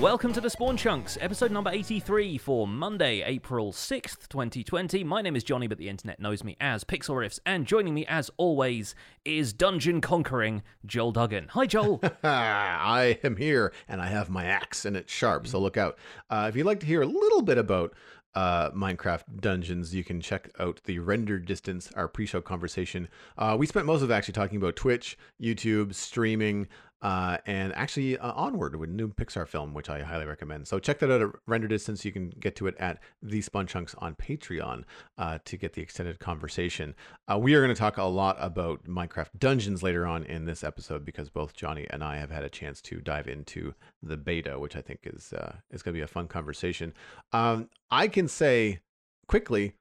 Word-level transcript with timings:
Welcome 0.00 0.32
to 0.34 0.40
the 0.40 0.48
Spawn 0.48 0.76
Chunks, 0.76 1.18
episode 1.20 1.50
number 1.50 1.70
83 1.70 2.38
for 2.38 2.68
Monday, 2.68 3.20
April 3.22 3.72
6th, 3.72 4.28
2020. 4.28 5.02
My 5.02 5.22
name 5.22 5.34
is 5.34 5.42
Jonny, 5.42 5.66
but 5.66 5.76
the 5.76 5.88
internet 5.88 6.20
knows 6.20 6.44
me 6.44 6.56
as 6.60 6.84
Pixel 6.84 7.16
Riffs, 7.16 7.40
and 7.44 7.66
joining 7.66 7.94
me 7.94 8.06
as 8.06 8.30
always 8.36 8.94
is 9.24 9.52
dungeon 9.52 10.00
conquering 10.00 10.62
Joel 10.86 11.10
Duggan. 11.10 11.48
Hi, 11.48 11.66
Joel. 11.66 12.00
I 12.22 13.18
am 13.24 13.34
here, 13.34 13.72
and 13.88 14.00
I 14.00 14.06
have 14.06 14.30
my 14.30 14.44
axe, 14.44 14.84
and 14.84 14.96
it's 14.96 15.12
sharp, 15.12 15.48
so 15.48 15.58
look 15.58 15.76
out. 15.76 15.98
Uh, 16.30 16.46
if 16.48 16.54
you'd 16.54 16.64
like 16.64 16.78
to 16.78 16.86
hear 16.86 17.02
a 17.02 17.06
little 17.06 17.42
bit 17.42 17.58
about 17.58 17.92
uh, 18.36 18.70
Minecraft 18.70 19.40
Dungeons, 19.40 19.96
you 19.96 20.04
can 20.04 20.20
check 20.20 20.48
out 20.60 20.80
the 20.84 21.00
render 21.00 21.40
distance, 21.40 21.90
our 21.96 22.06
pre-show 22.06 22.40
conversation. 22.40 23.08
Uh, 23.36 23.56
we 23.58 23.66
spent 23.66 23.84
most 23.84 24.02
of 24.02 24.12
actually 24.12 24.34
talking 24.34 24.58
about 24.58 24.76
Twitch, 24.76 25.18
YouTube, 25.42 25.92
streaming, 25.92 26.68
uh, 27.02 27.38
and 27.46 27.74
actually 27.74 28.18
uh, 28.18 28.32
Onward 28.32 28.76
with 28.76 28.90
new 28.90 29.08
Pixar 29.08 29.46
film, 29.46 29.74
which 29.74 29.88
I 29.88 30.02
highly 30.02 30.26
recommend. 30.26 30.66
So 30.66 30.78
check 30.78 30.98
that 30.98 31.10
out 31.10 31.22
at 31.22 31.28
render 31.46 31.68
distance. 31.68 32.04
You 32.04 32.12
can 32.12 32.30
get 32.40 32.56
to 32.56 32.66
it 32.66 32.76
at 32.78 33.00
the 33.22 33.40
Spawn 33.40 33.66
Chunks 33.66 33.94
on 33.98 34.14
Patreon 34.16 34.84
uh, 35.16 35.38
to 35.44 35.56
get 35.56 35.74
the 35.74 35.82
extended 35.82 36.18
conversation. 36.18 36.94
Uh, 37.30 37.38
we 37.38 37.54
are 37.54 37.62
going 37.62 37.74
to 37.74 37.78
talk 37.78 37.98
a 37.98 38.02
lot 38.04 38.36
about 38.40 38.84
Minecraft 38.84 39.38
Dungeons 39.38 39.82
later 39.82 40.06
on 40.06 40.24
in 40.24 40.44
this 40.44 40.64
episode 40.64 41.04
because 41.04 41.30
both 41.30 41.54
Jonny 41.54 41.86
and 41.90 42.02
I 42.02 42.16
have 42.16 42.30
had 42.30 42.44
a 42.44 42.50
chance 42.50 42.80
to 42.82 43.00
dive 43.00 43.28
into 43.28 43.74
the 44.02 44.16
beta, 44.16 44.58
which 44.58 44.76
I 44.76 44.80
think 44.80 45.00
is 45.04 45.32
uh, 45.32 45.56
is 45.70 45.82
going 45.82 45.94
to 45.94 45.98
be 45.98 46.04
a 46.04 46.08
fun 46.08 46.26
conversation. 46.26 46.94
Um, 47.32 47.68
I 47.90 48.08
can 48.08 48.28
say 48.28 48.80
quickly 49.28 49.74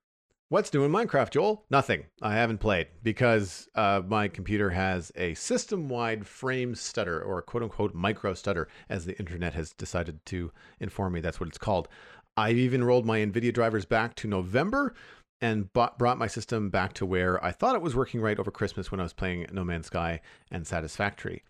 What's 0.50 0.74
new 0.74 0.86
in 0.86 0.92
Minecraft, 0.92 1.32
Joel? 1.32 1.66
Nothing. 1.70 2.06
I 2.22 2.34
haven't 2.34 2.60
played 2.60 2.88
because 3.04 3.68
uh, 3.76 4.02
my 4.08 4.30
computer 4.30 4.70
has 4.70 5.12
a 5.18 5.34
system 5.34 5.90
wide 5.90 6.26
frame 6.26 6.74
stutter 6.74 7.22
or 7.22 7.42
quote 7.42 7.64
unquote 7.64 7.94
micro 7.94 8.34
stutter, 8.34 8.70
as 8.88 9.06
the 9.06 9.18
internet 9.20 9.54
has 9.56 9.74
decided 9.74 10.26
to 10.28 10.52
inform 10.80 11.14
me 11.14 11.20
that's 11.20 11.42
what 11.42 11.50
it's 11.50 11.58
called. 11.58 11.90
I've 12.38 12.56
even 12.56 12.84
rolled 12.84 13.06
my 13.06 13.20
NVIDIA 13.20 13.54
drivers 13.54 13.84
back 13.84 14.16
to 14.16 14.28
November 14.28 14.94
and 15.42 15.72
bought, 15.74 16.00
brought 16.00 16.18
my 16.18 16.28
system 16.28 16.70
back 16.70 16.94
to 16.94 17.06
where 17.06 17.44
I 17.44 17.52
thought 17.52 17.76
it 17.76 17.82
was 17.82 17.96
working 17.96 18.22
right 18.22 18.40
over 18.40 18.50
Christmas 18.50 18.90
when 18.90 19.02
I 19.02 19.04
was 19.04 19.14
playing 19.14 19.48
No 19.52 19.66
Man's 19.66 19.88
Sky 19.88 20.22
and 20.50 20.66
Satisfactory. 20.66 21.44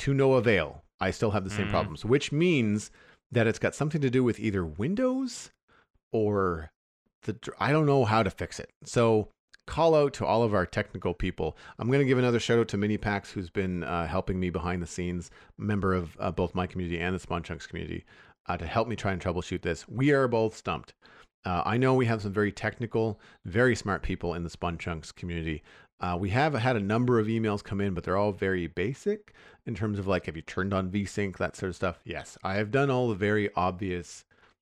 To 0.00 0.14
no 0.14 0.34
avail. 0.34 0.84
I 1.00 1.10
still 1.10 1.32
have 1.32 1.44
the 1.44 1.50
same 1.50 1.66
Mm. 1.66 1.70
problems, 1.70 2.04
which 2.04 2.30
means 2.30 2.92
that 3.32 3.48
it's 3.48 3.58
got 3.58 3.74
something 3.74 4.00
to 4.00 4.10
do 4.10 4.22
with 4.22 4.38
either 4.38 4.64
Windows 4.64 5.50
or 6.12 6.70
the 7.24 7.36
I 7.58 7.72
don't 7.72 7.86
know 7.86 8.04
how 8.04 8.22
to 8.22 8.30
fix 8.30 8.58
it. 8.60 8.70
So 8.84 9.28
call 9.66 9.94
out 9.94 10.12
to 10.14 10.26
all 10.26 10.42
of 10.42 10.54
our 10.54 10.66
technical 10.66 11.14
people. 11.14 11.56
I'm 11.78 11.88
going 11.88 12.00
to 12.00 12.04
give 12.04 12.18
another 12.18 12.40
shout 12.40 12.58
out 12.58 12.68
to 12.68 12.78
Minipax, 12.78 13.30
who's 13.30 13.50
been 13.50 13.82
uh, 13.84 14.06
helping 14.06 14.38
me 14.38 14.50
behind 14.50 14.82
the 14.82 14.86
scenes, 14.86 15.30
member 15.58 15.94
of 15.94 16.16
uh, 16.20 16.30
both 16.30 16.54
my 16.54 16.66
community 16.66 17.00
and 17.00 17.14
the 17.14 17.18
Spawn 17.18 17.42
Chunks 17.42 17.66
community, 17.66 18.04
uh, 18.46 18.56
to 18.56 18.66
help 18.66 18.88
me 18.88 18.96
try 18.96 19.12
and 19.12 19.22
troubleshoot 19.22 19.62
this. 19.62 19.88
We 19.88 20.12
are 20.12 20.28
both 20.28 20.56
stumped. 20.56 20.94
Uh, 21.44 21.62
I 21.64 21.76
know 21.76 21.94
we 21.94 22.06
have 22.06 22.22
some 22.22 22.32
very 22.32 22.52
technical, 22.52 23.20
very 23.44 23.76
smart 23.76 24.02
people 24.02 24.34
in 24.34 24.44
the 24.44 24.50
Spawn 24.50 24.78
Chunks 24.78 25.12
community. 25.12 25.62
Uh, 26.00 26.16
we 26.18 26.30
have 26.30 26.54
had 26.54 26.76
a 26.76 26.80
number 26.80 27.18
of 27.18 27.26
emails 27.26 27.62
come 27.62 27.80
in, 27.80 27.94
but 27.94 28.04
they're 28.04 28.16
all 28.16 28.32
very 28.32 28.66
basic 28.66 29.32
in 29.66 29.74
terms 29.74 29.98
of 29.98 30.06
like, 30.06 30.26
have 30.26 30.36
you 30.36 30.42
turned 30.42 30.74
on 30.74 30.90
VSync, 30.90 31.36
that 31.38 31.56
sort 31.56 31.70
of 31.70 31.76
stuff. 31.76 32.00
Yes, 32.04 32.36
I 32.42 32.54
have 32.54 32.70
done 32.70 32.90
all 32.90 33.08
the 33.08 33.14
very 33.14 33.50
obvious 33.54 34.24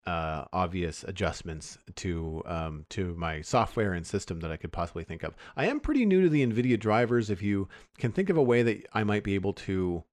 uh, 0.07 0.45
obvious 0.53 1.03
adjustments 1.03 1.77
to 1.95 2.41
um, 2.45 2.85
to 2.89 3.13
my 3.15 3.41
software 3.41 3.91
and 3.91 4.07
system 4.07 4.39
that 4.39 4.51
I 4.51 4.57
could 4.57 4.71
possibly 4.71 5.03
think 5.03 5.21
of. 5.23 5.35
I 5.57 5.67
am 5.67 5.81
pretty 5.81 6.05
new 6.05 6.21
to 6.21 6.29
the 6.29 6.45
NVIDIA 6.47 6.79
drivers. 6.79 7.29
If 7.29 7.41
you 7.41 7.67
can 7.97 8.13
think 8.13 8.29
of 8.29 8.37
a 8.37 8.41
way 8.41 8.63
that 8.63 8.87
I 8.93 9.03
might 9.03 9.23
be 9.23 9.35
able 9.35 9.53
to, 9.53 10.05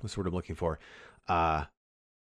what's 0.00 0.16
what 0.16 0.26
I'm 0.26 0.32
looking 0.32 0.54
for, 0.54 0.78
uh, 1.26 1.64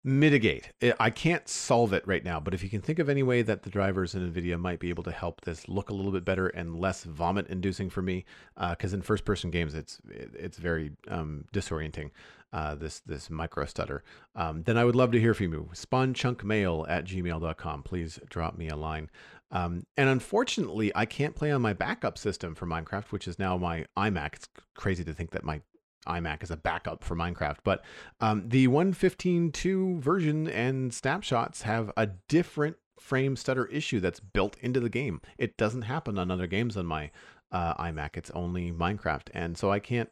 mitigate. 0.06 0.72
I- 1.00 1.10
can't 1.10 1.50
solve 1.50 1.92
it 1.92 2.08
right 2.08 2.24
now, 2.24 2.40
but 2.40 2.54
if 2.54 2.62
you 2.64 2.70
can 2.70 2.82
think 2.82 3.00
of 3.00 3.10
any 3.10 3.24
way 3.24 3.42
that 3.42 3.64
the 3.64 3.72
drivers 3.72 4.14
in 4.14 4.32
NVIDIA 4.32 4.58
might 4.58 4.80
be 4.80 4.90
able 4.90 5.04
to 5.04 5.12
help 5.12 5.42
this 5.42 5.68
look 5.68 5.90
a 5.90 5.94
little 5.94 6.12
bit 6.12 6.24
better 6.24 6.48
and 6.48 6.80
less 6.80 7.04
vomit 7.04 7.48
inducing 7.48 7.90
for 7.90 8.04
me, 8.04 8.24
because 8.70 8.94
in 8.94 9.02
first 9.02 9.26
person 9.26 9.50
games 9.50 9.74
it's 9.74 10.00
it's 10.08 10.58
very 10.58 10.92
um, 11.10 11.46
disorienting. 11.52 12.12
Uh, 12.56 12.74
this 12.74 13.02
this 13.02 13.30
micro 13.30 13.66
stutter, 13.66 14.02
um, 14.34 14.64
then 14.64 14.78
I 14.78 14.86
would 14.86 14.96
love 14.96 15.12
to 15.12 15.20
hear 15.20 15.34
from 15.34 15.52
you. 15.52 15.70
Spawnchunkmail 15.74 16.86
at 16.88 17.04
gmail.com. 17.04 17.84
Please 17.84 18.18
drop 18.30 18.58
me 18.58 18.70
a 18.70 18.78
line. 18.78 19.10
Um, 19.52 19.86
and 19.98 20.08
unfortunately, 20.08 20.90
I 20.96 21.06
can't 21.06 21.36
play 21.36 21.52
on 21.52 21.62
my 21.62 21.74
backup 21.74 22.18
system 22.18 22.56
for 22.56 22.66
Minecraft, 22.66 23.12
which 23.12 23.28
is 23.28 23.38
now 23.38 23.58
my 23.58 23.86
iMac. 23.98 24.36
It's 24.36 24.48
crazy 24.74 25.04
to 25.04 25.14
think 25.14 25.32
that 25.32 25.44
my 25.44 25.60
iMac 26.08 26.44
is 26.44 26.52
a 26.52 26.56
backup 26.56 27.04
for 27.04 27.14
Minecraft, 27.14 27.58
but 27.66 27.84
um, 28.22 28.48
the 28.48 28.70
115.2 28.70 30.00
version 30.00 30.48
and 30.48 30.94
snapshots 30.94 31.64
have 31.64 31.92
a 31.98 32.08
different 32.30 32.78
frame 33.02 33.36
stutter 33.36 33.66
issue 33.66 34.00
that's 34.00 34.22
built 34.22 34.56
into 34.62 34.80
the 34.80 34.90
game. 34.90 35.20
It 35.38 35.58
doesn't 35.58 35.82
happen 35.82 36.18
on 36.18 36.32
other 36.32 36.48
games 36.48 36.78
on 36.78 36.86
my 36.86 37.12
uh, 37.52 37.74
iMac. 37.76 38.16
It's 38.16 38.32
only 38.32 38.72
Minecraft, 38.72 39.30
and 39.34 39.58
so 39.58 39.72
I 39.72 39.80
can't 39.80 40.10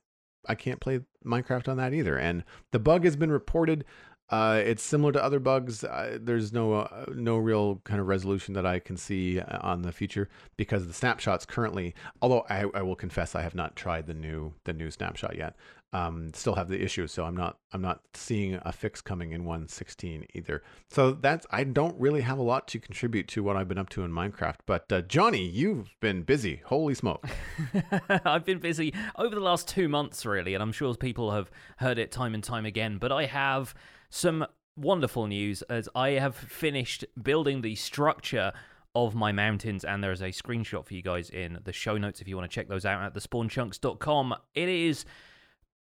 I 0.47 0.55
can't 0.55 0.79
play 0.79 1.01
Minecraft 1.25 1.67
on 1.67 1.77
that 1.77 1.93
either. 1.93 2.17
And 2.17 2.43
the 2.71 2.79
bug 2.79 3.03
has 3.05 3.15
been 3.15 3.31
reported. 3.31 3.85
Uh, 4.29 4.61
it's 4.65 4.81
similar 4.81 5.11
to 5.11 5.23
other 5.23 5.39
bugs. 5.39 5.83
Uh, 5.83 6.17
there's 6.19 6.51
no 6.53 6.73
uh, 6.73 7.05
no 7.13 7.37
real 7.37 7.81
kind 7.83 7.99
of 7.99 8.07
resolution 8.07 8.53
that 8.55 8.65
I 8.65 8.79
can 8.79 8.97
see 8.97 9.39
uh, 9.39 9.59
on 9.61 9.81
the 9.81 9.91
future 9.91 10.29
because 10.57 10.87
the 10.87 10.93
snapshots 10.93 11.45
currently. 11.45 11.93
Although 12.21 12.45
I, 12.49 12.65
I 12.73 12.81
will 12.81 12.95
confess 12.95 13.35
I 13.35 13.41
have 13.41 13.53
not 13.53 13.75
tried 13.75 14.07
the 14.07 14.13
new 14.13 14.53
the 14.63 14.73
new 14.73 14.89
snapshot 14.89 15.35
yet. 15.35 15.55
Um, 15.93 16.33
still 16.33 16.55
have 16.55 16.69
the 16.69 16.81
issue, 16.81 17.05
so 17.07 17.23
I'm 17.23 17.37
not 17.37 17.59
I'm 17.71 17.81
not 17.81 18.01
seeing 18.13 18.59
a 18.63 18.71
fix 18.71 18.99
coming 18.99 19.31
in 19.31 19.45
116 19.45 20.25
either. 20.33 20.63
So 20.89 21.11
that's 21.11 21.45
I 21.51 21.63
don't 21.63 21.99
really 21.99 22.21
have 22.21 22.39
a 22.39 22.43
lot 22.43 22.67
to 22.69 22.79
contribute 22.79 23.27
to 23.29 23.43
what 23.43 23.55
I've 23.55 23.67
been 23.67 23.77
up 23.77 23.89
to 23.89 24.03
in 24.03 24.11
Minecraft. 24.11 24.57
But 24.65 24.91
uh, 24.91 25.01
Jonny, 25.01 25.45
you've 25.47 25.95
been 25.99 26.23
busy. 26.23 26.61
Holy 26.65 26.95
smoke! 26.95 27.25
I've 28.09 28.43
been 28.43 28.59
busy 28.59 28.93
over 29.17 29.35
the 29.35 29.41
last 29.41 29.67
two 29.67 29.87
months, 29.87 30.25
really, 30.25 30.55
and 30.55 30.63
I'm 30.63 30.71
sure 30.71 30.95
people 30.95 31.31
have 31.31 31.51
heard 31.77 31.99
it 31.99 32.11
time 32.11 32.33
and 32.33 32.43
time 32.43 32.65
again. 32.65 32.97
But 32.97 33.11
I 33.11 33.25
have 33.25 33.75
some 34.09 34.45
wonderful 34.75 35.27
news 35.27 35.61
as 35.63 35.87
I 35.95 36.11
have 36.11 36.35
finished 36.35 37.05
building 37.21 37.61
the 37.61 37.75
structure 37.75 38.51
of 38.95 39.15
my 39.15 39.31
mountains, 39.31 39.83
and 39.83 40.03
there's 40.03 40.21
a 40.21 40.29
screenshot 40.29 40.85
for 40.85 40.93
you 40.93 41.01
guys 41.01 41.29
in 41.29 41.59
the 41.63 41.73
show 41.73 41.97
notes 41.97 42.21
if 42.21 42.27
you 42.27 42.35
want 42.35 42.49
to 42.49 42.53
check 42.53 42.67
those 42.67 42.85
out 42.85 43.01
at 43.01 43.13
thespawnchunks.com. 43.13 44.35
It 44.53 44.69
is, 44.69 45.05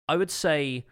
I 0.10 0.16
would 0.18 0.32
say, 0.32 0.86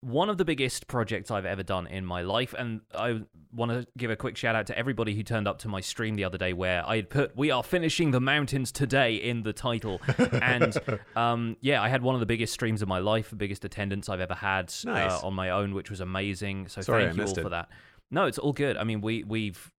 one 0.00 0.28
of 0.28 0.36
the 0.36 0.44
biggest 0.44 0.88
projects 0.88 1.30
I've 1.30 1.46
ever 1.46 1.62
done 1.62 1.86
in 1.86 2.04
my 2.04 2.22
life, 2.22 2.54
and 2.58 2.80
I 2.92 3.20
want 3.52 3.70
to 3.70 3.86
give 3.96 4.10
a 4.10 4.16
quick 4.16 4.36
shout 4.36 4.56
out 4.56 4.66
to 4.66 4.76
everybody 4.76 5.14
who 5.14 5.22
turned 5.22 5.46
up 5.46 5.58
to 5.60 5.68
my 5.68 5.80
stream 5.80 6.16
the 6.16 6.24
other 6.24 6.38
day 6.38 6.52
where 6.52 6.82
I 6.84 6.96
had 6.96 7.08
put 7.08 7.36
"We 7.36 7.52
are 7.52 7.62
finishing 7.62 8.10
the 8.10 8.20
mountains 8.20 8.72
today" 8.72 9.14
in 9.14 9.44
the 9.44 9.52
title, 9.52 10.00
and 10.32 10.76
um, 11.14 11.56
yeah, 11.60 11.80
I 11.80 11.88
had 11.88 12.02
one 12.02 12.14
of 12.14 12.20
the 12.20 12.26
biggest 12.26 12.52
streams 12.52 12.82
of 12.82 12.88
my 12.88 12.98
life, 12.98 13.30
the 13.30 13.36
biggest 13.36 13.64
attendance 13.64 14.08
I've 14.08 14.20
ever 14.20 14.34
had 14.34 14.74
Nice. 14.84 15.12
uh, 15.12 15.26
on 15.26 15.34
my 15.34 15.50
own, 15.50 15.72
which 15.72 15.88
was 15.88 16.00
amazing. 16.00 16.68
So 16.68 16.80
Sorry, 16.80 17.04
thank 17.04 17.16
you 17.16 17.22
all 17.22 17.26
missed 17.28 17.40
for 17.40 17.50
that. 17.50 17.68
No, 18.10 18.26
it's 18.26 18.38
all 18.38 18.52
good. 18.52 18.76
I 18.76 18.84
mean, 18.84 19.00
we 19.02 19.22
we've 19.22 19.72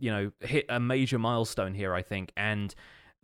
you 0.00 0.10
know 0.10 0.32
hit 0.40 0.66
a 0.68 0.80
major 0.80 1.18
milestone 1.20 1.74
here, 1.74 1.94
I 1.94 2.02
think, 2.02 2.32
and 2.36 2.74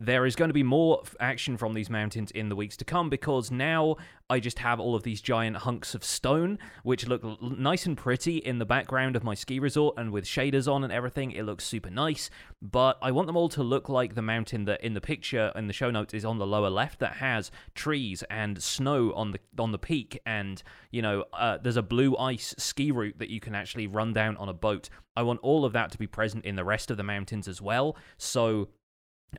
there 0.01 0.25
is 0.25 0.35
going 0.35 0.49
to 0.49 0.53
be 0.53 0.63
more 0.63 1.03
action 1.19 1.55
from 1.57 1.75
these 1.75 1.87
mountains 1.87 2.31
in 2.31 2.49
the 2.49 2.55
weeks 2.55 2.75
to 2.75 2.83
come 2.83 3.07
because 3.07 3.51
now 3.51 3.95
I 4.31 4.39
just 4.39 4.57
have 4.57 4.79
all 4.79 4.95
of 4.95 5.03
these 5.03 5.21
giant 5.21 5.57
hunks 5.57 5.93
of 5.93 6.03
stone, 6.03 6.57
which 6.81 7.07
look 7.07 7.23
l- 7.23 7.37
nice 7.41 7.85
and 7.85 7.95
pretty 7.95 8.37
in 8.37 8.57
the 8.57 8.65
background 8.65 9.15
of 9.15 9.23
my 9.23 9.35
ski 9.35 9.59
resort 9.59 9.95
and 9.99 10.11
with 10.11 10.25
shaders 10.25 10.71
on 10.71 10.83
and 10.83 10.91
everything. 10.91 11.31
It 11.31 11.43
looks 11.43 11.65
super 11.65 11.91
nice, 11.91 12.31
but 12.63 12.97
I 12.99 13.11
want 13.11 13.27
them 13.27 13.37
all 13.37 13.49
to 13.49 13.61
look 13.61 13.89
like 13.89 14.15
the 14.15 14.23
mountain 14.23 14.65
that 14.65 14.83
in 14.83 14.95
the 14.95 15.01
picture 15.01 15.51
in 15.55 15.67
the 15.67 15.73
show 15.73 15.91
notes 15.91 16.15
is 16.15 16.25
on 16.25 16.39
the 16.39 16.47
lower 16.47 16.71
left 16.71 16.97
that 16.99 17.17
has 17.17 17.51
trees 17.75 18.23
and 18.27 18.61
snow 18.63 19.13
on 19.13 19.33
the 19.33 19.39
on 19.59 19.71
the 19.71 19.77
peak, 19.77 20.19
and 20.25 20.63
you 20.89 21.03
know 21.03 21.25
uh, 21.33 21.59
there's 21.59 21.77
a 21.77 21.83
blue 21.83 22.17
ice 22.17 22.55
ski 22.57 22.91
route 22.91 23.19
that 23.19 23.29
you 23.29 23.39
can 23.39 23.53
actually 23.53 23.85
run 23.85 24.13
down 24.13 24.35
on 24.37 24.49
a 24.49 24.53
boat. 24.53 24.89
I 25.15 25.21
want 25.21 25.41
all 25.43 25.63
of 25.63 25.73
that 25.73 25.91
to 25.91 25.99
be 25.99 26.07
present 26.07 26.43
in 26.43 26.55
the 26.55 26.63
rest 26.63 26.89
of 26.89 26.97
the 26.97 27.03
mountains 27.03 27.47
as 27.47 27.61
well. 27.61 27.95
So 28.17 28.69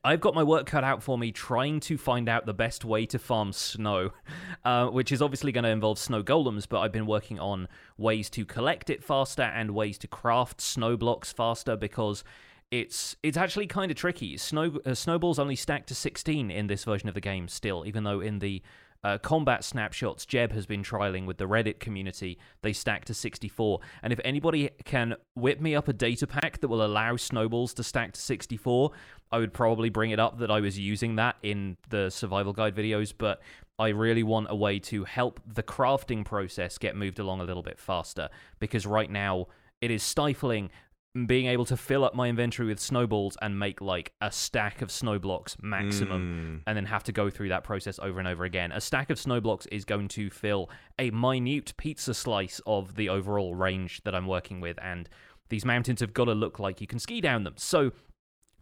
I've 0.05 0.21
got 0.21 0.35
my 0.35 0.43
work 0.43 0.67
cut 0.67 0.85
out 0.85 1.03
for 1.03 1.19
me 1.19 1.33
trying 1.33 1.79
to 1.81 1.99
find 1.99 2.29
out 2.29 2.47
the 2.47 2.55
best 2.55 2.85
way 2.85 3.05
to 3.07 3.19
farm 3.19 3.53
snow, 3.53 4.13
uh, 4.65 4.87
which 4.87 5.13
is 5.13 5.21
obviously 5.21 5.53
going 5.53 5.65
to 5.65 5.71
involve 5.71 5.99
snow 5.99 6.23
golems, 6.23 6.67
but 6.69 6.81
I've 6.81 6.93
been 6.93 7.07
working 7.07 7.39
on 7.39 7.69
ways 7.99 8.31
to 8.31 8.47
collect 8.47 8.89
it 8.89 9.05
faster 9.05 9.43
and 9.43 9.73
ways 9.73 9.99
to 9.99 10.09
craft 10.09 10.61
snow 10.61 10.97
blocks 10.97 11.33
faster 11.33 11.77
because 11.77 12.25
it's 12.71 13.17
it's 13.23 13.37
actually 13.37 13.67
kind 13.67 13.91
of 13.91 13.97
tricky. 13.97 14.39
Snow 14.39 14.79
uh, 14.87 14.95
snowballs 14.95 15.39
only 15.39 15.57
stack 15.57 15.85
to 15.87 15.95
16 15.95 16.51
in 16.51 16.67
this 16.69 16.85
version 16.85 17.09
of 17.09 17.15
the 17.15 17.21
game 17.21 17.47
still, 17.47 17.85
even 17.87 18.03
though 18.03 18.21
in 18.21 18.39
the 18.39 18.63
uh, 19.05 19.19
combat 19.19 19.65
snapshots 19.65 20.25
Jeb 20.25 20.53
has 20.53 20.65
been 20.65 20.83
trialing 20.83 21.27
with 21.27 21.37
the 21.37 21.49
Reddit 21.49 21.81
community, 21.81 22.39
they 22.63 22.73
stack 22.73 23.05
to 23.07 23.15
64. 23.15 23.81
And 24.03 24.13
if 24.13 24.21
anybody 24.25 24.71
can 24.85 25.17
whip 25.35 25.61
me 25.61 25.75
up 25.75 25.89
a 25.89 25.93
data 25.93 26.27
pack 26.27 26.61
that 26.61 26.69
will 26.69 26.85
allow 26.85 27.17
snowballs 27.17 27.75
to 27.75 27.83
stack 27.83 28.13
to 28.13 28.21
64, 28.21 28.93
I 29.33 29.39
would 29.39 29.53
probably 29.53 29.89
bring 29.89 30.11
it 30.11 30.21
up 30.21 30.39
that 30.39 30.51
I 30.51 30.61
was 30.61 30.79
using 30.79 31.17
that 31.17 31.37
in 31.43 31.77
the 31.89 32.11
survival 32.11 32.53
guide 32.53 32.75
videos. 32.77 33.13
But 33.17 33.41
I 33.79 33.89
really 33.89 34.23
want 34.23 34.49
a 34.51 34.55
way 34.55 34.79
to 34.81 35.05
help 35.05 35.41
the 35.47 35.63
crafting 35.63 36.25
process 36.25 36.79
get 36.79 36.95
moved 36.97 37.19
along 37.19 37.41
a 37.41 37.45
little 37.45 37.63
bit 37.63 37.79
faster 37.79 38.29
because 38.61 38.87
right 38.87 39.11
now 39.11 39.47
it 39.81 39.91
is 39.91 40.03
stifling 40.03 40.71
being 41.27 41.45
able 41.47 41.67
to 41.67 41.77
fill 41.77 42.05
up 42.05 42.15
my 42.15 42.29
inventory 42.29 42.67
with 42.69 42.81
snowballs 42.81 43.37
and 43.43 43.59
make 43.59 43.83
like 43.83 44.13
a 44.23 44.33
stack 44.33 44.81
of 44.81 44.91
snow 44.91 45.19
blocks 45.19 45.57
maximum 45.61 46.23
Mm. 46.23 46.63
and 46.67 46.77
then 46.77 46.87
have 46.87 47.05
to 47.05 47.13
go 47.13 47.29
through 47.29 47.51
that 47.51 47.65
process 47.65 47.99
over 47.99 48.19
and 48.19 48.27
over 48.27 48.45
again. 48.45 48.73
A 48.73 48.81
stack 48.81 49.11
of 49.11 49.19
snow 49.19 49.39
blocks 49.39 49.67
is 49.67 49.85
going 49.85 50.09
to 50.09 50.31
fill 50.31 50.71
a 50.99 51.11
minute 51.11 51.75
pizza 51.77 52.15
slice 52.15 52.63
of 52.67 52.95
the 52.95 53.11
overall 53.11 53.55
range 53.55 54.01
that 54.05 54.15
I'm 54.15 54.27
working 54.27 54.61
with 54.63 54.79
and 54.81 55.07
these 55.51 55.67
mountains 55.67 56.01
have 56.01 56.15
got 56.15 56.27
to 56.27 56.33
look 56.35 56.59
like 56.59 56.81
you 56.81 56.87
can 56.87 56.99
ski 56.99 57.21
down 57.21 57.45
them. 57.45 57.55
So 57.59 57.93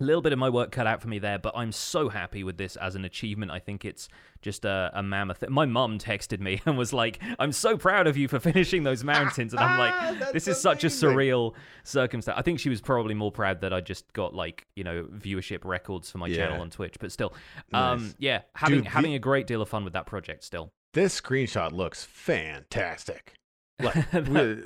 a 0.01 0.05
little 0.05 0.23
bit 0.23 0.33
of 0.33 0.39
my 0.39 0.49
work 0.49 0.73
cut 0.73 0.87
out 0.87 1.03
for 1.03 1.09
me 1.09 1.19
there, 1.19 1.39
but 1.39 1.53
I'm 1.57 1.73
so 1.73 2.09
happy 2.09 2.43
with 2.43 2.57
this 2.57 2.77
as 2.77 2.95
an 2.95 3.05
achievement. 3.05 3.51
I 3.51 3.59
think 3.59 3.85
it's 3.85 4.09
just 4.43 4.65
a, 4.65 4.91
a 4.95 5.03
mammoth. 5.03 5.45
My 5.49 5.67
mum 5.67 5.99
texted 5.99 6.41
me 6.41 6.63
and 6.67 6.79
was 6.79 6.93
like, 6.93 7.19
"I'm 7.39 7.53
so 7.53 7.77
proud 7.77 8.07
of 8.07 8.17
you 8.17 8.27
for 8.29 8.39
finishing 8.51 8.83
those 8.83 9.05
mountains," 9.05 9.53
and 9.53 9.61
I'm 9.61 9.79
like, 9.79 10.33
"This 10.33 10.49
is 10.49 10.61
such 10.61 10.85
a 10.85 10.89
surreal 10.89 11.55
circumstance." 11.85 12.39
I 12.39 12.43
think 12.43 12.61
she 12.61 12.69
was 12.71 12.81
probably 12.81 13.15
more 13.15 13.31
proud 13.33 13.61
that 13.61 13.73
I 13.73 13.81
just 13.81 14.13
got 14.13 14.35
like 14.35 14.67
you 14.75 14.85
know 14.85 15.05
viewership 15.05 15.65
records 15.65 16.11
for 16.11 16.19
my 16.19 16.27
Yeah. 16.29 16.37
channel 16.47 16.61
on 16.63 16.71
Twitch, 16.71 16.97
but 16.99 17.13
still, 17.13 17.35
Nice. 17.73 18.01
um, 18.01 18.15
yeah, 18.19 18.43
having 18.55 18.77
Dude, 18.79 18.87
the- 18.87 18.91
having 18.91 19.15
a 19.15 19.19
great 19.19 19.47
deal 19.47 19.61
of 19.63 19.69
fun 19.69 19.85
with 19.85 19.93
that 19.93 20.07
project 20.07 20.45
still. 20.45 20.73
This 20.93 21.21
screenshot 21.21 21.71
looks 21.73 22.05
fantastic. 22.05 23.35
Like, 23.83 24.13
we- 24.29 24.63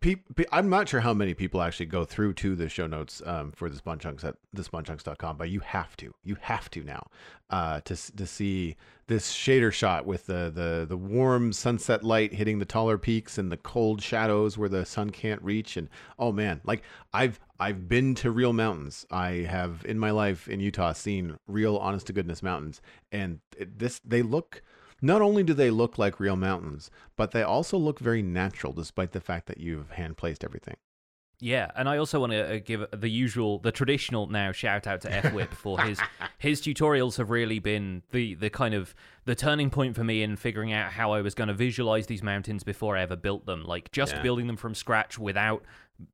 pe- 0.00 0.22
pe- 0.34 0.44
I'm 0.52 0.68
not 0.68 0.88
sure 0.88 1.00
how 1.00 1.14
many 1.14 1.34
people 1.34 1.62
actually 1.62 1.86
go 1.86 2.04
through 2.04 2.34
to 2.34 2.54
the 2.56 2.68
show 2.68 2.86
notes 2.86 3.22
um, 3.26 3.52
for 3.52 3.68
the 3.68 3.76
Spawn 3.76 3.98
Chunks 3.98 4.24
at 4.24 4.36
thespawnchunks.com, 4.56 5.36
but 5.36 5.50
you 5.50 5.60
have 5.60 5.96
to. 5.98 6.14
You 6.24 6.36
have 6.40 6.70
to 6.70 6.82
now 6.82 7.06
uh, 7.50 7.80
to 7.82 8.16
to 8.16 8.26
see 8.26 8.76
this 9.08 9.32
shader 9.32 9.72
shot 9.72 10.04
with 10.04 10.26
the, 10.26 10.50
the 10.52 10.86
the 10.88 10.96
warm 10.96 11.52
sunset 11.52 12.02
light 12.02 12.34
hitting 12.34 12.58
the 12.58 12.64
taller 12.64 12.98
peaks 12.98 13.38
and 13.38 13.52
the 13.52 13.56
cold 13.56 14.02
shadows 14.02 14.58
where 14.58 14.68
the 14.68 14.84
sun 14.84 15.10
can't 15.10 15.42
reach. 15.42 15.76
And 15.76 15.88
oh 16.18 16.32
man, 16.32 16.60
like 16.64 16.82
I've 17.12 17.38
I've 17.58 17.88
been 17.88 18.14
to 18.16 18.30
real 18.30 18.52
mountains. 18.52 19.06
I 19.10 19.46
have 19.48 19.84
in 19.86 19.98
my 19.98 20.10
life 20.10 20.48
in 20.48 20.60
Utah 20.60 20.92
seen 20.92 21.38
real, 21.46 21.76
honest 21.76 22.06
to 22.08 22.12
goodness 22.12 22.42
mountains, 22.42 22.80
and 23.12 23.40
this 23.58 24.00
they 24.04 24.22
look 24.22 24.62
not 25.02 25.22
only 25.22 25.42
do 25.42 25.54
they 25.54 25.70
look 25.70 25.98
like 25.98 26.18
real 26.20 26.36
mountains, 26.36 26.90
but 27.16 27.30
they 27.32 27.42
also 27.42 27.76
look 27.76 27.98
very 27.98 28.22
natural, 28.22 28.72
despite 28.72 29.12
the 29.12 29.20
fact 29.20 29.46
that 29.46 29.58
you've 29.58 29.90
hand 29.90 30.16
placed 30.16 30.42
everything. 30.44 30.76
Yeah, 31.38 31.70
and 31.76 31.86
I 31.86 31.98
also 31.98 32.18
want 32.20 32.32
to 32.32 32.56
uh, 32.56 32.60
give 32.64 32.86
the 32.92 33.10
usual, 33.10 33.58
the 33.58 33.70
traditional 33.70 34.26
now 34.26 34.52
shout 34.52 34.86
out 34.86 35.02
to 35.02 35.10
fWhip 35.10 35.52
for 35.52 35.78
his 35.82 36.00
his 36.38 36.62
tutorials 36.62 37.18
have 37.18 37.28
really 37.28 37.58
been 37.58 38.02
the 38.10 38.34
the 38.36 38.48
kind 38.48 38.72
of 38.72 38.94
the 39.26 39.34
turning 39.34 39.68
point 39.68 39.96
for 39.96 40.02
me 40.02 40.22
in 40.22 40.36
figuring 40.36 40.72
out 40.72 40.92
how 40.92 41.12
I 41.12 41.20
was 41.20 41.34
going 41.34 41.48
to 41.48 41.54
visualize 41.54 42.06
these 42.06 42.22
mountains 42.22 42.64
before 42.64 42.96
I 42.96 43.02
ever 43.02 43.16
built 43.16 43.44
them. 43.44 43.64
Like 43.64 43.92
just 43.92 44.14
Yeah. 44.14 44.22
building 44.22 44.46
them 44.46 44.56
from 44.56 44.74
scratch 44.74 45.18
without 45.18 45.62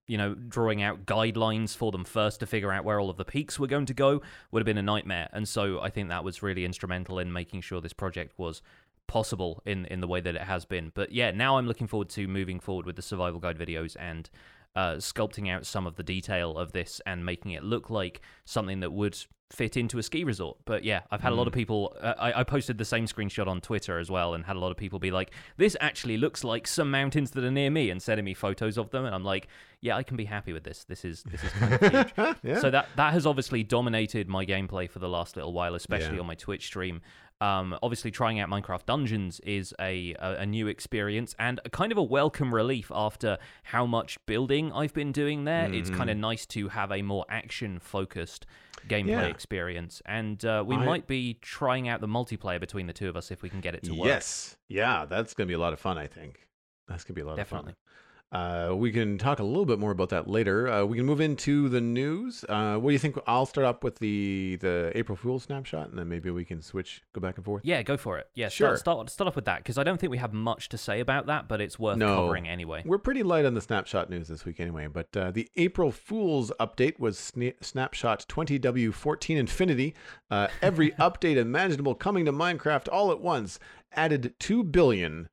you 0.06 0.18
know 0.18 0.34
drawing 0.34 0.82
out 0.82 1.06
guidelines 1.06 1.76
for 1.76 1.90
them 1.92 2.04
first 2.04 2.40
to 2.40 2.46
figure 2.46 2.72
out 2.72 2.84
where 2.84 3.00
all 3.00 3.10
of 3.10 3.16
the 3.16 3.24
peaks 3.24 3.58
were 3.58 3.66
going 3.66 3.86
to 3.86 3.94
go 3.94 4.20
would 4.50 4.60
have 4.60 4.66
been 4.66 4.78
a 4.78 4.82
nightmare. 4.82 5.28
And 5.32 5.48
so 5.48 5.80
I 5.80 5.90
think 5.90 6.08
that 6.08 6.24
was 6.24 6.42
really 6.42 6.64
instrumental 6.64 7.18
in 7.18 7.32
making 7.32 7.62
sure 7.62 7.80
this 7.80 7.92
project 7.92 8.38
was 8.38 8.62
possible 9.06 9.62
in 9.66 9.84
in 9.86 10.00
the 10.00 10.08
way 10.08 10.20
that 10.20 10.34
it 10.34 10.42
has 10.42 10.64
been. 10.64 10.92
But 10.94 11.12
yeah, 11.12 11.30
now 11.30 11.58
I'm 11.58 11.66
looking 11.66 11.86
forward 11.86 12.08
to 12.10 12.26
moving 12.28 12.60
forward 12.60 12.86
with 12.86 12.96
the 12.96 13.02
survival 13.02 13.40
guide 13.40 13.58
videos 13.58 13.96
and 13.98 14.28
uh, 14.74 14.94
sculpting 14.94 15.50
out 15.50 15.66
some 15.66 15.86
of 15.86 15.96
the 15.96 16.02
detail 16.02 16.56
of 16.58 16.72
this 16.72 17.00
and 17.06 17.24
making 17.26 17.52
it 17.52 17.62
look 17.62 17.90
like 17.90 18.20
something 18.44 18.80
that 18.80 18.92
would 18.92 19.16
fit 19.50 19.76
into 19.76 19.98
a 19.98 20.02
ski 20.02 20.24
resort. 20.24 20.56
But 20.64 20.82
yeah, 20.82 21.02
I've 21.10 21.20
had 21.20 21.32
a 21.32 21.34
lot 21.34 21.46
of 21.46 21.52
people. 21.52 21.94
Uh, 22.00 22.14
I, 22.18 22.40
I 22.40 22.42
posted 22.42 22.78
the 22.78 22.86
same 22.86 23.04
screenshot 23.04 23.46
on 23.46 23.60
Twitter 23.60 23.98
as 23.98 24.10
well, 24.10 24.32
and 24.32 24.46
had 24.46 24.56
a 24.56 24.58
lot 24.58 24.70
of 24.70 24.78
people 24.78 24.98
be 24.98 25.10
like, 25.10 25.30
"This 25.58 25.76
actually 25.78 26.16
looks 26.16 26.42
like 26.42 26.66
some 26.66 26.90
mountains 26.90 27.32
that 27.32 27.44
are 27.44 27.50
near 27.50 27.68
me," 27.70 27.90
and 27.90 28.00
sending 28.00 28.24
me 28.24 28.32
photos 28.32 28.78
of 28.78 28.88
them. 28.90 29.04
And 29.04 29.14
I'm 29.14 29.24
like, 29.24 29.48
"Yeah, 29.82 29.94
I 29.98 30.04
can 30.04 30.16
be 30.16 30.24
happy 30.24 30.54
with 30.54 30.64
this. 30.64 30.84
This 30.84 31.04
is 31.04 31.22
this 31.24 31.44
is 31.44 31.50
kind 31.52 31.74
of 31.74 31.80
huge." 31.92 32.36
yeah. 32.42 32.60
So 32.60 32.70
that 32.70 32.88
that 32.96 33.12
has 33.12 33.26
obviously 33.26 33.62
dominated 33.62 34.26
my 34.26 34.46
gameplay 34.46 34.88
for 34.88 35.00
the 35.00 35.08
last 35.08 35.36
little 35.36 35.52
while, 35.52 35.74
especially 35.74 36.14
Yeah. 36.14 36.20
on 36.20 36.26
my 36.26 36.34
Twitch 36.34 36.64
stream. 36.64 37.02
Um, 37.42 37.76
obviously, 37.82 38.10
trying 38.12 38.38
out 38.40 38.48
Minecraft 38.48 38.86
Dungeons 38.86 39.40
is 39.40 39.74
a, 39.80 40.14
a 40.20 40.36
a 40.42 40.46
new 40.46 40.68
experience 40.68 41.34
and 41.38 41.58
a 41.64 41.70
kind 41.70 41.90
of 41.90 41.98
a 41.98 42.02
welcome 42.02 42.54
relief 42.54 42.92
after 42.94 43.36
how 43.64 43.84
much 43.84 44.16
building 44.26 44.72
I've 44.72 44.94
been 44.94 45.10
doing 45.12 45.44
there. 45.44 45.72
It's 45.72 45.88
Mm-hmm. 45.90 45.98
kind 45.98 46.10
of 46.10 46.16
nice 46.18 46.46
to 46.46 46.68
have 46.68 46.92
a 46.92 47.02
more 47.02 47.24
action 47.28 47.78
focused 47.80 48.46
gameplay 48.88 49.08
Yeah. 49.08 49.22
experience, 49.26 50.00
and 50.06 50.44
uh, 50.44 50.62
we 50.66 50.76
I- 50.76 50.84
might 50.84 51.06
be 51.06 51.34
trying 51.40 51.88
out 51.88 52.00
the 52.00 52.06
multiplayer 52.08 52.60
between 52.60 52.86
the 52.86 52.92
two 52.92 53.08
of 53.08 53.16
us 53.16 53.30
if 53.32 53.42
we 53.42 53.48
can 53.48 53.60
get 53.60 53.74
it 53.74 53.82
to 53.84 53.92
work. 53.94 54.06
yes, 54.06 54.56
yeah, 54.68 55.04
that's 55.04 55.34
gonna 55.34 55.48
be 55.48 55.54
a 55.54 55.58
lot 55.58 55.72
of 55.72 55.80
fun. 55.80 55.98
I 55.98 56.06
think 56.06 56.46
that's 56.86 57.02
gonna 57.04 57.14
be 57.16 57.22
a 57.22 57.26
lot 57.26 57.36
Definitely. 57.36 57.72
of 57.72 57.76
fun. 57.76 58.01
Uh, 58.32 58.72
we 58.74 58.90
can 58.90 59.18
talk 59.18 59.40
a 59.40 59.44
little 59.44 59.66
bit 59.66 59.78
more 59.78 59.90
about 59.90 60.08
that 60.08 60.26
later. 60.26 60.66
Uh, 60.66 60.82
we 60.86 60.96
can 60.96 61.04
move 61.04 61.20
into 61.20 61.68
the 61.68 61.82
news. 61.82 62.46
Uh, 62.48 62.76
what 62.76 62.88
do 62.88 62.92
you 62.94 62.98
think? 62.98 63.18
I'll 63.26 63.44
start 63.44 63.66
up 63.66 63.84
with 63.84 63.98
the 63.98 64.56
the 64.62 64.90
April 64.94 65.16
Fool 65.16 65.38
snapshot, 65.38 65.90
and 65.90 65.98
then 65.98 66.08
maybe 66.08 66.30
we 66.30 66.42
can 66.46 66.62
switch, 66.62 67.02
go 67.12 67.20
back 67.20 67.36
and 67.36 67.44
forth. 67.44 67.60
Yeah, 67.62 67.82
go 67.82 67.98
for 67.98 68.16
it. 68.18 68.28
Yeah, 68.34 68.48
Sure. 68.48 68.68
start, 68.68 68.78
start 68.80 69.10
start 69.10 69.28
off 69.28 69.36
with 69.36 69.44
that 69.44 69.58
because 69.58 69.76
I 69.76 69.82
don't 69.84 70.00
think 70.00 70.10
we 70.10 70.16
have 70.16 70.32
much 70.32 70.70
to 70.70 70.78
say 70.78 71.00
about 71.00 71.26
that, 71.26 71.46
but 71.46 71.60
it's 71.60 71.78
worth 71.78 71.98
No. 71.98 72.22
covering 72.22 72.48
anyway. 72.48 72.82
We're 72.86 72.96
pretty 72.96 73.22
light 73.22 73.44
on 73.44 73.52
the 73.52 73.60
snapshot 73.60 74.08
news 74.08 74.28
this 74.28 74.46
week 74.46 74.60
anyway, 74.60 74.86
but 74.86 75.14
uh, 75.14 75.30
the 75.30 75.46
April 75.56 75.92
Fool's 75.92 76.50
update 76.58 76.98
was 76.98 77.18
sna- 77.18 77.62
snapshot 77.62 78.24
20W14 78.30 79.36
Infinity. 79.36 79.94
Uh, 80.30 80.48
every 80.62 80.90
update 80.92 81.36
imaginable 81.36 81.94
coming 81.94 82.24
to 82.24 82.32
Minecraft 82.32 82.88
all 82.90 83.10
at 83.12 83.20
once 83.20 83.58
added 83.92 84.32
2 84.40 84.64
billion. 84.64 85.28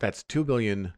That's 0.00 0.22
2 0.22 0.42
billion. 0.42 0.94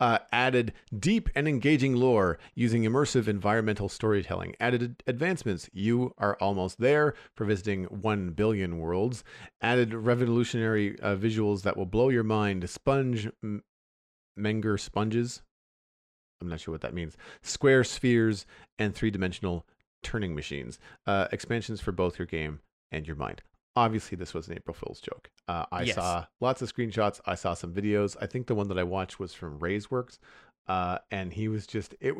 uh, 0.00 0.18
added 0.32 0.72
deep 0.98 1.28
and 1.34 1.48
engaging 1.48 1.96
lore 1.96 2.38
using 2.54 2.82
immersive 2.82 3.28
environmental 3.28 3.88
storytelling. 3.88 4.54
Added 4.60 5.02
advancements. 5.06 5.70
You 5.72 6.12
are 6.18 6.36
almost 6.40 6.80
there 6.80 7.14
for 7.34 7.44
visiting 7.44 7.84
1 7.84 8.30
billion 8.30 8.78
worlds. 8.78 9.22
Added 9.60 9.94
revolutionary 9.94 10.98
uh, 11.00 11.14
visuals 11.16 11.62
that 11.62 11.76
will 11.76 11.86
blow 11.86 12.08
your 12.08 12.24
mind. 12.24 12.68
Sponge 12.68 13.30
m- 13.42 13.62
Menger 14.38 14.78
sponges. 14.78 15.42
I'm 16.40 16.48
not 16.48 16.60
sure 16.60 16.72
what 16.72 16.82
that 16.82 16.92
means. 16.92 17.16
Square 17.42 17.84
spheres 17.84 18.44
and 18.78 18.94
three 18.94 19.10
dimensional 19.10 19.66
Turing 20.04 20.34
machines. 20.34 20.78
Uh, 21.06 21.26
expansions 21.32 21.80
for 21.80 21.92
both 21.92 22.18
your 22.18 22.26
game 22.26 22.60
and 22.92 23.06
your 23.06 23.16
mind. 23.16 23.42
Obviously, 23.74 24.16
this 24.16 24.32
was 24.32 24.48
an 24.48 24.54
April 24.54 24.72
Fool's 24.74 25.00
joke. 25.00 25.30
Uh, 25.48 25.66
I 25.70 25.82
Yes. 25.82 25.96
saw 25.96 26.26
lots 26.40 26.62
of 26.62 26.72
screenshots. 26.74 27.20
I 27.26 27.34
saw 27.34 27.52
some 27.54 27.74
videos. 27.74 28.16
I 28.20 28.26
think 28.26 28.46
the 28.46 28.54
one 28.54 28.68
that 28.68 28.78
I 28.78 28.84
watched 28.84 29.18
was 29.20 29.34
from 29.34 29.58
Ray's 29.58 29.90
Works. 29.90 30.18
Uh, 30.66 30.98
and 31.10 31.32
he 31.32 31.46
was 31.48 31.66
just 31.66 31.94
it. 32.00 32.14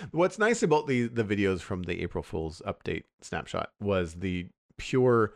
What's 0.10 0.38
nice 0.38 0.62
about 0.62 0.86
the 0.86 1.06
the 1.08 1.24
videos 1.24 1.60
from 1.60 1.84
the 1.84 2.02
April 2.02 2.22
Fool's 2.24 2.60
update 2.66 3.04
snapshot 3.22 3.70
was 3.80 4.14
the 4.14 4.48
pure, 4.76 5.32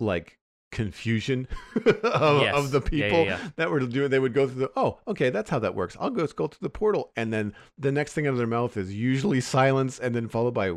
like 0.00 0.38
confusion 0.72 1.46
of, 2.02 2.42
Yes. 2.42 2.54
of 2.56 2.70
the 2.72 2.80
Yeah, 2.90 3.04
yeah, 3.04 3.08
people 3.08 3.24
yeah. 3.26 3.38
that 3.56 3.70
were 3.70 3.78
doing. 3.80 4.10
They 4.10 4.18
would 4.18 4.34
go 4.34 4.48
through 4.48 4.60
the 4.62 4.70
oh, 4.74 4.98
okay, 5.06 5.30
that's 5.30 5.48
how 5.50 5.60
that 5.60 5.76
works. 5.76 5.96
I'll 6.00 6.10
go 6.10 6.26
go 6.26 6.48
through 6.48 6.58
the 6.66 6.70
portal, 6.70 7.12
and 7.14 7.32
then 7.32 7.54
the 7.78 7.92
next 7.92 8.14
thing 8.14 8.26
out 8.26 8.30
of 8.32 8.38
their 8.38 8.46
mouth 8.48 8.76
is 8.76 8.92
usually 8.92 9.40
silence, 9.40 10.00
and 10.00 10.14
then 10.14 10.26
followed 10.28 10.54
by 10.54 10.70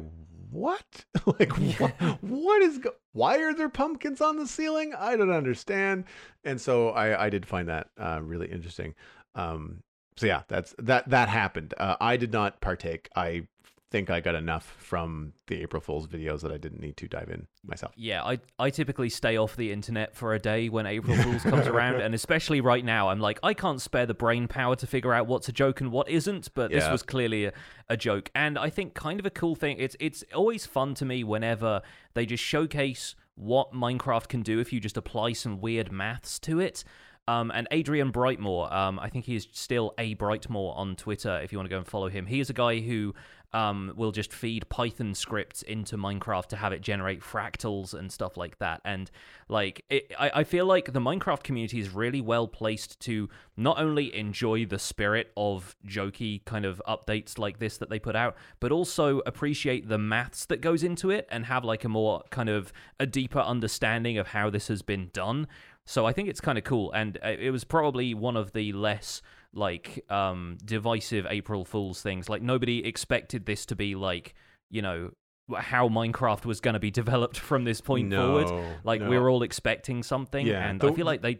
what? 0.52 1.06
like 1.26 1.52
what? 1.80 1.92
What 2.22 2.62
is? 2.62 2.78
Go- 2.78 2.94
Why 3.14 3.40
are 3.40 3.54
there 3.54 3.70
pumpkins 3.70 4.22
on 4.22 4.38
the 4.38 4.48
ceiling? 4.48 4.94
I 4.98 5.16
don't 5.18 5.32
understand. 5.32 6.06
And 6.44 6.62
so 6.62 6.90
I 6.90 7.26
I 7.26 7.30
did 7.30 7.46
find 7.46 7.68
that 7.70 7.90
uh, 8.00 8.20
really 8.22 8.48
interesting. 8.52 8.94
Um, 9.34 9.82
so 10.16 10.28
yeah, 10.28 10.44
that's 10.48 10.74
that 10.80 11.10
that 11.10 11.28
happened. 11.30 11.74
Uh, 11.78 11.96
I 12.00 12.16
did 12.18 12.32
not 12.32 12.62
partake. 12.62 13.10
I 13.16 13.48
think 13.96 14.10
I 14.10 14.20
got 14.20 14.36
enough 14.36 14.76
from 14.78 15.32
the 15.48 15.62
April 15.62 15.82
Fool's 15.82 16.06
videos 16.06 16.42
that 16.42 16.52
I 16.52 16.58
didn't 16.58 16.82
need 16.82 16.98
to 16.98 17.08
dive 17.08 17.30
in 17.30 17.48
myself. 17.64 17.94
Yeah, 17.96 18.26
I 18.26 18.40
I 18.60 18.70
typically 18.70 19.08
stay 19.08 19.38
off 19.38 19.56
the 19.56 19.72
internet 19.72 20.14
for 20.14 20.34
a 20.34 20.40
day 20.40 20.68
when 20.68 20.86
April 20.86 21.16
Fools 21.24 21.44
comes 21.44 21.66
around, 21.66 22.02
and 22.02 22.14
especially 22.14 22.60
right 22.60 22.84
now, 22.84 23.08
I'm 23.08 23.22
like, 23.22 23.40
I 23.42 23.54
can't 23.54 23.80
spare 23.80 24.06
the 24.06 24.14
brain 24.14 24.50
power 24.50 24.76
to 24.76 24.86
figure 24.86 25.14
out 25.14 25.28
what's 25.28 25.48
a 25.48 25.54
joke 25.54 25.80
and 25.80 25.94
what 25.94 26.10
isn't. 26.10 26.54
But 26.54 26.72
this 26.72 26.90
was 26.90 27.04
clearly 27.04 27.46
a, 27.46 27.54
a 27.88 27.96
joke, 27.96 28.30
and 28.36 28.60
I 28.60 28.70
think 28.70 28.96
kind 28.96 29.18
of 29.18 29.26
a 29.26 29.30
cool 29.32 29.56
thing. 29.56 29.78
It's 29.80 29.96
it's 30.02 30.26
always 30.34 30.66
fun 30.66 30.94
to 30.96 31.06
me 31.06 31.24
whenever 31.24 31.82
they 32.16 32.26
just 32.26 32.44
showcase 32.44 33.16
what 33.36 33.72
Minecraft 33.72 34.28
can 34.28 34.42
do 34.42 34.60
if 34.60 34.74
you 34.74 34.82
just 34.82 34.98
apply 34.98 35.34
some 35.34 35.62
weird 35.62 35.90
maths 35.90 36.38
to 36.40 36.60
it. 36.60 36.84
Um, 37.28 37.52
and 37.56 37.68
Adrian 37.72 38.12
Brightmoore, 38.12 38.72
um, 38.72 39.00
I 39.00 39.10
think 39.10 39.26
he 39.26 39.36
is 39.36 39.48
still 39.52 39.94
a 39.98 40.14
Brightmoore 40.16 40.78
on 40.78 40.96
Twitter. 40.96 41.40
If 41.44 41.52
you 41.52 41.58
want 41.58 41.68
to 41.68 41.74
go 41.74 41.80
and 41.80 41.88
follow 41.88 42.08
him, 42.08 42.28
he 42.28 42.40
is 42.40 42.52
a 42.52 42.54
guy 42.54 42.82
who 42.82 43.16
um, 43.56 43.94
will 43.96 44.12
just 44.12 44.34
feed 44.34 44.68
Python 44.68 45.16
scripts 45.16 45.62
into 45.62 45.96
Minecraft 45.96 46.48
to 46.48 46.58
have 46.58 46.74
it 46.74 46.82
generate 46.82 47.22
fractals 47.22 47.94
and 47.94 48.12
stuff 48.12 48.36
like 48.36 48.60
that. 48.60 48.82
And 48.84 49.10
like, 49.48 49.86
it, 49.90 50.12
I, 50.20 50.32
I 50.36 50.44
feel 50.44 50.66
like 50.66 50.92
the 50.92 51.00
Minecraft 51.00 51.42
community 51.42 51.80
is 51.80 51.90
really 51.96 52.20
well 52.20 52.50
placed 52.50 53.00
to 53.02 53.30
not 53.56 53.80
only 53.80 54.14
enjoy 54.14 54.66
the 54.66 54.78
spirit 54.78 55.32
of 55.38 55.74
jokey 55.88 56.44
kind 56.44 56.66
of 56.66 56.82
updates 56.86 57.40
like 57.40 57.60
this 57.60 57.78
that 57.78 57.90
they 57.90 57.98
put 57.98 58.18
out, 58.18 58.36
but 58.60 58.74
also 58.74 59.20
appreciate 59.26 59.88
the 59.88 59.98
maths 59.98 60.46
that 60.48 60.60
goes 60.60 60.84
into 60.84 61.10
it 61.10 61.26
and 61.32 61.46
have 61.46 61.64
like 61.64 61.86
a 61.86 61.90
more 61.90 62.24
kind 62.32 62.50
of 62.50 62.74
a 63.00 63.06
deeper 63.06 63.40
understanding 63.40 64.18
of 64.18 64.28
how 64.28 64.50
this 64.50 64.68
has 64.68 64.82
been 64.82 65.10
done. 65.14 65.48
So 65.86 66.06
I 66.06 66.12
think 66.12 66.28
it's 66.28 66.42
kind 66.42 66.58
of 66.58 66.66
cool, 66.66 66.92
and 66.92 67.18
uh, 67.24 67.36
it 67.40 67.52
was 67.52 67.64
probably 67.64 68.14
one 68.14 68.36
of 68.36 68.52
the 68.52 68.74
less 68.74 69.22
like 69.56 70.04
um 70.12 70.58
divisive 70.64 71.26
April 71.30 71.66
Fools 71.66 72.02
things. 72.02 72.30
Like 72.30 72.42
nobody 72.42 72.86
expected 72.86 73.46
this 73.46 73.66
to 73.68 73.76
be 73.76 73.96
like 73.96 74.36
you 74.70 74.82
know 74.82 75.12
how 75.58 75.88
Minecraft 75.88 76.46
was 76.46 76.60
going 76.60 76.74
to 76.74 76.80
be 76.80 76.92
developed 77.04 77.38
from 77.38 77.64
this 77.64 77.80
point 77.82 78.10
No, 78.10 78.44
forward. 78.46 78.78
Like 78.84 79.02
no. 79.02 79.10
we 79.10 79.18
were 79.18 79.30
all 79.30 79.44
expecting 79.44 80.04
something, 80.04 80.46
Yeah, 80.46 80.68
and 80.68 80.80
the- 80.80 80.90
I 80.92 80.94
feel 80.94 81.06
like 81.06 81.22
they 81.22 81.40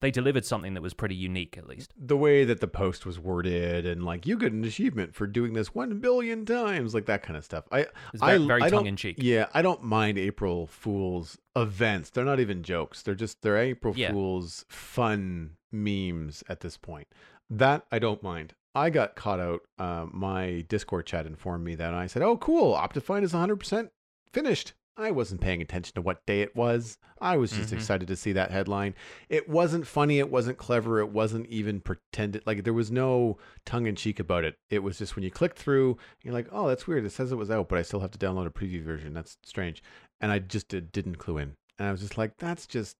they 0.00 0.10
delivered 0.10 0.44
something 0.44 0.74
that 0.74 0.82
was 0.82 0.92
pretty 0.92 1.14
unique 1.14 1.56
at 1.56 1.66
least. 1.66 1.94
the 1.96 2.16
way 2.16 2.44
that 2.44 2.60
the 2.60 2.66
post 2.68 3.06
was 3.06 3.18
worded 3.18 3.86
and 3.86 4.04
like 4.04 4.26
you 4.26 4.36
get 4.36 4.52
an 4.52 4.62
achievement 4.62 5.14
for 5.14 5.26
doing 5.26 5.54
this 5.54 5.74
one 5.74 5.98
billion 6.00 6.44
times, 6.44 6.92
like 6.94 7.06
that 7.06 7.22
kind 7.22 7.38
of 7.38 7.44
stuff. 7.44 7.64
I 7.72 7.86
very, 8.12 8.34
I, 8.42 8.46
very 8.46 8.62
I 8.64 8.68
tongue 8.70 8.86
in 8.86 8.96
cheek. 8.96 9.16
Yeah, 9.18 9.46
I 9.54 9.62
don't 9.62 9.82
mind 9.82 10.18
April 10.18 10.66
Fools 10.66 11.38
events. 11.56 12.10
They're 12.10 12.24
not 12.24 12.38
even 12.40 12.62
jokes. 12.62 13.00
They're 13.02 13.14
just 13.14 13.40
they're 13.40 13.56
April 13.56 13.94
Yeah. 13.96 14.10
Fools 14.10 14.66
fun 14.68 15.52
memes 15.72 16.44
at 16.48 16.60
this 16.60 16.76
point. 16.76 17.08
That 17.50 17.84
I 17.92 17.98
don't 17.98 18.22
mind. 18.22 18.54
I 18.74 18.90
got 18.90 19.14
caught 19.14 19.38
out. 19.40 19.60
Uh, 19.78 20.06
my 20.10 20.64
Discord 20.68 21.06
chat 21.06 21.26
informed 21.26 21.64
me 21.64 21.74
that 21.76 21.88
and 21.88 21.96
I 21.96 22.06
said, 22.06 22.22
"Oh, 22.22 22.36
cool! 22.36 22.74
Optifine 22.74 23.22
is 23.22 23.32
100% 23.32 23.90
finished." 24.32 24.74
I 24.96 25.10
wasn't 25.10 25.40
paying 25.40 25.60
attention 25.60 25.92
to 25.96 26.00
what 26.02 26.24
day 26.24 26.40
it 26.42 26.54
was. 26.54 26.98
I 27.20 27.36
was 27.36 27.50
just 27.50 27.70
Mhm. 27.70 27.78
excited 27.78 28.06
to 28.06 28.14
see 28.14 28.32
that 28.34 28.52
headline. 28.52 28.94
It 29.28 29.48
wasn't 29.48 29.88
funny. 29.88 30.20
It 30.20 30.30
wasn't 30.30 30.56
clever. 30.56 31.00
It 31.00 31.08
wasn't 31.08 31.46
even 31.48 31.80
pretended. 31.80 32.46
Like 32.46 32.62
there 32.62 32.72
was 32.72 32.92
no 32.92 33.36
tongue 33.66 33.86
in 33.86 33.96
cheek 33.96 34.20
about 34.20 34.44
it. 34.44 34.56
It 34.70 34.84
was 34.84 34.98
just 34.98 35.16
when 35.16 35.24
you 35.24 35.32
click 35.32 35.56
through, 35.56 35.98
you're 36.22 36.32
like, 36.32 36.46
oh, 36.52 36.68
that's 36.68 36.86
weird. 36.86 37.04
It 37.04 37.10
says 37.10 37.32
it 37.32 37.36
was 37.36 37.50
out, 37.50 37.68
but 37.68 37.76
I 37.78 37.82
still 37.82 38.00
have 38.00 38.12
to 38.12 38.18
download 38.18 38.46
a 38.46 38.50
preview 38.50 38.84
version. 38.84 39.14
That's 39.14 39.36
strange. 39.42 39.82
And 40.20 40.30
I 40.30 40.38
just 40.38 40.68
did, 40.68 40.92
didn't 40.92 41.16
clue 41.16 41.38
in. 41.38 41.56
And 41.76 41.88
I 41.88 41.90
was 41.90 42.00
just 42.00 42.16
like, 42.16 42.36
that's 42.38 42.64
just 42.64 42.96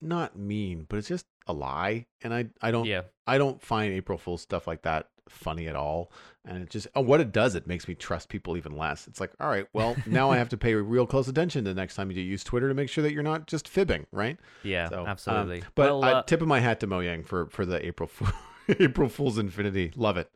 not 0.00 0.38
mean, 0.38 0.86
but 0.88 0.98
it's 0.98 1.08
just 1.08 1.26
a 1.46 1.52
lie. 1.52 2.06
And 2.22 2.32
I, 2.34 2.46
I 2.60 2.70
don't, 2.70 2.84
Yeah, 2.86 3.02
I 3.26 3.38
don't 3.38 3.62
find 3.62 3.92
April 3.92 4.18
Fool's 4.18 4.42
stuff 4.42 4.66
like 4.66 4.82
that 4.82 5.08
funny 5.28 5.66
at 5.68 5.76
all. 5.76 6.10
And 6.46 6.62
it 6.62 6.68
just, 6.68 6.86
oh, 6.94 7.00
what 7.00 7.20
it 7.20 7.32
does, 7.32 7.54
it 7.54 7.66
makes 7.66 7.88
me 7.88 7.94
trust 7.94 8.28
people 8.28 8.56
even 8.58 8.76
less. 8.76 9.06
It's 9.08 9.18
like, 9.20 9.32
all 9.40 9.48
right, 9.48 9.66
well, 9.72 9.96
now 10.06 10.30
I 10.30 10.36
have 10.36 10.50
to 10.50 10.56
pay 10.58 10.74
real 10.74 11.06
close 11.06 11.26
attention 11.28 11.64
the 11.64 11.72
next 11.72 11.94
time 11.94 12.10
you 12.10 12.20
use 12.22 12.44
Twitter 12.44 12.68
to 12.68 12.74
make 12.74 12.90
sure 12.90 13.02
that 13.02 13.12
you're 13.12 13.22
not 13.22 13.46
just 13.46 13.66
fibbing, 13.66 14.06
right? 14.12 14.38
yeah, 14.62 14.88
So, 14.90 15.00
um, 15.00 15.06
absolutely. 15.06 15.62
but 15.74 15.86
well, 15.86 16.04
I, 16.04 16.12
uh, 16.12 16.22
tip 16.22 16.42
of 16.42 16.48
my 16.48 16.60
hat 16.60 16.80
to 16.80 16.86
Mojang 16.86 17.24
for 17.24 17.46
for 17.46 17.64
the 17.64 17.84
April 17.84 18.08
Fool, 18.08 18.28
April 18.68 19.08
Fool's 19.08 19.38
Infinity. 19.38 19.92
Love 19.96 20.18
it. 20.18 20.30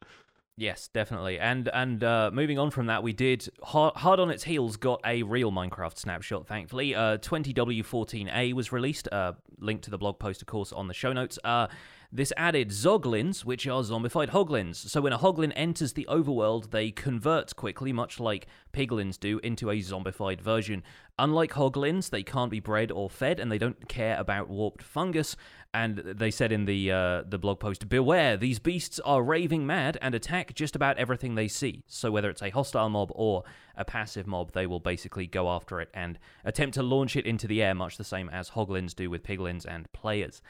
Yes, 0.59 0.89
definitely. 0.89 1.39
And 1.39 1.69
and 1.73 2.03
uh, 2.03 2.33
moving 2.33 2.59
on 2.59 2.73
from 2.73 2.87
that, 2.87 3.05
we 3.05 3.13
did 3.13 3.49
hard, 3.63 3.95
hard 3.95 4.19
on 4.19 4.29
its 4.29 4.43
heels 4.43 4.77
got 4.77 5.01
a 5.05 5.23
real 5.23 5.53
Minecraft 5.53 5.97
snapshot. 5.97 6.49
Thankfully, 6.49 6.97
uh, 6.97 7.19
20W14A 7.19 8.53
was 8.55 8.73
released. 8.73 9.07
Uh, 9.13 9.35
link 9.61 9.83
to 9.83 9.91
the 9.91 9.99
blog 9.99 10.19
post, 10.19 10.43
of 10.43 10.49
course, 10.49 10.73
on 10.73 10.89
the 10.89 10.95
show 10.95 11.13
notes. 11.13 11.39
This 12.11 12.33
added 12.39 12.71
Zoglins, 12.71 13.45
which 13.45 13.67
are 13.67 13.83
zombified 13.83 14.31
hoglins. 14.31 14.77
So 14.77 15.03
when 15.03 15.13
a 15.13 15.19
hoglin 15.19 15.53
enters 15.55 15.93
the 15.93 16.07
overworld, 16.09 16.71
they 16.71 16.91
convert 16.91 17.55
quickly, 17.55 17.93
much 17.93 18.19
like 18.19 18.47
piglins 18.73 19.21
do, 19.21 19.39
into 19.41 19.69
a 19.69 19.77
zombified 19.81 20.41
version. 20.41 20.83
Unlike 21.19 21.53
hoglins, 21.53 22.09
they 22.09 22.23
can't 22.23 22.51
be 22.51 22.61
bred 22.61 22.91
or 22.91 23.11
fed, 23.11 23.39
and 23.39 23.53
they 23.53 23.59
don't 23.59 23.91
care 23.91 24.19
about 24.19 24.49
warped 24.49 24.83
fungus. 24.83 25.37
And 25.75 25.99
they 25.99 26.31
said 26.31 26.51
in 26.51 26.65
the 26.65 26.91
uh, 26.91 27.23
the 27.29 27.39
blog 27.39 27.61
post, 27.61 27.91
"Beware! 27.91 28.39
These 28.39 28.59
beasts 28.59 28.99
are 29.01 29.23
raving 29.23 29.67
mad 29.67 29.99
and 30.01 30.15
attack 30.15 30.55
just 30.55 30.75
about 30.75 30.97
everything 30.97 31.35
they 31.35 31.49
see. 31.49 31.85
So 31.89 32.11
whether 32.11 32.31
it's 32.31 32.41
a 32.41 32.49
hostile 32.49 32.89
mob 32.89 33.13
or 33.15 33.45
a 33.77 33.85
passive 33.85 34.27
mob, 34.27 34.53
they 34.53 34.67
will 34.67 34.81
basically 34.81 35.27
go 35.27 35.51
after 35.51 35.79
it 35.79 35.91
and 35.93 36.19
attempt 36.43 36.73
to 36.77 36.83
launch 36.83 37.17
it 37.17 37.27
into 37.27 37.47
the 37.47 37.63
air, 37.63 37.75
much 37.75 37.99
the 37.99 38.03
same 38.03 38.31
as 38.31 38.51
hoglins 38.51 38.97
do 38.97 39.11
with 39.11 39.23
piglins 39.23 39.67
and 39.67 39.93
players." 39.93 40.41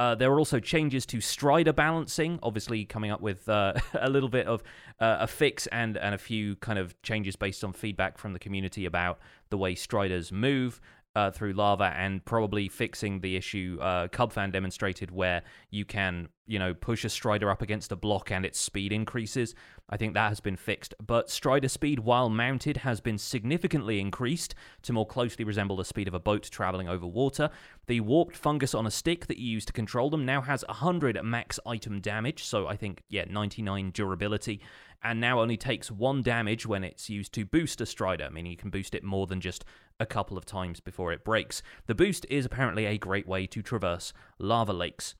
Uh, 0.00 0.14
there 0.14 0.30
were 0.30 0.38
also 0.38 0.58
changes 0.58 1.04
to 1.04 1.20
Strider 1.20 1.74
balancing, 1.74 2.38
obviously 2.42 2.86
coming 2.86 3.10
up 3.10 3.20
with 3.20 3.46
uh, 3.50 3.74
a 4.00 4.08
little 4.08 4.30
bit 4.30 4.46
of 4.46 4.62
uh, 4.98 5.18
a 5.20 5.26
fix 5.26 5.66
and, 5.66 5.98
and 5.98 6.14
a 6.14 6.18
few 6.18 6.56
kind 6.56 6.78
of 6.78 7.00
changes 7.02 7.36
based 7.36 7.62
on 7.62 7.74
feedback 7.74 8.16
from 8.16 8.32
the 8.32 8.38
community 8.38 8.86
about 8.86 9.18
the 9.50 9.58
way 9.58 9.74
Striders 9.74 10.32
move 10.32 10.80
uh, 11.14 11.30
through 11.30 11.52
lava 11.52 11.92
and 11.94 12.24
probably 12.24 12.66
fixing 12.66 13.20
the 13.20 13.36
issue 13.36 13.76
uh, 13.82 14.08
Cubfan 14.08 14.50
demonstrated 14.50 15.10
where 15.10 15.42
you 15.68 15.84
can, 15.84 16.28
you 16.50 16.58
know, 16.58 16.74
push 16.74 17.04
a 17.04 17.08
Strider 17.08 17.48
up 17.48 17.62
against 17.62 17.92
a 17.92 17.96
block 17.96 18.32
and 18.32 18.44
its 18.44 18.58
speed 18.58 18.92
increases. 18.92 19.54
I 19.88 19.96
think 19.96 20.14
that 20.14 20.30
has 20.30 20.40
been 20.40 20.56
fixed. 20.56 20.96
But 21.00 21.30
Strider 21.30 21.68
speed 21.68 22.00
while 22.00 22.28
mounted 22.28 22.78
has 22.78 23.00
been 23.00 23.18
significantly 23.18 24.00
increased 24.00 24.56
to 24.82 24.92
more 24.92 25.06
closely 25.06 25.44
resemble 25.44 25.76
the 25.76 25.84
speed 25.84 26.08
of 26.08 26.14
a 26.14 26.18
boat 26.18 26.42
traveling 26.50 26.88
over 26.88 27.06
water. 27.06 27.50
The 27.86 28.00
warped 28.00 28.36
fungus 28.36 28.74
on 28.74 28.84
a 28.84 28.90
stick 28.90 29.28
that 29.28 29.38
you 29.38 29.48
use 29.48 29.64
to 29.66 29.72
control 29.72 30.10
them 30.10 30.26
now 30.26 30.40
has 30.40 30.64
100 30.66 31.22
max 31.22 31.60
item 31.64 32.00
damage, 32.00 32.42
so 32.42 32.66
I 32.66 32.74
think, 32.74 33.04
yeah, 33.08 33.26
99 33.30 33.92
durability, 33.92 34.60
and 35.04 35.20
now 35.20 35.40
only 35.40 35.56
takes 35.56 35.88
one 35.88 36.20
damage 36.20 36.66
when 36.66 36.82
it's 36.82 37.08
used 37.08 37.32
to 37.34 37.44
boost 37.44 37.80
a 37.80 37.86
Strider, 37.86 38.28
meaning 38.28 38.50
you 38.50 38.58
can 38.58 38.70
boost 38.70 38.96
it 38.96 39.04
more 39.04 39.28
than 39.28 39.40
just 39.40 39.64
a 40.00 40.06
couple 40.06 40.36
of 40.36 40.46
times 40.46 40.80
before 40.80 41.12
it 41.12 41.24
breaks. 41.24 41.62
The 41.86 41.94
boost 41.94 42.26
is 42.28 42.44
apparently 42.44 42.86
a 42.86 42.98
great 42.98 43.28
way 43.28 43.46
to 43.46 43.62
traverse 43.62 44.12
lava 44.40 44.72
lakes. 44.72 45.14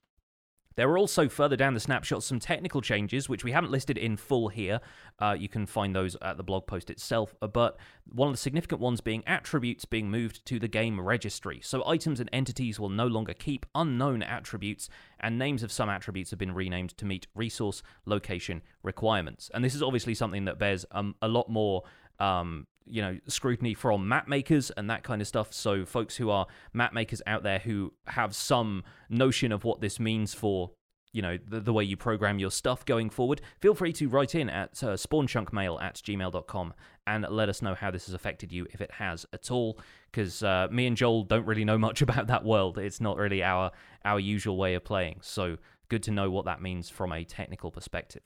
There 0.77 0.89
were 0.89 0.99
also 0.99 1.29
further 1.29 1.57
down 1.57 1.75
the 1.75 1.81
snapshot 1.81 2.23
some 2.23 2.39
technical 2.39 2.81
changes, 2.81 3.29
which 3.29 3.45
we 3.45 3.53
haven't 3.53 3.73
listed 3.73 3.99
in 3.99 4.17
full 4.17 4.49
here. 4.49 4.81
Uh, 5.19 5.37
you 5.39 5.49
can 5.49 5.67
find 5.67 5.95
those 5.95 6.17
at 6.23 6.37
the 6.37 6.45
blog 6.45 6.67
post 6.67 6.91
itself. 6.91 7.35
uh, 7.43 7.49
But 7.49 7.77
one 8.07 8.29
of 8.29 8.35
the 8.35 8.39
significant 8.39 8.81
ones 8.81 9.00
being 9.00 9.25
attributes 9.27 9.85
being 9.85 10.11
moved 10.11 10.47
to 10.47 10.59
the 10.59 10.69
game 10.69 11.00
registry. 11.00 11.61
So 11.62 11.87
items 11.87 12.21
and 12.21 12.31
entities 12.33 12.79
will 12.79 12.89
no 12.89 13.07
longer 13.07 13.35
keep 13.35 13.67
unknown 13.75 14.23
attributes, 14.23 14.89
and 15.19 15.39
names 15.39 15.62
of 15.62 15.73
some 15.73 15.89
attributes 15.89 16.31
have 16.31 16.39
been 16.39 16.55
renamed 16.55 16.97
to 16.99 17.05
meet 17.05 17.27
resource 17.35 17.83
location 18.07 18.62
requirements. 18.83 19.50
And 19.53 19.65
this 19.65 19.75
is 19.75 19.83
obviously 19.83 20.15
something 20.15 20.45
that 20.45 20.59
bears 20.59 20.87
um, 20.93 21.17
a 21.21 21.29
lot 21.29 21.49
more 21.49 21.83
um, 22.21 22.67
you 22.90 23.02
know 23.02 23.18
scrutiny 23.26 23.75
from 23.75 24.09
map 24.09 24.28
makers 24.28 24.70
and 24.70 24.90
that 24.90 25.02
kind 25.02 25.20
of 25.20 25.28
stuff. 25.28 25.52
So 25.52 25.85
folks 25.85 26.16
who 26.16 26.30
are 26.30 26.47
map 26.73 26.92
makers 26.92 27.23
out 27.26 27.42
there 27.42 27.59
who 27.59 27.92
have 28.06 28.35
some 28.35 28.85
notion 29.09 29.52
of 29.52 29.64
what 29.64 29.80
this 29.80 30.00
means 30.00 30.35
for 30.35 30.70
you 31.12 31.23
know 31.23 31.38
the, 31.49 31.61
the 31.61 31.73
way 31.73 31.82
you 31.82 31.97
program 31.97 32.38
your 32.38 32.50
stuff 32.50 32.85
going 32.85 33.11
forward 33.11 33.40
feel 33.59 33.75
free 33.75 33.92
to 33.92 34.09
write 34.09 34.37
in 34.37 34.49
at 34.49 34.82
uh, 34.85 34.94
spawnchunkmail 34.94 35.82
at 35.82 35.97
gmail.com 35.97 36.73
and 37.06 37.26
let 37.28 37.49
us 37.49 37.62
know 37.62 37.75
how 37.75 37.90
this 37.90 38.06
has 38.06 38.14
affected 38.14 38.52
you 38.52 38.66
if 38.70 38.80
it 38.80 38.92
has 38.92 39.26
at 39.32 39.50
all. 39.50 39.80
Because 40.11 40.42
uh, 40.42 40.68
me 40.70 40.87
and 40.87 40.97
joel 40.97 41.25
don't 41.25 41.47
really 41.47 41.64
know 41.64 41.78
much 41.78 42.02
about 42.06 42.28
that 42.28 42.44
world. 42.44 42.78
It's 42.78 43.00
not 43.00 43.16
really 43.16 43.42
our 43.42 43.73
our 44.04 44.20
usual 44.20 44.56
way 44.56 44.75
of 44.75 44.85
playing. 44.85 45.18
So 45.23 45.59
good 45.88 46.02
to 46.04 46.11
know 46.11 46.30
what 46.30 46.44
that 46.44 46.62
means 46.62 46.88
from 46.88 47.12
a 47.12 47.25
technical 47.25 47.70
perspective 47.70 48.23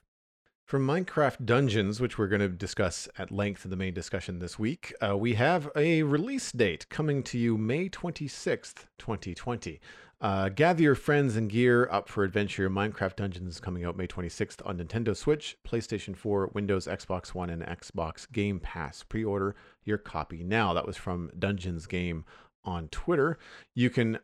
From 0.65 0.87
Minecraft 0.87 1.45
Dungeons, 1.45 2.01
which 2.01 2.17
we're 2.17 2.27
going 2.27 2.41
to 2.41 2.49
discuss 2.49 3.07
at 3.19 3.31
length 3.31 3.67
in 3.67 3.71
the 3.71 3.77
main 3.77 3.93
discussion 3.93 4.39
this 4.39 4.59
week, 4.59 4.95
uh, 5.07 5.15
we 5.15 5.35
have 5.35 5.71
a 5.77 6.03
release 6.05 6.53
date 6.53 6.89
coming 6.89 7.23
to 7.25 7.39
you 7.39 7.59
May 7.59 7.91
26th, 7.91 8.87
2020. 8.99 9.79
Uh, 10.23 10.49
gather 10.49 10.83
your 10.83 10.95
friends 10.95 11.37
and 11.37 11.51
gear 11.51 11.87
up 11.93 12.09
for 12.09 12.25
adventure. 12.25 12.71
Minecraft 12.71 13.17
Dungeons 13.17 13.61
coming 13.61 13.85
out 13.85 13.99
May 13.99 14.07
26th 14.07 14.67
on 14.67 14.79
Nintendo 14.79 15.15
Switch, 15.15 15.59
PlayStation 15.69 16.17
4, 16.17 16.53
Windows, 16.55 16.87
Xbox 16.87 17.35
One, 17.35 17.51
and 17.51 17.63
Xbox 17.63 18.31
Game 18.33 18.59
Pass. 18.59 19.03
Pre 19.03 19.23
order 19.23 19.55
your 19.85 19.99
copy 19.99 20.43
now. 20.43 20.73
That 20.73 20.87
was 20.87 20.97
from 20.97 21.31
Dungeons 21.39 21.85
Game 21.85 22.25
on 22.65 22.89
Twitter. 22.89 23.37
You 23.75 23.91
can 23.91 24.19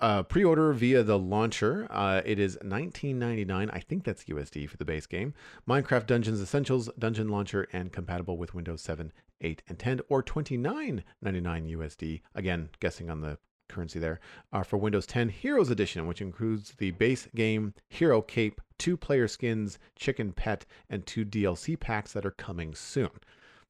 uh, 0.00 0.22
pre-order 0.22 0.72
via 0.72 1.02
the 1.02 1.18
launcher. 1.18 1.86
Uh, 1.90 2.20
it 2.24 2.38
is 2.38 2.56
19.99. 2.62 3.70
I 3.72 3.78
think 3.80 4.04
that's 4.04 4.24
USD 4.24 4.68
for 4.68 4.76
the 4.76 4.84
base 4.84 5.06
game. 5.06 5.34
Minecraft 5.68 6.06
Dungeons 6.06 6.40
Essentials 6.40 6.90
Dungeon 6.98 7.28
Launcher 7.28 7.66
and 7.72 7.92
compatible 7.92 8.36
with 8.36 8.54
Windows 8.54 8.82
7, 8.82 9.12
8, 9.40 9.62
and 9.68 9.78
10, 9.78 10.00
or 10.08 10.22
29.99 10.22 11.02
USD. 11.22 12.20
Again, 12.34 12.68
guessing 12.80 13.10
on 13.10 13.20
the 13.20 13.38
currency 13.68 13.98
there. 13.98 14.20
Uh, 14.52 14.62
for 14.62 14.76
Windows 14.76 15.06
10 15.06 15.28
Heroes 15.28 15.70
Edition, 15.70 16.06
which 16.06 16.20
includes 16.20 16.74
the 16.78 16.92
base 16.92 17.28
game 17.34 17.74
Hero 17.88 18.22
Cape, 18.22 18.60
two 18.78 18.96
player 18.96 19.26
skins, 19.28 19.78
Chicken 19.96 20.32
Pet, 20.32 20.64
and 20.88 21.04
two 21.06 21.24
DLC 21.24 21.78
packs 21.78 22.12
that 22.12 22.24
are 22.26 22.30
coming 22.32 22.74
soon. 22.74 23.10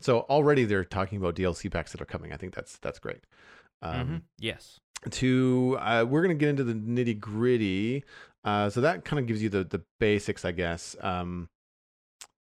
So 0.00 0.20
already 0.28 0.64
they're 0.64 0.84
talking 0.84 1.18
about 1.18 1.36
DLC 1.36 1.70
packs 1.70 1.92
that 1.92 2.00
are 2.02 2.06
coming. 2.06 2.32
I 2.32 2.36
think 2.36 2.54
that's 2.54 2.76
that's 2.78 2.98
great. 2.98 3.24
Um, 3.82 4.06
Mhm. 4.08 4.22
yes 4.38 4.80
to 5.10 5.76
uh, 5.80 6.04
we're 6.08 6.22
going 6.22 6.36
to 6.36 6.38
get 6.38 6.48
into 6.48 6.64
the 6.64 6.74
nitty 6.74 7.18
gritty. 7.18 8.04
Uh, 8.44 8.70
so 8.70 8.80
that 8.80 9.04
kind 9.04 9.18
of 9.18 9.26
gives 9.26 9.42
you 9.42 9.48
the 9.48 9.64
the 9.64 9.82
basics, 9.98 10.44
I 10.44 10.52
guess. 10.52 10.96
Um, 11.00 11.48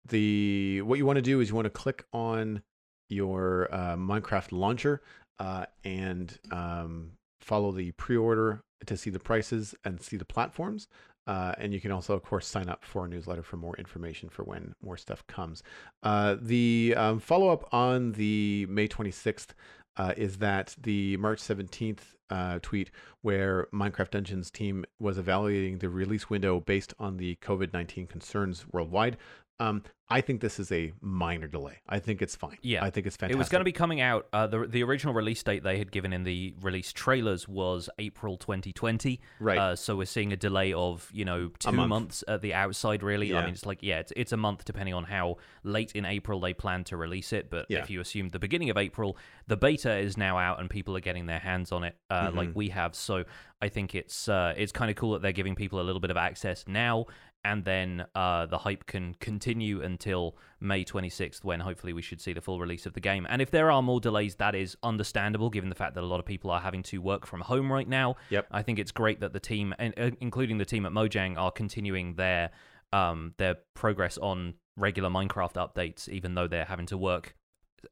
the 0.08 0.82
what 0.82 0.98
you 0.98 1.06
want 1.06 1.18
to 1.18 1.22
do 1.22 1.40
is 1.40 1.50
you 1.50 1.56
want 1.56 1.66
to 1.66 1.70
click 1.70 2.06
on 2.14 2.62
your 3.10 3.68
uh, 3.72 3.96
Minecraft 3.96 4.52
launcher 4.52 5.02
uh, 5.40 5.66
and 5.84 6.38
um, 6.52 7.12
follow 7.42 7.72
the 7.72 7.92
pre-order 7.92 8.62
to 8.86 8.98
see 8.98 9.10
the 9.10 9.20
prices 9.20 9.76
and 9.84 10.02
see 10.02 10.18
the 10.18 10.26
platforms. 10.26 10.88
Uh, 11.28 11.54
and 11.60 11.72
you 11.72 11.80
can 11.80 11.92
also, 11.92 12.16
of 12.16 12.24
course, 12.24 12.48
sign 12.48 12.68
up 12.68 12.84
for 12.84 13.06
a 13.06 13.08
newsletter 13.08 13.44
for 13.44 13.58
more 13.58 13.76
information 13.78 14.28
for 14.28 14.44
when 14.44 14.74
more 14.84 14.98
stuff 14.98 15.26
comes. 15.28 15.62
Uh, 16.02 16.36
the 16.42 16.96
um, 16.98 17.20
follow 17.20 17.50
up 17.50 17.72
on 17.72 18.14
the 18.14 18.66
May 18.70 18.88
26th 18.88 19.50
uh, 19.98 20.14
is 20.18 20.38
that 20.38 20.76
the 20.82 21.18
March 21.18 21.40
17th 21.40 22.00
uh, 22.30 22.60
tweet 22.62 22.92
where 23.22 23.68
Minecraft 23.74 24.12
Dungeons 24.12 24.50
team 24.50 24.86
was 25.00 25.18
evaluating 25.18 25.80
the 25.80 25.90
release 25.90 26.30
window 26.30 26.60
based 26.60 26.94
on 26.98 27.18
the 27.18 27.38
COVID 27.42 27.74
19 27.74 28.08
concerns 28.08 28.66
worldwide. 28.72 29.18
Um, 29.62 29.84
I 30.10 30.20
think 30.20 30.42
this 30.42 30.60
is 30.60 30.74
a 30.74 30.92
minor 31.00 31.48
delay. 31.48 31.78
I 31.88 32.00
think 32.00 32.22
it's 32.22 32.36
fine. 32.36 32.58
Yeah. 32.62 32.84
I 32.84 32.90
think 32.90 33.08
it's 33.08 33.16
fantastic. 33.16 33.36
It 33.36 33.38
was 33.38 33.48
going 33.48 33.62
to 33.62 33.66
be 33.66 33.72
coming 33.72 34.02
out. 34.02 34.28
Uh, 34.34 34.46
the 34.46 34.68
the 34.68 34.84
original 34.84 35.14
release 35.14 35.42
date 35.42 35.64
they 35.64 35.78
had 35.78 35.90
given 35.90 36.12
in 36.12 36.24
the 36.26 36.54
release 36.62 36.92
trailers 36.92 37.48
was 37.48 37.90
April 37.98 38.36
2020. 38.36 39.22
Right. 39.40 39.58
Uh, 39.58 39.76
so 39.78 39.96
we're 39.96 40.06
seeing 40.06 40.34
a 40.34 40.36
delay 40.36 40.74
of 40.74 41.10
you 41.14 41.24
know 41.24 41.52
two 41.60 41.72
month. 41.72 41.90
months 41.90 42.24
at 42.28 42.42
the 42.42 42.54
outside. 42.54 43.04
Really, 43.04 43.30
yeah. 43.30 43.38
I 43.40 43.46
mean 43.46 43.54
it's 43.54 43.66
like 43.66 43.82
yeah, 43.82 44.00
it's 44.00 44.12
it's 44.18 44.34
a 44.34 44.38
month 44.38 44.66
depending 44.66 44.94
on 44.94 45.06
how 45.06 45.38
late 45.64 45.94
in 45.94 46.04
April 46.04 46.42
they 46.42 46.54
plan 46.54 46.84
to 46.86 46.98
release 46.98 47.32
it. 47.32 47.50
But 47.50 47.68
Yeah. 47.70 47.80
if 47.80 47.90
you 47.90 48.02
assume 48.02 48.30
the 48.30 48.40
beginning 48.40 48.70
of 48.70 48.76
April, 48.78 49.16
the 49.48 49.56
beta 49.56 49.96
is 49.98 50.18
now 50.18 50.38
out 50.38 50.60
and 50.60 50.70
people 50.70 50.98
are 50.98 51.02
getting 51.02 51.28
their 51.28 51.40
hands 51.40 51.72
on 51.72 51.86
it, 51.86 51.96
uh, 52.10 52.28
Mm-hmm. 52.28 52.38
like 52.38 52.50
we 52.54 52.68
have. 52.70 52.96
So 52.96 53.24
I 53.62 53.70
think 53.70 53.96
it's 53.96 54.28
uh, 54.28 54.56
it's 54.58 54.74
kind 54.74 54.92
of 54.92 54.98
cool 54.98 55.14
that 55.14 55.22
they're 55.22 55.32
giving 55.32 55.56
people 55.56 55.80
a 55.80 55.84
little 55.84 56.02
bit 56.02 56.12
of 56.12 56.18
access 56.18 56.66
now. 56.68 57.06
And 57.44 57.66
then 57.66 58.06
uh, 58.14 58.46
the 58.46 58.60
hype 58.60 58.86
can 58.86 59.16
continue 59.16 59.82
until 59.82 60.36
May 60.60 60.86
26th, 60.86 61.44
when 61.44 61.60
hopefully 61.60 61.92
we 61.92 62.02
should 62.04 62.22
see 62.22 62.34
the 62.34 62.42
full 62.42 62.60
release 62.60 62.86
of 62.86 62.94
the 62.94 63.00
game. 63.00 63.26
And 63.28 63.42
if 63.42 63.50
there 63.50 63.72
are 63.72 63.82
more 63.82 64.00
delays, 64.00 64.36
that 64.36 64.54
is 64.54 64.78
understandable, 64.84 65.50
given 65.50 65.70
the 65.70 65.76
fact 65.76 65.96
that 65.96 66.04
a 66.04 66.06
lot 66.08 66.20
of 66.20 66.26
people 66.26 66.52
are 66.52 66.60
having 66.60 66.84
to 66.84 67.00
work 67.00 67.26
from 67.26 67.42
home 67.42 67.72
right 67.72 67.88
now. 67.88 68.16
Yep. 68.30 68.48
I 68.52 68.62
think 68.62 68.78
it's 68.78 68.92
great 68.92 69.22
that 69.22 69.34
the 69.34 69.40
team, 69.40 69.74
uh, 69.80 70.12
including 70.20 70.60
the 70.60 70.66
team 70.66 70.86
at 70.86 70.92
Mojang, 70.92 71.38
are 71.38 71.52
continuing 71.52 72.14
their 72.16 72.52
um, 72.94 73.34
their 73.38 73.56
progress 73.74 74.18
on 74.18 74.56
regular 74.76 75.10
Minecraft 75.10 75.54
updates, 75.54 76.10
even 76.10 76.36
though 76.36 76.48
they're 76.48 76.66
having 76.66 76.86
to 76.88 76.98
work 76.98 77.36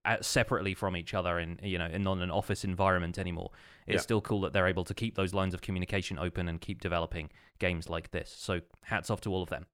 at, 0.06 0.25
separately 0.25 0.74
from 0.74 0.96
each 0.96 1.13
other 1.13 1.39
in 1.39 1.58
you 1.63 1.77
know 1.79 1.88
in 1.88 2.03
not 2.03 2.20
an 2.20 2.29
office 2.29 2.63
environment 2.63 3.18
anymore. 3.18 3.50
It's 3.88 3.96
Yeah. 3.96 4.01
still 4.01 4.22
cool 4.22 4.41
that 4.41 4.53
they're 4.53 4.68
able 4.68 4.84
to 4.86 4.94
keep 4.94 5.15
those 5.15 5.34
lines 5.34 5.53
of 5.53 5.62
communication 5.62 6.20
open 6.20 6.48
and 6.48 6.62
keep 6.62 6.82
developing 6.82 7.29
games 7.60 7.89
like 7.89 8.12
this. 8.12 8.34
So 8.38 8.62
hats 8.84 9.10
off 9.10 9.22
to 9.22 9.34
all 9.34 9.44
of 9.44 9.50
them. 9.50 9.66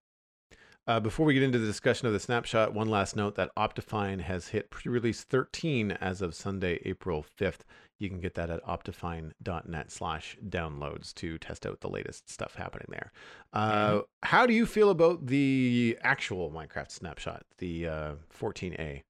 Uh, 0.88 1.00
before 1.00 1.26
we 1.26 1.34
get 1.34 1.42
into 1.42 1.58
the 1.58 1.66
discussion 1.66 2.06
of 2.06 2.14
the 2.14 2.20
snapshot, 2.20 2.74
one 2.74 2.88
last 2.88 3.16
note 3.16 3.34
that 3.36 3.50
Optifine 3.56 4.22
has 4.22 4.50
hit 4.50 4.70
pre 4.70 4.92
release 4.92 5.24
13 5.24 5.92
as 5.94 6.22
of 6.22 6.36
Sunday, 6.36 6.80
April 6.86 7.26
5th. 7.40 7.62
You 7.98 8.10
can 8.10 8.20
get 8.20 8.36
that 8.36 8.52
at 8.52 8.64
optifine.net 8.66 9.92
slash 9.92 10.38
downloads 10.48 11.14
to 11.16 11.38
test 11.40 11.66
out 11.66 11.80
the 11.80 11.90
latest 11.90 12.30
stuff 12.30 12.56
happening 12.56 12.88
there. 12.90 13.12
Uh, 13.54 14.02
How 14.22 14.46
do 14.46 14.54
you 14.54 14.66
feel 14.66 14.90
about 14.90 15.26
the 15.26 15.98
actual 16.04 16.52
Minecraft 16.52 16.92
snapshot, 16.92 17.46
the 17.58 17.88
uh, 17.88 18.12
14A? 18.40 19.02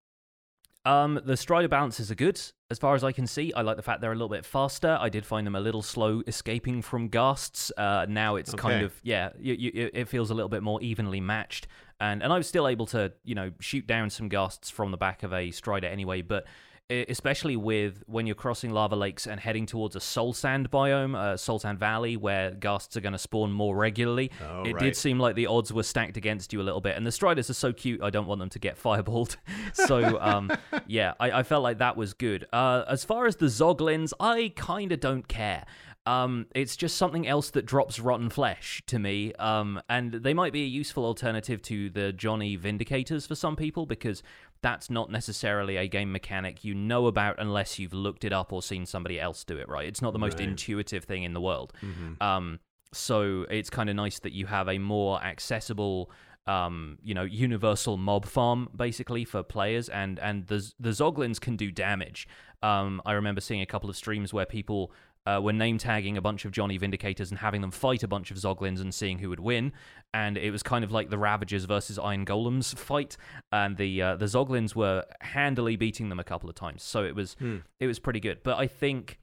Um, 0.86 1.20
the 1.26 1.36
strider 1.36 1.68
balances 1.68 2.12
are 2.12 2.16
good 2.16 2.40
as 2.70 2.78
far 2.78 2.94
as 2.94 3.04
I 3.04 3.12
can 3.12 3.26
see. 3.26 3.52
I 3.54 3.62
like 3.62 3.76
the 3.76 3.82
fact 3.82 4.02
they're 4.02 4.12
a 4.12 4.16
little 4.16 4.30
bit 4.30 4.46
faster. 4.46 4.98
I 5.00 5.10
did 5.10 5.26
find 5.26 5.46
them 5.46 5.56
a 5.56 5.60
little 5.60 5.82
slow 5.82 6.22
escaping 6.28 6.84
from 6.84 7.10
ghasts. 7.10 7.72
Uh, 7.76 8.06
now 8.08 8.36
it's 8.36 8.54
kind 8.54 8.84
of 8.84 8.94
yeah, 9.04 9.30
you, 9.40 9.54
you, 9.56 9.90
it 9.94 10.08
feels 10.08 10.30
a 10.30 10.34
little 10.34 10.50
bit 10.50 10.62
more 10.62 10.82
evenly 10.82 11.20
matched. 11.20 11.68
And 12.00 12.22
and 12.22 12.32
I 12.32 12.38
was 12.38 12.48
still 12.48 12.68
able 12.68 12.86
to 12.88 13.12
you 13.24 13.34
know 13.36 13.52
shoot 13.60 13.88
down 13.88 14.10
some 14.10 14.30
ghasts 14.30 14.70
from 14.70 14.92
the 14.92 14.98
back 14.98 15.24
of 15.24 15.34
a 15.34 15.52
strider 15.52 15.88
anyway, 15.88 16.22
but. 16.22 16.46
Especially 16.88 17.56
with 17.56 18.04
when 18.06 18.28
you're 18.28 18.36
crossing 18.36 18.70
lava 18.70 18.96
lakes 18.96 19.26
and 19.26 19.40
heading 19.40 19.66
towards 19.66 19.96
a 19.96 20.00
soul 20.00 20.34
sand 20.34 20.70
biome, 20.70 21.16
uh, 21.16 21.36
soul 21.36 21.58
sand 21.58 21.80
valley, 21.80 22.16
where 22.16 22.52
ghasts 22.52 22.96
are 22.96 23.02
going 23.02 23.14
to 23.14 23.18
spawn 23.18 23.52
more 23.52 23.76
regularly, 23.76 24.30
Oh, 24.48 24.62
it 24.64 24.74
right. 24.74 24.80
did 24.84 24.96
seem 24.96 25.20
like 25.20 25.36
the 25.36 25.48
odds 25.48 25.74
were 25.74 25.82
stacked 25.82 26.16
against 26.16 26.54
you 26.54 26.62
a 26.62 26.64
little 26.64 26.82
bit. 26.82 26.96
And 26.96 27.06
the 27.06 27.12
Striders 27.12 27.50
are 27.50 27.56
so 27.56 27.74
cute, 27.74 28.04
I 28.04 28.12
don't 28.12 28.28
want 28.28 28.38
them 28.38 28.50
to 28.50 28.60
get 28.60 28.78
fireballed. 28.82 29.38
so, 29.74 30.20
um, 30.22 30.52
yeah, 30.86 31.14
I, 31.20 31.40
I 31.40 31.44
felt 31.44 31.64
like 31.64 31.80
that 31.80 31.98
was 31.98 32.14
good. 32.14 32.46
Uh, 32.54 32.84
as 32.88 33.04
far 33.04 33.26
as 33.26 33.38
the 33.38 33.48
Zoglins, 33.48 34.14
I 34.20 34.54
kind 34.56 34.92
of 34.92 35.00
don't 35.00 35.28
care. 35.28 35.66
Um, 36.08 36.46
it's 36.54 36.76
just 36.76 36.98
something 36.98 37.26
else 37.28 37.50
that 37.50 37.66
drops 37.66 38.00
rotten 38.00 38.30
flesh 38.30 38.84
to 38.86 39.00
me. 39.00 39.34
Um, 39.40 39.82
and 39.90 40.12
they 40.14 40.36
might 40.36 40.54
be 40.54 40.62
a 40.62 40.68
useful 40.68 41.04
alternative 41.04 41.64
to 41.64 41.90
the 41.90 42.14
Johnny 42.14 42.56
Vindicators 42.60 43.28
for 43.28 43.34
some 43.34 43.56
people 43.56 43.88
because 43.88 44.22
that's 44.68 44.90
not 44.90 45.08
necessarily 45.12 45.76
a 45.78 45.88
game 45.88 46.12
mechanic 46.12 46.64
you 46.68 46.74
know 46.74 47.06
about 47.08 47.36
unless 47.38 47.78
you've 47.80 47.94
looked 47.94 48.24
it 48.30 48.34
up 48.34 48.52
or 48.52 48.62
seen 48.64 48.84
somebody 48.86 49.18
else 49.20 49.44
do 49.44 49.56
it, 49.58 49.68
right? 49.70 49.88
It's 49.88 50.02
not 50.02 50.12
the 50.14 50.20
most 50.20 50.40
Right. 50.40 50.50
intuitive 50.50 51.04
thing 51.04 51.22
in 51.24 51.34
the 51.38 51.42
world. 51.50 51.70
Mhm. 51.82 52.20
Um, 52.30 52.60
so 52.92 53.46
it's 53.58 53.70
kind 53.70 53.90
of 53.92 53.96
nice 53.96 54.18
that 54.20 54.32
you 54.34 54.46
have 54.48 54.68
a 54.68 54.78
more 54.80 55.22
accessible, 55.24 56.10
um, 56.48 56.98
you 57.04 57.14
know, 57.14 57.24
universal 57.48 57.98
mob 57.98 58.26
farm 58.26 58.68
basically 58.76 59.24
for 59.26 59.44
players, 59.44 59.88
and 59.90 60.18
and 60.20 60.48
the 60.48 60.60
the 60.80 60.90
Zoglins 61.02 61.40
can 61.40 61.56
do 61.56 61.72
damage. 61.72 62.28
Um, 62.64 63.02
I 63.06 63.12
remember 63.14 63.42
seeing 63.42 63.62
a 63.62 63.66
couple 63.68 63.90
of 63.90 63.96
streams 63.96 64.34
where 64.34 64.46
people. 64.60 64.92
Uh, 65.28 65.40
were 65.42 65.52
name 65.54 65.80
tagging 65.80 66.18
a 66.18 66.22
bunch 66.22 66.46
of 66.46 66.52
Johnny 66.52 66.78
Vindicators 66.78 67.32
and 67.32 67.40
having 67.40 67.62
them 67.62 67.72
fight 67.72 68.04
a 68.04 68.08
bunch 68.08 68.30
of 68.30 68.38
Zoglins 68.38 68.80
and 68.80 68.94
seeing 68.94 69.18
who 69.18 69.30
would 69.30 69.40
win, 69.40 69.74
and 70.14 70.38
it 70.38 70.52
was 70.52 70.62
kind 70.62 70.84
of 70.84 70.92
like 70.92 71.10
the 71.10 71.18
Ravagers 71.18 71.66
versus 71.66 71.98
Iron 71.98 72.26
Golems 72.28 72.78
fight, 72.78 73.18
and 73.52 73.76
the 73.78 74.02
uh, 74.02 74.16
the 74.18 74.26
Zoglins 74.28 74.76
were 74.76 75.04
handily 75.22 75.76
beating 75.78 76.10
them 76.10 76.20
a 76.20 76.24
couple 76.24 76.48
of 76.48 76.56
times, 76.56 76.84
so 76.84 77.04
it 77.04 77.16
was 77.16 77.36
Hmm. 77.40 77.58
it 77.80 77.88
was 77.88 77.98
pretty 77.98 78.20
good. 78.20 78.44
But 78.44 78.58
I 78.60 78.68
think 78.68 79.20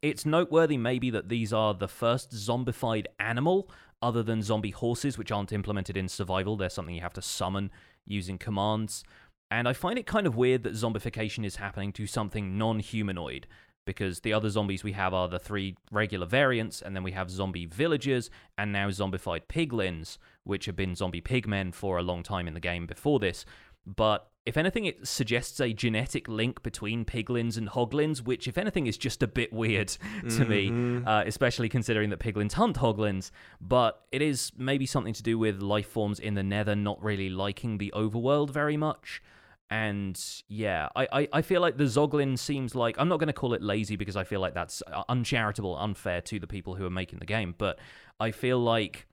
it's 0.00 0.24
noteworthy 0.24 0.78
maybe 0.78 1.10
that 1.10 1.28
these 1.28 1.52
are 1.52 1.74
the 1.74 1.88
first 1.88 2.30
zombified 2.32 3.04
animal 3.18 3.70
other 4.00 4.22
than 4.22 4.40
zombie 4.42 4.70
horses 4.70 5.18
which 5.18 5.30
aren't 5.30 5.52
implemented 5.52 5.94
in 5.98 6.08
survival. 6.08 6.56
They're 6.56 6.70
something 6.70 6.94
you 6.94 7.02
have 7.02 7.12
to 7.12 7.22
summon 7.22 7.70
using 8.06 8.38
commands. 8.38 9.04
And 9.50 9.68
i 9.68 9.74
find 9.74 9.98
it 9.98 10.06
kind 10.06 10.26
of 10.26 10.34
weird 10.36 10.62
that 10.62 10.72
zombification 10.72 11.44
is 11.44 11.56
happening 11.56 11.92
to 11.94 12.06
something 12.06 12.56
non-humanoid 12.56 13.46
because 13.90 14.20
the 14.20 14.32
other 14.32 14.50
zombies 14.50 14.84
we 14.84 14.92
have 14.92 15.12
are 15.12 15.28
the 15.28 15.38
three 15.48 15.68
regular 15.90 16.26
variants 16.26 16.80
and 16.82 16.94
then 16.94 17.02
we 17.02 17.12
have 17.12 17.28
zombie 17.30 17.66
villagers 17.66 18.30
and 18.56 18.70
now 18.72 18.88
zombified 18.88 19.42
piglins 19.48 20.16
which 20.44 20.66
have 20.66 20.76
been 20.76 20.94
zombie 20.94 21.20
pigmen 21.30 21.72
for 21.74 21.98
a 21.98 22.02
long 22.10 22.22
time 22.22 22.46
in 22.48 22.54
the 22.54 22.60
game 22.70 22.86
before 22.86 23.18
this 23.18 23.44
but 23.86 24.20
if 24.46 24.56
anything, 24.56 24.84
it 24.86 25.06
suggests 25.06 25.60
a 25.60 25.72
genetic 25.72 26.26
link 26.28 26.62
between 26.62 27.04
piglins 27.04 27.58
and 27.58 27.68
hoglins, 27.68 28.18
which, 28.24 28.48
if 28.48 28.56
anything, 28.56 28.86
is 28.86 28.96
just 28.96 29.22
a 29.22 29.26
bit 29.26 29.52
weird 29.52 29.88
to 30.36 30.44
me, 30.46 30.70
Mhm. 30.70 31.06
uh, 31.06 31.22
especially 31.26 31.68
considering 31.68 32.08
that 32.10 32.20
piglins 32.20 32.54
hunt 32.54 32.76
hoglins. 32.78 33.30
But 33.60 33.92
it 34.12 34.22
is 34.22 34.50
maybe 34.56 34.86
something 34.86 35.12
to 35.14 35.22
do 35.22 35.38
with 35.38 35.60
life 35.60 35.88
forms 35.88 36.18
in 36.18 36.34
the 36.34 36.42
nether 36.42 36.74
not 36.74 37.02
really 37.02 37.28
liking 37.28 37.78
the 37.78 37.92
overworld 37.94 38.48
very 38.50 38.78
much. 38.78 39.22
And 39.70 40.20
yeah, 40.48 40.88
I, 40.96 41.08
I, 41.12 41.28
I 41.34 41.42
feel 41.42 41.60
like 41.60 41.76
the 41.76 41.84
Zoglin 41.84 42.36
seems 42.36 42.74
like 42.74 42.96
I'm 42.98 43.08
not 43.08 43.18
going 43.18 43.28
to 43.28 43.32
call 43.32 43.54
it 43.54 43.62
lazy 43.62 43.94
because 43.94 44.16
I 44.16 44.24
feel 44.24 44.40
like 44.40 44.52
that's 44.52 44.82
uh, 44.92 45.04
uncharitable, 45.08 45.76
unfair 45.78 46.20
to 46.22 46.40
the 46.40 46.48
people 46.48 46.74
who 46.74 46.84
are 46.84 46.90
making 46.90 47.20
the 47.20 47.26
game. 47.26 47.54
But 47.56 47.78
I 48.18 48.32
feel 48.32 48.58
like 48.58 49.06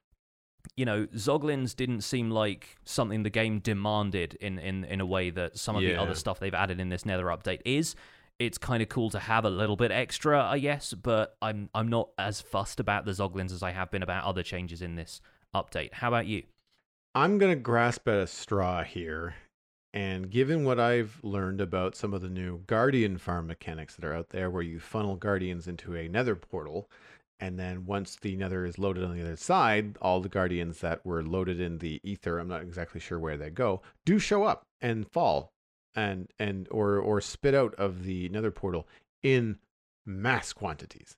you 0.75 0.85
know, 0.85 1.05
Zoglins 1.07 1.75
didn't 1.75 2.01
seem 2.01 2.29
like 2.29 2.77
something 2.83 3.23
the 3.23 3.29
game 3.29 3.59
demanded 3.59 4.35
in, 4.35 4.59
in, 4.59 4.83
in 4.83 4.99
a 4.99 5.05
way 5.05 5.29
that 5.29 5.57
some 5.57 5.75
of 5.75 5.81
the 5.81 5.95
other 5.95 6.15
stuff 6.15 6.39
they've 6.39 6.53
added 6.53 6.79
in 6.79 6.89
this 6.89 7.05
Nether 7.05 7.25
update 7.25 7.61
is. 7.63 7.95
It's 8.39 8.57
kind 8.57 8.83
of 8.83 8.89
cool 8.89 9.09
to 9.11 9.19
have 9.19 9.45
a 9.45 9.49
little 9.49 9.75
bit 9.75 9.91
extra, 9.91 10.43
I 10.43 10.59
guess, 10.59 10.93
but 10.93 11.35
I'm 11.41 11.69
I'm 11.73 11.87
not 11.87 12.09
as 12.19 12.39
fussed 12.41 12.79
about 12.79 13.05
the 13.05 13.11
Zoglins 13.11 13.51
as 13.51 13.63
I 13.63 13.71
have 13.71 13.89
been 13.89 14.03
about 14.03 14.25
other 14.25 14.43
changes 14.43 14.83
in 14.83 14.95
this 14.95 15.21
update. 15.55 15.93
How 15.93 16.09
about 16.09 16.27
you? 16.27 16.43
I'm 17.15 17.39
going 17.39 17.51
to 17.51 17.59
grasp 17.59 18.07
at 18.07 18.19
a 18.19 18.27
straw 18.27 18.83
here. 18.83 19.33
And 19.97 20.29
given 20.29 20.63
what 20.63 20.79
I've 20.79 21.17
learned 21.23 21.60
about 21.60 21.95
some 21.95 22.13
of 22.13 22.21
the 22.21 22.29
new 22.29 22.62
Guardian 22.67 23.17
farm 23.17 23.47
mechanics 23.47 23.95
that 23.95 24.05
are 24.05 24.13
out 24.13 24.29
there, 24.29 24.47
where 24.47 24.62
you 24.62 24.79
funnel 24.79 25.15
Guardians 25.15 25.67
into 25.67 25.95
a 25.95 26.07
nether 26.07 26.36
portal, 26.36 26.88
and 27.39 27.57
then 27.57 27.83
once 27.83 28.15
the 28.15 28.36
nether 28.36 28.63
is 28.63 28.77
loaded 28.77 29.03
on 29.03 29.15
the 29.15 29.23
other 29.23 29.36
side, 29.36 29.97
all 29.99 30.21
the 30.21 30.29
Guardians 30.29 30.81
that 30.81 31.03
were 31.03 31.23
loaded 31.23 31.60
in 31.60 31.79
the 31.79 31.99
ether, 32.03 32.38
I'm 32.38 32.47
not 32.47 32.62
exactly 32.62 33.01
sure 33.01 33.17
where 33.17 33.38
they 33.38 33.49
go, 33.49 33.81
do 34.05 34.19
show 34.19 34.43
up 34.43 34.67
and 34.81 35.10
fall 35.12 35.49
and 35.95 36.29
and 36.38 36.67
or 36.69 36.99
or 36.99 37.19
spit 37.19 37.55
out 37.55 37.73
of 37.73 38.03
the 38.03 38.29
nether 38.29 38.51
portal 38.51 38.88
in 39.23 39.57
mass 40.05 40.53
quantities. 40.53 41.17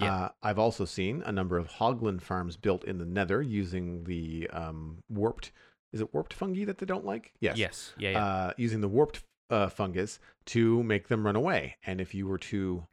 Yeah. 0.00 0.12
Uh, 0.12 0.28
I've 0.42 0.58
also 0.58 0.84
seen 0.84 1.22
a 1.24 1.30
number 1.30 1.58
of 1.58 1.68
Hoglin 1.68 2.20
farms 2.20 2.56
built 2.56 2.82
in 2.82 2.98
the 2.98 3.06
nether 3.06 3.40
using 3.40 4.02
the 4.02 4.50
um, 4.52 4.98
warped 5.08 5.52
is 5.92 6.00
it 6.00 6.12
warped 6.12 6.32
fungi 6.32 6.64
that 6.64 6.78
they 6.78 6.86
don't 6.86 7.04
like? 7.04 7.32
Yes. 7.40 7.56
Yes. 7.56 7.92
Yeah. 7.98 8.10
yeah. 8.10 8.24
Uh, 8.24 8.52
using 8.56 8.80
the 8.80 8.88
warped 8.88 9.22
uh, 9.50 9.68
fungus 9.68 10.18
to 10.46 10.82
make 10.82 11.08
them 11.08 11.24
run 11.24 11.36
away. 11.36 11.76
And 11.86 12.00
if 12.00 12.14
you 12.14 12.26
were 12.26 12.38
to 12.38 12.86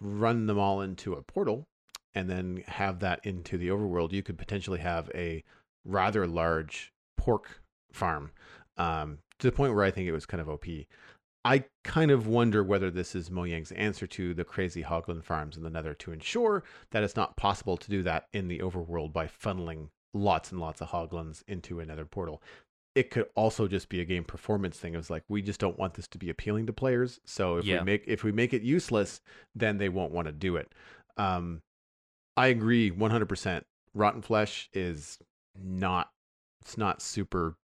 run 0.00 0.46
them 0.46 0.58
all 0.58 0.80
into 0.80 1.14
a 1.14 1.22
portal 1.22 1.66
and 2.14 2.28
then 2.28 2.62
have 2.66 3.00
that 3.00 3.20
into 3.24 3.58
the 3.58 3.68
overworld, 3.68 4.12
you 4.12 4.22
could 4.22 4.38
potentially 4.38 4.80
have 4.80 5.10
a 5.14 5.44
rather 5.84 6.26
large 6.26 6.92
pork 7.16 7.62
farm 7.92 8.32
um, 8.76 9.18
to 9.38 9.46
the 9.48 9.56
point 9.56 9.74
where 9.74 9.84
I 9.84 9.90
think 9.90 10.08
it 10.08 10.12
was 10.12 10.26
kind 10.26 10.40
of 10.40 10.48
OP. 10.48 10.66
I 11.44 11.64
kind 11.84 12.10
of 12.10 12.26
wonder 12.26 12.64
whether 12.64 12.90
this 12.90 13.14
is 13.14 13.30
Mojang's 13.30 13.70
answer 13.72 14.06
to 14.08 14.34
the 14.34 14.42
crazy 14.42 14.82
Hoglin 14.82 15.22
farms 15.22 15.56
in 15.56 15.62
the 15.62 15.70
Nether 15.70 15.94
to 15.94 16.10
ensure 16.10 16.64
that 16.90 17.04
it's 17.04 17.14
not 17.14 17.36
possible 17.36 17.76
to 17.76 17.90
do 17.90 18.02
that 18.02 18.26
in 18.32 18.48
the 18.48 18.58
overworld 18.58 19.12
by 19.12 19.28
funneling 19.28 19.90
lots 20.16 20.50
and 20.52 20.60
lots 20.60 20.80
of 20.80 20.88
Hoglins 20.88 21.42
into 21.46 21.80
a 21.80 21.86
Nether 21.86 22.04
portal. 22.04 22.42
It 22.94 23.10
could 23.10 23.26
also 23.34 23.68
just 23.68 23.88
be 23.90 24.00
a 24.00 24.04
game 24.06 24.24
performance 24.24 24.78
thing. 24.78 24.94
It 24.94 24.96
was 24.96 25.10
like 25.10 25.22
we 25.28 25.42
just 25.42 25.60
don't 25.60 25.78
want 25.78 25.94
this 25.94 26.08
to 26.08 26.18
be 26.18 26.30
appealing 26.30 26.66
to 26.66 26.72
players. 26.72 27.20
So 27.26 27.58
if 27.58 27.64
Yeah. 27.66 27.80
we 27.80 27.84
make 27.84 28.04
if 28.06 28.24
we 28.24 28.32
make 28.32 28.54
it 28.54 28.62
useless, 28.62 29.20
then 29.54 29.76
they 29.78 29.88
won't 29.90 30.12
want 30.12 30.26
to 30.28 30.32
do 30.32 30.56
it. 30.56 30.72
Um, 31.16 31.62
I 32.36 32.48
agree 32.48 32.90
100%. 32.90 33.64
Rotten 33.94 34.22
Flesh 34.22 34.68
is 34.72 35.18
not 35.58 36.10
it's 36.62 36.76
not 36.78 37.00
super 37.02 37.56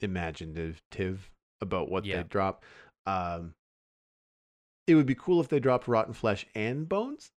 imaginative 0.00 1.30
about 1.60 1.88
what 1.90 2.04
Yeah. 2.04 2.18
they 2.18 2.22
drop. 2.28 2.62
Um, 3.06 3.54
it 4.86 4.94
would 4.94 5.06
be 5.06 5.14
cool 5.14 5.40
if 5.40 5.48
they 5.48 5.58
dropped 5.60 5.88
Rotten 5.88 6.12
Flesh 6.14 6.46
and 6.54 6.88
Bones, 6.88 7.32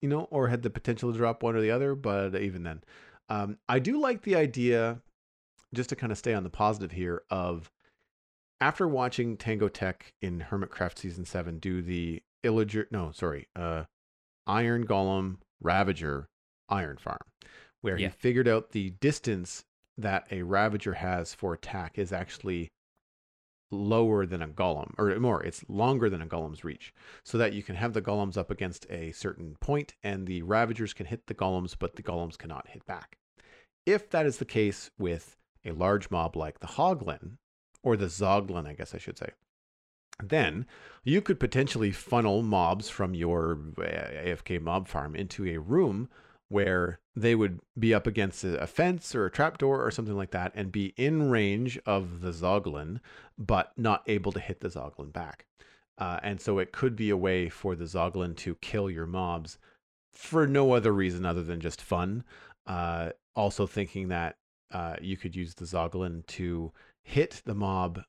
you 0.00 0.08
know, 0.08 0.22
or 0.30 0.48
had 0.48 0.62
the 0.62 0.70
potential 0.70 1.10
to 1.10 1.18
drop 1.18 1.42
one 1.42 1.56
or 1.56 1.60
the 1.60 1.70
other. 1.70 1.94
But 1.94 2.34
even 2.36 2.62
then, 2.62 2.82
um, 3.28 3.58
I 3.68 3.78
do 3.78 4.00
like 4.00 4.22
the 4.22 4.36
idea, 4.36 5.00
just 5.74 5.88
to 5.90 5.96
kind 5.96 6.12
of 6.12 6.18
stay 6.18 6.34
on 6.34 6.42
the 6.44 6.50
positive 6.50 6.92
here, 6.92 7.22
of 7.30 7.70
after 8.60 8.86
watching 8.88 9.36
TangoTek 9.36 9.94
in 10.22 10.40
Hermitcraft 10.50 10.98
season 10.98 11.24
seven 11.24 11.58
do 11.58 11.82
the 11.82 12.22
Illager, 12.44 12.86
no, 12.90 13.10
sorry, 13.12 13.48
uh, 13.56 13.84
Iron 14.46 14.86
Golem 14.86 15.38
Ravager 15.60 16.28
Iron 16.68 16.96
Farm, 16.98 17.18
where 17.80 17.98
Yeah. 17.98 18.08
he 18.08 18.14
figured 18.14 18.48
out 18.48 18.70
the 18.70 18.90
distance 19.00 19.64
that 19.96 20.26
a 20.30 20.42
Ravager 20.42 20.94
has 20.94 21.34
for 21.34 21.54
attack 21.54 21.98
is 21.98 22.12
actually 22.12 22.70
lower 23.74 24.26
than 24.26 24.42
a 24.42 24.48
golem 24.48 24.92
or 24.98 25.18
more 25.18 25.42
it's 25.42 25.64
longer 25.68 26.08
than 26.08 26.22
a 26.22 26.26
golem's 26.26 26.64
reach 26.64 26.94
so 27.22 27.36
that 27.38 27.52
you 27.52 27.62
can 27.62 27.76
have 27.76 27.92
the 27.92 28.02
golems 28.02 28.36
up 28.36 28.50
against 28.50 28.86
a 28.90 29.12
certain 29.12 29.56
point 29.60 29.94
and 30.02 30.26
the 30.26 30.42
ravagers 30.42 30.92
can 30.92 31.06
hit 31.06 31.26
the 31.26 31.34
golems 31.34 31.74
but 31.78 31.96
the 31.96 32.02
golems 32.02 32.38
cannot 32.38 32.68
hit 32.68 32.84
back. 32.86 33.18
If 33.86 34.08
that 34.10 34.26
is 34.26 34.38
the 34.38 34.44
case 34.44 34.90
with 34.98 35.36
a 35.64 35.72
large 35.72 36.10
mob 36.10 36.36
like 36.36 36.60
the 36.60 36.66
hoglin 36.66 37.36
or 37.82 37.96
the 37.96 38.06
zoglin 38.06 38.66
i 38.66 38.72
guess 38.72 38.94
i 38.94 38.98
should 38.98 39.18
say 39.18 39.30
then 40.22 40.66
you 41.02 41.20
could 41.20 41.40
potentially 41.40 41.90
funnel 41.90 42.42
mobs 42.42 42.88
from 42.88 43.14
your 43.14 43.58
uh, 43.78 43.82
afk 43.82 44.60
mob 44.60 44.86
farm 44.88 45.14
into 45.14 45.46
a 45.46 45.58
room 45.58 46.08
where 46.48 47.00
they 47.16 47.34
would 47.34 47.60
be 47.78 47.94
up 47.94 48.06
against 48.06 48.44
a 48.44 48.66
fence 48.66 49.14
or 49.14 49.26
a 49.26 49.30
trapdoor 49.30 49.84
or 49.84 49.90
something 49.90 50.16
like 50.16 50.30
that 50.32 50.52
and 50.54 50.72
be 50.72 50.94
in 50.96 51.30
range 51.30 51.78
of 51.86 52.20
the 52.20 52.30
Zoglin, 52.30 53.00
but 53.38 53.72
not 53.76 54.02
able 54.06 54.32
to 54.32 54.40
hit 54.40 54.60
the 54.60 54.68
Zoglin 54.68 55.12
back. 55.12 55.46
Uh, 55.96 56.18
and 56.22 56.40
so 56.40 56.58
it 56.58 56.72
could 56.72 56.96
be 56.96 57.10
a 57.10 57.16
way 57.16 57.48
for 57.48 57.76
the 57.76 57.84
Zoglin 57.84 58.36
to 58.36 58.56
kill 58.56 58.90
your 58.90 59.06
mobs 59.06 59.58
for 60.12 60.46
no 60.46 60.72
other 60.72 60.92
reason 60.92 61.24
other 61.24 61.42
than 61.42 61.60
just 61.60 61.80
fun. 61.80 62.24
Uh, 62.66 63.10
also, 63.36 63.66
thinking 63.66 64.08
that 64.08 64.36
uh, 64.72 64.96
you 65.00 65.16
could 65.16 65.36
use 65.36 65.54
the 65.54 65.64
Zoglin 65.64 66.26
to 66.26 66.72
hit 67.02 67.42
the 67.44 67.54
mob 67.54 68.00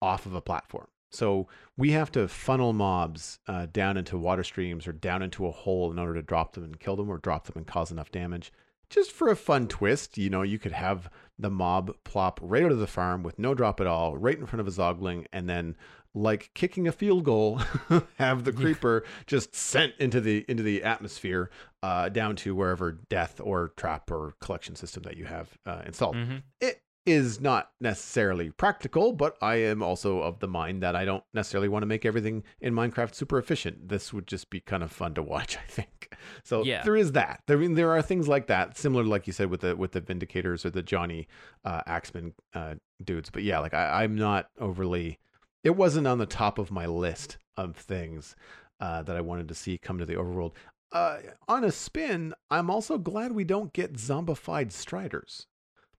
off 0.00 0.26
of 0.26 0.34
a 0.34 0.40
platform. 0.40 0.86
So 1.10 1.46
we 1.76 1.92
have 1.92 2.10
to 2.12 2.28
funnel 2.28 2.72
mobs 2.72 3.38
uh, 3.46 3.66
down 3.72 3.96
into 3.96 4.18
water 4.18 4.42
streams 4.44 4.86
or 4.86 4.92
down 4.92 5.22
into 5.22 5.46
a 5.46 5.50
hole 5.52 5.90
in 5.90 5.98
order 5.98 6.14
to 6.14 6.22
drop 6.22 6.52
them 6.54 6.64
and 6.64 6.78
kill 6.80 6.96
them 6.96 7.08
or 7.08 7.18
drop 7.18 7.46
them 7.46 7.54
and 7.56 7.66
cause 7.66 7.90
enough 7.90 8.10
damage. 8.10 8.52
Just 8.88 9.10
for 9.12 9.28
a 9.28 9.36
fun 9.36 9.66
twist, 9.66 10.16
you 10.16 10.30
know, 10.30 10.42
you 10.42 10.58
could 10.58 10.72
have 10.72 11.10
the 11.38 11.50
mob 11.50 11.92
plop 12.04 12.38
right 12.42 12.62
out 12.64 12.70
of 12.72 12.78
the 12.78 12.86
farm 12.86 13.22
with 13.22 13.38
no 13.38 13.52
drop 13.54 13.80
at 13.80 13.86
all, 13.86 14.16
right 14.16 14.38
in 14.38 14.46
front 14.46 14.60
of 14.60 14.68
a 14.68 14.70
Zoglin, 14.70 15.26
and 15.32 15.48
then 15.48 15.76
like 16.14 16.50
kicking 16.54 16.86
a 16.88 16.92
field 16.92 17.24
goal, 17.24 17.60
have 18.18 18.44
the 18.44 18.52
creeper 18.52 19.04
just 19.26 19.54
sent 19.54 19.92
into 19.98 20.20
the 20.20 20.44
into 20.48 20.62
the 20.62 20.82
atmosphere 20.84 21.50
uh, 21.82 22.08
down 22.08 22.36
to 22.36 22.54
wherever 22.54 22.92
death 22.92 23.40
or 23.42 23.68
trap 23.76 24.10
or 24.10 24.34
collection 24.40 24.76
system 24.76 25.02
that 25.02 25.16
you 25.16 25.24
have 25.24 25.58
uh, 25.66 25.82
installed 25.84 26.14
Mhm. 26.16 26.42
it 26.60 26.80
is 27.06 27.40
not 27.40 27.70
necessarily 27.80 28.50
practical, 28.50 29.12
but 29.12 29.36
I 29.40 29.56
am 29.56 29.82
also 29.82 30.20
of 30.20 30.40
the 30.40 30.48
mind 30.48 30.82
that 30.82 30.96
I 30.96 31.04
don't 31.04 31.22
necessarily 31.32 31.68
want 31.68 31.82
to 31.82 31.86
make 31.86 32.04
everything 32.04 32.42
in 32.60 32.74
Minecraft 32.74 33.14
super 33.14 33.38
efficient. 33.38 33.88
This 33.88 34.12
would 34.12 34.26
just 34.26 34.50
be 34.50 34.60
kind 34.60 34.82
of 34.82 34.90
fun 34.90 35.14
to 35.14 35.22
watch, 35.22 35.56
I 35.64 35.66
think. 35.70 36.14
So 36.42 36.64
Yeah. 36.64 36.82
there 36.82 36.96
is 36.96 37.12
that. 37.12 37.42
There, 37.46 37.56
I 37.56 37.60
mean, 37.60 37.74
there 37.74 37.92
are 37.92 38.02
things 38.02 38.26
like 38.26 38.48
that, 38.48 38.76
similar, 38.76 39.04
like 39.04 39.26
you 39.28 39.32
said, 39.32 39.50
with 39.50 39.60
the 39.60 39.76
with 39.76 39.92
the 39.92 40.00
Vindicators 40.00 40.64
or 40.64 40.70
the 40.70 40.82
Johnny 40.82 41.28
uh, 41.64 41.82
Axeman 41.86 42.34
uh, 42.54 42.74
dudes. 43.02 43.30
But 43.30 43.44
yeah, 43.44 43.60
like 43.60 43.72
I, 43.74 44.02
I'm 44.02 44.16
not 44.16 44.48
overly. 44.58 45.18
It 45.62 45.76
wasn't 45.76 46.06
on 46.06 46.18
the 46.18 46.26
top 46.26 46.58
of 46.58 46.70
my 46.70 46.86
list 46.86 47.38
of 47.56 47.76
things 47.76 48.34
uh, 48.80 49.02
that 49.02 49.16
I 49.16 49.20
wanted 49.20 49.48
to 49.48 49.54
see 49.54 49.78
come 49.78 49.98
to 49.98 50.04
the 50.06 50.14
overworld. 50.14 50.52
Uh, 50.92 51.18
on 51.48 51.64
a 51.64 51.72
spin, 51.72 52.32
I'm 52.50 52.70
also 52.70 52.98
glad 52.98 53.32
we 53.32 53.44
don't 53.44 53.72
get 53.72 53.94
zombified 53.94 54.70
striders 54.72 55.46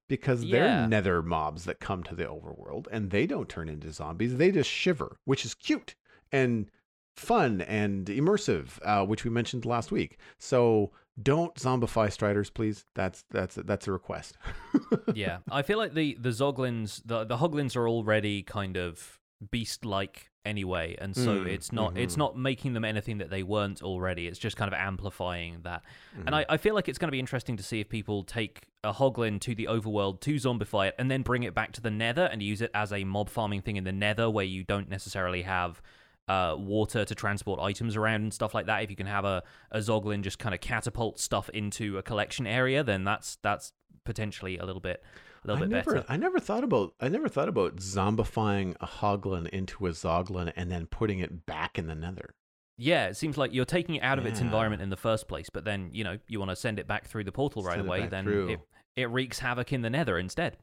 because 0.08 0.44
Yeah. 0.44 0.52
they're 0.60 0.88
nether 0.88 1.22
mobs 1.22 1.66
that 1.66 1.80
come 1.80 2.04
to 2.04 2.16
the 2.16 2.26
overworld 2.26 2.88
and 2.92 3.12
they 3.12 3.26
don't 3.28 3.50
turn 3.50 3.70
into 3.70 3.92
zombies. 3.92 4.38
They 4.38 4.52
just 4.52 4.70
shiver, 4.70 5.18
which 5.26 5.46
is 5.46 5.54
cute 5.54 5.96
and 6.32 6.70
fun 7.16 7.62
and 7.62 8.06
immersive, 8.08 8.80
uh, 8.84 9.06
which 9.06 9.24
we 9.24 9.30
mentioned 9.32 9.66
last 9.66 9.92
week. 9.92 10.18
So 10.38 10.92
don't 11.22 11.56
zombify 11.56 12.12
striders, 12.12 12.50
please. 12.52 12.86
That's 12.94 13.24
that's 13.32 13.56
that's 13.56 13.88
a 13.88 13.92
request. 13.92 14.38
yeah, 15.16 15.40
I 15.52 15.62
feel 15.64 15.78
like 15.80 15.94
the 15.96 16.16
the 16.20 16.30
Zoglins, 16.30 17.02
the 17.06 17.24
the 17.26 17.38
Hoglins 17.38 17.76
are 17.76 17.90
already 17.90 18.44
kind 18.44 18.78
of 18.78 19.20
beast-like 19.52 20.30
anyway, 20.46 20.96
and 21.00 21.16
so 21.16 21.40
Mm, 21.42 21.48
it's 21.48 21.72
not 21.74 21.98
it's 21.98 22.16
mhm. 22.16 22.20
not 22.20 22.38
making 22.38 22.74
them 22.74 22.86
anything 22.86 23.18
that 23.18 23.30
they 23.30 23.44
weren't 23.44 23.82
already. 23.84 24.28
It's 24.28 24.40
just 24.40 24.56
kind 24.56 24.68
of 24.72 24.74
amplifying 24.80 25.60
that. 25.64 25.84
And 26.16 26.30
Mhm. 26.30 26.34
I, 26.34 26.46
I 26.50 26.58
feel 26.58 26.74
like 26.74 26.88
it's 26.88 26.98
going 26.98 27.10
to 27.10 27.12
be 27.12 27.20
interesting 27.20 27.58
to 27.58 27.64
see 27.64 27.80
if 27.82 27.90
people 27.90 28.24
take 28.24 28.68
a 28.84 28.94
Hoglin 28.94 29.42
to 29.42 29.54
the 29.54 29.66
overworld 29.66 30.22
to 30.22 30.36
zombify 30.36 30.88
it 30.88 30.96
and 30.98 31.12
then 31.12 31.22
bring 31.22 31.44
it 31.44 31.54
back 31.54 31.74
to 31.74 31.82
the 31.82 31.92
Nether 31.92 32.24
and 32.32 32.42
use 32.42 32.62
it 32.62 32.72
as 32.74 32.94
a 32.94 33.04
mob 33.04 33.30
farming 33.30 33.62
thing 33.62 33.76
in 33.76 33.84
the 33.84 33.92
Nether 33.92 34.30
where 34.30 34.46
you 34.46 34.64
don't 34.64 34.90
necessarily 34.90 35.42
have 35.42 35.82
uh, 36.30 36.56
water 36.58 37.04
to 37.06 37.16
transport 37.16 37.60
items 37.60 37.96
around 37.96 38.22
and 38.22 38.34
stuff 38.34 38.54
like 38.54 38.66
that. 38.68 38.84
If 38.84 38.90
you 38.90 38.96
can 38.98 39.08
have 39.08 39.24
a, 39.26 39.44
a 39.72 39.80
Zoglin 39.80 40.22
just 40.22 40.40
kind 40.40 40.54
of 40.56 40.62
catapult 40.62 41.20
stuff 41.20 41.50
into 41.50 41.98
a 41.98 42.04
collection 42.04 42.46
area, 42.48 42.84
then 42.84 43.04
that's 43.04 43.38
that's 43.42 43.74
potentially 44.06 44.58
a 44.58 44.66
little 44.66 44.82
bit 44.82 45.04
little 45.48 45.64
I 45.64 45.68
bit 45.68 45.70
never, 45.70 45.94
better. 45.94 46.06
I 46.10 46.18
never 46.18 46.40
thought 46.40 46.64
about, 46.64 46.94
I 47.00 47.08
never 47.10 47.28
thought 47.30 47.50
about 47.50 47.78
zombifying 47.78 48.76
a 48.80 48.88
hoglin 48.88 49.48
into 49.50 49.88
a 49.88 49.92
zoglin 49.92 50.52
and 50.56 50.72
then 50.72 50.86
putting 50.86 51.20
it 51.20 51.46
back 51.46 51.78
in 51.78 51.88
the 51.88 51.96
nether. 51.96 52.36
Yeah, 52.78 53.08
it 53.08 53.18
seems 53.18 53.38
like 53.38 53.54
you're 53.54 53.66
taking 53.66 53.96
it 53.96 54.04
out 54.04 54.20
of 54.20 54.26
its 54.28 54.40
environment 54.40 54.84
in 54.84 54.90
the 54.90 54.98
first 54.98 55.28
place, 55.28 55.50
but 55.52 55.66
then 55.66 55.90
you 55.94 56.04
know 56.04 56.20
you 56.28 56.38
want 56.38 56.52
to 56.52 56.56
send 56.56 56.78
it 56.78 56.88
back 56.88 57.08
through 57.08 57.24
the 57.24 57.32
portal 57.32 57.64
right 57.64 57.78
Send 57.78 57.88
away. 57.88 58.06
Then 58.06 58.24
through. 58.26 58.50
it 58.50 58.60
it 58.96 59.10
wreaks 59.10 59.40
havoc 59.40 59.74
in 59.74 59.82
the 59.82 59.90
Nether 59.90 60.20
instead. 60.20 60.58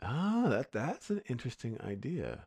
Ah, 0.00 0.46
that 0.48 0.70
that's 0.70 1.10
an 1.10 1.20
interesting 1.28 1.76
idea. 1.80 2.46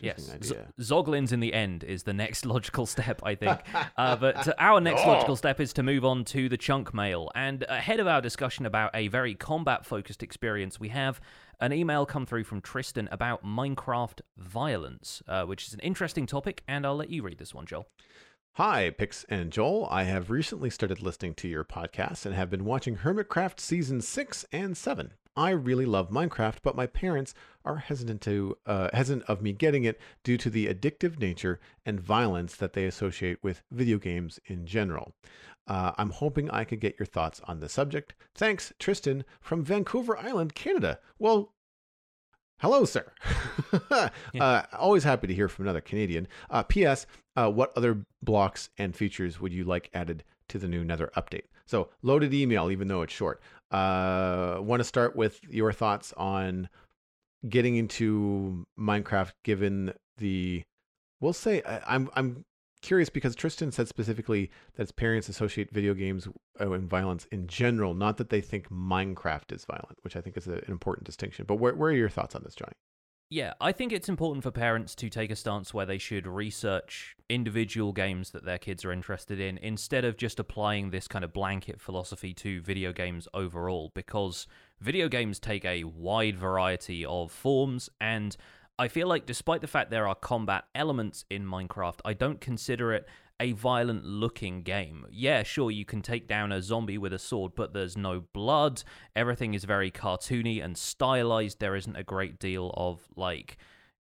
Yes, 0.00 0.28
Interesting 0.32 0.42
Z- 0.78 0.94
Zoglins 0.94 1.32
in 1.32 1.38
the 1.40 1.54
end 1.54 1.84
is 1.84 2.02
the 2.02 2.12
next 2.12 2.44
logical 2.54 2.86
step, 2.86 3.20
I 3.22 3.34
think. 3.36 3.60
uh, 3.96 4.16
but 4.16 4.48
our 4.60 4.80
next 4.80 5.02
Oh. 5.04 5.08
logical 5.12 5.36
step 5.36 5.60
is 5.60 5.72
to 5.74 5.82
move 5.82 6.04
on 6.04 6.24
to 6.26 6.48
the 6.48 6.56
chunk 6.56 6.92
mail. 6.92 7.30
And 7.34 7.64
ahead 7.68 8.00
of 8.00 8.06
our 8.06 8.20
discussion 8.20 8.66
about 8.66 8.90
a 8.94 9.08
very 9.08 9.34
combat 9.34 9.86
focused 9.86 10.22
experience, 10.22 10.80
we 10.80 10.88
have 10.88 11.20
an 11.60 11.72
email 11.72 12.04
come 12.04 12.26
through 12.26 12.44
from 12.44 12.60
Tristan 12.60 13.08
about 13.12 13.44
Minecraft 13.44 14.20
violence, 14.36 15.22
uh, 15.28 15.44
which 15.44 15.66
is 15.68 15.74
an 15.74 15.80
interesting 15.80 16.26
topic. 16.26 16.62
And 16.66 16.84
I'll 16.84 16.96
let 16.96 17.10
you 17.10 17.22
read 17.22 17.38
this 17.38 17.54
one, 17.54 17.66
Joel. 17.66 17.86
Hi, 18.54 18.90
Pix 18.90 19.24
and 19.28 19.52
Joel. 19.52 19.86
I 19.90 20.04
have 20.04 20.30
recently 20.30 20.70
started 20.70 21.02
listening 21.02 21.34
to 21.34 21.46
your 21.48 21.62
podcast 21.62 22.24
and 22.26 22.34
have 22.34 22.48
been 22.50 22.64
watching 22.64 22.96
Hermitcraft 22.96 23.60
season 23.60 24.00
six 24.00 24.46
and 24.50 24.76
seven. 24.76 25.12
I 25.36 25.50
really 25.50 25.84
love 25.84 26.10
Minecraft, 26.10 26.58
but 26.62 26.76
my 26.76 26.86
parents 26.86 27.34
are 27.64 27.76
hesitant 27.76 28.22
to 28.22 28.56
uh, 28.64 28.88
hesitant 28.92 29.28
of 29.28 29.42
me 29.42 29.52
getting 29.52 29.84
it 29.84 30.00
due 30.24 30.38
to 30.38 30.48
the 30.48 30.66
addictive 30.66 31.18
nature 31.18 31.60
and 31.84 32.00
violence 32.00 32.56
that 32.56 32.72
they 32.72 32.84
associate 32.86 33.38
with 33.42 33.62
video 33.70 33.98
games 33.98 34.40
in 34.46 34.66
general. 34.66 35.14
Uh, 35.66 35.92
I'm 35.98 36.10
hoping 36.10 36.50
I 36.50 36.64
could 36.64 36.80
get 36.80 36.98
your 36.98 37.06
thoughts 37.06 37.40
on 37.44 37.60
the 37.60 37.68
subject. 37.68 38.14
Thanks, 38.34 38.72
Tristan 38.78 39.24
from 39.40 39.64
Vancouver 39.64 40.16
Island, 40.16 40.54
Canada. 40.54 41.00
Well, 41.18 41.52
hello, 42.58 42.84
sir. 42.84 43.12
uh, 44.40 44.62
always 44.72 45.04
happy 45.04 45.26
to 45.26 45.34
hear 45.34 45.48
from 45.48 45.64
another 45.64 45.80
Canadian. 45.80 46.28
Uh, 46.48 46.62
P.S. 46.62 47.06
Uh, 47.34 47.50
what 47.50 47.76
other 47.76 48.06
blocks 48.22 48.70
and 48.78 48.94
features 48.94 49.40
would 49.40 49.52
you 49.52 49.64
like 49.64 49.90
added 49.92 50.24
to 50.48 50.58
the 50.58 50.68
new 50.68 50.84
Nether 50.84 51.10
update? 51.16 51.44
So, 51.66 51.88
loaded 52.00 52.32
email, 52.32 52.70
even 52.70 52.86
though 52.86 53.02
it's 53.02 53.12
short. 53.12 53.42
Uh, 53.70 54.58
Want 54.60 54.80
to 54.80 54.84
start 54.84 55.16
with 55.16 55.40
your 55.48 55.72
thoughts 55.72 56.12
on 56.16 56.68
getting 57.48 57.76
into 57.76 58.66
Minecraft, 58.78 59.32
given 59.44 59.92
the, 60.18 60.62
we'll 61.20 61.32
say, 61.32 61.62
I, 61.66 61.80
I'm 61.86 62.10
I'm 62.14 62.44
curious 62.82 63.08
because 63.08 63.34
Tristan 63.34 63.72
said 63.72 63.88
specifically 63.88 64.50
that 64.74 64.82
his 64.84 64.92
parents 64.92 65.28
associate 65.28 65.70
video 65.72 65.94
games 65.94 66.28
uh, 66.60 66.70
and 66.70 66.88
violence 66.88 67.26
in 67.32 67.46
general, 67.48 67.94
not 67.94 68.16
that 68.16 68.30
they 68.30 68.40
think 68.40 68.68
Minecraft 68.70 69.52
is 69.52 69.64
violent, 69.64 69.98
which 70.02 70.16
I 70.16 70.20
think 70.20 70.36
is 70.36 70.46
a, 70.46 70.54
an 70.54 70.70
important 70.70 71.04
distinction. 71.04 71.44
But 71.46 71.56
where, 71.56 71.74
where 71.74 71.90
are 71.90 71.94
your 71.94 72.08
thoughts 72.08 72.34
on 72.34 72.42
this, 72.44 72.54
Jonny? 72.54 72.74
Yeah, 73.28 73.54
I 73.60 73.72
think 73.72 73.92
it's 73.92 74.08
important 74.08 74.44
for 74.44 74.52
parents 74.52 74.94
to 74.94 75.10
take 75.10 75.32
a 75.32 75.36
stance 75.36 75.74
where 75.74 75.84
they 75.84 75.98
should 75.98 76.28
research 76.28 77.16
individual 77.28 77.92
games 77.92 78.30
that 78.30 78.44
their 78.44 78.58
kids 78.58 78.84
are 78.84 78.92
interested 78.92 79.40
in 79.40 79.58
instead 79.58 80.04
of 80.04 80.16
just 80.16 80.38
applying 80.38 80.90
this 80.90 81.08
kind 81.08 81.24
of 81.24 81.32
blanket 81.32 81.80
philosophy 81.80 82.32
to 82.34 82.60
video 82.60 82.92
games 82.92 83.26
overall, 83.34 83.90
because 83.96 84.46
video 84.80 85.08
games 85.08 85.40
take 85.40 85.64
a 85.64 85.82
wide 85.82 86.38
variety 86.38 87.04
of 87.04 87.32
forms 87.32 87.90
and 88.00 88.36
I 88.78 88.86
feel 88.86 89.08
like 89.08 89.26
despite 89.26 89.60
the 89.60 89.66
fact 89.66 89.90
there 89.90 90.06
are 90.06 90.14
combat 90.14 90.66
elements 90.74 91.24
in 91.28 91.44
Minecraft, 91.46 92.00
I 92.04 92.12
don't 92.12 92.40
consider 92.40 92.92
it 92.92 93.08
a 93.40 93.52
violent 93.52 94.04
looking 94.04 94.62
game. 94.62 95.06
Yeah, 95.10 95.42
sure, 95.42 95.70
you 95.70 95.84
can 95.84 96.02
take 96.02 96.26
down 96.26 96.52
a 96.52 96.62
zombie 96.62 96.98
with 96.98 97.12
a 97.12 97.18
sword, 97.18 97.52
but 97.54 97.72
there's 97.72 97.96
no 97.96 98.24
blood. 98.32 98.82
Everything 99.14 99.54
is 99.54 99.64
very 99.64 99.90
cartoony 99.90 100.64
and 100.64 100.76
stylized. 100.76 101.60
There 101.60 101.76
isn't 101.76 101.96
a 101.96 102.04
great 102.04 102.38
deal 102.38 102.72
of 102.76 103.08
like 103.16 103.58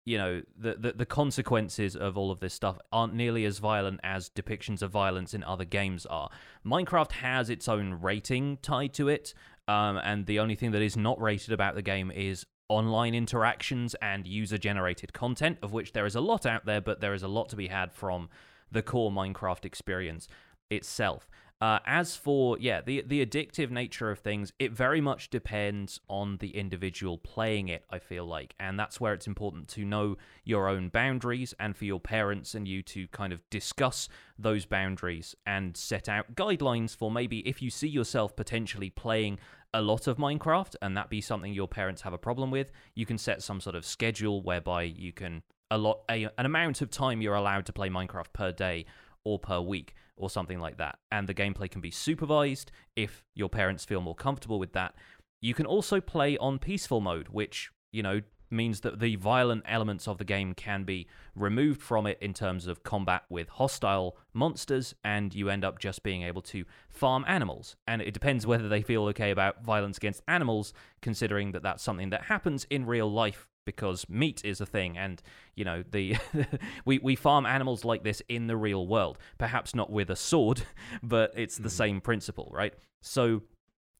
you 0.05 0.17
know 0.17 0.41
the, 0.57 0.75
the, 0.75 0.91
the 0.91 1.05
consequences 1.05 1.95
of 1.95 2.17
all 2.17 2.29
of 2.29 2.41
this 2.41 2.53
stuff 2.53 2.77
aren't 2.91 3.13
nearly 3.13 3.45
as 3.45 3.59
violent 3.59 3.99
as 4.03 4.29
depictions 4.29 4.81
of 4.81 4.91
violence 4.91 5.33
in 5.33 5.43
other 5.43 5.65
games 5.65 6.05
are. 6.07 6.29
Minecraft 6.65 7.13
has 7.13 7.49
its 7.49 7.67
own 7.67 7.93
rating 8.01 8.57
tied 8.61 8.93
to 8.93 9.07
it, 9.07 9.33
um, 9.67 9.97
and 9.97 10.25
the 10.25 10.39
only 10.39 10.55
thing 10.55 10.71
that 10.71 10.81
is 10.81 10.97
not 10.97 11.19
rated 11.21 11.53
about 11.53 11.75
the 11.75 11.81
game 11.81 12.11
is 12.11 12.45
online 12.69 13.13
interactions 13.13 13.95
and 14.01 14.27
user 14.27 14.57
generated 14.57 15.13
content, 15.13 15.57
of 15.61 15.73
which 15.73 15.93
there 15.93 16.05
is 16.05 16.15
a 16.15 16.21
lot 16.21 16.45
out 16.45 16.65
there, 16.65 16.81
but 16.81 17.01
there 17.01 17.13
is 17.13 17.23
a 17.23 17.27
lot 17.27 17.49
to 17.49 17.55
be 17.55 17.67
had 17.67 17.91
from 17.93 18.29
the 18.73 18.81
core 18.81 19.11
Minecraft 19.11 19.63
experience 19.63 20.27
itself. 20.69 21.29
Uh, 21.61 21.79
as 21.85 22.17
for 22.17 22.57
yeah, 22.59 22.81
the 22.81 23.01
the 23.07 23.25
addictive 23.25 23.69
nature 23.69 24.11
of 24.11 24.19
things, 24.19 24.51
it 24.59 24.73
very 24.73 24.99
much 24.99 25.29
depends 25.29 25.97
on 26.09 26.35
the 26.37 26.57
individual 26.57 27.17
playing 27.17 27.69
it. 27.69 27.85
I 27.89 27.99
feel 27.99 28.25
like, 28.25 28.53
and 28.59 28.77
that's 28.77 28.99
where 28.99 29.13
it's 29.13 29.27
important 29.27 29.69
to 29.69 29.85
know 29.85 30.17
your 30.43 30.67
own 30.67 30.89
boundaries, 30.89 31.53
and 31.61 31.77
for 31.77 31.85
your 31.85 32.01
parents 32.01 32.53
and 32.53 32.67
you 32.67 32.81
to 32.83 33.07
kind 33.09 33.31
of 33.31 33.49
discuss 33.49 34.09
those 34.37 34.65
boundaries 34.65 35.35
and 35.45 35.77
set 35.77 36.09
out 36.09 36.35
guidelines 36.35 36.97
for 36.97 37.09
maybe 37.09 37.39
if 37.47 37.61
you 37.61 37.69
see 37.69 37.87
yourself 37.87 38.35
potentially 38.35 38.89
playing 38.89 39.39
a 39.73 39.81
lot 39.81 40.05
of 40.07 40.17
Minecraft 40.17 40.75
and 40.81 40.97
that 40.97 41.09
be 41.09 41.21
something 41.21 41.53
your 41.53 41.69
parents 41.69 42.01
have 42.01 42.13
a 42.13 42.17
problem 42.17 42.51
with, 42.51 42.73
you 42.93 43.05
can 43.05 43.17
set 43.17 43.41
some 43.41 43.61
sort 43.61 43.75
of 43.75 43.85
schedule 43.85 44.41
whereby 44.41 44.83
you 44.83 45.13
can 45.13 45.43
a 45.71 45.77
lot 45.77 46.01
a, 46.09 46.29
an 46.37 46.45
amount 46.45 46.81
of 46.81 46.89
time 46.89 47.21
you're 47.21 47.35
allowed 47.35 47.65
to 47.65 47.73
play 47.73 47.89
Minecraft 47.89 48.33
per 48.33 48.51
day 48.51 48.85
or 49.23 49.39
per 49.39 49.59
week 49.59 49.95
or 50.15 50.29
something 50.29 50.59
like 50.59 50.77
that. 50.77 50.99
And 51.11 51.27
the 51.27 51.33
gameplay 51.33 51.69
can 51.69 51.81
be 51.81 51.91
supervised 51.91 52.71
if 52.95 53.23
your 53.33 53.49
parents 53.49 53.85
feel 53.85 54.01
more 54.01 54.15
comfortable 54.15 54.59
with 54.59 54.73
that. 54.73 54.93
You 55.41 55.53
can 55.53 55.65
also 55.65 55.99
play 55.99 56.37
on 56.37 56.59
peaceful 56.59 57.01
mode, 57.01 57.29
which, 57.29 57.71
you 57.91 58.03
know, 58.03 58.21
means 58.49 58.81
that 58.81 58.99
the 58.99 59.15
violent 59.15 59.63
elements 59.67 60.07
of 60.07 60.19
the 60.19 60.23
game 60.23 60.53
can 60.53 60.83
be 60.83 61.07
removed 61.35 61.81
from 61.81 62.05
it 62.05 62.17
in 62.21 62.33
terms 62.33 62.67
of 62.67 62.83
combat 62.83 63.23
with 63.29 63.49
hostile 63.49 64.15
monsters, 64.33 64.93
and 65.03 65.33
you 65.33 65.49
end 65.49 65.65
up 65.65 65.79
just 65.79 66.03
being 66.03 66.21
able 66.21 66.41
to 66.41 66.63
farm 66.89 67.25
animals. 67.27 67.75
And 67.87 68.01
it 68.01 68.13
depends 68.13 68.45
whether 68.45 68.69
they 68.69 68.83
feel 68.83 69.03
okay 69.05 69.31
about 69.31 69.63
violence 69.63 69.97
against 69.97 70.21
animals, 70.27 70.73
considering 71.01 71.51
that 71.53 71.63
that's 71.63 71.83
something 71.83 72.11
that 72.11 72.25
happens 72.25 72.65
in 72.69 72.85
real 72.85 73.11
life 73.11 73.49
because 73.65 74.07
meat 74.09 74.43
is 74.43 74.59
a 74.61 74.65
thing 74.65 74.97
and 74.97 75.21
you 75.55 75.63
know 75.63 75.83
the 75.91 76.15
we 76.85 76.99
we 76.99 77.15
farm 77.15 77.45
animals 77.45 77.85
like 77.85 78.03
this 78.03 78.21
in 78.27 78.47
the 78.47 78.57
real 78.57 78.87
world 78.87 79.17
perhaps 79.37 79.73
not 79.73 79.91
with 79.91 80.09
a 80.09 80.15
sword 80.15 80.63
but 81.03 81.31
it's 81.35 81.57
the 81.57 81.69
mm. 81.69 81.71
same 81.71 82.01
principle 82.01 82.49
right 82.53 82.73
so 83.01 83.41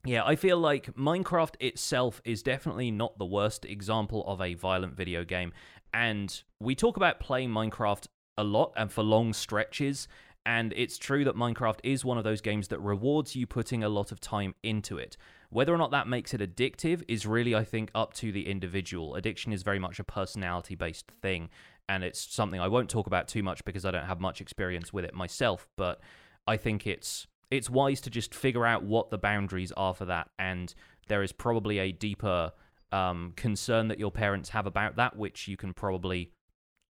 yeah, 0.06 0.26
I 0.26 0.36
feel 0.36 0.58
like 0.58 0.94
Minecraft 0.96 1.56
itself 1.62 2.22
is 2.26 2.44
definitely 2.44 2.92
not 2.92 3.18
the 3.18 3.26
worst 3.26 3.64
example 3.64 4.26
of 4.28 4.42
a 4.42 4.54
violent 4.54 4.96
video 4.96 5.24
game. 5.24 5.54
And 5.94 6.44
we 6.60 6.76
talk 6.76 6.98
about 6.98 7.22
playing 7.22 7.52
Minecraft 7.52 8.08
a 8.38 8.44
lot 8.44 8.74
and 8.76 8.92
for 8.92 9.02
long 9.02 9.32
stretches. 9.32 10.10
And 10.46 10.74
it's 10.76 10.98
true 10.98 11.24
that 11.24 11.36
Minecraft 11.36 11.80
is 11.84 12.04
one 12.04 12.18
of 12.18 12.26
those 12.26 12.42
games 12.42 12.68
that 12.68 12.80
rewards 12.80 13.34
you 13.34 13.48
putting 13.48 13.82
a 13.82 13.90
lot 13.90 14.12
of 14.12 14.20
time 14.20 14.56
into 14.62 14.98
it. 14.98 15.16
Whether 15.54 15.74
or 15.74 15.78
not 15.78 15.92
that 15.92 16.08
makes 16.08 16.34
it 16.34 16.42
addictive 16.42 17.04
is 17.08 17.26
really, 17.26 17.54
I 17.54 17.64
think, 17.64 17.92
up 17.94 18.14
to 18.16 18.32
the 18.32 18.50
individual. 18.50 19.16
Addiction 19.16 19.54
is 19.54 19.64
very 19.64 19.80
much 19.80 20.00
a 20.00 20.04
personality 20.04 20.76
based 20.76 21.12
thing. 21.22 21.50
And 21.88 22.04
it's 22.04 22.20
something 22.34 22.60
I 22.60 22.68
won't 22.68 22.90
talk 22.90 23.08
about 23.08 23.28
too 23.28 23.44
much 23.44 23.64
because 23.66 23.86
I 23.86 23.92
don't 23.92 24.06
have 24.06 24.20
much 24.20 24.42
experience 24.42 24.92
with 24.92 25.06
it 25.06 25.14
myself. 25.14 25.68
But 25.78 26.00
I 26.48 26.58
think 26.58 26.88
it's 26.88 27.28
it's 27.52 27.70
wise 27.70 28.02
to 28.02 28.10
just 28.10 28.34
figure 28.34 28.66
out 28.66 28.84
what 28.84 29.12
the 29.12 29.18
boundaries 29.18 29.72
are 29.74 29.94
for 29.94 30.06
that. 30.06 30.30
And 30.40 30.74
there 31.08 31.22
is 31.22 31.32
probably 31.32 31.78
a 31.78 31.92
deeper 31.92 32.52
um, 32.92 33.34
concern 33.36 33.90
that 33.90 34.00
your 34.00 34.12
parents 34.12 34.50
have 34.50 34.66
about 34.66 34.96
that, 34.96 35.16
which 35.16 35.48
you 35.48 35.56
can 35.56 35.74
probably 35.74 36.32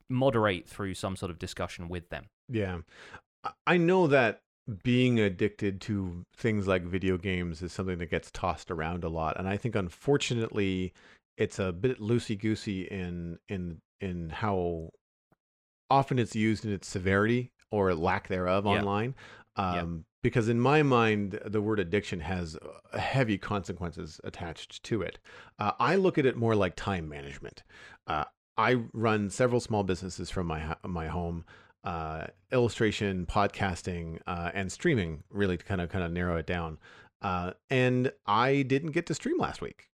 moderate 0.07 0.67
through 0.67 0.93
some 0.93 1.15
sort 1.15 1.31
of 1.31 1.39
discussion 1.39 1.89
with 1.89 2.09
them. 2.09 2.25
Yeah. 2.47 2.79
I 3.65 3.77
know 3.77 4.07
that 4.07 4.41
being 4.83 5.19
addicted 5.19 5.81
to 5.81 6.25
things 6.35 6.67
like 6.67 6.83
video 6.83 7.17
games 7.17 7.61
is 7.61 7.73
something 7.73 7.97
that 7.97 8.11
gets 8.11 8.31
tossed 8.31 8.71
around 8.71 9.03
a 9.03 9.09
lot. 9.09 9.37
And 9.37 9.47
I 9.47 9.57
think, 9.57 9.75
unfortunately, 9.75 10.93
it's 11.37 11.59
a 11.59 11.71
bit 11.71 11.99
loosey 11.99 12.39
goosey 12.39 12.83
in 12.83 13.39
in 13.49 13.79
in 13.99 14.29
how 14.29 14.89
often 15.89 16.19
it's 16.19 16.35
used 16.35 16.65
in 16.65 16.71
its 16.71 16.87
severity 16.87 17.51
or 17.71 17.93
lack 17.93 18.27
thereof 18.27 18.65
yeah. 18.65 18.71
online. 18.71 19.15
Um, 19.57 20.05
because 20.23 20.49
in 20.49 20.59
my 20.59 20.83
mind 20.83 21.39
the 21.45 21.61
word 21.61 21.79
addiction 21.79 22.19
has 22.19 22.55
uh, 22.55 22.97
heavy 22.97 23.37
consequences 23.37 24.19
attached 24.23 24.81
to 24.83 25.01
it 25.01 25.19
uh, 25.59 25.71
i 25.79 25.95
look 25.95 26.17
at 26.17 26.25
it 26.25 26.37
more 26.37 26.55
like 26.55 26.75
time 26.75 27.09
management 27.09 27.63
uh, 28.07 28.23
i 28.57 28.75
run 28.93 29.29
several 29.29 29.59
small 29.59 29.83
businesses 29.83 30.29
from 30.29 30.47
my 30.47 30.75
my 30.85 31.07
home 31.07 31.43
uh, 31.83 32.27
illustration 32.51 33.25
podcasting 33.25 34.19
uh, 34.27 34.51
and 34.53 34.71
streaming 34.71 35.23
really 35.29 35.57
to 35.57 35.65
kind 35.65 35.81
of 35.81 35.89
kind 35.89 36.03
of 36.03 36.11
narrow 36.11 36.37
it 36.37 36.45
down 36.47 36.77
uh, 37.21 37.51
and 37.69 38.11
i 38.25 38.61
didn't 38.63 38.91
get 38.91 39.05
to 39.05 39.13
stream 39.13 39.37
last 39.37 39.61
week 39.61 39.91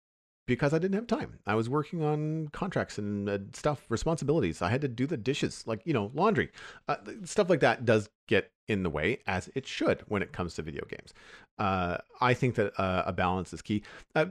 because 0.46 0.74
I 0.74 0.78
didn't 0.78 0.94
have 0.94 1.06
time. 1.06 1.38
I 1.46 1.54
was 1.54 1.68
working 1.68 2.02
on 2.02 2.48
contracts 2.48 2.98
and 2.98 3.28
uh, 3.28 3.38
stuff, 3.52 3.86
responsibilities. 3.88 4.60
I 4.60 4.68
had 4.68 4.80
to 4.82 4.88
do 4.88 5.06
the 5.06 5.16
dishes, 5.16 5.64
like, 5.66 5.80
you 5.84 5.94
know, 5.94 6.10
laundry. 6.14 6.50
Uh, 6.86 6.96
stuff 7.24 7.48
like 7.48 7.60
that 7.60 7.84
does 7.84 8.10
get 8.28 8.50
in 8.68 8.82
the 8.82 8.90
way, 8.90 9.20
as 9.26 9.50
it 9.54 9.66
should 9.66 10.02
when 10.08 10.22
it 10.22 10.32
comes 10.32 10.54
to 10.54 10.62
video 10.62 10.84
games. 10.86 11.14
Uh, 11.58 11.98
I 12.20 12.34
think 12.34 12.56
that 12.56 12.78
uh, 12.78 13.04
a 13.06 13.12
balance 13.12 13.52
is 13.52 13.62
key. 13.62 13.82
Uh, 14.14 14.26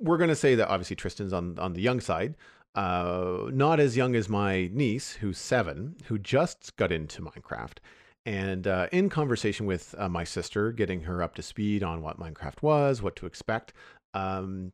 we're 0.00 0.18
going 0.18 0.30
to 0.30 0.36
say 0.36 0.54
that 0.54 0.68
obviously 0.68 0.96
Tristan's 0.96 1.32
on, 1.32 1.58
on 1.58 1.74
the 1.74 1.82
young 1.82 2.00
side. 2.00 2.34
Uh, 2.74 3.50
not 3.52 3.80
as 3.80 3.96
young 3.96 4.14
as 4.14 4.28
my 4.28 4.70
niece, 4.72 5.12
who's 5.12 5.38
seven, 5.38 5.96
who 6.06 6.18
just 6.18 6.74
got 6.76 6.90
into 6.90 7.22
Minecraft. 7.22 7.78
And 8.24 8.66
in 8.92 9.10
conversation 9.10 9.66
with 9.66 9.94
my 10.10 10.24
sister, 10.24 10.70
getting 10.72 11.02
her 11.02 11.22
up 11.22 11.34
to 11.34 11.42
speed 11.42 11.82
on 11.82 12.02
what 12.02 12.20
Minecraft 12.20 12.62
was, 12.62 13.02
what 13.02 13.16
to 13.16 13.26
expect, 13.26 13.72
um, 14.14 14.72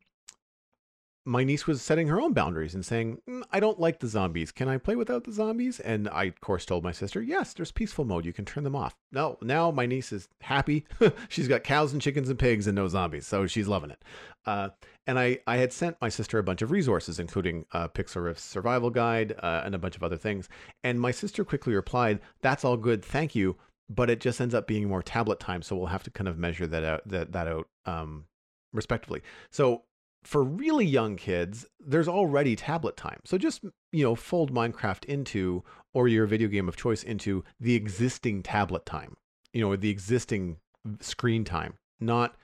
my 1.28 1.44
niece 1.44 1.66
was 1.66 1.82
setting 1.82 2.08
her 2.08 2.20
own 2.20 2.32
boundaries 2.32 2.74
and 2.74 2.84
saying, 2.84 3.20
mm, 3.28 3.42
I 3.52 3.60
don't 3.60 3.78
like 3.78 4.00
the 4.00 4.06
zombies. 4.06 4.50
Can 4.50 4.66
I 4.66 4.78
play 4.78 4.96
without 4.96 5.24
the 5.24 5.32
zombies? 5.32 5.78
And 5.78 6.08
I, 6.08 6.24
of 6.24 6.40
course, 6.40 6.64
told 6.64 6.82
my 6.82 6.92
sister, 6.92 7.20
Yes, 7.20 7.52
there's 7.52 7.70
peaceful 7.70 8.06
mode. 8.06 8.24
You 8.24 8.32
can 8.32 8.46
turn 8.46 8.64
them 8.64 8.74
off. 8.74 8.96
No, 9.12 9.36
now 9.42 9.70
my 9.70 9.84
niece 9.84 10.10
is 10.10 10.28
happy. 10.40 10.86
she's 11.28 11.46
got 11.46 11.64
cows 11.64 11.92
and 11.92 12.00
chickens 12.00 12.30
and 12.30 12.38
pigs 12.38 12.66
and 12.66 12.74
no 12.74 12.88
zombies. 12.88 13.26
So 13.26 13.46
she's 13.46 13.68
loving 13.68 13.90
it. 13.90 14.02
Uh, 14.46 14.70
and 15.08 15.18
I, 15.18 15.38
I 15.46 15.56
had 15.56 15.72
sent 15.72 15.96
my 16.02 16.10
sister 16.10 16.38
a 16.38 16.42
bunch 16.42 16.60
of 16.60 16.70
resources, 16.70 17.18
including 17.18 17.64
a 17.72 17.88
Pixel 17.88 18.22
Riffs 18.22 18.40
survival 18.40 18.90
guide 18.90 19.34
uh, 19.42 19.62
and 19.64 19.74
a 19.74 19.78
bunch 19.78 19.96
of 19.96 20.02
other 20.02 20.18
things. 20.18 20.50
And 20.84 21.00
my 21.00 21.10
sister 21.10 21.46
quickly 21.46 21.74
replied, 21.74 22.20
That's 22.42 22.62
all 22.62 22.76
good. 22.76 23.02
Thank 23.02 23.34
you. 23.34 23.56
But 23.88 24.10
it 24.10 24.20
just 24.20 24.38
ends 24.38 24.54
up 24.54 24.66
being 24.66 24.86
more 24.86 25.02
tablet 25.02 25.40
time. 25.40 25.62
So 25.62 25.74
we'll 25.74 25.86
have 25.86 26.02
to 26.02 26.10
kind 26.10 26.28
of 26.28 26.36
measure 26.36 26.66
that 26.66 26.84
out, 26.84 27.08
that, 27.08 27.32
that 27.32 27.48
out 27.48 27.68
um, 27.86 28.26
respectively. 28.74 29.22
So 29.50 29.84
for 30.24 30.44
really 30.44 30.84
young 30.84 31.16
kids, 31.16 31.64
there's 31.80 32.06
already 32.06 32.54
tablet 32.54 32.98
time. 32.98 33.20
So 33.24 33.38
just, 33.38 33.64
you 33.92 34.04
know, 34.04 34.14
fold 34.14 34.52
Minecraft 34.52 35.06
into 35.06 35.64
or 35.94 36.06
your 36.06 36.26
video 36.26 36.48
game 36.48 36.68
of 36.68 36.76
choice 36.76 37.02
into 37.02 37.44
the 37.58 37.74
existing 37.74 38.42
tablet 38.42 38.84
time, 38.84 39.16
you 39.54 39.62
know, 39.62 39.74
the 39.74 39.88
existing 39.88 40.58
screen 41.00 41.44
time, 41.44 41.78
not 41.98 42.36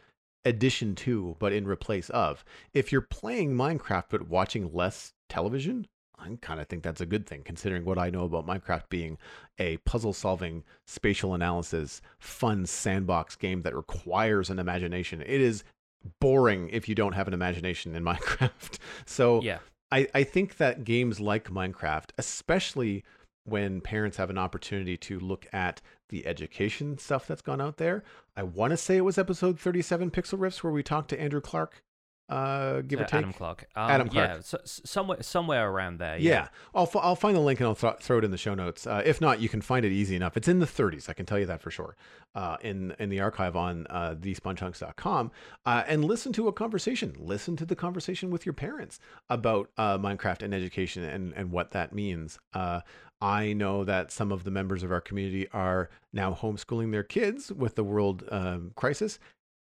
addition 0.44 0.94
to, 0.94 1.36
but 1.38 1.52
in 1.52 1.66
replace 1.66 2.10
of. 2.10 2.44
If 2.72 2.92
you're 2.92 3.00
playing 3.00 3.54
Minecraft 3.54 4.04
but 4.10 4.28
watching 4.28 4.72
less 4.72 5.12
television, 5.28 5.86
I 6.18 6.36
kind 6.40 6.60
of 6.60 6.68
think 6.68 6.82
that's 6.82 7.00
a 7.00 7.06
good 7.06 7.26
thing, 7.26 7.42
considering 7.42 7.84
what 7.84 7.98
I 7.98 8.10
know 8.10 8.24
about 8.24 8.46
Minecraft 8.46 8.88
being 8.88 9.18
a 9.58 9.76
puzzle 9.78 10.12
solving, 10.12 10.64
spatial 10.86 11.34
analysis, 11.34 12.00
fun 12.18 12.66
sandbox 12.66 13.36
game 13.36 13.62
that 13.62 13.74
requires 13.74 14.50
an 14.50 14.58
imagination. 14.58 15.20
It 15.20 15.40
is 15.40 15.64
boring 16.20 16.68
if 16.70 16.88
you 16.88 16.94
don't 16.94 17.14
have 17.14 17.28
an 17.28 17.34
imagination 17.34 17.94
in 17.94 18.04
Minecraft. 18.04 18.78
So 19.06 19.40
yeah. 19.42 19.58
I, 19.90 20.08
I 20.14 20.24
think 20.24 20.56
that 20.58 20.84
games 20.84 21.20
like 21.20 21.50
Minecraft, 21.50 22.10
especially 22.18 23.04
when 23.44 23.80
parents 23.80 24.16
have 24.16 24.30
an 24.30 24.38
opportunity 24.38 24.96
to 24.96 25.20
look 25.20 25.46
at 25.52 25.80
the 26.08 26.26
education 26.26 26.98
stuff 26.98 27.26
that's 27.26 27.42
gone 27.42 27.60
out 27.60 27.78
there. 27.78 28.04
I 28.36 28.42
want 28.42 28.72
to 28.72 28.76
say 28.76 28.96
it 28.96 29.04
was 29.04 29.18
episode 29.18 29.58
37 29.58 30.10
Pixel 30.10 30.38
Riffs 30.38 30.62
where 30.62 30.72
we 30.72 30.82
talked 30.82 31.10
to 31.10 31.20
Andrew 31.20 31.40
Clark 31.40 31.82
uh, 32.28 32.80
give 32.80 33.00
or 33.00 33.04
take. 33.04 33.18
Adam 33.18 33.32
Clark. 33.34 33.66
Um, 33.76 33.90
Adam 33.90 34.08
Clark. 34.08 34.28
Yeah, 34.28 34.40
so, 34.40 34.58
somewhere 34.64 35.22
somewhere 35.22 35.68
around 35.68 35.98
there. 35.98 36.16
Yeah, 36.16 36.30
Yeah. 36.32 36.48
I'll, 36.74 36.84
f- 36.84 36.96
I'll 36.96 37.16
find 37.16 37.36
the 37.36 37.40
link 37.40 37.60
and 37.60 37.66
I'll 37.66 37.74
th- 37.74 37.98
throw 38.00 38.18
it 38.18 38.24
in 38.24 38.30
the 38.30 38.38
show 38.38 38.54
notes. 38.54 38.86
Uh, 38.86 39.02
if 39.04 39.20
not, 39.20 39.40
you 39.40 39.48
can 39.50 39.60
find 39.60 39.84
it 39.84 39.92
easy 39.92 40.16
enough. 40.16 40.36
It's 40.36 40.48
in 40.48 40.58
the 40.58 40.66
30s, 40.66 41.10
I 41.10 41.12
can 41.12 41.26
tell 41.26 41.38
you 41.38 41.46
that 41.46 41.60
for 41.60 41.70
sure. 41.70 41.96
Uh, 42.34 42.56
in 42.62 42.94
in 42.98 43.10
the 43.10 43.20
archive 43.20 43.54
on 43.54 43.86
uh, 43.88 44.14
uh, 45.66 45.82
and 45.86 46.04
listen 46.04 46.32
to 46.32 46.48
a 46.48 46.52
conversation. 46.52 47.14
Listen 47.18 47.56
to 47.56 47.64
the 47.64 47.76
conversation 47.76 48.30
with 48.30 48.44
your 48.44 48.54
parents 48.54 48.98
about 49.30 49.70
uh, 49.76 49.98
Minecraft 49.98 50.42
and 50.42 50.52
education 50.52 51.04
and 51.04 51.32
and 51.34 51.52
what 51.52 51.70
that 51.72 51.94
means. 51.94 52.40
Uh, 52.52 52.80
I 53.20 53.52
know 53.52 53.84
that 53.84 54.12
some 54.12 54.32
of 54.32 54.44
the 54.44 54.50
members 54.50 54.82
of 54.82 54.92
our 54.92 55.00
community 55.00 55.48
are 55.52 55.88
now 56.12 56.34
homeschooling 56.34 56.92
their 56.92 57.02
kids 57.02 57.50
with 57.52 57.74
the 57.74 57.84
world 57.84 58.24
um, 58.30 58.72
crisis, 58.74 59.18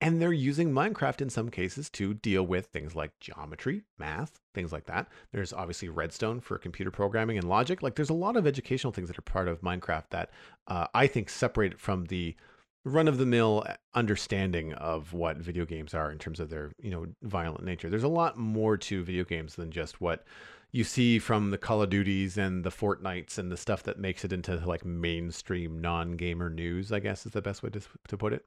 and 0.01 0.21
they're 0.21 0.33
using 0.33 0.73
Minecraft 0.73 1.23
in 1.23 1.31
some 1.31 1.49
cases 1.49 1.89
to 1.91 2.13
deal 2.15 2.43
with 2.43 2.67
things 2.67 2.95
like 2.95 3.19
geometry, 3.19 3.83
math, 3.99 4.39
things 4.55 4.73
like 4.73 4.85
that. 4.87 5.09
There's 5.33 5.55
obviously 5.55 5.89
Redstone 5.89 6.41
for 6.41 6.59
computer 6.59 6.91
programming 6.91 7.39
and 7.39 7.49
logic. 7.49 7.83
Like 7.83 7.95
there's 7.95 8.11
a 8.11 8.15
lot 8.15 8.37
of 8.37 8.47
educational 8.47 8.93
things 8.93 9.09
that 9.09 9.19
are 9.19 9.23
part 9.23 9.49
of 9.49 9.63
Minecraft 9.63 10.11
that 10.11 10.31
uh, 10.67 10.87
I 10.93 11.07
think 11.07 11.31
separate 11.31 11.73
it 11.73 11.81
from 11.81 12.05
the 12.07 12.37
run 12.85 13.09
of 13.09 13.19
the 13.19 13.27
mill 13.27 13.67
understanding 13.95 14.73
of 14.75 15.13
what 15.13 15.39
video 15.39 15.65
games 15.65 15.95
are 15.95 16.13
in 16.13 16.19
terms 16.19 16.41
of 16.41 16.51
their, 16.51 16.73
you 16.81 16.91
know, 16.91 17.07
violent 17.23 17.65
nature. 17.65 17.89
There's 17.89 18.05
a 18.05 18.09
lot 18.09 18.37
more 18.37 18.77
to 18.77 19.03
video 19.03 19.25
games 19.25 19.57
than 19.57 19.73
just 19.73 20.01
what 20.01 20.25
you 20.73 20.85
see 20.85 21.19
from 21.19 21.51
the 21.51 21.59
Call 21.59 21.83
of 21.83 21.91
Duties 21.91 22.37
and 22.37 22.65
the 22.65 22.71
Fortnites 22.71 23.39
and 23.39 23.51
the 23.51 23.57
stuff 23.57 23.83
that 23.85 23.99
makes 23.99 24.25
it 24.25 24.33
into 24.33 24.57
like 24.67 24.85
mainstream 24.85 25.81
non-gamer 25.81 26.51
news, 26.51 26.93
I 26.93 27.01
guess 27.01 27.25
is 27.27 27.33
the 27.33 27.43
best 27.43 27.63
way 27.63 27.71
to, 27.71 27.81
to 28.09 28.17
put 28.17 28.33
it. 28.33 28.45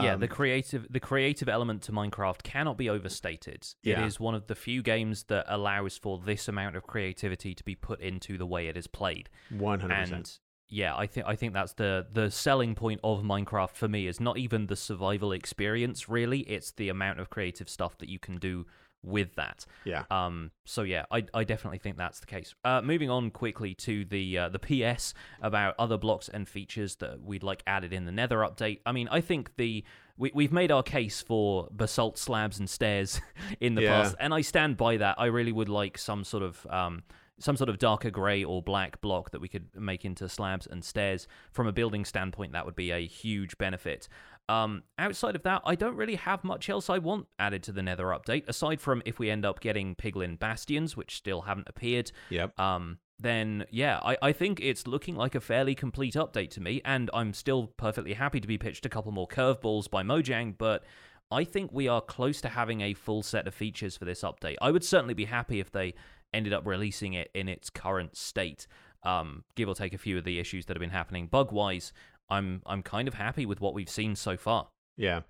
Yeah, 0.00 0.14
Um, 0.14 0.20
the 0.20 0.28
creative 0.28 0.86
the 0.90 0.98
creative 0.98 1.48
element 1.48 1.82
to 1.82 1.92
Minecraft 1.92 2.42
cannot 2.42 2.76
be 2.76 2.90
overstated. 2.90 3.66
Yeah. 3.82 4.02
It 4.02 4.06
is 4.06 4.18
one 4.18 4.34
of 4.34 4.48
the 4.48 4.56
few 4.56 4.82
games 4.82 5.24
that 5.24 5.46
allows 5.48 5.96
for 5.96 6.18
this 6.18 6.48
amount 6.48 6.76
of 6.76 6.84
creativity 6.84 7.54
to 7.54 7.62
be 7.62 7.76
put 7.76 8.00
into 8.00 8.36
the 8.36 8.46
way 8.46 8.66
it 8.66 8.76
is 8.76 8.88
played. 8.88 9.30
100%. 9.52 10.40
Yeah, 10.68 10.96
I 10.96 11.06
think 11.06 11.26
I 11.26 11.36
think 11.36 11.52
that's 11.52 11.74
the 11.74 12.06
the 12.12 12.30
selling 12.30 12.74
point 12.74 13.00
of 13.04 13.22
Minecraft 13.22 13.70
for 13.70 13.86
me 13.86 14.08
is 14.08 14.18
not 14.18 14.38
even 14.38 14.66
the 14.66 14.76
survival 14.76 15.30
experience 15.30 16.08
really, 16.08 16.40
it's 16.40 16.72
the 16.72 16.88
amount 16.88 17.20
of 17.20 17.30
creative 17.30 17.68
stuff 17.68 17.96
that 17.98 18.08
you 18.08 18.18
can 18.18 18.38
do 18.38 18.66
with 19.04 19.34
that. 19.36 19.66
yeah. 19.84 20.04
Um, 20.10 20.50
so 20.64 20.82
yeah, 20.82 21.04
I, 21.10 21.24
I 21.34 21.44
definitely 21.44 21.78
think 21.78 21.96
that's 21.96 22.20
the 22.20 22.26
case. 22.26 22.54
Uh, 22.64 22.80
moving 22.82 23.10
on 23.10 23.30
quickly 23.30 23.74
to 23.74 24.04
the 24.04 24.38
uh, 24.38 24.48
the 24.48 24.58
PS 24.58 25.14
about 25.42 25.74
other 25.78 25.98
blocks 25.98 26.28
and 26.28 26.48
features 26.48 26.96
that 26.96 27.20
we'd 27.22 27.42
like 27.42 27.62
added 27.66 27.92
in 27.92 28.04
the 28.06 28.12
Nether 28.12 28.38
update. 28.38 28.80
I 28.86 28.92
mean, 28.92 29.08
I 29.10 29.20
think 29.20 29.56
the 29.56 29.84
we 30.16 30.30
we've 30.34 30.52
made 30.52 30.72
our 30.72 30.82
case 30.82 31.20
for 31.20 31.68
basalt 31.70 32.18
slabs 32.18 32.58
and 32.58 32.68
stairs 32.70 33.20
in 33.60 33.74
the 33.74 33.82
Yeah. 33.82 34.02
past, 34.02 34.16
and 34.18 34.32
I 34.32 34.40
stand 34.40 34.76
by 34.76 34.96
that. 34.96 35.16
I 35.18 35.26
really 35.26 35.52
would 35.52 35.68
like 35.68 35.98
some 35.98 36.24
sort 36.24 36.42
of 36.42 36.66
um 36.70 37.02
some 37.40 37.56
sort 37.56 37.68
of 37.68 37.78
darker 37.78 38.10
grey 38.10 38.44
or 38.44 38.62
black 38.62 39.00
block 39.00 39.32
that 39.32 39.40
we 39.40 39.48
could 39.48 39.66
make 39.74 40.04
into 40.04 40.28
slabs 40.28 40.68
and 40.68 40.84
stairs. 40.84 41.26
From 41.50 41.66
a 41.66 41.72
building 41.72 42.04
standpoint, 42.04 42.52
that 42.52 42.64
would 42.64 42.76
be 42.76 42.92
a 42.92 43.04
huge 43.04 43.58
benefit. 43.58 44.08
Um, 44.48 44.82
outside 44.98 45.36
of 45.36 45.42
that, 45.44 45.62
I 45.64 45.74
don't 45.74 45.96
really 45.96 46.16
have 46.16 46.44
much 46.44 46.68
else 46.68 46.90
I 46.90 46.98
want 46.98 47.26
added 47.38 47.62
to 47.64 47.72
the 47.72 47.82
Nether 47.82 48.06
update, 48.06 48.46
aside 48.48 48.80
from 48.80 49.02
if 49.04 49.18
we 49.18 49.30
end 49.30 49.44
up 49.44 49.60
getting 49.60 49.94
Piglin 49.94 50.38
Bastions, 50.38 50.96
which 50.96 51.16
still 51.16 51.42
haven't 51.42 51.68
appeared. 51.68 52.12
Yep. 52.30 52.58
Um, 52.60 52.98
then 53.18 53.64
yeah, 53.70 54.00
I, 54.02 54.16
I 54.20 54.32
think 54.32 54.60
it's 54.60 54.86
looking 54.86 55.16
like 55.16 55.34
a 55.34 55.40
fairly 55.40 55.74
complete 55.74 56.14
update 56.14 56.50
to 56.50 56.60
me, 56.60 56.82
and 56.84 57.10
I'm 57.14 57.32
still 57.32 57.68
perfectly 57.76 58.14
happy 58.14 58.40
to 58.40 58.48
be 58.48 58.58
pitched 58.58 58.84
a 58.84 58.88
couple 58.88 59.12
more 59.12 59.28
curveballs 59.28 59.88
by 59.88 60.02
Mojang, 60.02 60.58
but 60.58 60.84
I 61.30 61.44
think 61.44 61.72
we 61.72 61.88
are 61.88 62.00
close 62.00 62.40
to 62.42 62.48
having 62.48 62.80
a 62.80 62.94
full 62.94 63.22
set 63.22 63.48
of 63.48 63.54
features 63.54 63.96
for 63.96 64.04
this 64.04 64.22
update. 64.22 64.56
I 64.60 64.70
would 64.70 64.84
certainly 64.84 65.14
be 65.14 65.24
happy 65.24 65.58
if 65.60 65.72
they 65.72 65.94
ended 66.34 66.52
up 66.52 66.66
releasing 66.66 67.14
it 67.14 67.30
in 67.34 67.48
its 67.48 67.70
current 67.70 68.16
state, 68.16 68.66
um, 69.04 69.44
give 69.54 69.68
or 69.68 69.74
take 69.74 69.94
a 69.94 69.98
few 69.98 70.18
of 70.18 70.24
the 70.24 70.38
issues 70.38 70.66
that 70.66 70.76
have 70.76 70.80
been 70.80 70.90
happening 70.90 71.28
bug 71.28 71.52
wise. 71.52 71.92
I'm 72.28 72.62
I'm 72.66 72.82
kind 72.82 73.08
of 73.08 73.14
happy 73.14 73.46
with 73.46 73.60
what 73.60 73.74
we've 73.74 73.88
seen 73.88 74.16
so 74.16 74.36
far. 74.36 74.68
Yeah. 74.96 75.22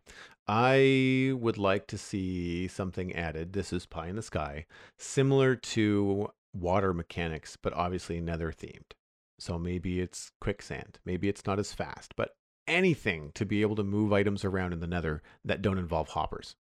I 0.46 1.32
would 1.34 1.56
like 1.56 1.86
to 1.88 1.98
see 1.98 2.68
something 2.68 3.14
added. 3.14 3.54
This 3.54 3.72
is 3.72 3.86
pie 3.86 4.08
in 4.08 4.16
the 4.16 4.22
sky, 4.22 4.66
similar 4.98 5.56
to 5.56 6.28
water 6.52 6.92
mechanics, 6.92 7.56
but 7.60 7.72
obviously 7.72 8.20
nether 8.20 8.52
themed. 8.52 8.92
So 9.38 9.58
maybe 9.58 10.00
it's 10.00 10.30
quicksand. 10.40 10.98
Maybe 11.04 11.28
it's 11.28 11.46
not 11.46 11.58
as 11.58 11.72
fast, 11.72 12.14
but 12.16 12.36
anything 12.68 13.32
to 13.34 13.46
be 13.46 13.62
able 13.62 13.76
to 13.76 13.84
move 13.84 14.12
items 14.12 14.44
around 14.44 14.72
in 14.72 14.80
the 14.80 14.86
nether 14.86 15.22
that 15.44 15.62
don't 15.62 15.78
involve 15.78 16.10
hoppers. 16.10 16.56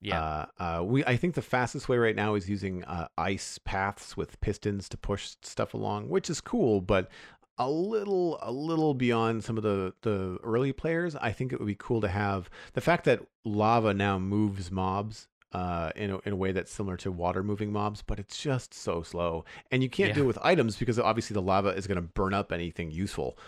Yeah, 0.00 0.22
Uh, 0.22 0.46
uh, 0.58 0.84
we 0.84 1.04
I 1.04 1.16
think 1.16 1.34
the 1.34 1.42
fastest 1.42 1.88
way 1.88 1.96
right 1.98 2.16
now 2.16 2.34
is 2.34 2.48
using 2.48 2.84
uh, 2.84 3.08
ice 3.18 3.58
paths 3.58 4.16
with 4.16 4.40
pistons 4.40 4.88
to 4.90 4.96
push 4.96 5.34
stuff 5.42 5.74
along, 5.74 6.08
which 6.08 6.28
is 6.30 6.40
cool, 6.40 6.80
but 6.80 7.10
a 7.58 7.68
little 7.70 8.38
a 8.42 8.52
little 8.52 8.94
beyond 8.94 9.44
some 9.44 9.56
of 9.56 9.62
the 9.62 9.94
the 10.02 10.38
early 10.42 10.72
players. 10.72 11.16
I 11.16 11.32
think 11.32 11.52
it 11.52 11.58
would 11.58 11.66
be 11.66 11.76
cool 11.78 12.00
to 12.00 12.08
have 12.08 12.50
the 12.74 12.80
fact 12.80 13.04
that 13.04 13.20
lava 13.44 13.94
now 13.94 14.18
moves 14.18 14.70
mobs. 14.70 15.28
Uh, 15.52 15.90
in 15.96 16.10
a, 16.10 16.18
in 16.26 16.34
a 16.34 16.36
way 16.36 16.52
that's 16.52 16.70
similar 16.70 16.98
to 16.98 17.10
water 17.10 17.42
moving 17.42 17.72
mobs, 17.72 18.02
but 18.02 18.18
it's 18.18 18.36
just 18.36 18.74
so 18.74 19.02
slow, 19.02 19.42
and 19.70 19.82
you 19.82 19.88
can't 19.88 20.12
do 20.12 20.24
it 20.24 20.26
with 20.26 20.36
items 20.42 20.76
because 20.76 20.98
obviously 20.98 21.32
the 21.32 21.40
lava 21.40 21.68
is 21.70 21.86
going 21.86 21.96
to 21.96 22.02
burn 22.02 22.34
up 22.34 22.52
anything 22.52 22.90
useful. 22.90 23.38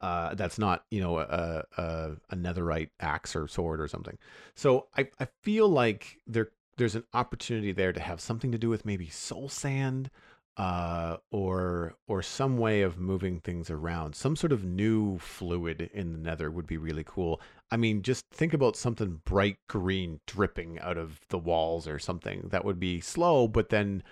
Uh, 0.00 0.34
that's 0.34 0.58
not 0.58 0.84
you 0.90 1.00
know 1.00 1.18
a, 1.18 1.64
a 1.76 2.10
a 2.30 2.36
netherite 2.36 2.90
axe 3.00 3.34
or 3.34 3.48
sword 3.48 3.80
or 3.80 3.88
something. 3.88 4.16
So 4.54 4.86
I, 4.96 5.08
I 5.18 5.26
feel 5.42 5.68
like 5.68 6.18
there 6.26 6.50
there's 6.76 6.94
an 6.94 7.04
opportunity 7.14 7.72
there 7.72 7.92
to 7.92 8.00
have 8.00 8.20
something 8.20 8.52
to 8.52 8.58
do 8.58 8.68
with 8.68 8.84
maybe 8.84 9.08
soul 9.08 9.48
sand 9.48 10.10
uh, 10.56 11.18
or 11.30 11.94
or 12.08 12.22
some 12.22 12.56
way 12.56 12.82
of 12.82 12.98
moving 12.98 13.40
things 13.40 13.70
around. 13.70 14.14
Some 14.14 14.36
sort 14.36 14.52
of 14.52 14.64
new 14.64 15.18
fluid 15.18 15.90
in 15.92 16.12
the 16.12 16.18
nether 16.18 16.50
would 16.50 16.66
be 16.66 16.78
really 16.78 17.04
cool. 17.04 17.40
I 17.70 17.76
mean, 17.76 18.02
just 18.02 18.24
think 18.30 18.54
about 18.54 18.76
something 18.76 19.20
bright 19.24 19.58
green 19.68 20.20
dripping 20.26 20.78
out 20.80 20.96
of 20.96 21.20
the 21.28 21.38
walls 21.38 21.86
or 21.86 21.98
something. 21.98 22.48
That 22.50 22.64
would 22.64 22.80
be 22.80 23.00
slow, 23.00 23.48
but 23.48 23.68
then 23.68 24.02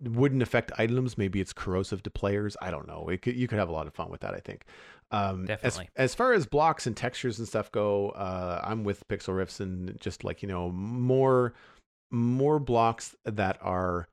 wouldn't 0.00 0.42
affect 0.42 0.70
items. 0.78 1.18
Maybe 1.18 1.40
it's 1.40 1.52
corrosive 1.52 2.02
to 2.04 2.10
players. 2.10 2.56
I 2.62 2.70
don't 2.70 2.86
know. 2.86 3.08
It 3.08 3.22
could, 3.22 3.34
you 3.34 3.48
could 3.48 3.58
have 3.58 3.68
a 3.68 3.72
lot 3.72 3.88
of 3.88 3.94
fun 3.94 4.10
with 4.10 4.20
that. 4.20 4.34
I 4.34 4.40
think. 4.40 4.64
Um, 5.10 5.46
Definitely. 5.46 5.88
As, 5.96 6.10
as 6.10 6.14
far 6.14 6.32
as 6.32 6.46
blocks 6.46 6.86
and 6.86 6.96
textures 6.96 7.38
and 7.40 7.48
stuff 7.48 7.72
go, 7.72 8.10
uh, 8.10 8.60
I'm 8.62 8.84
with 8.84 9.08
Pixel 9.08 9.34
Riffs 9.34 9.58
and 9.58 9.98
just 10.00 10.22
like 10.22 10.42
you 10.42 10.48
know 10.48 10.70
more 10.70 11.54
more 12.10 12.58
blocks 12.58 13.16
that 13.24 13.58
are 13.60 14.08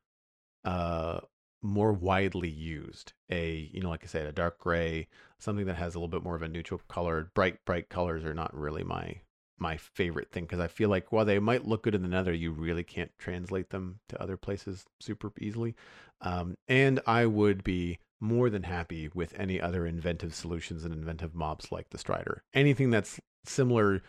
uh 0.66 1.20
more 1.66 1.94
widely 1.94 2.50
used. 2.50 3.14
A 3.30 3.70
you 3.74 3.82
know 3.82 3.90
like 3.90 4.04
I 4.04 4.08
said, 4.08 4.28
a 4.28 4.32
dark 4.32 4.60
gray, 4.60 5.08
something 5.40 5.66
that 5.66 5.76
has 5.76 5.96
a 5.96 6.00
little 6.00 6.08
bit 6.08 6.24
more 6.24 6.36
of 6.36 6.42
a 6.42 6.48
neutral 6.48 6.82
color. 6.88 7.32
Bright 7.34 7.64
bright 7.66 7.90
colors 7.90 8.24
are 8.24 8.34
not 8.34 8.56
really 8.56 8.84
my 8.84 9.22
my 9.58 9.78
favorite 9.78 10.32
thing 10.32 10.44
because 10.44 10.60
I 10.60 10.68
feel 10.68 10.90
like 10.90 11.12
while 11.12 11.26
they 11.26 11.40
might 11.40 11.66
look 11.66 11.84
good 11.84 11.96
in 11.96 12.02
the 12.02 12.10
nether, 12.10 12.34
you 12.34 12.52
really 12.52 12.84
can't 12.84 13.12
translate 13.18 13.70
them 13.70 14.00
to 14.10 14.22
other 14.22 14.38
places 14.38 14.86
super 15.00 15.32
easily. 15.40 15.76
Um, 16.22 16.56
and 16.68 17.00
I 17.08 17.26
would 17.26 17.64
be 17.64 18.00
more 18.20 18.50
than 18.50 18.64
happy 18.64 19.10
with 19.14 19.34
any 19.38 19.62
other 19.62 19.86
inventive 19.86 20.34
solutions 20.34 20.84
and 20.84 20.94
inventive 20.94 21.36
mobs 21.36 21.72
like 21.72 21.90
the 21.90 21.98
Strider. 21.98 22.44
Anything 22.54 22.90
that's 22.90 23.20
similar 23.46 24.02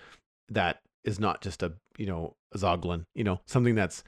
that 0.48 0.80
is 1.04 1.20
not 1.20 1.40
just 1.40 1.62
a 1.62 1.72
you 1.96 2.06
know 2.06 2.34
a 2.52 2.58
Zoglin, 2.58 3.04
you 3.14 3.24
know 3.24 3.40
something 3.46 3.74
that's 3.74 4.02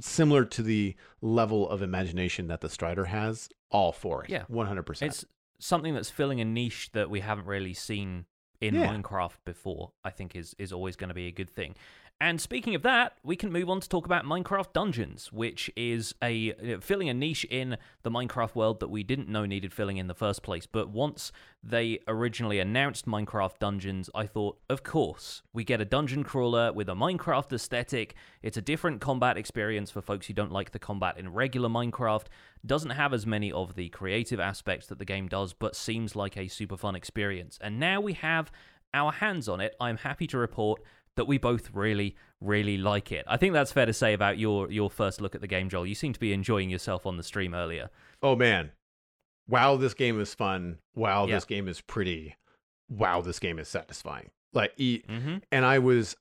similar 0.00 0.44
to 0.44 0.62
the 0.62 0.94
level 1.20 1.68
of 1.68 1.82
imagination 1.82 2.48
that 2.48 2.60
the 2.60 2.68
Strider 2.68 3.06
has. 3.06 3.48
All 3.70 3.92
for 3.92 4.24
it. 4.24 4.30
Yeah. 4.30 4.44
one 4.48 4.66
hundred 4.66 4.84
percent. 4.84 5.12
it's 5.12 5.24
something 5.60 5.92
that's 5.94 6.10
filling 6.10 6.40
a 6.40 6.44
niche 6.44 6.90
that 6.92 7.10
we 7.10 7.20
haven't 7.20 7.46
really 7.46 7.74
seen 7.74 8.24
in 8.60 8.74
Yeah. 8.74 8.88
Minecraft 8.92 9.36
before. 9.44 9.92
I 10.04 10.10
think 10.10 10.34
is 10.34 10.54
is 10.58 10.72
always 10.72 10.96
going 10.96 11.08
to 11.08 11.14
be 11.14 11.26
a 11.26 11.32
good 11.32 11.50
thing. 11.50 11.74
And 12.20 12.40
speaking 12.40 12.74
of 12.74 12.82
that, 12.82 13.12
we 13.22 13.36
can 13.36 13.52
move 13.52 13.70
on 13.70 13.78
to 13.78 13.88
talk 13.88 14.04
about 14.04 14.24
Minecraft 14.24 14.72
Dungeons, 14.72 15.32
which 15.32 15.70
is 15.76 16.16
a 16.20 16.52
filling 16.80 17.08
a 17.08 17.14
niche 17.14 17.44
in 17.48 17.76
the 18.02 18.10
Minecraft 18.10 18.56
world 18.56 18.80
that 18.80 18.88
we 18.88 19.04
didn't 19.04 19.28
know 19.28 19.46
needed 19.46 19.72
filling 19.72 19.98
in 19.98 20.08
the 20.08 20.14
first 20.14 20.42
place. 20.42 20.66
But 20.66 20.88
once 20.88 21.30
they 21.62 22.00
originally 22.08 22.58
announced 22.58 23.06
Minecraft 23.06 23.60
Dungeons, 23.60 24.10
I 24.16 24.26
thought, 24.26 24.58
of 24.68 24.82
course, 24.82 25.42
we 25.52 25.62
get 25.62 25.80
a 25.80 25.84
dungeon 25.84 26.24
crawler 26.24 26.72
with 26.72 26.88
a 26.88 26.94
Minecraft 26.94 27.52
aesthetic. 27.52 28.16
It's 28.42 28.56
a 28.56 28.62
different 28.62 29.00
combat 29.00 29.36
experience 29.36 29.92
for 29.92 30.02
folks 30.02 30.26
who 30.26 30.34
don't 30.34 30.50
like 30.50 30.72
the 30.72 30.80
combat 30.80 31.18
in 31.18 31.32
regular 31.32 31.68
Minecraft. 31.68 32.26
Doesn't 32.66 32.90
have 32.90 33.14
as 33.14 33.26
many 33.26 33.52
of 33.52 33.76
the 33.76 33.90
creative 33.90 34.40
aspects 34.40 34.88
that 34.88 34.98
the 34.98 35.04
game 35.04 35.28
does, 35.28 35.52
but 35.52 35.76
seems 35.76 36.16
like 36.16 36.36
a 36.36 36.48
super 36.48 36.76
fun 36.76 36.96
experience. 36.96 37.60
And 37.60 37.78
now 37.78 38.00
we 38.00 38.14
have 38.14 38.50
our 38.92 39.12
hands 39.12 39.48
on 39.48 39.60
it. 39.60 39.76
I'm 39.80 39.98
happy 39.98 40.26
to 40.28 40.38
report 40.38 40.82
that 41.18 41.26
we 41.26 41.36
both 41.38 41.70
really, 41.74 42.16
really 42.40 42.78
like 42.78 43.12
it. 43.12 43.24
I 43.28 43.36
think 43.36 43.52
that's 43.52 43.70
fair 43.70 43.84
to 43.86 43.92
say 43.92 44.14
about 44.14 44.38
your 44.38 44.72
your 44.72 44.88
first 44.90 45.20
look 45.20 45.34
at 45.34 45.40
the 45.42 45.46
game, 45.46 45.68
Joel. 45.68 45.86
You 45.86 45.94
seem 45.94 46.12
to 46.14 46.20
be 46.20 46.32
enjoying 46.32 46.70
yourself 46.70 47.04
on 47.06 47.16
the 47.18 47.22
stream 47.22 47.52
earlier. 47.54 47.90
Oh 48.22 48.34
man, 48.34 48.72
wow, 49.48 49.76
this 49.76 49.94
game 49.94 50.20
is 50.20 50.34
fun. 50.34 50.78
Wow, 50.94 51.26
Yeah. 51.26 51.34
this 51.36 51.44
game 51.44 51.68
is 51.68 51.80
pretty. 51.82 52.36
Wow, 52.88 53.20
this 53.20 53.38
game 53.38 53.58
is 53.58 53.68
satisfying. 53.68 54.30
Like, 54.54 54.72
e- 54.78 55.02
Mm-hmm. 55.08 55.36
and 55.52 55.64
I 55.66 55.78
was, 55.78 56.16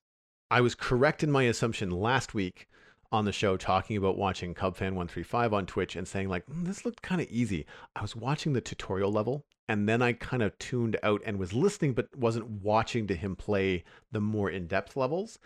I 0.52 0.60
was 0.60 0.76
correct 0.76 1.24
in 1.24 1.32
my 1.32 1.44
assumption 1.44 1.90
last 1.92 2.34
week 2.34 2.68
on 3.10 3.24
the 3.24 3.32
show 3.32 3.56
talking 3.56 3.96
about 3.96 4.18
watching 4.18 4.54
Cubfan135 4.54 5.54
on 5.54 5.66
Twitch 5.66 5.96
and 5.96 6.06
saying 6.06 6.28
like 6.28 6.46
"Mm, 6.48 6.66
this 6.66 6.84
looked 6.84 7.02
kind 7.02 7.22
of 7.22 7.28
easy. 7.30 7.66
I 7.96 8.02
was 8.02 8.18
watching 8.18 8.52
the 8.52 8.60
tutorial 8.60 9.12
level 9.14 9.46
and 9.70 9.88
then 9.88 10.02
I 10.02 10.14
kind 10.14 10.44
of 10.44 10.58
tuned 10.60 10.98
out 11.04 11.22
and 11.26 11.38
was 11.38 11.54
listening 11.54 11.94
but 11.94 12.16
wasn't 12.16 12.50
watching 12.50 13.08
to 13.08 13.16
him 13.16 13.36
play 13.36 13.84
the 14.12 14.22
more 14.22 14.50
in-depth 14.50 14.96
levels 14.96 15.40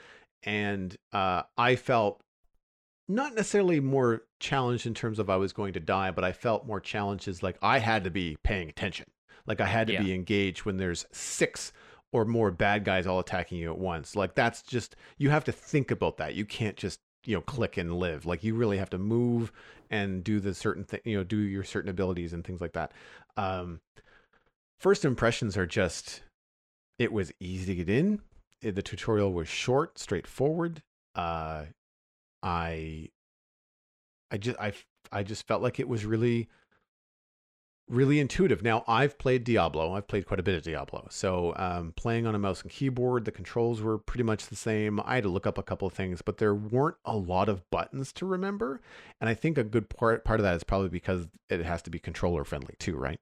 and 0.44 0.96
uh, 1.14 1.44
I 1.58 1.76
felt 1.76 2.22
not 3.08 3.36
necessarily 3.36 3.80
more 3.80 4.24
challenged 4.40 4.86
in 4.88 4.94
terms 4.94 5.20
of 5.20 5.30
I 5.30 5.36
was 5.36 5.54
going 5.54 5.74
to 5.74 5.80
die, 5.80 6.12
but 6.12 6.24
I 6.24 6.32
felt 6.32 6.66
more 6.66 6.80
challenges 6.80 7.44
like 7.44 7.58
I 7.62 7.80
had 7.80 8.04
to 8.06 8.10
be 8.12 8.38
paying 8.44 8.70
attention. 8.70 9.08
Like 9.46 9.60
I 9.60 9.66
had 9.66 9.88
to 9.88 9.94
Yeah. 9.94 10.00
be 10.04 10.14
engaged 10.14 10.66
when 10.66 10.78
there's 10.78 11.06
six 11.12 11.74
or 12.14 12.26
more 12.26 12.52
bad 12.52 12.84
guys 12.86 13.08
all 13.08 13.20
attacking 13.20 13.58
you 13.58 13.70
at 13.72 13.78
once. 13.78 14.16
Like 14.16 14.36
that's 14.36 14.62
just 14.62 14.96
you 15.18 15.30
have 15.30 15.44
to 15.46 15.52
think 15.52 15.92
about 15.92 16.18
that. 16.18 16.36
You 16.36 16.46
can't 16.46 16.78
just, 16.78 17.00
you 17.26 17.36
know, 17.36 17.42
click 17.42 17.78
and 17.78 17.94
live. 17.94 18.26
Like 18.26 18.44
you 18.44 18.56
really 18.56 18.78
have 18.78 18.90
to 18.92 18.98
move 18.98 19.52
and 19.90 20.24
do 20.24 20.40
the 20.40 20.54
certain 20.54 20.84
thing, 20.86 21.02
you 21.04 21.18
know, 21.18 21.24
do 21.24 21.38
your 21.38 21.64
certain 21.64 21.90
abilities 21.90 22.34
and 22.34 22.46
things 22.46 22.62
like 22.62 22.74
that. 22.74 22.94
Um 23.36 23.82
first 24.82 25.06
impressions 25.06 25.56
are 25.56 25.68
just 25.68 26.24
it 26.98 27.14
was 27.14 27.32
easy 27.40 27.66
to 27.68 27.76
get 27.76 27.90
in. 27.90 28.20
The 28.62 28.82
tutorial 28.82 29.32
was 29.32 29.48
short, 29.48 29.98
straightforward. 30.00 30.82
Uh 31.16 31.66
I 32.44 33.10
I 34.32 34.38
just 34.38 34.60
I 34.60 34.74
I 35.12 35.24
just 35.24 35.48
felt 35.48 35.62
like 35.62 35.80
it 35.80 35.88
was 35.88 36.06
really 36.06 36.50
really 37.92 38.20
intuitive. 38.20 38.64
Now 38.64 38.84
I've 38.88 39.20
played 39.20 39.44
Diablo. 39.44 39.94
I've 39.94 40.08
played 40.08 40.26
quite 40.26 40.40
a 40.40 40.44
bit 40.44 40.56
of 40.56 40.64
Diablo. 40.64 41.08
So 41.12 41.54
um, 41.58 41.94
playing 41.98 42.26
on 42.26 42.34
a 42.36 42.40
mouse 42.40 42.62
and 42.62 42.72
keyboard, 42.72 43.26
the 43.26 43.32
controls 43.32 43.82
were 43.82 43.98
pretty 43.98 44.24
much 44.24 44.48
the 44.48 44.56
same. 44.56 45.02
I 45.04 45.16
had 45.16 45.24
to 45.24 45.30
look 45.30 45.46
up 45.46 45.58
a 45.58 45.64
couple 45.64 45.88
of 45.88 45.94
things, 45.94 46.22
but 46.22 46.38
there 46.38 46.56
weren't 46.56 46.96
a 47.04 47.18
lot 47.18 47.50
of 47.50 47.70
buttons 47.70 48.14
to 48.14 48.26
remember. 48.26 48.82
And 49.20 49.30
I 49.30 49.34
think 49.34 49.58
a 49.58 49.64
good 49.64 49.90
part 49.90 50.24
part 50.24 50.40
of 50.40 50.46
that 50.46 50.56
is 50.56 50.64
probably 50.64 50.90
because 50.90 51.28
it 51.50 51.64
has 51.66 51.82
to 51.84 51.90
be 51.90 52.00
controller 52.00 52.46
friendly 52.46 52.76
too, 52.80 52.96
right? 52.96 53.20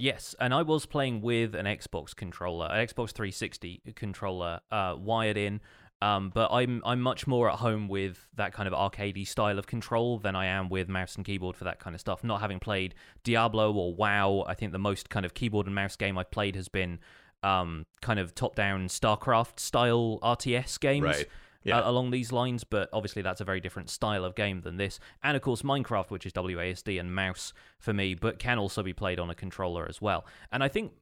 Yes, 0.00 0.34
and 0.40 0.54
I 0.54 0.62
was 0.62 0.86
playing 0.86 1.20
with 1.20 1.54
an 1.54 1.66
Xbox 1.66 2.16
controller, 2.16 2.66
an 2.66 2.86
Xbox 2.86 3.12
360 3.12 3.82
controller 3.94 4.60
uh, 4.70 4.96
wired 4.98 5.36
in. 5.36 5.60
Um, 6.02 6.30
but 6.32 6.50
I'm 6.50 6.80
I'm 6.86 7.02
much 7.02 7.26
more 7.26 7.50
at 7.50 7.58
home 7.58 7.86
with 7.86 8.26
that 8.36 8.54
kind 8.54 8.66
of 8.66 8.72
arcadey 8.72 9.28
style 9.28 9.58
of 9.58 9.66
control 9.66 10.18
than 10.18 10.34
I 10.34 10.46
am 10.46 10.70
with 10.70 10.88
mouse 10.88 11.16
and 11.16 11.26
keyboard 11.26 11.56
for 11.56 11.64
that 11.64 11.78
kind 11.78 11.94
of 11.94 12.00
stuff. 12.00 12.24
Not 12.24 12.40
having 12.40 12.58
played 12.58 12.94
Diablo 13.22 13.70
or 13.74 13.94
WoW, 13.94 14.44
I 14.46 14.54
think 14.54 14.72
the 14.72 14.78
most 14.78 15.10
kind 15.10 15.26
of 15.26 15.34
keyboard 15.34 15.66
and 15.66 15.74
mouse 15.74 15.96
game 15.96 16.16
I've 16.16 16.30
played 16.30 16.56
has 16.56 16.68
been 16.68 17.00
um, 17.42 17.84
kind 18.00 18.18
of 18.18 18.34
top-down 18.34 18.88
StarCraft 18.88 19.60
style 19.60 20.18
RTS 20.22 20.80
games. 20.80 21.04
Right. 21.04 21.26
Yeah. 21.62 21.80
uh, 21.80 21.90
along 21.90 22.10
these 22.10 22.32
lines, 22.32 22.64
but 22.64 22.88
obviously 22.92 23.22
that's 23.22 23.40
a 23.40 23.44
very 23.44 23.60
different 23.60 23.90
style 23.90 24.24
of 24.24 24.34
game 24.34 24.62
than 24.62 24.76
this. 24.76 24.98
And 25.22 25.36
of 25.36 25.42
course, 25.42 25.62
Minecraft, 25.62 26.10
which 26.10 26.26
is 26.26 26.32
WASD 26.32 26.98
and 26.98 27.14
mouse 27.14 27.52
for 27.78 27.92
me, 27.92 28.14
but 28.14 28.38
can 28.38 28.58
also 28.58 28.82
be 28.82 28.92
played 28.92 29.18
on 29.18 29.30
a 29.30 29.34
controller 29.34 29.86
as 29.88 30.00
well. 30.00 30.24
And 30.50 30.64
I 30.64 30.68
think 30.68 30.92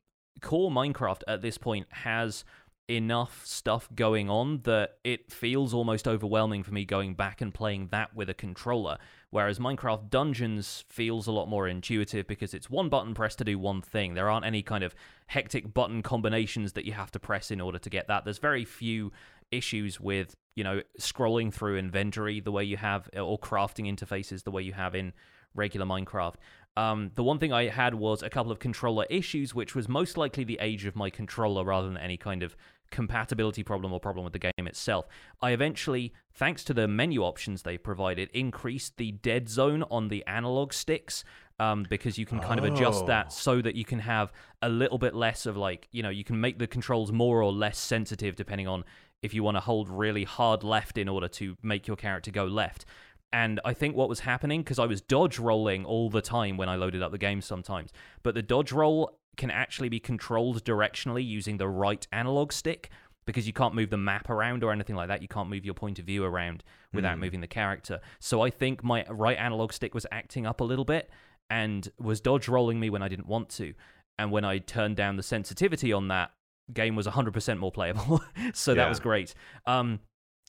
core 0.40 0.70
Minecraft 0.70 1.22
at 1.28 1.42
this 1.42 1.58
point 1.58 1.86
has 1.90 2.44
enough 2.90 3.42
stuff 3.44 3.88
going 3.94 4.30
on 4.30 4.62
that 4.62 4.96
it 5.04 5.30
feels 5.30 5.74
almost 5.74 6.08
overwhelming 6.08 6.62
for 6.62 6.72
me 6.72 6.86
going 6.86 7.12
back 7.14 7.42
and 7.42 7.52
playing 7.52 7.88
that 7.90 8.14
with 8.16 8.30
a 8.30 8.34
controller. 8.34 8.96
Whereas 9.30 9.58
Minecraft 9.58 10.08
Dungeons 10.08 10.84
feels 10.88 11.26
a 11.26 11.32
lot 11.32 11.50
more 11.50 11.68
intuitive 11.68 12.26
because 12.26 12.54
it's 12.54 12.70
one 12.70 12.88
button 12.88 13.12
press 13.12 13.36
to 13.36 13.44
do 13.44 13.58
one 13.58 13.82
thing. 13.82 14.14
There 14.14 14.30
aren't 14.30 14.46
any 14.46 14.62
kind 14.62 14.82
of 14.82 14.94
hectic 15.26 15.74
button 15.74 16.02
combinations 16.02 16.72
that 16.72 16.86
you 16.86 16.94
have 16.94 17.10
to 17.10 17.18
press 17.18 17.50
in 17.50 17.60
order 17.60 17.78
to 17.78 17.90
get 17.90 18.08
that. 18.08 18.24
There's 18.24 18.38
very 18.38 18.64
few 18.64 19.12
issues 19.50 20.00
with, 20.00 20.34
you 20.54 20.64
know, 20.64 20.82
scrolling 21.00 21.52
through 21.52 21.78
inventory 21.78 22.40
the 22.40 22.52
way 22.52 22.64
you 22.64 22.76
have 22.76 23.08
or 23.16 23.38
crafting 23.38 23.86
interfaces 23.86 24.44
the 24.44 24.50
way 24.50 24.62
you 24.62 24.72
have 24.72 24.94
in 24.94 25.12
regular 25.54 25.86
Minecraft. 25.86 26.34
Um, 26.76 27.10
the 27.16 27.24
one 27.24 27.38
thing 27.38 27.52
I 27.52 27.68
had 27.68 27.94
was 27.94 28.22
a 28.22 28.30
couple 28.30 28.52
of 28.52 28.60
controller 28.60 29.04
issues, 29.10 29.54
which 29.54 29.74
was 29.74 29.88
most 29.88 30.16
likely 30.16 30.44
the 30.44 30.58
age 30.60 30.84
of 30.84 30.94
my 30.94 31.10
controller 31.10 31.64
rather 31.64 31.88
than 31.88 31.96
any 31.96 32.16
kind 32.16 32.42
of 32.42 32.56
compatibility 32.90 33.62
problem 33.62 33.92
or 33.92 34.00
problem 34.00 34.24
with 34.24 34.32
the 34.32 34.38
game 34.38 34.66
itself. 34.66 35.06
I 35.42 35.50
eventually, 35.50 36.12
thanks 36.32 36.64
to 36.64 36.74
the 36.74 36.86
menu 36.88 37.22
options 37.22 37.62
they 37.62 37.78
provided, 37.78 38.30
increased 38.32 38.96
the 38.96 39.12
dead 39.12 39.48
zone 39.48 39.82
on 39.90 40.08
the 40.08 40.24
analog 40.26 40.72
sticks. 40.72 41.24
Um, 41.60 41.84
because 41.90 42.18
you 42.18 42.24
can 42.24 42.38
kind 42.38 42.60
of 42.60 42.64
adjust 42.64 43.02
Oh. 43.02 43.06
that 43.08 43.32
so 43.32 43.60
that 43.60 43.74
you 43.74 43.84
can 43.84 43.98
have 43.98 44.32
a 44.62 44.68
little 44.68 44.96
bit 44.96 45.12
less 45.12 45.44
of 45.44 45.56
like, 45.56 45.88
you 45.90 46.04
know, 46.04 46.08
you 46.08 46.22
can 46.22 46.40
make 46.40 46.60
the 46.60 46.68
controls 46.68 47.10
more 47.10 47.42
or 47.42 47.50
less 47.50 47.78
sensitive 47.78 48.36
depending 48.36 48.68
on 48.68 48.84
if 49.22 49.34
you 49.34 49.42
want 49.42 49.56
to 49.56 49.60
hold 49.60 49.88
really 49.88 50.24
hard 50.24 50.62
left 50.62 50.98
in 50.98 51.08
order 51.08 51.28
to 51.28 51.56
make 51.62 51.86
your 51.86 51.96
character 51.96 52.30
go 52.30 52.44
left. 52.44 52.84
And 53.32 53.60
I 53.64 53.74
think 53.74 53.94
what 53.94 54.08
was 54.08 54.20
happening, 54.20 54.62
because 54.62 54.78
I 54.78 54.86
was 54.86 55.00
dodge 55.00 55.38
rolling 55.38 55.84
all 55.84 56.08
the 56.08 56.22
time 56.22 56.56
when 56.56 56.68
I 56.68 56.76
loaded 56.76 57.02
up 57.02 57.12
the 57.12 57.18
game 57.18 57.42
sometimes, 57.42 57.92
but 58.22 58.34
the 58.34 58.42
dodge 58.42 58.72
roll 58.72 59.18
can 59.36 59.50
actually 59.50 59.88
be 59.88 60.00
controlled 60.00 60.64
directionally 60.64 61.26
using 61.26 61.58
the 61.58 61.68
right 61.68 62.06
analog 62.10 62.52
stick 62.52 62.90
because 63.26 63.46
you 63.46 63.52
can't 63.52 63.74
move 63.74 63.90
the 63.90 63.98
map 63.98 64.30
around 64.30 64.64
or 64.64 64.72
anything 64.72 64.96
like 64.96 65.08
that. 65.08 65.20
You 65.20 65.28
can't 65.28 65.50
move 65.50 65.64
your 65.64 65.74
point 65.74 65.98
of 65.98 66.06
view 66.06 66.24
around 66.24 66.64
without 66.94 67.16
Hmm. 67.16 67.20
moving 67.20 67.40
the 67.42 67.46
character. 67.46 68.00
So 68.18 68.40
I 68.40 68.48
think 68.48 68.82
my 68.82 69.04
right 69.10 69.36
analog 69.36 69.74
stick 69.74 69.94
was 69.94 70.06
acting 70.10 70.46
up 70.46 70.62
a 70.62 70.64
little 70.64 70.86
bit 70.86 71.10
and 71.50 71.90
was 71.98 72.22
dodge 72.22 72.48
rolling 72.48 72.80
me 72.80 72.88
when 72.88 73.02
I 73.02 73.08
didn't 73.08 73.26
want 73.26 73.50
to. 73.50 73.74
And 74.18 74.32
when 74.32 74.44
I 74.46 74.58
turned 74.58 74.96
down 74.96 75.16
the 75.16 75.22
sensitivity 75.22 75.92
on 75.92 76.08
that, 76.08 76.30
game 76.72 76.96
was 76.96 77.06
100% 77.06 77.58
more 77.58 77.72
playable. 77.72 78.22
so 78.54 78.74
that 78.74 78.88
was 78.88 79.00
great. 79.00 79.34
Um, 79.66 80.00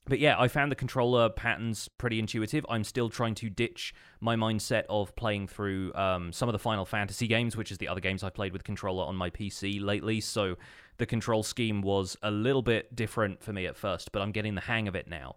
but 0.09 0.19
yeah, 0.19 0.39
I 0.39 0.47
found 0.47 0.71
the 0.71 0.75
controller 0.75 1.29
patterns 1.29 1.87
pretty 1.97 2.19
intuitive. 2.19 2.65
I'm 2.67 2.83
still 2.83 3.09
trying 3.09 3.35
to 3.35 3.49
ditch 3.49 3.93
my 4.19 4.35
mindset 4.35 4.83
of 4.89 5.15
playing 5.15 5.47
through 5.47 5.93
um, 5.93 6.33
some 6.33 6.49
of 6.49 6.53
the 6.53 6.59
Final 6.59 6.85
Fantasy 6.85 7.27
games, 7.27 7.55
which 7.55 7.71
is 7.71 7.77
the 7.77 7.87
other 7.87 8.01
games 8.01 8.23
I've 8.23 8.33
played 8.33 8.53
with 8.53 8.63
controller 8.63 9.05
on 9.05 9.15
my 9.15 9.29
PC 9.29 9.81
lately. 9.81 10.19
So 10.19 10.55
the 10.97 11.05
control 11.05 11.43
scheme 11.43 11.81
was 11.81 12.17
a 12.23 12.31
little 12.31 12.63
bit 12.63 12.95
different 12.95 13.43
for 13.43 13.53
me 13.53 13.67
at 13.67 13.77
first, 13.77 14.11
but 14.11 14.21
I'm 14.21 14.31
getting 14.31 14.55
the 14.55 14.61
hang 14.61 14.87
of 14.87 14.95
it 14.95 15.07
now. 15.07 15.35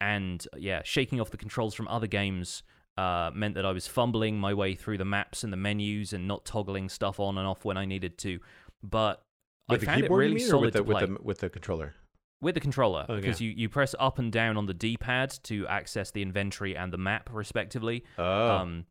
And 0.00 0.46
yeah, 0.56 0.82
shaking 0.84 1.20
off 1.20 1.30
the 1.30 1.36
controls 1.36 1.74
from 1.74 1.88
other 1.88 2.06
games 2.06 2.62
uh, 2.98 3.30
meant 3.34 3.54
that 3.54 3.64
I 3.64 3.72
was 3.72 3.86
fumbling 3.86 4.38
my 4.38 4.52
way 4.52 4.74
through 4.74 4.98
the 4.98 5.04
maps 5.04 5.44
and 5.44 5.52
the 5.52 5.56
menus 5.56 6.12
and 6.12 6.28
not 6.28 6.44
toggling 6.44 6.88
stuff 6.88 7.18
on 7.20 7.38
and 7.38 7.46
off 7.46 7.64
when 7.64 7.76
I 7.76 7.86
needed 7.86 8.18
to. 8.18 8.40
But 8.82 9.22
With 9.70 9.78
I 9.78 9.80
the 9.80 9.86
found 9.86 9.98
it 10.00 10.02
keyboard, 10.02 10.18
really 10.20 10.36
or 10.44 10.48
solid 10.48 10.64
with 10.64 10.72
the, 10.74 10.78
to 10.80 10.84
play 10.84 10.94
with 10.94 11.08
the 11.18 11.22
with 11.24 11.38
the 11.38 11.48
controller. 11.50 11.94
with 12.40 12.54
the 12.54 12.60
controller 12.60 13.04
Okay. 13.08 13.20
because 13.20 13.40
you, 13.40 13.50
you 13.50 13.68
press 13.68 13.94
up 13.98 14.18
and 14.18 14.32
down 14.32 14.56
on 14.56 14.66
the 14.66 14.74
d-pad 14.74 15.30
to 15.44 15.66
access 15.68 16.10
the 16.10 16.22
inventory 16.22 16.76
and 16.76 16.92
the 16.92 16.98
map 16.98 17.28
respectively. 17.32 18.04
Oh, 18.18 18.50
um 18.56 18.86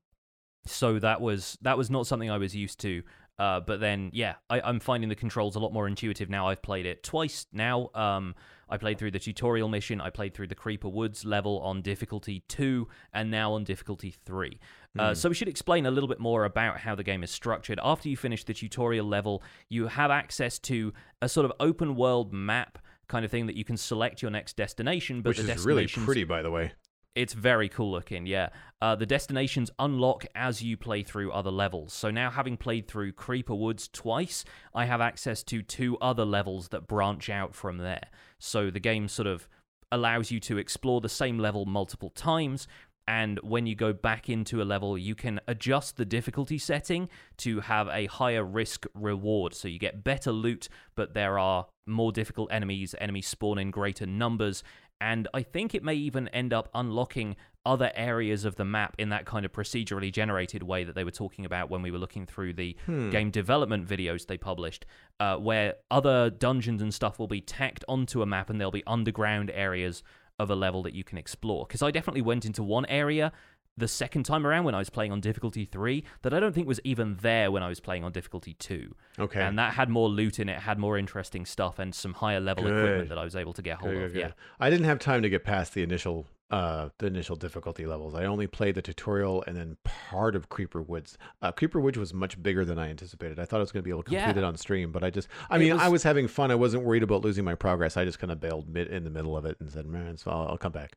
so 0.65 0.99
that 0.99 1.21
was 1.21 1.57
that 1.61 1.77
was 1.77 1.89
not 1.89 2.05
something 2.05 2.29
i 2.29 2.37
was 2.37 2.55
used 2.55 2.79
to. 2.81 3.01
Uh, 3.39 3.61
but 3.61 3.79
then 3.79 4.09
yeah 4.13 4.35
I, 4.49 4.59
i'm 4.61 4.79
finding 4.81 5.07
the 5.09 5.15
controls 5.15 5.55
a 5.55 5.59
lot 5.59 5.71
more 5.73 5.87
intuitive 5.87 6.29
now. 6.29 6.47
I've 6.49 6.61
played 6.61 6.85
it 6.85 7.03
twice 7.03 7.47
now. 7.53 7.89
Um 7.95 8.35
i 8.69 8.77
played 8.77 8.99
through 8.99 9.11
the 9.11 9.19
tutorial 9.19 9.69
mission. 9.69 9.99
I 10.01 10.09
played 10.09 10.33
through 10.35 10.47
the 10.47 10.55
creeper 10.55 10.89
woods 10.89 11.23
level 11.25 11.59
on 11.61 11.81
difficulty 11.81 12.43
2 12.49 12.87
and 13.13 13.31
now 13.31 13.53
on 13.53 13.63
difficulty 13.63 14.13
3 14.25 14.59
uh, 14.97 15.09
Hmm. 15.09 15.13
so 15.13 15.29
we 15.29 15.35
should 15.35 15.47
explain 15.47 15.85
a 15.85 15.91
little 15.91 16.07
bit 16.09 16.19
more 16.19 16.45
about 16.45 16.79
how 16.79 16.95
the 16.95 17.03
game 17.03 17.23
is 17.23 17.29
structured. 17.31 17.79
After 17.83 18.09
you 18.09 18.17
finish 18.17 18.43
the 18.43 18.53
tutorial 18.53 19.05
level, 19.05 19.43
you 19.69 19.87
have 19.87 20.09
access 20.11 20.57
to 20.59 20.93
a 21.21 21.29
sort 21.29 21.45
of 21.45 21.53
open 21.59 21.95
world 21.95 22.33
map 22.33 22.79
kind 23.07 23.25
of 23.25 23.31
thing 23.31 23.47
that 23.47 23.55
you 23.55 23.63
can 23.63 23.77
select 23.77 24.21
your 24.21 24.31
next 24.31 24.55
destination. 24.55 25.21
But 25.21 25.29
which 25.29 25.45
the 25.45 25.51
is 25.53 25.65
really 25.65 25.87
pretty, 25.87 26.23
by 26.23 26.41
the 26.41 26.51
way. 26.51 26.71
It's 27.15 27.33
very 27.33 27.67
cool 27.69 27.91
looking, 27.91 28.27
yeah. 28.27 28.49
Uh, 28.81 28.95
the 28.95 29.05
destinations 29.05 29.71
unlock 29.79 30.25
as 30.35 30.61
you 30.61 30.77
play 30.77 31.03
through 31.03 31.31
other 31.31 31.51
levels. 31.51 31.91
So 31.91 32.11
now, 32.11 32.29
having 32.29 32.55
played 32.55 32.87
through 32.87 33.13
Creeper 33.13 33.55
Woods 33.55 33.89
twice, 33.89 34.45
I 34.73 34.85
have 34.85 35.01
access 35.01 35.43
to 35.45 35.61
two 35.61 35.97
other 35.97 36.23
levels 36.23 36.69
that 36.69 36.87
branch 36.87 37.29
out 37.29 37.55
from 37.55 37.77
there. 37.79 38.07
So 38.37 38.69
the 38.69 38.79
game 38.79 39.07
sort 39.07 39.27
of 39.27 39.47
allows 39.91 40.29
you 40.29 40.39
to 40.39 40.59
explore 40.59 41.01
the 41.01 41.09
same 41.09 41.39
level 41.39 41.65
multiple 41.65 42.11
times. 42.11 42.67
And 43.09 43.39
when 43.41 43.65
you 43.65 43.73
go 43.73 43.91
back 43.91 44.29
into 44.29 44.61
a 44.61 44.65
level, 44.65 44.95
you 44.95 45.15
can 45.15 45.41
adjust 45.47 45.97
the 45.97 46.05
difficulty 46.05 46.59
setting 46.59 47.09
to 47.37 47.61
have 47.61 47.87
a 47.87 48.05
higher 48.05 48.43
risk 48.43 48.85
reward. 48.93 49.55
So 49.55 49.67
you 49.67 49.79
get 49.79 50.03
better 50.03 50.31
loot, 50.31 50.69
but 50.93 51.15
there 51.15 51.39
are 51.39 51.65
more 51.87 52.11
difficult 52.11 52.51
enemies. 52.51 52.93
Enemies 53.01 53.27
spawn 53.27 53.57
in 53.57 53.71
greater 53.71 54.05
numbers. 54.05 54.63
And 55.01 55.27
I 55.33 55.41
think 55.41 55.73
it 55.73 55.83
may 55.83 55.95
even 55.95 56.27
end 56.27 56.53
up 56.53 56.69
unlocking 56.75 57.35
other 57.65 57.91
areas 57.95 58.45
of 58.45 58.57
the 58.57 58.65
map 58.65 58.95
in 58.99 59.09
that 59.09 59.25
kind 59.25 59.43
of 59.43 59.51
procedurally 59.53 60.11
generated 60.11 60.61
way 60.61 60.83
that 60.83 60.93
they 60.93 61.03
were 61.03 61.11
talking 61.11 61.45
about 61.45 61.69
when 61.69 61.81
we 61.81 61.89
were 61.89 61.97
looking 61.97 62.27
through 62.27 62.53
the 62.53 62.75
Hmm. 62.85 63.09
game 63.09 63.31
development 63.31 63.87
videos 63.87 64.27
they 64.27 64.37
published, 64.37 64.85
uh, 65.19 65.35
where 65.37 65.75
other 65.89 66.29
dungeons 66.29 66.81
and 66.81 66.93
stuff 66.93 67.17
will 67.17 67.27
be 67.27 67.41
tacked 67.41 67.83
onto 67.87 68.21
a 68.21 68.25
map 68.25 68.49
and 68.51 68.59
there'll 68.61 68.71
be 68.71 68.83
underground 68.85 69.49
areas 69.51 70.03
of 70.39 70.49
a 70.49 70.55
level 70.55 70.81
that 70.83 70.93
you 70.95 71.03
can 71.03 71.17
explore. 71.17 71.65
Because 71.67 71.81
I 71.81 71.91
definitely 71.91 72.21
went 72.21 72.45
into 72.45 72.63
one 72.63 72.85
area 72.85 73.31
the 73.77 73.87
second 73.87 74.23
time 74.23 74.45
around 74.45 74.65
when 74.65 74.75
I 74.75 74.79
was 74.79 74.89
playing 74.89 75.11
on 75.13 75.21
difficulty 75.21 75.63
three 75.63 76.03
that 76.23 76.33
I 76.33 76.39
don't 76.41 76.53
think 76.53 76.67
was 76.67 76.81
even 76.83 77.17
there 77.21 77.49
when 77.49 77.63
I 77.63 77.69
was 77.69 77.79
playing 77.79 78.03
on 78.03 78.11
difficulty 78.11 78.53
two. 78.55 78.93
Okay. 79.17 79.41
And 79.41 79.57
that 79.57 79.73
had 79.73 79.89
more 79.89 80.09
loot 80.09 80.39
in 80.39 80.49
it, 80.49 80.59
had 80.59 80.77
more 80.77 80.97
interesting 80.97 81.45
stuff, 81.45 81.79
and 81.79 81.93
some 81.95 82.13
higher 82.13 82.39
level 82.41 82.63
Good. 82.65 82.77
equipment 82.77 83.09
that 83.09 83.17
I 83.17 83.23
was 83.23 83.35
able 83.37 83.53
to 83.53 83.61
get 83.61 83.77
hold 83.77 83.93
Good, 83.93 84.03
of. 84.03 84.13
good, 84.13 84.19
Yeah. 84.19 84.31
I 84.59 84.69
didn't 84.69 84.85
have 84.85 84.99
time 84.99 85.21
to 85.21 85.29
get 85.29 85.43
past 85.45 85.73
the 85.73 85.83
initial 85.83 86.25
uh 86.51 86.89
the 86.97 87.05
initial 87.07 87.35
difficulty 87.35 87.85
levels. 87.85 88.15
I 88.15 88.25
only 88.25 88.47
played 88.47 88.75
the 88.75 88.81
tutorial 88.81 89.43
and 89.45 89.55
then 89.55 89.77
part 89.83 90.35
of 90.35 90.49
Creeper 90.49 90.81
Woods. 90.81 91.17
Uh 91.41 91.51
Creeper 91.51 91.79
Woods 91.79 91.97
was 91.97 92.13
much 92.13 92.41
bigger 92.41 92.65
than 92.65 92.79
I 92.79 92.89
anticipated. 92.89 93.39
I 93.39 93.45
thought 93.45 93.57
I 93.57 93.61
was 93.61 93.71
going 93.71 93.81
to 93.83 93.85
be 93.85 93.91
able 93.91 94.03
to 94.03 94.09
complete 94.09 94.21
Yeah. 94.35 94.37
it 94.37 94.43
on 94.43 94.57
stream, 94.57 94.91
but 94.91 95.03
I 95.03 95.09
just 95.09 95.27
I 95.49 95.57
It 95.57 95.59
mean, 95.59 95.71
I 95.73 95.85
was- 95.85 95.91
was 95.99 96.03
having 96.03 96.27
fun. 96.27 96.51
I 96.51 96.55
wasn't 96.55 96.83
worried 96.83 97.03
about 97.03 97.21
losing 97.23 97.45
my 97.45 97.55
progress. 97.55 97.97
I 97.97 98.05
just 98.05 98.19
kind 98.19 98.31
of 98.31 98.39
bailed 98.39 98.67
mid 98.69 98.87
in 98.87 99.03
the 99.03 99.09
middle 99.09 99.37
of 99.37 99.45
it 99.45 99.57
and 99.59 99.71
said, 99.71 99.85
"Man, 99.85 100.17
so 100.17 100.31
I'll, 100.31 100.47
I'll 100.49 100.57
come 100.57 100.71
back." 100.71 100.93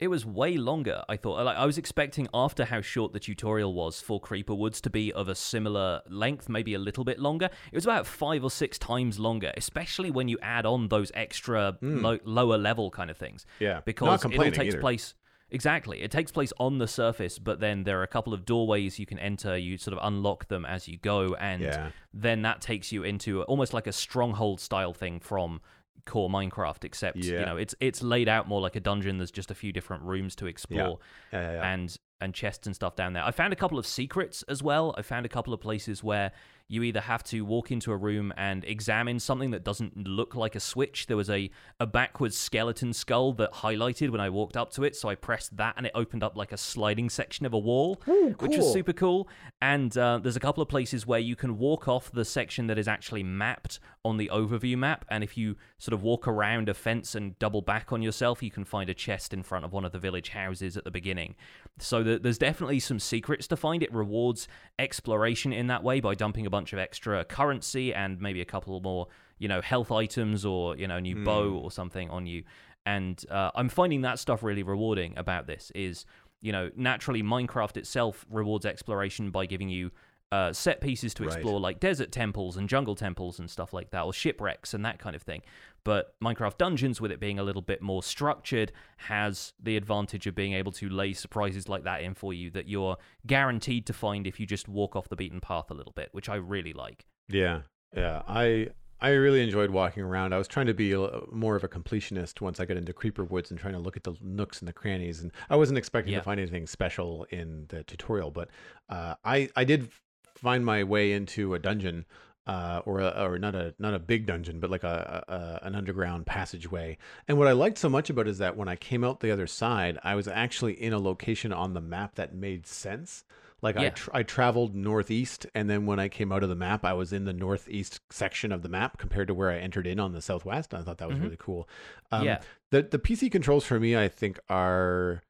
It 0.00 0.08
was 0.08 0.26
way 0.26 0.56
longer. 0.56 1.02
I 1.08 1.16
thought. 1.16 1.44
Like 1.44 1.56
I 1.56 1.66
was 1.66 1.78
expecting 1.78 2.28
after 2.34 2.64
how 2.64 2.80
short 2.80 3.12
the 3.12 3.20
tutorial 3.20 3.72
was 3.74 4.00
for 4.00 4.20
Creeper 4.20 4.54
Woods 4.54 4.80
to 4.82 4.90
be 4.90 5.12
of 5.12 5.28
a 5.28 5.34
similar 5.34 6.02
length, 6.08 6.48
maybe 6.48 6.74
a 6.74 6.78
little 6.78 7.04
bit 7.04 7.20
longer. 7.20 7.48
It 7.70 7.74
was 7.76 7.84
about 7.84 8.06
five 8.06 8.42
or 8.42 8.50
six 8.50 8.78
times 8.78 9.18
longer, 9.18 9.52
especially 9.56 10.10
when 10.10 10.28
you 10.28 10.38
add 10.42 10.66
on 10.66 10.88
those 10.88 11.12
extra 11.14 11.76
hmm. 11.80 12.04
lo- 12.04 12.18
lower 12.24 12.58
level 12.58 12.90
kind 12.90 13.10
of 13.10 13.16
things. 13.16 13.46
Yeah. 13.60 13.80
because 13.84 14.24
it 14.24 14.36
all 14.36 14.44
takes 14.44 14.58
either. 14.58 14.80
place 14.80 15.14
exactly 15.50 16.00
it 16.00 16.10
takes 16.10 16.32
place 16.32 16.52
on 16.58 16.78
the 16.78 16.88
surface 16.88 17.38
but 17.38 17.60
then 17.60 17.84
there 17.84 18.00
are 18.00 18.02
a 18.02 18.08
couple 18.08 18.32
of 18.32 18.44
doorways 18.44 18.98
you 18.98 19.06
can 19.06 19.18
enter 19.18 19.56
you 19.56 19.76
sort 19.76 19.96
of 19.96 20.00
unlock 20.02 20.48
them 20.48 20.64
as 20.64 20.88
you 20.88 20.96
go 20.96 21.34
and 21.34 21.62
Yeah. 21.62 21.90
then 22.12 22.42
that 22.42 22.60
takes 22.60 22.90
you 22.90 23.04
into 23.04 23.42
almost 23.42 23.74
like 23.74 23.86
a 23.86 23.92
stronghold 23.92 24.58
style 24.58 24.94
thing 24.94 25.20
from 25.20 25.60
core 26.06 26.28
minecraft 26.28 26.84
except 26.84 27.16
you 27.40 27.46
know 27.46 27.56
it's 27.56 27.74
it's 27.80 28.02
laid 28.02 28.28
out 28.28 28.46
more 28.46 28.60
like 28.60 28.76
a 28.76 28.80
dungeon 28.80 29.16
there's 29.16 29.30
just 29.30 29.50
a 29.50 29.54
few 29.54 29.72
different 29.72 30.02
rooms 30.02 30.34
to 30.36 30.46
explore 30.46 30.98
Yeah, 31.32 31.40
yeah, 31.40 31.52
yeah. 31.52 31.72
and 31.72 31.96
and 32.20 32.32
chests 32.34 32.66
and 32.66 32.74
stuff 32.74 32.94
down 32.96 33.12
there. 33.12 33.24
I 33.24 33.30
found 33.32 33.52
a 33.52 33.56
couple 33.56 33.78
of 33.78 33.86
secrets 33.86 34.42
as 34.48 34.62
well. 34.62 34.94
I 34.96 35.02
found 35.02 35.26
a 35.26 35.28
couple 35.28 35.52
of 35.52 35.60
places 35.60 36.02
where 36.02 36.32
you 36.68 36.82
either 36.82 37.00
have 37.00 37.22
to 37.24 37.42
walk 37.42 37.70
into 37.70 37.92
a 37.92 37.96
room 37.96 38.32
and 38.36 38.64
examine 38.64 39.20
something 39.20 39.50
that 39.50 39.64
doesn't 39.64 40.06
look 40.06 40.34
like 40.34 40.54
a 40.54 40.60
switch. 40.60 41.06
There 41.06 41.16
was 41.16 41.28
a 41.30 41.50
a 41.78 41.86
backwards 41.86 42.36
skeleton 42.36 42.92
skull 42.92 43.32
that 43.34 43.52
highlighted 43.52 44.10
when 44.10 44.20
I 44.20 44.30
walked 44.30 44.56
up 44.56 44.70
to 44.72 44.84
it, 44.84 44.96
so 44.96 45.08
I 45.08 45.14
pressed 45.14 45.56
that 45.56 45.74
and 45.76 45.86
it 45.86 45.92
opened 45.94 46.22
up 46.22 46.36
like 46.36 46.52
a 46.52 46.56
sliding 46.56 47.10
section 47.10 47.44
of 47.46 47.52
a 47.52 47.58
wall, 47.58 48.00
which 48.38 48.56
was 48.56 48.72
super 48.72 48.92
cool. 48.92 49.28
And 49.60 49.96
uh, 49.96 50.20
there's 50.22 50.36
a 50.36 50.40
couple 50.40 50.62
of 50.62 50.68
places 50.68 51.06
where 51.06 51.20
you 51.20 51.36
can 51.36 51.58
walk 51.58 51.88
off 51.88 52.10
the 52.12 52.24
section 52.24 52.66
that 52.68 52.78
is 52.78 52.88
actually 52.88 53.22
mapped 53.22 53.78
on 54.04 54.16
the 54.16 54.30
overview 54.32 54.76
map, 54.76 55.04
and 55.08 55.24
if 55.24 55.36
you 55.36 55.56
sort 55.78 55.94
of 55.94 56.02
walk 56.02 56.28
around 56.28 56.68
a 56.68 56.74
fence 56.74 57.14
and 57.14 57.38
double 57.38 57.62
back 57.62 57.92
on 57.92 58.02
yourself, 58.02 58.42
you 58.42 58.50
can 58.50 58.64
find 58.64 58.90
a 58.90 58.94
chest 58.94 59.32
in 59.32 59.42
front 59.42 59.64
of 59.64 59.72
one 59.72 59.84
of 59.84 59.92
the 59.92 59.98
village 59.98 60.30
houses 60.30 60.76
at 60.76 60.84
the 60.84 60.90
beginning. 60.90 61.34
So 61.78 62.02
th- 62.04 62.22
there's 62.22 62.38
definitely 62.38 62.80
some 62.80 62.98
secrets 62.98 63.46
to 63.48 63.56
find. 63.56 63.82
It 63.82 63.92
rewards 63.92 64.46
exploration 64.78 65.52
in 65.52 65.68
that 65.68 65.82
way 65.82 66.00
by 66.00 66.14
dumping 66.14 66.46
a 66.46 66.50
bunch 66.50 66.72
of 66.72 66.78
extra 66.78 67.24
currency 67.24 67.94
and 67.94 68.20
maybe 68.20 68.40
a 68.40 68.44
couple 68.44 68.80
more, 68.80 69.06
you 69.38 69.48
know, 69.48 69.60
health 69.60 69.92
items 69.92 70.44
or 70.44 70.76
you 70.76 70.86
know, 70.86 70.96
a 70.96 71.00
new 71.00 71.16
bow 71.24 71.52
or 71.54 71.70
something 71.70 72.10
on 72.10 72.26
you. 72.26 72.42
And 72.86 73.24
uh, 73.30 73.50
I'm 73.54 73.68
finding 73.68 74.02
that 74.02 74.18
stuff 74.18 74.42
really 74.42 74.62
rewarding 74.62 75.16
about 75.16 75.46
this. 75.46 75.72
Is 75.74 76.04
you 76.40 76.52
know, 76.52 76.70
naturally 76.76 77.22
Minecraft 77.22 77.78
itself 77.78 78.26
rewards 78.30 78.66
exploration 78.66 79.30
by 79.30 79.46
giving 79.46 79.70
you 79.70 79.90
uh, 80.30 80.52
set 80.52 80.80
pieces 80.82 81.14
to 81.14 81.22
Right. 81.22 81.32
explore, 81.32 81.58
like 81.58 81.80
desert 81.80 82.12
temples 82.12 82.56
and 82.58 82.68
jungle 82.68 82.94
temples 82.94 83.38
and 83.38 83.48
stuff 83.48 83.72
like 83.72 83.90
that, 83.92 84.02
or 84.02 84.12
shipwrecks 84.12 84.74
and 84.74 84.84
that 84.84 84.98
kind 84.98 85.16
of 85.16 85.22
thing. 85.22 85.40
But 85.84 86.14
Minecraft 86.22 86.56
Dungeons, 86.56 87.00
with 87.00 87.12
it 87.12 87.20
being 87.20 87.38
a 87.38 87.42
little 87.42 87.62
bit 87.62 87.82
more 87.82 88.02
structured, 88.02 88.72
has 88.96 89.52
the 89.62 89.76
advantage 89.76 90.26
of 90.26 90.34
being 90.34 90.54
able 90.54 90.72
to 90.72 90.88
lay 90.88 91.12
surprises 91.12 91.68
like 91.68 91.84
that 91.84 92.02
in 92.02 92.14
for 92.14 92.32
you 92.32 92.50
that 92.52 92.68
you're 92.68 92.96
guaranteed 93.26 93.86
to 93.86 93.92
find 93.92 94.26
if 94.26 94.40
you 94.40 94.46
just 94.46 94.66
walk 94.68 94.96
off 94.96 95.08
the 95.08 95.16
beaten 95.16 95.40
path 95.40 95.70
a 95.70 95.74
little 95.74 95.92
bit, 95.94 96.08
which 96.12 96.28
I 96.28 96.36
really 96.36 96.72
like. 96.72 97.04
Yeah, 97.28 97.60
yeah. 97.94 98.22
I 98.26 98.68
I 99.00 99.10
really 99.10 99.42
enjoyed 99.42 99.68
walking 99.70 100.02
around. 100.02 100.32
I 100.32 100.38
was 100.38 100.48
trying 100.48 100.66
to 100.66 100.72
be 100.74 100.92
a, 100.92 101.10
more 101.30 101.56
of 101.56 101.64
a 101.64 101.68
completionist 101.68 102.40
once 102.40 102.58
I 102.60 102.64
got 102.64 102.78
into 102.78 102.94
Creeper 102.94 103.24
Woods 103.24 103.50
and 103.50 103.60
trying 103.60 103.74
to 103.74 103.78
look 103.78 103.96
at 103.98 104.04
the 104.04 104.14
nooks 104.22 104.60
and 104.60 104.68
the 104.68 104.72
crannies. 104.72 105.20
And 105.20 105.30
I 105.50 105.56
wasn't 105.56 105.76
expecting 105.76 106.14
Yeah. 106.14 106.20
to 106.20 106.24
find 106.24 106.40
anything 106.40 106.66
special 106.66 107.26
in 107.28 107.66
the 107.68 107.84
tutorial, 107.84 108.30
but 108.30 108.48
uh, 108.88 109.16
I 109.24 109.50
I 109.54 109.64
did 109.64 109.90
find 110.34 110.64
my 110.64 110.82
way 110.84 111.12
into 111.12 111.52
a 111.54 111.58
dungeon. 111.58 112.06
Uh, 112.46 112.82
or 112.84 113.00
a, 113.00 113.08
or 113.24 113.38
not 113.38 113.54
a 113.54 113.74
not 113.78 113.94
a 113.94 113.98
big 113.98 114.26
dungeon, 114.26 114.60
but 114.60 114.68
like 114.70 114.84
a, 114.84 115.24
a, 115.62 115.66
an 115.66 115.74
underground 115.74 116.26
passageway. 116.26 116.98
And 117.26 117.38
what 117.38 117.48
I 117.48 117.52
liked 117.52 117.78
so 117.78 117.88
much 117.88 118.10
about 118.10 118.26
it 118.26 118.32
is 118.32 118.38
that 118.38 118.54
when 118.54 118.68
I 118.68 118.76
came 118.76 119.02
out 119.02 119.20
the 119.20 119.30
other 119.30 119.46
side, 119.46 119.98
I 120.04 120.14
was 120.14 120.28
actually 120.28 120.74
in 120.74 120.92
a 120.92 120.98
location 120.98 121.54
on 121.54 121.72
the 121.72 121.80
map 121.80 122.16
that 122.16 122.34
made 122.34 122.66
sense. 122.66 123.24
Like 123.62 123.78
I 123.78 123.84
Yeah. 123.84 123.90
tr- 123.90 124.10
I 124.12 124.22
traveled 124.24 124.74
northeast, 124.74 125.46
and 125.54 125.70
then 125.70 125.86
when 125.86 125.98
I 125.98 126.08
came 126.10 126.32
out 126.32 126.42
of 126.42 126.50
the 126.50 126.54
map, 126.54 126.84
I 126.84 126.92
was 126.92 127.14
in 127.14 127.24
the 127.24 127.32
northeast 127.32 127.98
section 128.10 128.52
of 128.52 128.60
the 128.60 128.68
map 128.68 128.98
compared 128.98 129.28
to 129.28 129.34
where 129.34 129.50
I 129.50 129.56
entered 129.56 129.86
in 129.86 129.98
on 129.98 130.12
the 130.12 130.20
southwest. 130.20 130.74
I 130.74 130.82
thought 130.82 130.98
that 130.98 131.08
was 131.08 131.16
Mhm. 131.16 131.22
really 131.22 131.38
cool. 131.38 131.66
Um, 132.12 132.26
Yeah. 132.26 132.40
The 132.72 132.82
the 132.82 132.98
PC 132.98 133.30
controls 133.30 133.64
for 133.64 133.80
me, 133.80 133.96
I 133.96 134.08
think, 134.08 134.38
are 134.50 135.22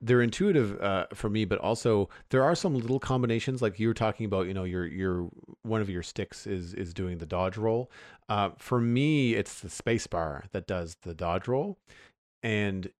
they're 0.00 0.22
intuitive 0.22 0.80
uh, 0.80 1.06
for 1.14 1.30
me, 1.30 1.44
but 1.44 1.58
also 1.58 2.08
there 2.30 2.42
are 2.42 2.54
some 2.54 2.74
little 2.74 3.00
combinations 3.00 3.62
like 3.62 3.78
you 3.80 3.88
were 3.88 3.94
talking 3.94 4.26
about. 4.26 4.46
You 4.46 4.54
know, 4.54 4.64
your 4.64 4.86
your 4.86 5.28
one 5.62 5.80
of 5.80 5.88
your 5.88 6.02
sticks 6.02 6.46
is 6.46 6.74
is 6.74 6.92
doing 6.92 7.18
the 7.18 7.26
dodge 7.26 7.56
roll. 7.56 7.90
Uh, 8.28 8.50
for 8.58 8.80
me, 8.80 9.34
it's 9.34 9.60
the 9.60 9.70
space 9.70 10.06
bar 10.06 10.44
that 10.52 10.66
does 10.66 10.96
the 11.02 11.14
dodge 11.14 11.48
roll, 11.48 11.78
and 12.42 12.90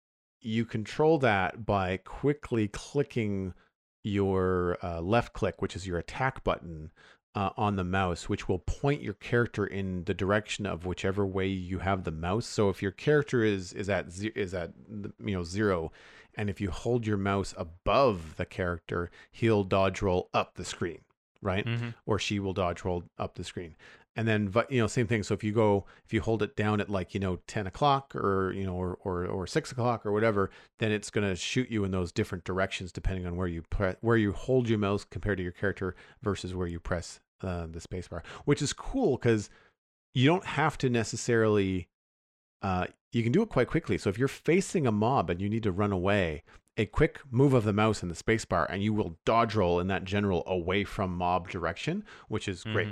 you 0.40 0.64
control 0.64 1.18
that 1.18 1.66
by 1.66 1.98
quickly 1.98 2.68
clicking 2.68 3.52
your 4.04 4.78
uh, 4.82 5.00
left 5.00 5.32
click, 5.32 5.60
which 5.60 5.74
is 5.74 5.86
your 5.86 5.98
attack 5.98 6.44
button, 6.44 6.90
uh, 7.36 7.50
on 7.58 7.76
the 7.76 7.84
mouse, 7.84 8.30
which 8.30 8.48
will 8.48 8.60
point 8.60 9.02
your 9.02 9.14
character 9.14 9.66
in 9.66 10.04
the 10.04 10.14
direction 10.14 10.64
of 10.64 10.86
whichever 10.86 11.26
way 11.26 11.46
you 11.46 11.80
have 11.80 12.04
the 12.04 12.10
mouse. 12.10 12.46
So 12.46 12.70
if 12.70 12.82
your 12.82 12.92
character 12.92 13.44
is 13.44 13.74
is 13.74 13.90
at 13.90 14.06
is 14.34 14.54
at 14.54 14.72
you 15.22 15.34
know 15.34 15.44
zero, 15.44 15.92
and 16.36 16.50
if 16.50 16.60
you 16.60 16.70
hold 16.70 17.06
your 17.06 17.16
mouse 17.16 17.54
above 17.56 18.36
the 18.36 18.44
character, 18.46 19.10
he'll 19.30 19.64
dodge 19.64 20.02
roll 20.02 20.28
up 20.34 20.54
the 20.54 20.64
screen, 20.64 21.00
right? 21.40 21.64
Mhm. 21.66 21.94
Or 22.04 22.18
she 22.18 22.38
will 22.38 22.52
dodge 22.52 22.84
roll 22.84 23.04
up 23.18 23.34
the 23.36 23.44
screen. 23.44 23.74
And 24.18 24.26
then 24.26 24.50
you 24.70 24.80
know 24.80 24.86
same 24.86 25.06
thing. 25.06 25.22
So 25.22 25.34
if 25.34 25.44
you 25.44 25.52
go 25.52 25.84
if 26.06 26.14
you 26.14 26.22
hold 26.22 26.42
it 26.42 26.56
down 26.56 26.80
at 26.80 26.88
like 26.88 27.12
you 27.12 27.20
know 27.20 27.36
ten 27.46 27.66
o'clock 27.66 28.16
or 28.16 28.50
you 28.52 28.64
know 28.64 28.74
or 28.74 28.98
or, 29.04 29.26
or 29.26 29.46
six 29.46 29.70
o'clock 29.70 30.06
or 30.06 30.12
whatever, 30.12 30.50
then 30.78 30.90
it's 30.90 31.10
gonna 31.10 31.36
shoot 31.36 31.70
you 31.70 31.84
in 31.84 31.90
those 31.90 32.12
different 32.12 32.44
directions 32.44 32.92
depending 32.92 33.26
on 33.26 33.36
where 33.36 33.46
you 33.46 33.62
pre- 33.68 33.96
where 34.00 34.16
you 34.16 34.32
hold 34.32 34.68
your 34.70 34.78
mouse 34.78 35.04
compared 35.04 35.36
to 35.36 35.42
your 35.42 35.52
character 35.52 35.94
versus 36.22 36.54
where 36.54 36.66
you 36.66 36.80
press 36.80 37.20
uh, 37.42 37.66
the 37.66 37.78
spacebar, 37.80 38.22
which 38.46 38.62
is 38.62 38.72
cool 38.72 39.18
because 39.18 39.50
you 40.14 40.26
don't 40.26 40.46
have 40.46 40.78
to 40.78 40.88
necessarily. 40.88 41.88
Uh, 42.62 42.86
you 43.16 43.22
can 43.22 43.32
do 43.32 43.42
it 43.42 43.48
quite 43.48 43.68
quickly. 43.68 43.96
So 43.96 44.10
if 44.10 44.18
you're 44.18 44.28
facing 44.28 44.86
a 44.86 44.92
mob 44.92 45.30
and 45.30 45.40
you 45.40 45.48
need 45.48 45.62
to 45.62 45.72
run 45.72 45.90
away, 45.90 46.42
a 46.76 46.84
quick 46.84 47.20
move 47.30 47.54
of 47.54 47.64
the 47.64 47.72
mouse 47.72 48.02
and 48.02 48.10
the 48.10 48.22
spacebar, 48.22 48.66
and 48.68 48.82
you 48.82 48.92
will 48.92 49.16
dodge 49.24 49.54
roll 49.54 49.80
in 49.80 49.86
that 49.86 50.04
general 50.04 50.42
away 50.46 50.84
from 50.84 51.16
mob 51.16 51.48
direction, 51.48 52.04
which 52.28 52.46
is 52.46 52.62
great. 52.64 52.88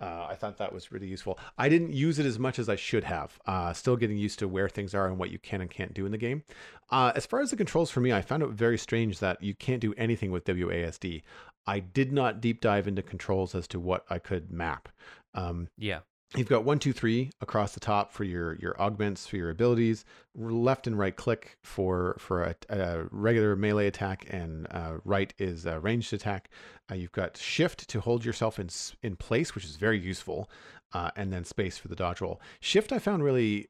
Uh, 0.00 0.26
I 0.30 0.34
thought 0.34 0.56
that 0.58 0.72
was 0.72 0.90
really 0.92 1.06
useful. 1.06 1.38
I 1.58 1.68
didn't 1.68 1.92
use 1.92 2.18
it 2.18 2.24
as 2.26 2.38
much 2.38 2.58
as 2.58 2.68
I 2.70 2.76
should 2.76 3.04
have. 3.04 3.38
Uh, 3.46 3.72
still 3.74 3.96
getting 3.96 4.16
used 4.16 4.38
to 4.38 4.48
where 4.48 4.68
things 4.68 4.94
are 4.94 5.06
and 5.06 5.18
what 5.18 5.30
you 5.30 5.38
can 5.38 5.60
and 5.60 5.70
can't 5.70 5.92
do 5.94 6.06
in 6.06 6.12
the 6.12 6.18
game. 6.18 6.42
Uh, 6.90 7.12
as 7.14 7.26
far 7.26 7.40
as 7.40 7.50
the 7.50 7.56
controls 7.56 7.90
for 7.90 8.00
me, 8.00 8.12
I 8.12 8.22
found 8.22 8.42
it 8.42 8.50
very 8.50 8.78
strange 8.78 9.18
that 9.18 9.42
you 9.42 9.54
can't 9.54 9.80
do 9.80 9.94
anything 9.98 10.30
with 10.30 10.44
WASD. 10.44 11.22
I 11.66 11.80
did 11.80 12.12
not 12.12 12.40
deep 12.40 12.60
dive 12.62 12.88
into 12.88 13.02
controls 13.02 13.54
as 13.54 13.66
to 13.68 13.80
what 13.80 14.04
I 14.08 14.18
could 14.18 14.50
map. 14.50 14.88
Um, 15.34 15.68
Yeah. 15.76 16.00
You've 16.34 16.48
got 16.48 16.64
one, 16.64 16.80
two, 16.80 16.92
three 16.92 17.30
across 17.40 17.72
the 17.72 17.80
top 17.80 18.12
for 18.12 18.24
your 18.24 18.56
your 18.56 18.80
augments 18.80 19.26
for 19.26 19.36
your 19.36 19.50
abilities. 19.50 20.04
Left 20.34 20.86
and 20.86 20.98
right 20.98 21.14
click 21.14 21.56
for 21.62 22.16
for 22.18 22.42
a, 22.42 22.56
a 22.68 23.04
regular 23.10 23.54
melee 23.54 23.86
attack, 23.86 24.26
and 24.28 24.66
uh, 24.70 24.94
right 25.04 25.32
is 25.38 25.66
a 25.66 25.78
ranged 25.78 26.12
attack. 26.12 26.50
Uh, 26.90 26.96
you've 26.96 27.12
got 27.12 27.36
shift 27.36 27.88
to 27.88 28.00
hold 28.00 28.24
yourself 28.24 28.58
in 28.58 28.68
in 29.02 29.14
place, 29.14 29.54
which 29.54 29.64
is 29.64 29.76
very 29.76 29.98
useful, 29.98 30.50
uh, 30.92 31.10
and 31.14 31.32
then 31.32 31.44
space 31.44 31.78
for 31.78 31.88
the 31.88 31.96
dodge 31.96 32.20
roll. 32.20 32.40
Shift 32.60 32.92
I 32.92 32.98
found 32.98 33.22
really 33.22 33.68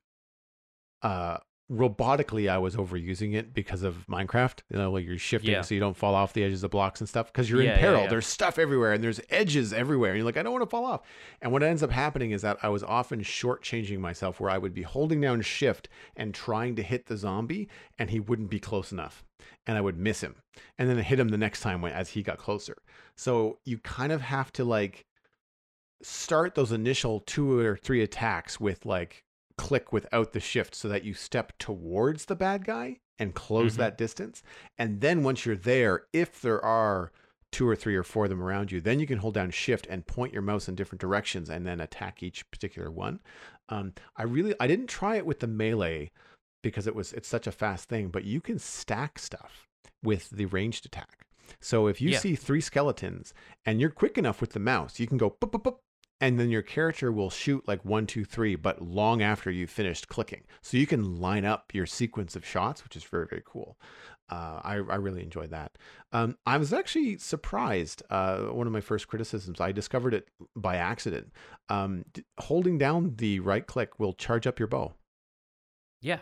uh, 1.02 1.38
robotically 1.70 2.48
I 2.48 2.58
was 2.58 2.76
overusing 2.76 3.34
it 3.34 3.52
because 3.52 3.82
of 3.82 4.06
Minecraft. 4.06 4.60
You 4.70 4.78
know, 4.78 4.92
like 4.92 5.04
you're 5.04 5.18
shifting 5.18 5.50
Yeah. 5.50 5.62
so 5.62 5.74
you 5.74 5.80
don't 5.80 5.96
fall 5.96 6.14
off 6.14 6.32
the 6.32 6.44
edges 6.44 6.62
of 6.62 6.70
blocks 6.70 7.00
and 7.00 7.08
stuff 7.08 7.26
because 7.32 7.50
you're 7.50 7.62
Yeah, 7.62 7.74
in 7.74 7.80
peril. 7.80 8.02
yeah. 8.02 8.08
There's 8.08 8.26
stuff 8.26 8.58
everywhere 8.58 8.92
and 8.92 9.02
there's 9.02 9.20
edges 9.30 9.72
everywhere. 9.72 10.10
And 10.12 10.18
you're 10.18 10.24
like, 10.26 10.36
I 10.36 10.42
don't 10.44 10.52
want 10.52 10.62
to 10.62 10.70
fall 10.70 10.84
off. 10.84 11.00
And 11.42 11.50
what 11.50 11.62
ends 11.64 11.82
up 11.82 11.90
happening 11.90 12.30
is 12.30 12.42
that 12.42 12.58
I 12.62 12.68
was 12.68 12.82
often 12.84 13.20
shortchanging 13.20 13.98
myself 13.98 14.38
where 14.38 14.50
I 14.50 14.58
would 14.58 14.74
be 14.74 14.82
holding 14.82 15.20
down 15.20 15.40
shift 15.42 15.88
and 16.14 16.32
trying 16.32 16.76
to 16.76 16.82
hit 16.82 17.06
the 17.06 17.16
zombie 17.16 17.68
and 17.98 18.10
he 18.10 18.20
wouldn't 18.20 18.50
be 18.50 18.60
close 18.60 18.92
enough. 18.92 19.24
And 19.66 19.76
I 19.76 19.80
would 19.80 19.98
miss 19.98 20.20
him. 20.20 20.36
And 20.78 20.88
then 20.88 20.98
I 20.98 21.02
hit 21.02 21.18
him 21.18 21.28
the 21.30 21.36
next 21.38 21.60
time 21.60 21.82
when, 21.82 21.92
as 21.92 22.10
he 22.10 22.22
got 22.22 22.38
closer. 22.38 22.76
So 23.16 23.58
you 23.64 23.78
kind 23.78 24.12
of 24.12 24.20
have 24.20 24.52
to 24.52 24.64
like 24.64 25.04
start 26.02 26.54
those 26.54 26.70
initial 26.72 27.20
two 27.20 27.58
or 27.58 27.76
three 27.76 28.02
attacks 28.02 28.60
with 28.60 28.86
like 28.86 29.24
click 29.58 29.92
without 29.92 30.32
the 30.32 30.40
shift 30.40 30.74
so 30.74 30.88
that 30.88 31.04
you 31.04 31.14
step 31.14 31.52
towards 31.58 32.26
the 32.26 32.36
bad 32.36 32.64
guy 32.64 32.98
and 33.18 33.34
close 33.34 33.74
Mhm. 33.74 33.78
that 33.78 33.98
distance. 33.98 34.42
And 34.78 35.00
then 35.00 35.22
once 35.22 35.46
you're 35.46 35.56
there, 35.56 36.06
if 36.12 36.40
there 36.40 36.62
are 36.64 37.12
two 37.52 37.66
or 37.66 37.74
three 37.76 37.96
or 37.96 38.02
four 38.02 38.24
of 38.24 38.30
them 38.30 38.42
around 38.42 38.70
you, 38.70 38.80
then 38.80 39.00
you 39.00 39.06
can 39.06 39.18
hold 39.18 39.32
down 39.34 39.50
shift 39.50 39.86
and 39.88 40.06
point 40.06 40.32
your 40.32 40.42
mouse 40.42 40.68
in 40.68 40.74
different 40.74 41.00
directions 41.00 41.48
and 41.48 41.66
then 41.66 41.80
attack 41.80 42.22
each 42.22 42.50
particular 42.50 42.90
one. 42.90 43.20
Um, 43.68 43.94
I 44.16 44.24
really 44.24 44.54
I 44.60 44.66
didn't 44.66 44.88
try 44.88 45.16
it 45.16 45.24
with 45.26 45.40
the 45.40 45.46
melee 45.46 46.10
because 46.62 46.86
it 46.86 46.94
was 46.94 47.12
it's 47.14 47.28
such 47.28 47.46
a 47.46 47.52
fast 47.52 47.88
thing, 47.88 48.08
but 48.08 48.24
you 48.24 48.40
can 48.40 48.58
stack 48.58 49.18
stuff 49.18 49.68
with 50.02 50.28
the 50.30 50.44
ranged 50.46 50.84
attack. 50.84 51.26
So 51.60 51.86
if 51.86 52.00
you 52.00 52.10
Yeah. 52.10 52.18
see 52.18 52.34
three 52.36 52.60
skeletons 52.60 53.32
and 53.64 53.80
you're 53.80 53.90
quick 53.90 54.18
enough 54.18 54.40
with 54.40 54.50
the 54.50 54.58
mouse, 54.60 54.98
you 55.00 55.06
can 55.06 55.16
go 55.16 55.30
boop, 55.30 55.52
boop, 55.52 55.62
boop, 55.62 55.78
and 56.20 56.38
then 56.40 56.50
your 56.50 56.62
character 56.62 57.12
will 57.12 57.30
shoot 57.30 57.66
like 57.68 57.84
one, 57.84 58.06
two, 58.06 58.24
three, 58.24 58.54
but 58.56 58.80
long 58.82 59.22
after 59.22 59.50
you've 59.50 59.70
finished 59.70 60.08
clicking. 60.08 60.44
So 60.62 60.76
you 60.76 60.86
can 60.86 61.20
line 61.20 61.44
up 61.44 61.74
your 61.74 61.86
sequence 61.86 62.34
of 62.36 62.44
shots, 62.46 62.82
which 62.84 62.96
is 62.96 63.04
very, 63.04 63.26
very 63.26 63.42
cool. 63.44 63.78
Uh, 64.28 64.60
I, 64.64 64.74
I 64.74 64.96
really 64.96 65.22
enjoyed 65.22 65.50
that. 65.50 65.78
Um, 66.12 66.36
I 66.46 66.56
was 66.56 66.72
actually 66.72 67.18
surprised. 67.18 68.02
Uh, 68.10 68.38
one 68.46 68.66
of 68.66 68.72
my 68.72 68.80
first 68.80 69.06
criticisms, 69.06 69.60
I 69.60 69.70
discovered 69.72 70.14
it 70.14 70.28
by 70.56 70.76
accident. 70.76 71.32
Um, 71.68 72.04
d- 72.12 72.24
holding 72.38 72.76
down 72.76 73.14
the 73.18 73.38
right 73.40 73.64
click 73.66 74.00
will 74.00 74.14
charge 74.14 74.46
up 74.46 74.58
your 74.58 74.66
bow. 74.68 74.94
Yeah. 76.00 76.18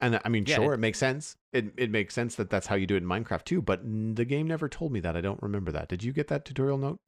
And 0.00 0.18
I 0.24 0.30
mean, 0.30 0.46
Yeah, 0.46 0.56
sure, 0.56 0.72
it- 0.72 0.76
it, 0.76 0.80
makes 0.80 0.98
sense. 0.98 1.36
It, 1.52 1.74
it 1.76 1.90
makes 1.90 2.14
sense 2.14 2.36
that 2.36 2.48
that's 2.48 2.68
how 2.68 2.74
you 2.76 2.86
do 2.86 2.94
it 2.94 3.02
in 3.02 3.08
Minecraft 3.08 3.44
too, 3.44 3.60
but 3.60 3.82
the 3.84 4.24
game 4.24 4.46
never 4.46 4.68
told 4.68 4.90
me 4.92 5.00
that. 5.00 5.14
I 5.16 5.20
don't 5.20 5.42
remember 5.42 5.72
that. 5.72 5.88
Did 5.88 6.02
you 6.02 6.12
get 6.14 6.28
that 6.28 6.46
tutorial 6.46 6.78
note? 6.78 7.00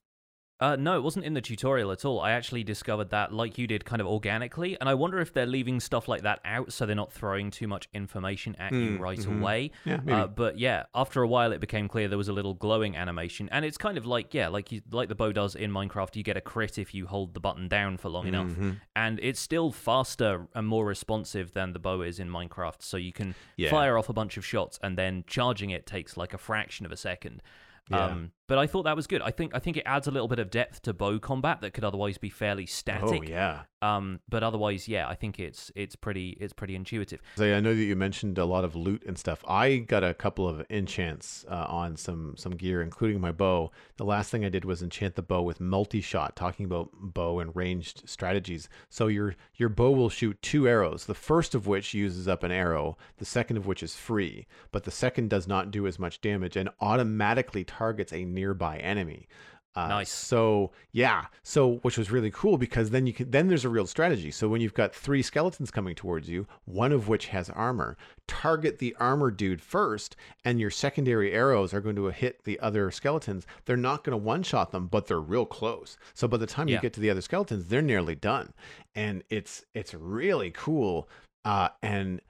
Uh, 0.62 0.76
no, 0.76 0.96
it 0.96 1.02
wasn't 1.02 1.24
in 1.24 1.34
the 1.34 1.40
tutorial 1.40 1.90
at 1.90 2.04
all. 2.04 2.20
I 2.20 2.30
actually 2.30 2.62
discovered 2.62 3.10
that, 3.10 3.32
like 3.32 3.58
you 3.58 3.66
did, 3.66 3.84
kind 3.84 4.00
of 4.00 4.06
organically. 4.06 4.78
And 4.78 4.88
I 4.88 4.94
wonder 4.94 5.18
if 5.18 5.32
they're 5.32 5.44
leaving 5.44 5.80
stuff 5.80 6.06
like 6.06 6.22
that 6.22 6.38
out 6.44 6.72
so 6.72 6.86
they're 6.86 6.94
not 6.94 7.12
throwing 7.12 7.50
too 7.50 7.66
much 7.66 7.88
information 7.92 8.54
at 8.60 8.70
you 8.72 8.90
Mm, 8.92 9.00
right 9.00 9.18
mhm. 9.18 9.40
away. 9.40 9.70
Yeah. 9.84 10.00
Uh, 10.08 10.26
but 10.28 10.58
yeah, 10.58 10.84
after 10.94 11.20
a 11.20 11.26
while, 11.26 11.50
it 11.50 11.60
became 11.60 11.88
clear 11.88 12.06
there 12.06 12.16
was 12.16 12.28
a 12.28 12.32
little 12.32 12.54
glowing 12.54 12.96
animation, 12.96 13.48
and 13.50 13.64
it's 13.64 13.76
kind 13.76 13.98
of 13.98 14.06
like 14.06 14.32
yeah, 14.34 14.46
like 14.48 14.70
you, 14.70 14.82
like 14.92 15.08
the 15.08 15.16
bow 15.16 15.32
does 15.32 15.56
in 15.56 15.72
Minecraft. 15.72 16.14
You 16.14 16.22
get 16.22 16.36
a 16.36 16.40
crit 16.40 16.78
if 16.78 16.94
you 16.94 17.08
hold 17.08 17.34
the 17.34 17.40
button 17.40 17.66
down 17.66 17.96
for 17.96 18.08
long 18.08 18.28
enough, 18.28 18.46
Mhm. 18.52 18.80
and 18.94 19.18
it's 19.20 19.40
still 19.40 19.72
faster 19.72 20.46
and 20.54 20.68
more 20.68 20.86
responsive 20.86 21.54
than 21.54 21.72
the 21.72 21.80
bow 21.80 22.02
is 22.02 22.20
in 22.20 22.28
Minecraft. 22.28 22.82
So 22.82 22.96
you 22.96 23.12
can 23.12 23.34
Yeah. 23.56 23.68
fire 23.70 23.98
off 23.98 24.08
a 24.08 24.12
bunch 24.12 24.36
of 24.36 24.46
shots, 24.46 24.78
and 24.80 24.96
then 24.96 25.24
charging 25.26 25.70
it 25.70 25.86
takes 25.86 26.16
like 26.16 26.32
a 26.32 26.38
fraction 26.38 26.86
of 26.86 26.92
a 26.92 26.96
second. 26.96 27.42
Yeah. 27.90 28.04
Um, 28.06 28.30
but 28.48 28.58
I 28.58 28.66
thought 28.66 28.84
that 28.84 28.96
was 28.96 29.06
good. 29.06 29.22
I 29.22 29.30
think 29.30 29.54
I 29.54 29.58
think 29.58 29.76
it 29.76 29.84
adds 29.86 30.06
a 30.06 30.10
little 30.10 30.28
bit 30.28 30.38
of 30.38 30.50
depth 30.50 30.82
to 30.82 30.92
bow 30.92 31.18
combat 31.18 31.60
that 31.60 31.72
could 31.72 31.84
otherwise 31.84 32.18
be 32.18 32.30
fairly 32.30 32.66
static. 32.66 33.22
Oh 33.22 33.22
yeah. 33.22 33.62
Um, 33.82 34.20
but 34.28 34.44
otherwise, 34.44 34.86
yeah, 34.86 35.08
I 35.08 35.16
think 35.16 35.40
it's 35.40 35.72
it's 35.74 35.96
pretty 35.96 36.36
it's 36.40 36.52
pretty 36.52 36.76
intuitive. 36.76 37.20
So 37.36 37.52
I 37.52 37.60
know 37.60 37.74
that 37.74 37.82
you 37.82 37.96
mentioned 37.96 38.38
a 38.38 38.44
lot 38.44 38.64
of 38.64 38.76
loot 38.76 39.02
and 39.06 39.18
stuff. 39.18 39.44
I 39.48 39.78
got 39.78 40.04
a 40.04 40.14
couple 40.14 40.48
of 40.48 40.64
enchants 40.70 41.44
uh, 41.48 41.66
on 41.68 41.96
some 41.96 42.36
some 42.36 42.52
gear, 42.52 42.80
including 42.80 43.20
my 43.20 43.32
bow. 43.32 43.72
The 43.96 44.04
last 44.04 44.30
thing 44.30 44.44
I 44.44 44.50
did 44.50 44.64
was 44.64 44.82
enchant 44.82 45.16
the 45.16 45.22
bow 45.22 45.42
with 45.42 45.60
multi-shot, 45.60 46.36
talking 46.36 46.64
about 46.64 46.90
bow 46.92 47.40
and 47.40 47.54
ranged 47.56 48.08
strategies. 48.08 48.68
So 48.88 49.08
your 49.08 49.34
your 49.56 49.68
bow 49.68 49.90
will 49.90 50.10
shoot 50.10 50.40
two 50.42 50.68
arrows. 50.68 51.06
The 51.06 51.14
first 51.14 51.54
of 51.54 51.66
which 51.66 51.92
uses 51.92 52.28
up 52.28 52.44
an 52.44 52.52
arrow, 52.52 52.96
the 53.18 53.24
second 53.24 53.56
of 53.56 53.66
which 53.66 53.82
is 53.82 53.96
free, 53.96 54.46
but 54.70 54.84
the 54.84 54.90
second 54.92 55.28
does 55.30 55.48
not 55.48 55.72
do 55.72 55.88
as 55.88 55.98
much 55.98 56.20
damage 56.20 56.56
and 56.56 56.68
automatically 56.80 57.64
targets 57.64 58.12
a 58.12 58.24
nearby 58.32 58.78
enemy. 58.78 59.28
Uh, 59.74 59.88
Nice. 59.88 60.10
So 60.10 60.72
yeah, 60.92 61.26
so 61.42 61.76
which 61.76 61.96
was 61.96 62.10
really 62.10 62.30
cool 62.30 62.58
because 62.58 62.90
then 62.90 63.06
you 63.06 63.14
can 63.14 63.30
then 63.30 63.48
there's 63.48 63.64
a 63.64 63.70
real 63.70 63.86
strategy. 63.86 64.30
So 64.30 64.46
when 64.46 64.60
you've 64.60 64.74
got 64.74 64.94
three 64.94 65.22
skeletons 65.22 65.70
coming 65.70 65.94
towards 65.94 66.28
you, 66.28 66.46
one 66.66 66.92
of 66.92 67.08
which 67.08 67.28
has 67.28 67.48
armor, 67.48 67.96
target 68.28 68.78
the 68.78 68.94
armor 69.00 69.30
dude 69.30 69.62
first, 69.62 70.14
and 70.44 70.60
your 70.60 70.70
secondary 70.70 71.32
arrows 71.32 71.72
are 71.72 71.80
going 71.80 71.96
to 71.96 72.06
hit 72.08 72.44
the 72.44 72.60
other 72.60 72.90
skeletons. 72.90 73.46
They're 73.64 73.78
not 73.78 74.04
going 74.04 74.12
to 74.12 74.22
one 74.22 74.42
shot 74.42 74.72
them, 74.72 74.88
but 74.88 75.06
they're 75.06 75.20
real 75.20 75.46
close. 75.46 75.96
So 76.12 76.28
by 76.28 76.36
the 76.36 76.46
time 76.46 76.68
you 76.68 76.78
get 76.78 76.92
to 76.94 77.00
the 77.00 77.10
other 77.10 77.22
skeletons, 77.22 77.68
they're 77.68 77.80
nearly 77.80 78.14
done, 78.14 78.52
and 78.94 79.24
it's 79.30 79.64
it's 79.72 79.94
really 79.94 80.50
cool. 80.50 81.08
Uh, 81.46 81.70
and 81.82 82.20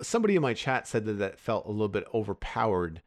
somebody 0.00 0.36
in 0.36 0.42
my 0.42 0.54
chat 0.54 0.88
said 0.88 1.04
that 1.04 1.18
that 1.18 1.38
felt 1.38 1.66
a 1.66 1.70
little 1.70 1.88
bit 1.88 2.04
overpowered. 2.14 3.02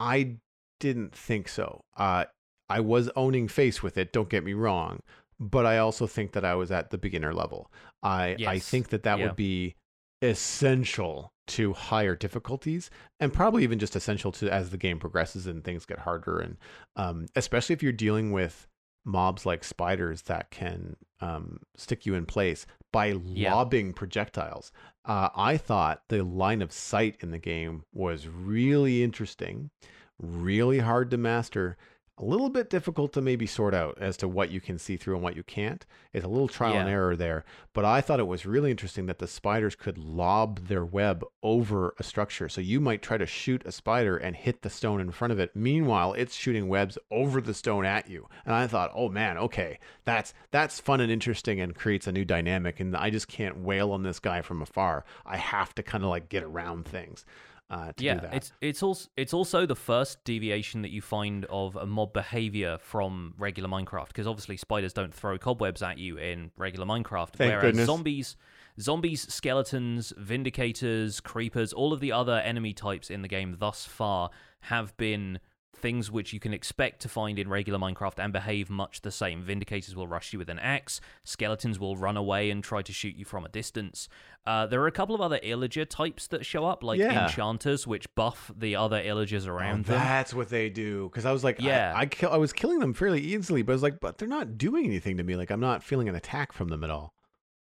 I 0.00 0.36
didn't 0.80 1.14
think 1.14 1.48
so. 1.48 1.84
Uh, 1.96 2.24
I 2.68 2.80
was 2.80 3.10
owning 3.16 3.48
face 3.48 3.82
with 3.82 3.96
it. 3.98 4.12
Don't 4.12 4.28
get 4.28 4.44
me 4.44 4.52
wrong, 4.52 5.00
but 5.40 5.64
I 5.66 5.78
also 5.78 6.06
think 6.06 6.32
that 6.32 6.44
I 6.44 6.54
was 6.54 6.70
at 6.70 6.90
the 6.90 6.98
beginner 6.98 7.32
level. 7.34 7.70
I 8.02 8.36
I 8.46 8.58
think 8.58 8.88
that 8.90 9.02
that 9.04 9.18
Yeah. 9.18 9.26
would 9.26 9.36
be 9.36 9.74
essential 10.20 11.32
to 11.46 11.72
higher 11.72 12.14
difficulties, 12.14 12.90
and 13.20 13.32
probably 13.32 13.62
even 13.62 13.78
just 13.78 13.96
essential 13.96 14.30
to 14.32 14.50
as 14.52 14.70
the 14.70 14.76
game 14.76 14.98
progresses 14.98 15.46
and 15.46 15.64
things 15.64 15.86
get 15.86 16.00
harder, 16.00 16.38
and 16.38 16.56
um, 16.96 17.26
especially 17.34 17.72
if 17.72 17.82
you're 17.82 17.92
dealing 17.92 18.32
with 18.32 18.66
mobs 19.04 19.46
like 19.46 19.64
spiders 19.64 20.22
that 20.22 20.50
can 20.50 20.94
um, 21.20 21.58
stick 21.76 22.04
you 22.04 22.14
in 22.14 22.26
place 22.26 22.66
by 22.92 23.06
Yeah. 23.24 23.54
lobbing 23.54 23.94
projectiles. 23.94 24.70
Uh, 25.06 25.30
I 25.34 25.56
thought 25.56 26.02
the 26.08 26.22
line 26.22 26.60
of 26.60 26.72
sight 26.72 27.16
in 27.20 27.30
the 27.30 27.38
game 27.38 27.84
was 27.92 28.28
really 28.28 29.02
interesting, 29.02 29.70
really 30.18 30.80
hard 30.80 31.10
to 31.10 31.16
master, 31.16 31.76
a 32.20 32.24
little 32.24 32.50
bit 32.50 32.68
difficult 32.68 33.12
to 33.12 33.20
maybe 33.20 33.46
sort 33.46 33.74
out 33.74 33.96
as 34.00 34.16
to 34.16 34.26
what 34.26 34.50
you 34.50 34.60
can 34.60 34.76
see 34.76 34.96
through 34.96 35.14
and 35.14 35.22
what 35.22 35.36
you 35.36 35.44
can't. 35.44 35.86
It's 36.12 36.24
a 36.24 36.28
little 36.28 36.48
trial 36.48 36.74
and 36.74 36.88
error 36.88 37.14
there, 37.14 37.44
but 37.72 37.84
I 37.84 38.00
thought 38.00 38.18
it 38.18 38.26
was 38.26 38.44
really 38.44 38.72
interesting 38.72 39.06
that 39.06 39.20
the 39.20 39.28
spiders 39.28 39.76
could 39.76 39.98
lob 39.98 40.66
their 40.66 40.84
web 40.84 41.24
over 41.44 41.94
a 41.98 42.02
structure. 42.02 42.48
So 42.48 42.60
you 42.60 42.80
might 42.80 43.02
try 43.02 43.18
to 43.18 43.26
shoot 43.26 43.62
a 43.64 43.70
spider 43.70 44.16
and 44.16 44.34
hit 44.34 44.62
the 44.62 44.70
stone 44.70 45.00
in 45.00 45.12
front 45.12 45.32
of 45.32 45.38
it. 45.38 45.54
Meanwhile, 45.54 46.14
it's 46.14 46.34
shooting 46.34 46.68
webs 46.68 46.98
over 47.10 47.40
the 47.40 47.54
stone 47.54 47.84
at 47.84 48.10
you. 48.10 48.28
And 48.44 48.54
I 48.54 48.66
thought, 48.66 48.90
"Oh 48.94 49.08
man, 49.08 49.38
okay. 49.38 49.78
That's 50.04 50.34
that's 50.50 50.80
fun 50.80 51.00
and 51.00 51.12
interesting 51.12 51.60
and 51.60 51.74
creates 51.74 52.08
a 52.08 52.12
new 52.12 52.24
dynamic 52.24 52.80
and 52.80 52.96
I 52.96 53.10
just 53.10 53.28
can't 53.28 53.58
wail 53.58 53.92
on 53.92 54.02
this 54.02 54.18
guy 54.18 54.42
from 54.42 54.60
afar. 54.60 55.04
I 55.24 55.36
have 55.36 55.72
to 55.76 55.84
kind 55.84 56.02
of 56.02 56.10
like 56.10 56.28
get 56.28 56.42
around 56.42 56.86
things." 56.86 57.24
Uh, 57.70 57.92
to 57.92 58.02
yeah, 58.04 58.14
do 58.14 58.20
that. 58.22 58.34
it's 58.34 58.52
it's 58.62 58.82
also 58.82 59.08
it's 59.18 59.34
also 59.34 59.66
the 59.66 59.76
first 59.76 60.24
deviation 60.24 60.80
that 60.80 60.90
you 60.90 61.02
find 61.02 61.44
of 61.50 61.76
a 61.76 61.84
mob 61.84 62.14
behavior 62.14 62.78
from 62.80 63.34
regular 63.36 63.68
Minecraft 63.68 64.08
because 64.08 64.26
obviously 64.26 64.56
spiders 64.56 64.94
don't 64.94 65.12
throw 65.12 65.36
cobwebs 65.36 65.82
at 65.82 65.98
you 65.98 66.16
in 66.16 66.50
regular 66.56 66.86
Minecraft, 66.86 67.32
Thank 67.32 67.50
whereas 67.50 67.62
goodness. 67.62 67.86
zombies, 67.86 68.36
zombies, 68.80 69.30
skeletons, 69.30 70.14
vindicators, 70.18 71.22
creepers, 71.22 71.74
all 71.74 71.92
of 71.92 72.00
the 72.00 72.10
other 72.10 72.38
enemy 72.38 72.72
types 72.72 73.10
in 73.10 73.20
the 73.20 73.28
game 73.28 73.54
thus 73.58 73.84
far 73.84 74.30
have 74.60 74.96
been 74.96 75.38
things 75.78 76.10
which 76.10 76.32
you 76.32 76.40
can 76.40 76.52
expect 76.52 77.00
to 77.02 77.08
find 77.08 77.38
in 77.38 77.48
regular 77.48 77.78
Minecraft 77.78 78.18
and 78.18 78.32
behave 78.32 78.68
much 78.70 79.00
the 79.02 79.10
same. 79.10 79.42
Vindicators 79.44 79.94
will 79.94 80.06
rush 80.08 80.32
you 80.32 80.38
with 80.38 80.48
an 80.48 80.58
axe, 80.58 81.00
skeletons 81.24 81.78
will 81.78 81.96
run 81.96 82.16
away 82.16 82.50
and 82.50 82.62
try 82.64 82.82
to 82.82 82.92
shoot 82.92 83.16
you 83.16 83.24
from 83.24 83.44
a 83.44 83.48
distance. 83.48 84.08
Uh, 84.46 84.66
there 84.66 84.80
are 84.80 84.86
a 84.86 84.92
couple 84.92 85.14
of 85.14 85.20
other 85.20 85.38
illager 85.42 85.86
types 85.88 86.26
that 86.28 86.44
show 86.46 86.64
up, 86.64 86.82
like 86.82 86.98
Yeah. 86.98 87.24
enchanters, 87.24 87.86
which 87.86 88.12
buff 88.14 88.50
the 88.56 88.76
other 88.76 89.02
illagers 89.02 89.46
Oh, 89.46 89.50
around 89.50 89.84
them. 89.84 89.98
that's 89.98 90.32
what 90.32 90.48
they 90.48 90.70
do. 90.70 91.08
Because 91.08 91.26
I 91.26 91.32
was 91.32 91.44
like, 91.44 91.60
Yeah. 91.60 91.92
I, 91.94 92.00
I, 92.00 92.06
kill, 92.06 92.30
I 92.30 92.36
was 92.38 92.52
killing 92.52 92.78
them 92.78 92.94
fairly 92.94 93.20
easily, 93.20 93.62
but 93.62 93.72
I 93.72 93.74
was 93.74 93.82
like, 93.82 94.00
but 94.00 94.18
they're 94.18 94.28
not 94.28 94.56
doing 94.56 94.86
anything 94.86 95.16
to 95.18 95.22
me. 95.22 95.36
Like 95.36 95.50
I'm 95.50 95.60
not 95.60 95.82
feeling 95.82 96.08
an 96.08 96.14
attack 96.14 96.52
from 96.52 96.68
them 96.68 96.82
at 96.84 96.90
all. 96.90 97.12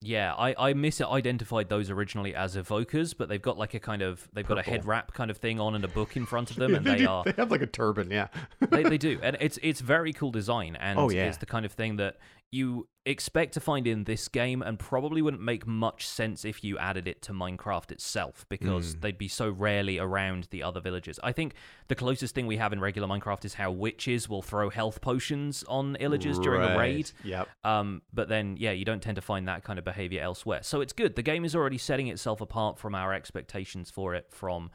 Yeah, 0.01 0.33
I, 0.33 0.55
I 0.57 0.73
misidentified 0.73 1.67
those 1.67 1.89
originally 1.89 2.33
as 2.33 2.55
evokers, 2.55 3.13
but 3.17 3.27
they've 3.27 3.41
got 3.41 3.57
like 3.57 3.73
a 3.73 3.79
kind 3.81 4.01
of 4.01 4.29
they've 4.31 4.47
got 4.47 4.57
a 4.57 4.61
head 4.61 4.85
wrap 4.85 5.13
kind 5.13 5.29
of 5.29 5.37
thing 5.37 5.59
on 5.59 5.75
and 5.75 5.83
a 5.83 5.89
book 5.89 6.15
in 6.15 6.25
front 6.25 6.51
of 6.51 6.55
them, 6.61 6.73
and 6.73 6.85
they, 6.85 6.91
they 6.91 6.97
do- 6.99 7.07
are 7.09 7.23
they 7.25 7.33
have 7.35 7.51
like 7.51 7.61
a 7.61 7.67
turban, 7.67 8.09
yeah. 8.09 8.27
they, 8.61 8.83
they 8.83 8.97
do, 9.09 9.19
and 9.21 9.35
it's 9.41 9.59
it's 9.61 9.81
very 9.81 10.13
cool 10.13 10.31
design, 10.31 10.77
and 10.77 10.97
Oh, 10.97 11.09
yeah. 11.09 11.25
it's 11.27 11.37
the 11.37 11.45
kind 11.45 11.65
of 11.65 11.73
thing 11.73 11.97
that 11.97 12.15
you 12.51 12.87
expect 13.05 13.53
to 13.53 13.59
find 13.59 13.87
in 13.87 14.03
this 14.03 14.27
game, 14.27 14.61
and 14.61 14.77
probably 14.77 15.21
wouldn't 15.21 15.41
make 15.41 15.65
much 15.65 16.07
sense 16.07 16.45
if 16.45 16.63
you 16.63 16.77
added 16.77 17.07
it 17.07 17.21
to 17.23 17.31
Minecraft 17.31 17.91
itself, 17.91 18.45
because 18.49 18.95
Mm. 18.95 19.01
they'd 19.01 19.17
be 19.17 19.27
so 19.27 19.49
rarely 19.49 19.97
around 19.97 20.47
the 20.51 20.61
other 20.61 20.79
villages. 20.79 21.19
I 21.23 21.31
think 21.31 21.53
the 21.87 21.95
closest 21.95 22.35
thing 22.35 22.45
we 22.47 22.57
have 22.57 22.71
in 22.73 22.79
regular 22.79 23.07
Minecraft 23.07 23.45
is 23.45 23.55
how 23.55 23.71
witches 23.71 24.29
will 24.29 24.41
throw 24.43 24.69
health 24.69 25.01
potions 25.01 25.63
on 25.67 25.95
illagers 25.99 26.41
during 26.41 26.61
a 26.61 26.77
raid. 26.77 27.11
Yep. 27.23 27.47
Um, 27.63 28.01
but 28.13 28.29
then, 28.29 28.57
yeah, 28.59 28.71
you 28.71 28.85
don't 28.85 29.01
tend 29.01 29.15
to 29.15 29.21
find 29.21 29.47
that 29.47 29.63
kind 29.63 29.79
of 29.79 29.85
behavior 29.85 30.21
elsewhere. 30.21 30.61
So 30.61 30.81
it's 30.81 30.93
good. 30.93 31.15
The 31.15 31.23
game 31.23 31.45
is 31.45 31.55
already 31.55 31.77
setting 31.79 32.07
itself 32.07 32.41
apart 32.41 32.77
from 32.77 32.93
our 32.93 33.13
expectations 33.13 33.89
for 33.89 34.13
it 34.13 34.27
from 34.29 34.69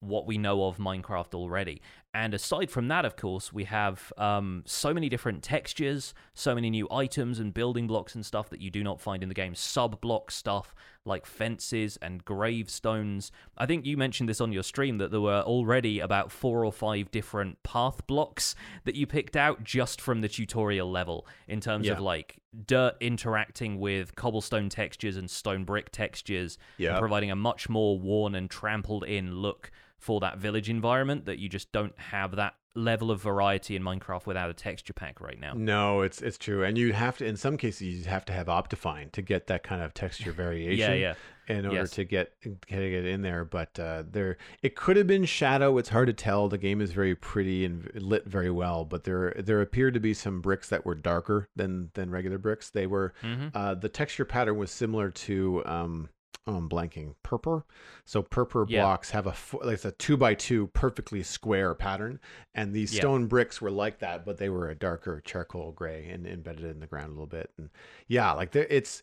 what 0.00 0.26
we 0.26 0.38
know 0.38 0.64
of 0.64 0.78
Minecraft 0.78 1.34
already. 1.34 1.82
And 2.12 2.34
aside 2.34 2.70
from 2.72 2.88
that, 2.88 3.04
of 3.04 3.14
course, 3.14 3.52
we 3.52 3.64
have 3.64 4.12
um, 4.18 4.64
so 4.66 4.92
many 4.92 5.08
different 5.08 5.44
textures, 5.44 6.12
so 6.34 6.56
many 6.56 6.68
new 6.68 6.88
items 6.90 7.38
and 7.38 7.54
building 7.54 7.86
blocks 7.86 8.16
and 8.16 8.26
stuff 8.26 8.50
that 8.50 8.60
you 8.60 8.68
do 8.68 8.82
not 8.82 9.00
find 9.00 9.22
in 9.22 9.28
the 9.28 9.34
game. 9.34 9.54
Sub 9.54 10.00
block 10.00 10.32
stuff 10.32 10.74
like 11.04 11.24
fences 11.24 11.96
and 12.02 12.24
gravestones. 12.24 13.30
I 13.56 13.66
think 13.66 13.86
you 13.86 13.96
mentioned 13.96 14.28
this 14.28 14.40
on 14.40 14.52
your 14.52 14.64
stream 14.64 14.98
that 14.98 15.12
there 15.12 15.20
were 15.20 15.42
already 15.42 16.00
about 16.00 16.32
four 16.32 16.64
or 16.64 16.72
five 16.72 17.12
different 17.12 17.62
path 17.62 18.04
blocks 18.08 18.56
that 18.84 18.96
you 18.96 19.06
picked 19.06 19.36
out 19.36 19.62
just 19.62 20.00
from 20.00 20.20
the 20.20 20.28
tutorial 20.28 20.90
level 20.90 21.26
in 21.46 21.60
terms 21.60 21.86
Yeah. 21.86 21.92
of 21.92 22.00
like 22.00 22.38
dirt 22.66 22.96
interacting 23.00 23.78
with 23.78 24.16
cobblestone 24.16 24.68
textures 24.68 25.16
and 25.16 25.30
stone 25.30 25.64
brick 25.64 25.90
textures, 25.92 26.58
and 26.94 26.98
providing 26.98 27.30
a 27.30 27.36
much 27.36 27.68
more 27.68 27.98
worn 27.98 28.34
and 28.34 28.50
trampled 28.50 29.04
in 29.04 29.32
look 29.36 29.70
for 30.00 30.18
that 30.20 30.38
village 30.38 30.68
environment 30.68 31.26
that 31.26 31.38
you 31.38 31.48
just 31.48 31.70
don't 31.72 31.96
have 31.98 32.34
that 32.36 32.54
level 32.76 33.10
of 33.10 33.20
variety 33.20 33.74
in 33.74 33.82
Minecraft 33.82 34.26
without 34.26 34.48
a 34.48 34.54
texture 34.54 34.92
pack 34.92 35.20
right 35.20 35.38
now. 35.40 35.52
No, 35.54 36.02
it's 36.02 36.22
it's 36.22 36.38
true, 36.38 36.64
and 36.64 36.76
you 36.78 36.92
have 36.92 37.18
to. 37.18 37.26
In 37.26 37.36
some 37.36 37.56
cases, 37.56 37.82
you 37.82 38.04
have 38.04 38.24
to 38.26 38.32
have 38.32 38.46
Optifine 38.46 39.12
to 39.12 39.22
get 39.22 39.46
that 39.48 39.62
kind 39.62 39.82
of 39.82 39.92
texture 39.94 40.32
variation. 40.44 40.78
Yeah, 40.78 40.94
yeah. 40.94 41.14
In 41.48 41.66
order 41.66 41.78
Yes. 41.80 41.90
to 41.92 42.04
get 42.04 42.32
getting 42.68 42.92
it 42.92 43.04
in 43.06 43.22
there, 43.22 43.44
but 43.44 43.76
uh, 43.80 44.04
there 44.08 44.36
it 44.62 44.76
could 44.76 44.96
have 44.96 45.08
been 45.08 45.24
shadow. 45.24 45.78
It's 45.78 45.88
hard 45.88 46.06
to 46.06 46.12
tell. 46.12 46.48
The 46.48 46.58
game 46.58 46.80
is 46.80 46.92
very 46.92 47.16
pretty 47.16 47.64
and 47.64 47.90
lit 47.94 48.24
very 48.24 48.52
well, 48.52 48.84
but 48.84 49.02
there 49.02 49.34
there 49.36 49.60
appeared 49.60 49.94
to 49.94 50.00
be 50.00 50.14
some 50.14 50.40
bricks 50.40 50.68
that 50.68 50.86
were 50.86 50.94
darker 50.94 51.48
than 51.56 51.90
than 51.94 52.10
regular 52.10 52.38
bricks. 52.38 52.70
They 52.70 52.86
were 52.86 53.12
hmm 53.20 53.48
uh, 53.52 53.74
the 53.74 53.88
texture 53.88 54.24
pattern 54.24 54.58
was 54.58 54.70
similar 54.70 55.10
to 55.10 55.62
um, 55.66 56.08
oh, 56.50 56.56
I'm 56.56 56.68
blanking 56.68 57.14
purpur. 57.22 57.64
So 58.04 58.22
purpur 58.22 58.64
Yeah. 58.68 58.82
blocks 58.82 59.10
have 59.10 59.26
a 59.26 59.34
like 59.64 59.74
it's 59.74 59.84
a 59.84 59.92
two 59.92 60.16
by 60.16 60.34
two 60.34 60.66
perfectly 60.68 61.22
square 61.22 61.74
pattern, 61.74 62.18
and 62.54 62.72
these 62.74 62.92
Yeah. 62.92 63.00
stone 63.00 63.26
bricks 63.26 63.60
were 63.60 63.70
like 63.70 63.98
that, 64.00 64.24
but 64.24 64.38
they 64.38 64.48
were 64.48 64.68
a 64.68 64.74
darker 64.74 65.20
charcoal 65.24 65.72
gray 65.72 66.08
and 66.08 66.26
embedded 66.26 66.64
in 66.64 66.80
the 66.80 66.86
ground 66.86 67.06
a 67.08 67.12
little 67.12 67.26
bit. 67.26 67.50
And 67.56 67.70
yeah, 68.08 68.32
like 68.32 68.52
there, 68.52 68.66
it's. 68.68 69.02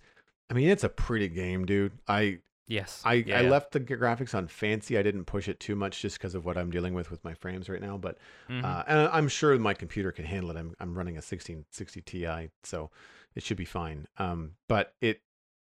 I 0.49 0.53
mean, 0.53 0.69
it's 0.69 0.83
a 0.85 0.89
pretty 0.89 1.27
game, 1.27 1.65
dude. 1.65 1.93
I 2.07 2.39
Yes. 2.69 3.01
I, 3.05 3.13
Yeah, 3.13 3.39
I 3.39 3.41
yeah. 3.43 3.49
left 3.49 3.71
the 3.71 3.79
graphics 3.79 4.35
on 4.35 4.47
fancy. 4.49 4.97
I 4.97 5.01
didn't 5.01 5.23
push 5.23 5.47
it 5.47 5.57
too 5.59 5.73
much 5.75 6.01
just 6.01 6.17
because 6.17 6.35
of 6.35 6.43
what 6.43 6.57
I'm 6.57 6.69
dealing 6.69 6.93
with 6.93 7.09
with 7.09 7.23
my 7.23 7.33
frames 7.33 7.69
right 7.69 7.79
now. 7.81 7.97
But 7.97 8.17
Mhm. 8.49 8.61
uh, 8.63 8.83
and 8.87 9.09
I'm 9.13 9.29
sure 9.29 9.57
my 9.57 9.73
computer 9.73 10.11
can 10.11 10.25
handle 10.25 10.51
it. 10.51 10.57
I'm 10.57 10.75
I'm 10.79 10.97
running 10.97 11.17
a 11.17 11.21
1660 11.21 12.01
Ti, 12.01 12.49
so 12.63 12.91
it 13.35 13.43
should 13.43 13.55
be 13.57 13.63
fine. 13.65 14.07
Um, 14.17 14.55
but 14.67 14.95
it, 14.99 15.21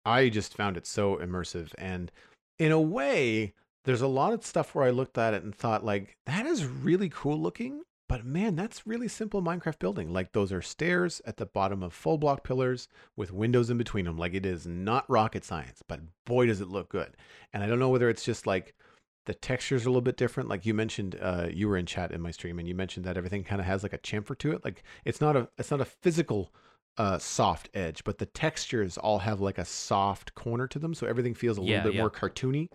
I 0.04 0.28
just 0.28 0.56
found 0.56 0.76
it 0.76 0.86
so 0.86 1.16
immersive, 1.16 1.72
and 1.78 2.10
in 2.58 2.72
a 2.72 2.80
way, 2.80 3.54
there's 3.84 4.02
a 4.02 4.06
lot 4.06 4.32
of 4.32 4.44
stuff 4.44 4.74
where 4.74 4.84
I 4.84 4.90
looked 4.90 5.18
at 5.18 5.34
it 5.34 5.42
and 5.42 5.54
thought 5.54 5.84
like 5.84 6.16
that 6.26 6.46
is 6.46 6.66
really 6.66 7.08
cool 7.08 7.38
looking. 7.40 7.82
But 8.08 8.24
man, 8.24 8.56
that's 8.56 8.88
really 8.88 9.06
simple 9.06 9.40
Minecraft 9.40 9.78
building. 9.78 10.12
Like 10.12 10.32
those 10.32 10.52
are 10.52 10.60
stairs 10.60 11.22
at 11.26 11.36
the 11.36 11.46
bottom 11.46 11.80
of 11.80 11.92
full 11.94 12.18
block 12.18 12.42
pillars 12.42 12.88
with 13.16 13.32
windows 13.32 13.70
in 13.70 13.78
between 13.78 14.04
them. 14.04 14.18
Like 14.18 14.34
it 14.34 14.44
is 14.44 14.66
not 14.66 15.08
rocket 15.08 15.44
science, 15.44 15.80
but 15.86 16.00
boy 16.26 16.46
does 16.46 16.60
it 16.60 16.68
look 16.68 16.88
good. 16.88 17.16
And 17.52 17.62
I 17.62 17.68
don't 17.68 17.78
know 17.78 17.88
whether 17.88 18.10
it's 18.10 18.24
just 18.24 18.48
like 18.48 18.74
the 19.26 19.34
textures 19.34 19.86
are 19.86 19.88
a 19.88 19.92
little 19.92 20.00
bit 20.00 20.16
different. 20.16 20.48
Like 20.48 20.66
you 20.66 20.74
mentioned, 20.74 21.16
uh, 21.22 21.46
you 21.52 21.68
were 21.68 21.76
in 21.76 21.86
chat 21.86 22.10
in 22.10 22.20
my 22.20 22.32
stream, 22.32 22.58
and 22.58 22.66
you 22.66 22.74
mentioned 22.74 23.06
that 23.06 23.16
everything 23.16 23.44
kind 23.44 23.60
of 23.60 23.66
has 23.66 23.84
like 23.84 23.92
a 23.92 23.98
chamfer 23.98 24.36
to 24.38 24.52
it. 24.52 24.64
Like 24.64 24.82
it's 25.04 25.20
not 25.20 25.36
a 25.36 25.48
it's 25.56 25.70
not 25.70 25.80
a 25.80 25.84
physical 25.84 26.52
uh, 26.98 27.18
soft 27.18 27.68
edge, 27.74 28.04
but 28.04 28.18
the 28.18 28.26
textures 28.26 28.98
all 28.98 29.20
have 29.20 29.40
like 29.40 29.58
a 29.58 29.64
soft 29.64 30.34
corner 30.34 30.66
to 30.68 30.78
them, 30.78 30.94
so 30.94 31.06
everything 31.06 31.34
feels 31.34 31.58
a 31.58 31.62
Yeah, 31.62 31.78
little 31.78 31.80
bit 31.92 31.94
yeah. 31.94 32.00
more 32.00 32.10
cartoony. 32.10 32.68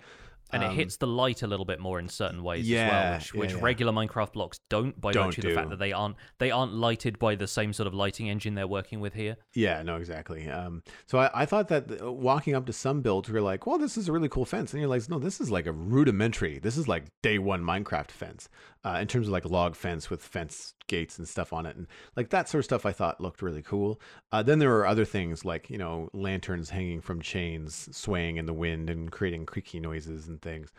And 0.52 0.64
it 0.64 0.68
Um, 0.68 0.76
hits 0.76 0.98
the 0.98 1.08
light 1.08 1.42
a 1.42 1.48
little 1.48 1.66
bit 1.66 1.80
more 1.80 2.00
in 2.00 2.08
certain 2.08 2.44
ways 2.44 2.62
as 2.62 2.70
Yeah, 2.70 2.90
well, 2.90 3.18
which, 3.18 3.34
yeah, 3.34 3.40
which 3.40 3.52
yeah. 3.54 3.60
regular 3.62 3.92
Minecraft 3.92 4.34
blocks 4.34 4.60
don't 4.70 5.00
by 5.00 5.12
Don't 5.12 5.28
virtue 5.28 5.42
of 5.42 5.48
the 5.50 5.56
fact 5.56 5.70
that 5.72 5.80
they 5.80 5.92
aren't 5.92 6.16
they 6.38 6.52
aren't 6.52 6.74
lighted 6.74 7.18
by 7.20 7.36
the 7.36 7.48
same 7.48 7.74
sort 7.74 7.88
of 7.88 7.94
lighting 7.94 8.30
engine 8.30 8.56
they're 8.56 8.68
working 8.68 9.00
with 9.00 9.14
here. 9.14 9.38
Yeah, 9.54 9.82
no, 9.84 9.96
exactly. 9.98 10.50
Um, 10.50 10.84
so 11.08 11.18
I, 11.20 11.32
I 11.42 11.46
thought 11.46 11.68
that 11.70 12.14
walking 12.14 12.56
up 12.56 12.66
to 12.68 12.74
some 12.74 13.02
builds, 13.02 13.30
we 13.30 13.40
are 13.40 13.42
like, 13.42 13.66
well, 13.66 13.78
this 13.78 13.98
is 13.98 14.08
a 14.08 14.12
really 14.12 14.30
cool 14.30 14.46
fence. 14.46 14.72
And 14.74 14.82
you're 14.82 14.90
like, 14.90 15.10
no, 15.10 15.20
this 15.20 15.42
is 15.42 15.50
like 15.50 15.66
a 15.66 15.72
rudimentary, 15.72 16.60
this 16.60 16.78
is 16.78 16.88
like 16.88 17.06
day 17.24 17.40
one 17.40 17.64
Minecraft 17.64 18.12
fence 18.12 18.48
uh, 18.84 18.98
in 19.02 19.08
terms 19.08 19.28
of 19.28 19.34
like 19.34 19.46
log 19.46 19.76
fence 19.76 20.10
with 20.10 20.22
fence 20.22 20.74
gates 20.88 21.18
and 21.18 21.28
stuff 21.28 21.52
on 21.54 21.66
it. 21.66 21.76
And 21.76 21.88
like 22.16 22.30
that 22.30 22.48
sort 22.48 22.60
of 22.60 22.66
stuff 22.66 22.86
I 22.86 22.92
thought 22.92 23.20
looked 23.20 23.42
really 23.42 23.64
cool. 23.64 24.00
Uh, 24.32 24.44
then 24.44 24.60
there 24.60 24.70
were 24.70 24.86
other 24.86 25.06
things 25.06 25.44
like, 25.44 25.70
you 25.70 25.78
know, 25.80 26.10
lanterns 26.14 26.70
hanging 26.70 27.02
from 27.02 27.22
chains 27.22 27.90
swaying 27.92 28.38
in 28.38 28.46
the 28.46 28.54
wind 28.54 28.90
and 28.90 29.12
creating 29.12 29.46
creaky 29.48 29.80
noises 29.80 30.28
and 30.28 30.40
things. 30.46 30.72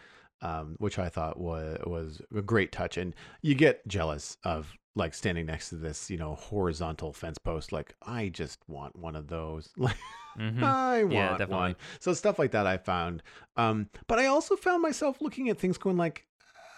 Um, 0.42 0.76
which 0.78 0.98
I 0.98 1.08
thought 1.08 1.38
was 1.40 1.78
was 1.86 2.20
a 2.34 2.42
great 2.42 2.70
touch, 2.70 2.98
and 2.98 3.14
you 3.40 3.54
get 3.54 3.86
jealous 3.88 4.36
of 4.44 4.76
like 4.94 5.14
standing 5.14 5.46
next 5.46 5.70
to 5.70 5.76
this, 5.76 6.10
you 6.10 6.18
know, 6.18 6.34
horizontal 6.34 7.12
fence 7.14 7.38
post. 7.38 7.72
Like, 7.72 7.94
I 8.02 8.28
just 8.28 8.58
want 8.68 8.96
one 8.96 9.16
of 9.16 9.28
those. 9.28 9.70
Like, 9.78 9.96
hmm 10.36 10.62
I 10.62 11.04
want 11.04 11.14
Yeah, 11.14 11.30
definitely. 11.38 11.56
one. 11.56 11.76
So 12.00 12.12
stuff 12.12 12.38
like 12.38 12.50
that 12.50 12.66
I 12.66 12.76
found. 12.76 13.22
Um, 13.56 13.88
but 14.06 14.18
I 14.18 14.26
also 14.26 14.56
found 14.56 14.82
myself 14.82 15.22
looking 15.22 15.48
at 15.48 15.58
things 15.58 15.78
going 15.78 15.96
like, 15.96 16.26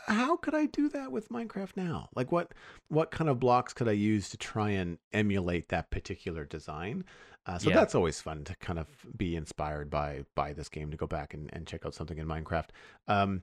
how 0.07 0.37
could 0.37 0.55
I 0.55 0.67
do 0.67 0.89
that 0.91 1.13
with 1.13 1.29
Minecraft 1.29 1.77
now? 1.77 2.09
Like 2.15 2.33
what 2.33 2.53
what 2.89 3.11
kind 3.11 3.29
of 3.29 3.41
blocks 3.41 3.73
could 3.75 3.89
I 3.89 3.93
use 3.93 4.29
to 4.31 4.37
try 4.37 4.71
and 4.71 4.99
emulate 5.13 5.69
that 5.69 5.91
particular 5.91 6.45
design? 6.45 7.05
Uh, 7.49 7.59
so 7.59 7.71
Yeah. 7.71 7.77
that's 7.77 7.95
always 7.95 8.21
fun 8.21 8.45
to 8.45 8.55
kind 8.57 8.79
of 8.79 8.87
be 9.17 9.35
inspired 9.35 9.89
by 9.91 10.25
by 10.35 10.53
this 10.53 10.69
game 10.69 10.91
to 10.91 10.97
go 10.99 11.07
back 11.07 11.33
and, 11.35 11.49
and 11.55 11.67
check 11.67 11.87
out 11.87 11.95
something 11.95 12.19
in 12.19 12.27
Minecraft. 12.27 12.69
Um, 13.09 13.43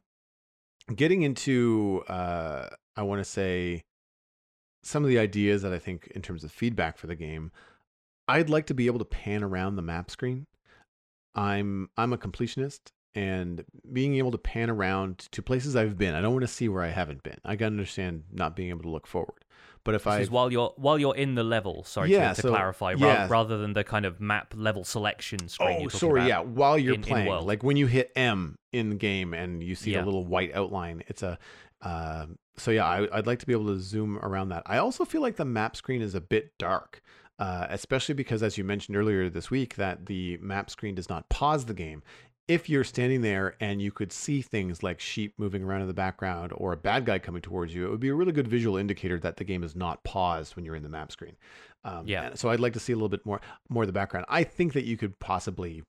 getting 0.96 1.24
into 1.24 2.04
uh, 2.08 2.70
I 2.96 3.02
want 3.02 3.20
to 3.20 3.26
say 3.26 3.84
some 4.84 5.04
of 5.04 5.10
the 5.10 5.18
ideas 5.18 5.64
that 5.64 5.74
I 5.74 5.80
think 5.80 6.08
in 6.14 6.22
terms 6.22 6.44
of 6.44 6.52
feedback 6.52 6.98
for 7.00 7.08
the 7.08 7.16
game, 7.16 7.52
I'd 8.28 8.50
like 8.50 8.68
to 8.68 8.76
be 8.76 8.86
able 8.86 9.00
to 9.00 9.06
pan 9.06 9.44
around 9.44 9.76
the 9.76 9.82
map 9.82 10.12
screen. 10.12 10.46
I'm 11.34 11.90
I'm 11.98 12.14
a 12.14 12.18
completionist 12.18 12.92
and 13.16 13.64
being 13.92 14.16
able 14.16 14.32
to 14.32 14.38
pan 14.38 14.70
around 14.70 15.20
to 15.32 15.42
places 15.42 15.76
I've 15.76 15.98
been. 15.98 16.14
I 16.14 16.22
don't 16.22 16.34
want 16.34 16.44
to 16.44 16.48
see 16.48 16.70
where 16.70 16.84
I 16.84 16.90
haven't 16.90 17.24
been. 17.24 17.40
I 17.46 17.56
can 17.56 17.68
understand 17.68 18.26
not 18.32 18.56
being 18.56 18.70
able 18.70 18.84
to 18.84 18.90
look 18.90 19.08
forward. 19.08 19.45
But 19.86 19.96
if 19.96 20.06
I 20.08 20.20
is 20.20 20.30
while 20.30 20.52
you're 20.52 20.74
while 20.76 21.00
you're 21.00 21.16
in 21.16 21.36
the 21.36 21.44
level. 21.44 21.84
Sorry 21.86 22.12
Yeah, 22.12 22.30
to, 22.32 22.36
to 22.36 22.42
so- 22.42 22.50
clarify, 22.50 22.96
yeah. 22.98 23.28
rather 23.30 23.58
than 23.58 23.72
the 23.74 23.84
kind 23.86 24.06
of 24.06 24.20
map 24.20 24.54
level 24.58 24.84
selection 24.84 25.48
screen. 25.48 25.78
Oh, 25.78 25.82
you're 25.82 25.90
sorry. 25.92 26.20
about. 26.22 26.28
Yeah, 26.28 26.40
while 26.40 26.78
you're 26.78 26.96
in- 26.96 27.02
in 27.02 27.08
playing, 27.08 27.28
world. 27.30 27.46
like 27.48 27.64
when 27.64 27.78
you 27.78 27.86
hit 27.88 28.12
M 28.18 28.58
in 28.74 28.90
the 28.90 28.96
game 28.96 29.34
and 29.34 29.64
you 29.64 29.76
see 29.76 29.92
Yeah. 29.94 30.02
the 30.02 30.06
little 30.08 30.26
white 30.26 30.54
outline, 30.54 31.04
it's 31.08 31.24
a. 31.24 31.38
Um, 31.82 32.38
so 32.58 32.72
yeah, 32.72 32.86
I, 32.86 33.08
I'd 33.18 33.28
like 33.28 33.40
to 33.40 33.46
be 33.46 33.54
able 33.54 33.68
to 33.68 33.80
zoom 33.80 34.18
around 34.20 34.50
that. 34.50 34.64
I 34.66 34.78
also 34.80 35.06
feel 35.06 35.22
like 35.22 35.36
the 35.36 35.46
map 35.46 35.76
screen 35.76 36.02
is 36.02 36.16
a 36.16 36.22
bit 36.22 36.58
dark, 36.58 37.04
uh, 37.38 37.68
especially 37.70 38.16
because, 38.16 38.42
as 38.42 38.58
you 38.58 38.64
mentioned 38.64 38.98
earlier 38.98 39.30
this 39.30 39.52
week, 39.52 39.76
that 39.76 40.08
the 40.08 40.38
map 40.38 40.70
screen 40.70 40.96
does 40.96 41.10
not 41.10 41.30
pause 41.30 41.66
the 41.66 41.74
game. 41.76 42.02
If 42.48 42.70
you're 42.70 42.84
standing 42.84 43.22
there 43.22 43.56
and 43.60 43.82
you 43.82 43.92
could 43.92 44.12
see 44.12 44.42
things 44.42 44.84
like 44.84 45.00
sheep 45.00 45.34
moving 45.38 45.64
around 45.64 45.82
in 45.82 45.88
the 45.88 45.94
background 45.94 46.54
or 46.56 46.74
a 46.74 46.78
bad 46.78 47.06
guy 47.06 47.18
coming 47.18 47.42
towards 47.42 47.74
you, 47.74 47.88
it 47.88 47.90
would 47.90 48.00
be 48.00 48.10
a 48.10 48.14
really 48.14 48.32
good 48.32 48.48
visual 48.48 48.78
indicator 48.78 49.20
that 49.20 49.38
the 49.38 49.44
game 49.44 49.64
is 49.64 49.76
not 49.76 50.04
paused 50.04 50.56
when 50.56 50.64
you're 50.64 50.76
in 50.76 50.84
the 50.84 50.90
map 50.90 51.12
screen. 51.12 51.36
Um, 51.84 52.04
Yeah. 52.06 52.36
So 52.36 52.50
I'd 52.50 52.60
like 52.60 52.74
to 52.74 52.80
see 52.80 52.94
a 52.94 52.96
little 52.96 53.10
bit 53.10 53.26
more 53.26 53.42
more 53.70 53.84
of 53.84 53.88
the 53.88 53.94
background. 53.94 54.26
I 54.30 54.44
think 54.44 54.74
that 54.74 54.86
you 54.86 54.96
could 54.96 55.18
possibly 55.20 55.84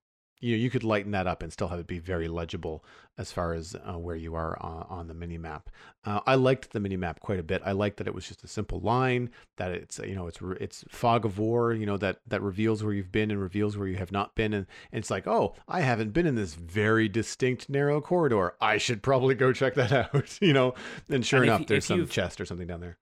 you 0.47 0.57
know, 0.57 0.62
you 0.62 0.70
could 0.70 0.84
lighten 0.84 1.11
that 1.12 1.26
up 1.26 1.42
and 1.42 1.53
still 1.53 1.68
have 1.68 1.78
it 1.78 1.86
be 1.86 1.99
very 1.99 2.28
legible 2.28 2.84
as 3.18 3.32
far 3.32 3.53
as 3.55 3.74
uh, 3.74 3.99
where 3.99 4.16
you 4.16 4.34
are 4.34 4.57
on, 4.62 4.86
on 4.88 5.09
the 5.09 5.14
mini 5.14 5.38
map. 5.38 5.70
Uh, 6.05 6.20
I 6.26 6.34
liked 6.34 6.72
the 6.72 6.80
mini 6.80 6.97
map 6.97 7.20
quite 7.20 7.38
a 7.38 7.42
bit. 7.42 7.62
I 7.64 7.72
liked 7.72 7.97
that 7.97 8.07
it 8.07 8.14
was 8.14 8.28
just 8.28 8.44
a 8.44 8.49
simple 8.49 8.78
line 8.80 9.30
that 9.57 9.70
it's 9.72 9.99
you 9.99 10.14
know 10.14 10.26
it's 10.26 10.38
it's 10.61 10.84
fog 10.88 11.24
of 11.24 11.38
war. 11.38 11.72
You 11.72 11.86
know 11.86 11.97
that 11.97 12.20
that 12.28 12.42
reveals 12.42 12.84
where 12.84 12.92
you've 12.92 13.11
been 13.12 13.30
and 13.30 13.40
reveals 13.40 13.76
where 13.76 13.88
you 13.88 13.97
have 13.97 14.12
not 14.12 14.34
been, 14.34 14.53
and, 14.53 14.66
and 14.92 14.99
it's 15.01 15.11
like 15.11 15.26
oh 15.26 15.55
I 15.66 15.80
haven't 15.80 16.12
been 16.12 16.26
in 16.26 16.34
this 16.34 16.55
very 16.55 17.09
distinct 17.09 17.68
narrow 17.68 18.01
corridor. 18.01 18.55
I 18.61 18.78
should 18.78 19.03
probably 19.03 19.34
go 19.34 19.53
check 19.53 19.74
that 19.74 19.92
out. 20.14 20.38
you 20.40 20.53
know, 20.53 20.74
and 21.09 21.24
sure 21.26 21.40
And 21.40 21.49
enough, 21.49 21.61
you- 21.61 21.66
there's 21.66 21.84
if 21.84 21.88
some 21.88 22.07
chest 22.09 22.40
or 22.40 22.44
something 22.47 22.66
down 22.66 22.80
there. 22.80 22.99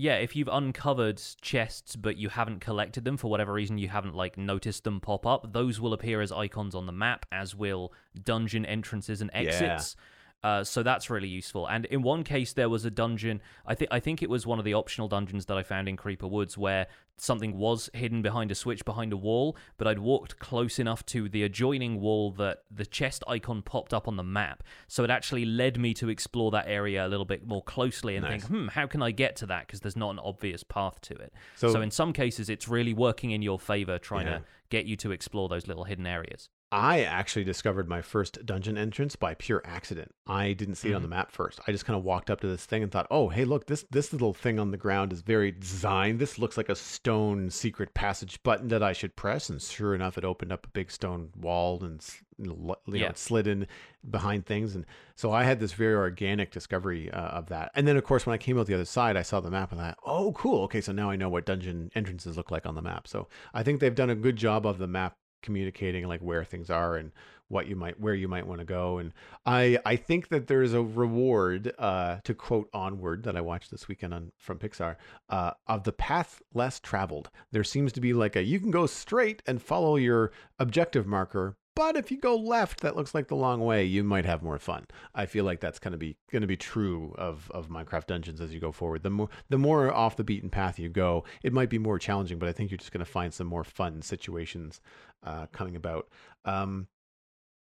Yeah, 0.00 0.14
if 0.14 0.36
you've 0.36 0.48
uncovered 0.48 1.20
chests 1.42 1.96
but 1.96 2.16
you 2.16 2.28
haven't 2.28 2.60
collected 2.60 3.04
them 3.04 3.16
for 3.16 3.28
whatever 3.28 3.52
reason, 3.52 3.78
you 3.78 3.88
haven't 3.88 4.14
like 4.14 4.38
noticed 4.38 4.84
them 4.84 5.00
pop 5.00 5.26
up. 5.26 5.52
Those 5.52 5.80
will 5.80 5.92
appear 5.92 6.20
as 6.20 6.30
icons 6.30 6.76
on 6.76 6.86
the 6.86 6.92
map, 6.92 7.26
as 7.32 7.56
will 7.56 7.92
dungeon 8.24 8.64
entrances 8.64 9.20
and 9.20 9.28
exits. 9.34 9.96
Uh, 10.44 10.62
so 10.62 10.84
that's 10.84 11.10
really 11.10 11.26
useful. 11.28 11.66
And 11.66 11.84
in 11.86 12.00
one 12.02 12.22
case, 12.22 12.52
there 12.52 12.68
was 12.68 12.84
a 12.84 12.90
dungeon. 12.90 13.42
I 13.66 13.74
think 13.74 13.90
I 13.90 13.98
think 13.98 14.22
it 14.22 14.30
was 14.30 14.46
one 14.46 14.60
of 14.60 14.64
the 14.64 14.74
optional 14.74 15.08
dungeons 15.08 15.46
that 15.46 15.58
I 15.58 15.64
found 15.64 15.88
in 15.88 15.96
Creeper 15.96 16.28
Woods, 16.28 16.56
where 16.56 16.86
something 17.16 17.58
was 17.58 17.90
hidden 17.92 18.22
behind 18.22 18.52
a 18.52 18.54
switch 18.54 18.84
behind 18.84 19.12
a 19.12 19.16
wall. 19.16 19.56
But 19.78 19.88
I'd 19.88 19.98
walked 19.98 20.38
close 20.38 20.78
enough 20.78 21.04
to 21.06 21.28
the 21.28 21.42
adjoining 21.42 22.00
wall 22.00 22.30
that 22.32 22.62
the 22.70 22.86
chest 22.86 23.24
icon 23.26 23.62
popped 23.62 23.92
up 23.92 24.06
on 24.06 24.16
the 24.16 24.22
map. 24.22 24.62
So 24.86 25.02
it 25.02 25.10
actually 25.10 25.44
led 25.44 25.76
me 25.76 25.92
to 25.94 26.08
explore 26.08 26.52
that 26.52 26.68
area 26.68 27.04
a 27.04 27.08
little 27.08 27.26
bit 27.26 27.44
more 27.44 27.62
closely 27.64 28.14
and 28.14 28.22
Nice. 28.24 28.42
think, 28.44 28.52
hmm, 28.52 28.68
how 28.68 28.86
can 28.86 29.02
I 29.02 29.10
get 29.10 29.34
to 29.36 29.46
that? 29.46 29.66
Because 29.66 29.80
there's 29.80 29.96
not 29.96 30.10
an 30.10 30.20
obvious 30.20 30.62
path 30.62 31.00
to 31.02 31.14
it. 31.16 31.32
So- 31.56 31.72
So, 31.72 31.80
in 31.80 31.90
some 31.90 32.12
cases, 32.12 32.48
it's 32.48 32.68
really 32.68 32.94
working 32.94 33.32
in 33.32 33.42
your 33.42 33.58
favor, 33.58 33.98
trying 33.98 34.26
Yeah. 34.28 34.38
to 34.38 34.44
get 34.70 34.86
you 34.86 34.94
to 34.98 35.10
explore 35.10 35.48
those 35.48 35.66
little 35.66 35.84
hidden 35.84 36.06
areas. 36.06 36.48
I 36.70 37.00
actually 37.02 37.44
discovered 37.44 37.88
my 37.88 38.02
first 38.02 38.44
dungeon 38.44 38.76
entrance 38.76 39.16
by 39.16 39.34
pure 39.34 39.62
accident. 39.64 40.14
I 40.26 40.52
didn't 40.52 40.74
see 40.74 40.90
it 40.90 40.94
on 40.94 41.00
the 41.02 41.08
map 41.08 41.32
first. 41.32 41.60
I 41.66 41.72
just 41.72 41.86
kind 41.86 41.96
of 41.98 42.04
walked 42.04 42.28
up 42.28 42.40
to 42.42 42.46
this 42.46 42.66
thing 42.66 42.82
and 42.82 42.92
thought, 42.92 43.06
"Oh, 43.10 43.30
hey, 43.30 43.46
look 43.46 43.66
this 43.66 43.86
this 43.90 44.12
little 44.12 44.34
thing 44.34 44.58
on 44.58 44.70
the 44.70 44.76
ground 44.76 45.10
is 45.12 45.22
very 45.22 45.50
designed. 45.50 46.18
This 46.18 46.38
looks 46.38 46.58
like 46.58 46.68
a 46.68 46.76
stone 46.76 47.48
secret 47.48 47.94
passage 47.94 48.42
button 48.42 48.68
that 48.68 48.82
I 48.82 48.92
should 48.92 49.16
press." 49.16 49.48
And 49.48 49.62
sure 49.62 49.94
enough, 49.94 50.18
it 50.18 50.24
opened 50.26 50.52
up 50.52 50.66
a 50.66 50.70
big 50.70 50.90
stone 50.90 51.30
wall 51.36 51.82
and 51.82 52.04
you 52.36 52.46
know, 52.46 52.76
Yeah. 52.86 53.08
it 53.08 53.18
slid 53.18 53.46
in 53.46 53.66
behind 54.08 54.44
things, 54.44 54.74
and 54.74 54.84
so 55.16 55.32
I 55.32 55.44
had 55.44 55.60
this 55.60 55.72
very 55.72 55.94
organic 55.94 56.50
discovery 56.50 57.10
uh, 57.10 57.28
of 57.28 57.46
that. 57.46 57.72
And 57.74 57.88
then, 57.88 57.96
of 57.96 58.04
course, 58.04 58.26
when 58.26 58.34
I 58.34 58.38
came 58.38 58.58
out 58.58 58.66
the 58.66 58.74
other 58.74 58.84
side, 58.84 59.16
I 59.16 59.22
saw 59.22 59.40
the 59.40 59.50
map, 59.50 59.72
and 59.72 59.80
I 59.80 59.88
thought, 59.88 59.98
oh, 60.04 60.32
cool. 60.32 60.62
Okay, 60.64 60.80
so 60.80 60.92
now 60.92 61.10
I 61.10 61.16
know 61.16 61.28
what 61.30 61.46
dungeon 61.46 61.90
entrances 61.96 62.36
look 62.36 62.50
like 62.52 62.64
on 62.66 62.74
the 62.76 62.82
map. 62.82 63.08
So 63.08 63.26
I 63.54 63.62
think 63.64 63.80
they've 63.80 63.94
done 63.94 64.10
a 64.10 64.14
good 64.14 64.36
job 64.36 64.66
of 64.66 64.78
the 64.78 64.86
map 64.86 65.16
communicating 65.42 66.06
like 66.06 66.20
where 66.20 66.44
things 66.44 66.70
are 66.70 66.96
and 66.96 67.12
what 67.48 67.66
you 67.66 67.74
might 67.74 67.98
where 67.98 68.14
you 68.14 68.28
might 68.28 68.46
want 68.46 68.60
to 68.60 68.64
go. 68.64 68.98
And 68.98 69.12
i 69.46 69.78
i 69.84 69.96
think 69.96 70.28
that 70.28 70.46
there's 70.46 70.74
a 70.74 70.82
reward 70.82 71.72
uh 71.78 72.18
to 72.24 72.34
quote 72.34 72.68
onward 72.72 73.22
that 73.24 73.36
i 73.36 73.40
watched 73.40 73.70
this 73.70 73.88
weekend 73.88 74.12
on 74.12 74.32
from 74.36 74.58
pixar 74.58 74.96
uh 75.30 75.52
of 75.66 75.84
the 75.84 75.92
path 75.92 76.42
less 76.54 76.78
traveled. 76.80 77.30
There 77.52 77.64
seems 77.64 77.92
to 77.92 78.00
be 78.00 78.12
like 78.12 78.36
a 78.36 78.42
you 78.42 78.60
can 78.60 78.70
go 78.70 78.86
straight 78.86 79.42
and 79.46 79.62
follow 79.62 79.96
your 79.96 80.32
objective 80.58 81.06
marker 81.06 81.56
but 81.78 81.96
if 81.96 82.10
you 82.10 82.18
go 82.18 82.36
left 82.36 82.80
that 82.80 82.96
looks 82.96 83.14
like 83.14 83.28
the 83.28 83.36
long 83.36 83.60
way 83.60 83.84
you 83.84 84.02
might 84.02 84.24
have 84.24 84.42
more 84.42 84.58
fun 84.58 84.84
i 85.14 85.24
feel 85.24 85.44
like 85.44 85.60
that's 85.60 85.78
going 85.78 85.92
to 85.92 85.98
be 85.98 86.16
going 86.32 86.42
to 86.42 86.48
be 86.48 86.56
true 86.56 87.14
of 87.16 87.50
of 87.52 87.68
minecraft 87.68 88.06
dungeons 88.06 88.40
as 88.40 88.52
you 88.52 88.60
go 88.60 88.72
forward 88.72 89.02
the 89.02 89.10
more 89.10 89.28
the 89.48 89.58
more 89.58 89.92
off 89.92 90.16
the 90.16 90.24
beaten 90.24 90.50
path 90.50 90.78
you 90.78 90.88
go 90.88 91.24
it 91.42 91.52
might 91.52 91.70
be 91.70 91.78
more 91.78 91.98
challenging 91.98 92.38
but 92.38 92.48
i 92.48 92.52
think 92.52 92.70
you're 92.70 92.78
just 92.78 92.92
going 92.92 93.04
to 93.04 93.10
find 93.10 93.32
some 93.32 93.46
more 93.46 93.64
fun 93.64 94.02
situations 94.02 94.80
uh, 95.24 95.46
coming 95.52 95.76
about 95.76 96.08
um 96.44 96.88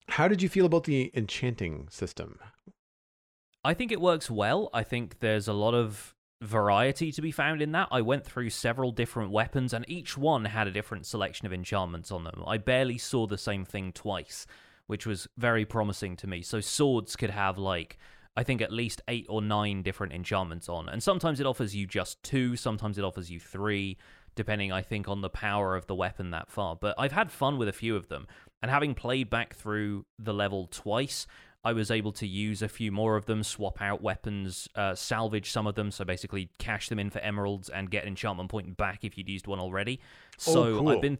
how 0.09 0.27
did 0.27 0.41
you 0.41 0.49
feel 0.49 0.65
about 0.65 0.85
the 0.85 1.11
enchanting 1.13 1.87
system? 1.89 2.39
I 3.63 3.73
think 3.73 3.91
it 3.91 3.99
works 3.99 4.31
well. 4.31 4.69
I 4.73 4.83
think 4.83 5.19
there's 5.19 5.47
a 5.47 5.53
lot 5.53 5.73
of 5.73 6.15
variety 6.41 7.11
to 7.11 7.21
be 7.21 7.31
found 7.31 7.61
in 7.61 7.71
that. 7.71 7.87
I 7.91 8.01
went 8.01 8.25
through 8.25 8.49
several 8.51 8.91
different 8.91 9.31
weapons, 9.31 9.73
and 9.73 9.85
each 9.89 10.17
one 10.17 10.45
had 10.45 10.67
a 10.67 10.71
different 10.71 11.05
selection 11.05 11.45
of 11.45 11.53
enchantments 11.53 12.11
on 12.11 12.23
them. 12.23 12.43
I 12.45 12.57
barely 12.57 12.97
saw 12.97 13.27
the 13.27 13.37
same 13.37 13.65
thing 13.65 13.91
twice, 13.91 14.45
which 14.85 15.05
was 15.05 15.27
very 15.37 15.65
promising 15.65 16.15
to 16.17 16.27
me. 16.27 16.41
So, 16.41 16.61
swords 16.61 17.15
could 17.15 17.31
have 17.31 17.57
like. 17.57 17.97
I 18.35 18.43
think 18.43 18.61
at 18.61 18.71
least 18.71 19.01
eight 19.07 19.25
or 19.29 19.41
nine 19.41 19.81
different 19.81 20.13
enchantments 20.13 20.69
on. 20.69 20.89
And 20.89 21.01
sometimes 21.01 21.39
it 21.39 21.47
offers 21.47 21.75
you 21.75 21.87
just 21.87 22.21
two, 22.21 22.55
sometimes 22.55 22.99
it 22.99 23.03
offers 23.03 23.31
you 23.31 23.39
three, 23.39 23.97
depending, 24.35 24.71
I 24.71 24.83
think, 24.83 25.07
on 25.07 25.21
the 25.21 25.29
power 25.29 25.75
of 25.75 25.87
the 25.87 25.95
weapon 25.95 26.29
that 26.29 26.47
far. 26.47 26.75
But 26.75 26.93
I've 26.99 27.13
had 27.13 27.31
fun 27.31 27.57
with 27.57 27.67
a 27.67 27.73
few 27.73 27.95
of 27.95 28.09
them. 28.09 28.27
And 28.61 28.69
having 28.69 28.93
played 28.93 29.31
back 29.31 29.55
through 29.55 30.05
the 30.19 30.35
level 30.35 30.67
twice, 30.67 31.25
I 31.67 31.73
was 31.73 31.91
able 31.91 32.13
to 32.13 32.25
use 32.25 32.61
a 32.61 32.69
few 32.69 32.93
more 32.93 33.17
of 33.17 33.25
them, 33.25 33.43
swap 33.43 33.81
out 33.81 34.01
weapons, 34.01 34.69
uh, 34.73 34.95
salvage 34.95 35.51
some 35.51 35.67
of 35.67 35.75
them, 35.75 35.91
so 35.91 36.05
basically 36.05 36.49
cash 36.59 36.87
them 36.87 36.97
in 36.97 37.09
for 37.09 37.19
emeralds 37.19 37.67
and 37.67 37.91
get 37.91 38.05
enchantment 38.05 38.49
point 38.49 38.77
back 38.77 39.03
if 39.03 39.17
you'd 39.17 39.27
used 39.27 39.47
one 39.47 39.59
already. 39.59 39.99
So 40.37 40.77
cool. 40.77 40.87
I've 40.87 41.01
been 41.01 41.17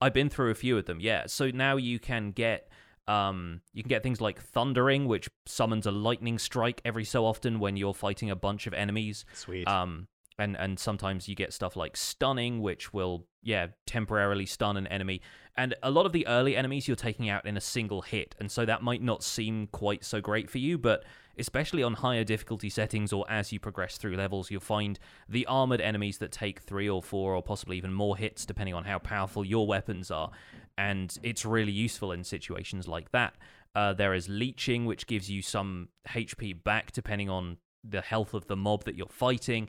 I've 0.00 0.14
been 0.14 0.30
through 0.30 0.52
a 0.52 0.54
few 0.54 0.78
of 0.78 0.86
them, 0.86 1.00
yeah. 1.00 1.24
So 1.26 1.50
now 1.50 1.76
you 1.76 1.98
can 1.98 2.30
get 2.30 2.70
um, 3.08 3.60
you 3.74 3.82
can 3.82 3.90
get 3.90 4.02
things 4.02 4.22
like 4.22 4.40
thundering, 4.40 5.06
which 5.06 5.28
summons 5.44 5.84
a 5.84 5.90
lightning 5.90 6.38
strike 6.38 6.80
every 6.82 7.04
so 7.04 7.26
often 7.26 7.58
when 7.60 7.76
you're 7.76 7.92
fighting 7.92 8.30
a 8.30 8.36
bunch 8.36 8.66
of 8.66 8.72
enemies. 8.72 9.26
Sweet. 9.34 9.68
Um, 9.68 10.08
and 10.40 10.56
and 10.56 10.78
sometimes 10.78 11.28
you 11.28 11.34
get 11.34 11.52
stuff 11.52 11.76
like 11.76 11.96
stunning, 11.96 12.60
which 12.60 12.92
will 12.92 13.26
yeah 13.42 13.68
temporarily 13.86 14.46
stun 14.46 14.76
an 14.76 14.86
enemy. 14.88 15.20
And 15.56 15.74
a 15.82 15.90
lot 15.90 16.06
of 16.06 16.12
the 16.12 16.26
early 16.26 16.56
enemies 16.56 16.88
you're 16.88 16.96
taking 16.96 17.28
out 17.28 17.44
in 17.44 17.56
a 17.56 17.60
single 17.60 18.02
hit, 18.02 18.34
and 18.40 18.50
so 18.50 18.64
that 18.64 18.82
might 18.82 19.02
not 19.02 19.22
seem 19.22 19.68
quite 19.68 20.04
so 20.04 20.20
great 20.20 20.50
for 20.50 20.58
you, 20.58 20.78
but 20.78 21.04
especially 21.38 21.82
on 21.82 21.94
higher 21.94 22.24
difficulty 22.24 22.68
settings 22.68 23.12
or 23.12 23.24
as 23.30 23.52
you 23.52 23.58
progress 23.58 23.96
through 23.96 24.16
levels, 24.16 24.50
you'll 24.50 24.60
find 24.60 24.98
the 25.28 25.46
armored 25.46 25.80
enemies 25.80 26.18
that 26.18 26.32
take 26.32 26.60
three 26.60 26.88
or 26.88 27.02
four 27.02 27.34
or 27.34 27.42
possibly 27.42 27.76
even 27.76 27.92
more 27.92 28.16
hits, 28.16 28.44
depending 28.44 28.74
on 28.74 28.84
how 28.84 28.98
powerful 28.98 29.44
your 29.44 29.66
weapons 29.66 30.10
are. 30.10 30.30
And 30.76 31.16
it's 31.22 31.44
really 31.44 31.72
useful 31.72 32.12
in 32.12 32.24
situations 32.24 32.86
like 32.86 33.10
that. 33.12 33.34
Uh, 33.74 33.92
there 33.92 34.14
is 34.14 34.28
leeching, 34.28 34.84
which 34.84 35.06
gives 35.06 35.30
you 35.30 35.42
some 35.42 35.88
HP 36.08 36.62
back 36.62 36.92
depending 36.92 37.30
on 37.30 37.56
the 37.82 38.00
health 38.00 38.34
of 38.34 38.46
the 38.46 38.56
mob 38.56 38.84
that 38.84 38.94
you're 38.94 39.06
fighting. 39.08 39.68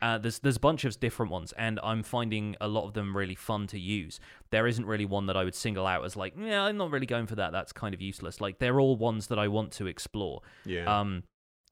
Uh, 0.00 0.18
there's 0.18 0.38
there's 0.38 0.56
a 0.56 0.60
bunch 0.60 0.84
of 0.84 0.98
different 1.00 1.32
ones, 1.32 1.52
and 1.58 1.80
I'm 1.82 2.02
finding 2.02 2.56
a 2.60 2.68
lot 2.68 2.86
of 2.86 2.94
them 2.94 3.16
really 3.16 3.34
fun 3.34 3.66
to 3.68 3.78
use. 3.78 4.20
There 4.50 4.66
isn't 4.66 4.86
really 4.86 5.04
one 5.04 5.26
that 5.26 5.36
I 5.36 5.44
would 5.44 5.54
single 5.54 5.86
out 5.86 6.04
as 6.04 6.16
like, 6.16 6.34
yeah, 6.38 6.62
I'm 6.62 6.76
not 6.76 6.90
really 6.90 7.06
going 7.06 7.26
for 7.26 7.36
that. 7.36 7.52
That's 7.52 7.72
kind 7.72 7.94
of 7.94 8.00
useless. 8.00 8.40
Like 8.40 8.58
they're 8.58 8.80
all 8.80 8.96
ones 8.96 9.26
that 9.28 9.38
I 9.38 9.48
want 9.48 9.72
to 9.72 9.86
explore. 9.86 10.42
yeah. 10.64 11.00
Um, 11.00 11.24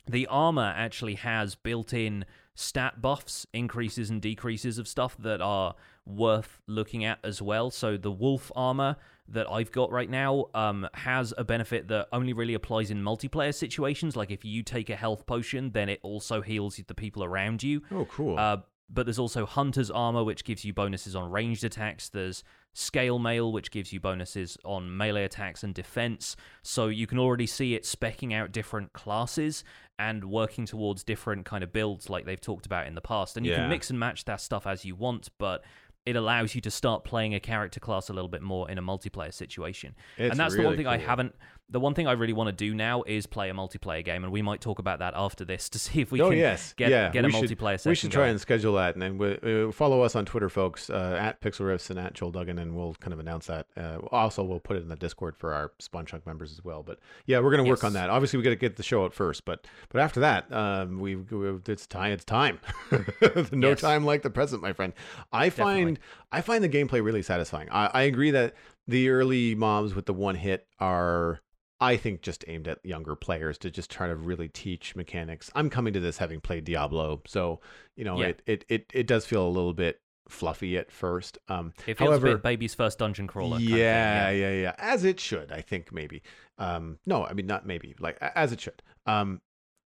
the 0.09 0.29
armor 0.29 0.73
actually 0.77 1.15
has 1.17 1.57
built-in 1.57 2.25
stat 2.55 3.03
buffs, 3.03 3.45
increases 3.53 4.09
and 4.09 4.23
decreases 4.23 4.79
of 4.79 4.87
stuff 4.87 5.17
that 5.19 5.41
are 5.41 5.75
worth 6.05 6.61
looking 6.69 7.05
at 7.05 7.19
as 7.25 7.43
well. 7.43 7.71
So 7.71 7.97
the 7.97 8.13
wolf 8.13 8.53
armor 8.55 8.97
that 9.29 9.51
I've 9.51 9.73
got 9.73 9.91
right 9.91 10.09
now 10.09 10.47
um, 10.55 10.89
has 10.95 11.35
a 11.37 11.45
benefit 11.45 11.89
that 11.89 12.09
only 12.13 12.33
really 12.33 12.55
applies 12.55 12.91
in 12.91 13.03
multiplayer 13.03 13.55
situations. 13.55 14.17
Like 14.17 14.31
if 14.31 14.45
you 14.45 14.63
take 14.63 14.89
a 14.91 14.97
health 14.97 15.27
potion, 15.27 15.71
then 15.73 15.89
it 15.89 16.01
also 16.03 16.41
heals 16.43 16.81
the 16.87 16.95
people 16.95 17.25
around 17.25 17.63
you. 17.63 17.83
oh, 17.91 18.05
cool. 18.07 18.39
Uh, 18.39 18.59
but 18.89 19.05
there's 19.05 19.19
also 19.19 19.45
Hunter's 19.47 19.91
Armor, 19.91 20.23
which 20.23 20.45
gives 20.45 20.65
you 20.65 20.73
bonuses 20.73 21.17
on 21.17 21.29
ranged 21.29 21.65
attacks. 21.65 22.09
There's 22.09 22.45
Scale 22.73 23.19
Mail, 23.19 23.51
which 23.51 23.73
gives 23.73 23.93
you 23.93 23.99
bonuses 23.99 24.57
on 24.65 24.97
melee 24.97 25.25
attacks 25.25 25.65
and 25.65 25.75
defense. 25.75 26.37
So 26.63 26.87
you 26.87 27.09
can 27.09 27.19
already 27.19 27.47
see 27.49 27.75
it 27.75 27.83
specking 27.83 28.33
out 28.33 28.53
different 28.53 28.93
classes 28.93 29.65
and 29.99 30.27
working 30.27 30.67
towards 30.67 31.03
different 31.03 31.47
kind 31.47 31.65
of 31.65 31.73
builds 31.73 32.09
like 32.09 32.27
they've 32.27 32.41
talked 32.41 32.65
about 32.67 32.87
in 32.87 32.95
the 32.95 33.01
past. 33.01 33.37
And 33.37 33.45
you 33.45 33.51
Yeah. 33.53 33.59
can 33.63 33.71
mix 33.71 33.91
and 33.91 33.99
match 33.99 34.25
that 34.27 34.41
stuff 34.41 34.69
as 34.69 34.85
you 34.85 34.95
want, 34.95 35.31
but 35.39 35.65
it 36.07 36.15
allows 36.15 36.55
you 36.55 36.61
to 36.63 36.71
start 36.71 37.05
playing 37.05 37.35
a 37.35 37.41
character 37.41 37.81
class 37.81 38.09
a 38.09 38.13
little 38.13 38.29
bit 38.29 38.41
more 38.41 38.71
in 38.71 38.79
a 38.79 38.83
multiplayer 38.83 39.35
situation. 39.35 39.95
It's 40.17 40.31
and 40.31 40.39
that's 40.39 40.55
the 40.55 40.61
one 40.61 40.67
really 40.67 40.77
thing 40.79 40.87
I 40.87 40.99
haven't. 40.99 41.35
The 41.69 41.81
one 41.81 41.95
thing 41.95 42.07
I 42.07 42.13
really 42.13 42.33
want 42.33 42.47
to 42.47 42.53
do 42.53 42.75
now 42.75 43.03
is 43.03 43.27
play 43.27 43.51
a 43.51 43.53
multiplayer 43.53 44.05
game, 44.05 44.23
and 44.23 44.33
we 44.33 44.41
might 44.41 44.61
talk 44.61 44.79
about 44.79 45.01
that 45.01 45.15
after 45.17 45.45
this 45.45 45.69
to 45.71 45.81
see 45.81 46.01
if 46.01 46.13
we 46.13 46.21
oh 46.21 46.31
can 46.31 46.39
yes, 46.39 46.73
get 46.75 46.91
yeah. 46.91 47.11
get 47.11 47.25
a 47.25 47.31
should- 47.31 47.51
multiplayer 47.51 47.75
session. 47.75 47.91
We 47.91 47.95
should 47.97 48.13
try 48.13 48.23
going. 48.23 48.31
and 48.33 48.41
schedule 48.41 48.75
that, 48.75 48.95
and 48.95 49.03
then 49.03 49.19
we, 49.19 49.65
uh, 49.67 49.73
follow 49.73 50.03
us 50.03 50.15
on 50.15 50.25
Twitter, 50.27 50.49
folks, 50.49 50.91
uh, 50.91 51.19
at 51.21 51.41
Pixel 51.41 51.63
Riffs 51.63 51.91
and 51.91 51.99
at 51.99 52.15
Joel 52.15 52.31
Duggan, 52.31 52.61
and 52.61 52.77
we'll 52.77 52.95
kind 52.95 53.13
of 53.13 53.19
announce 53.19 53.47
that. 53.47 53.67
Uh, 53.77 53.99
also, 54.13 54.45
we'll 54.45 54.61
put 54.61 54.77
it 54.77 54.83
in 54.83 54.89
the 54.89 54.97
Discord 54.97 55.37
for 55.37 55.53
our 55.55 55.73
Spawn 55.81 56.07
Chunk 56.07 56.25
members 56.25 56.53
as 56.53 56.65
well. 56.65 56.85
But 56.85 57.01
yeah, 57.27 57.41
we're 57.41 57.51
gonna 57.51 57.69
work 57.69 57.83
on 57.83 57.95
that. 57.95 58.11
Obviously, 58.11 58.37
we 58.37 58.45
got 58.45 58.51
to 58.51 58.57
get 58.57 58.77
the 58.77 58.85
show 58.85 59.05
out 59.05 59.13
first, 59.13 59.45
but 59.45 59.67
but 59.89 60.01
after 60.01 60.21
that, 60.21 60.53
um, 60.53 61.01
we, 61.01 61.17
we 61.17 61.59
it's 61.67 61.87
time. 61.89 62.13
It's 62.13 62.25
time. 62.25 62.61
no 63.51 63.71
Yes. 63.71 63.81
time 63.81 64.05
like 64.05 64.23
the 64.23 64.31
present, 64.31 64.63
my 64.63 64.73
friend. 64.73 64.93
I 65.33 65.51
find 65.51 65.99
I 66.31 66.43
find 66.43 66.63
the 66.63 66.69
gameplay 66.69 67.03
really 67.03 67.23
satisfying. 67.23 67.69
I, 67.71 67.87
I 67.93 68.03
agree 68.03 68.31
that 68.31 68.55
the 68.87 69.09
early 69.09 69.57
mobs 69.57 69.97
with 69.97 70.07
the 70.07 70.15
one 70.15 70.37
hit 70.37 70.65
are 70.79 71.41
I 71.81 71.97
think 71.97 72.23
just 72.23 72.45
aimed 72.49 72.69
at 72.69 72.85
younger 72.85 73.15
players 73.15 73.59
to 73.59 73.71
just 73.71 73.91
try 73.91 74.07
to 74.09 74.17
really 74.17 74.49
teach 74.49 74.97
mechanics. 74.97 75.51
I'm 75.55 75.69
coming 75.69 75.93
to 75.93 76.01
this 76.01 76.19
having 76.19 76.41
played 76.41 76.65
Diablo, 76.65 77.21
so 77.27 77.61
you 77.97 78.05
know 78.05 78.21
Yeah. 78.21 78.29
it, 78.29 78.43
it 78.47 78.65
it 78.69 78.87
it 78.95 79.07
does 79.07 79.27
feel 79.27 79.47
a 79.47 79.49
little 79.51 79.75
bit 79.75 80.01
fluffy 80.29 80.77
at 80.79 80.91
first. 80.91 81.39
Um, 81.49 81.73
It 81.87 81.99
feels 81.99 82.09
however, 82.11 82.29
a 82.29 82.35
bit 82.35 82.43
baby's 82.43 82.75
first 82.75 82.99
dungeon 82.99 83.27
crawler. 83.27 83.59
thing, 83.59 83.69
yeah, 83.69 84.31
yeah, 84.31 84.53
yeah, 84.53 84.75
as 84.79 85.05
it 85.05 85.21
should. 85.21 85.53
I 85.53 85.61
think 85.61 85.93
maybe. 85.93 86.23
Um, 86.59 86.99
no, 87.07 87.25
I 87.27 87.33
mean 87.35 87.47
not 87.47 87.67
maybe. 87.67 87.95
Like 88.01 88.17
as 88.21 88.53
it 88.53 88.61
should. 88.61 88.83
Um, 89.07 89.41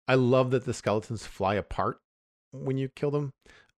I 0.08 0.14
love 0.14 0.50
that 0.52 0.64
the 0.64 0.74
skeletons 0.74 1.26
fly 1.26 1.54
apart 1.56 1.98
when 2.52 2.78
you 2.78 2.88
kill 2.88 3.10
them. 3.10 3.32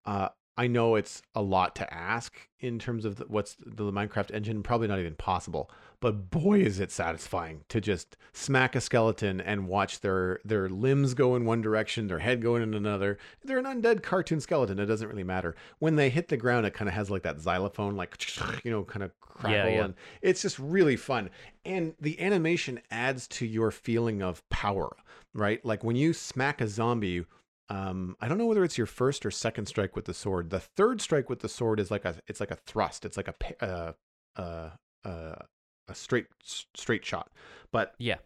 Uh, 0.05 0.29
I 0.57 0.67
know 0.67 0.95
it's 0.95 1.21
a 1.33 1.41
lot 1.41 1.75
to 1.75 1.93
ask 1.93 2.33
in 2.61 2.79
terms 2.79 3.03
of 3.03 3.17
the, 3.17 3.25
what's 3.27 3.57
the 3.59 3.91
Minecraft 3.91 4.33
engine, 4.33 4.63
probably 4.63 4.87
not 4.87 4.99
even 4.99 5.15
possible. 5.15 5.69
But 5.99 6.29
boy, 6.29 6.59
is 6.59 6.79
it 6.79 6.91
satisfying 6.91 7.63
to 7.69 7.81
just 7.81 8.15
smack 8.31 8.75
a 8.75 8.81
skeleton 8.81 9.41
and 9.41 9.67
watch 9.67 9.99
their 9.99 10.39
their 10.45 10.69
limbs 10.69 11.13
go 11.13 11.35
in 11.35 11.45
one 11.45 11.61
direction, 11.61 12.07
their 12.07 12.19
head 12.19 12.41
go 12.41 12.55
in 12.55 12.73
another. 12.73 13.17
They're 13.43 13.57
an 13.57 13.65
undead 13.65 14.01
cartoon 14.01 14.39
skeleton. 14.39 14.79
It 14.79 14.85
doesn't 14.85 15.07
really 15.07 15.23
matter. 15.23 15.55
When 15.79 15.95
they 15.97 16.09
hit 16.09 16.29
the 16.29 16.37
ground, 16.37 16.65
it 16.65 16.73
kind 16.73 16.87
of 16.87 16.95
has 16.95 17.11
like 17.11 17.23
that 17.23 17.41
xylophone, 17.41 17.95
like 17.95 18.15
you 18.63 18.71
know, 18.71 18.83
kind 18.83 19.03
of 19.03 19.19
crackle, 19.19 19.71
yeah. 19.71 19.85
and 19.85 19.93
it's 20.21 20.41
just 20.41 20.57
really 20.57 20.95
fun. 20.95 21.29
And 21.65 21.95
the 21.99 22.19
animation 22.21 22.79
adds 22.91 23.27
to 23.29 23.45
your 23.45 23.71
feeling 23.71 24.21
of 24.21 24.47
power, 24.49 24.95
right? 25.33 25.63
Like 25.65 25.83
when 25.83 25.95
you 25.95 26.13
smack 26.13 26.61
a 26.61 26.67
zombie 26.67 27.25
um 27.69 28.15
i 28.21 28.27
don't 28.27 28.37
know 28.37 28.45
whether 28.45 28.63
it's 28.63 28.77
your 28.77 28.87
first 28.87 29.25
or 29.25 29.31
second 29.31 29.65
strike 29.65 29.95
with 29.95 30.05
the 30.05 30.13
sword. 30.13 30.49
The 30.51 30.59
third 30.59 31.01
strike 31.01 31.29
with 31.29 31.39
the 31.39 31.49
sword 31.49 31.79
is 31.79 31.89
like 31.89 32.05
a 32.05 32.15
it's 32.27 32.39
like 32.39 32.51
a 32.51 32.55
thrust. 32.55 33.05
It's 33.05 33.17
like 33.17 33.27
a 33.27 33.65
uh 33.65 33.93
uh 34.39 34.69
uh 35.03 35.35
a 35.87 35.95
straight 35.95 36.27
straight 36.43 37.05
shot. 37.05 37.31
But 37.71 37.93
Yeah. 37.97 38.17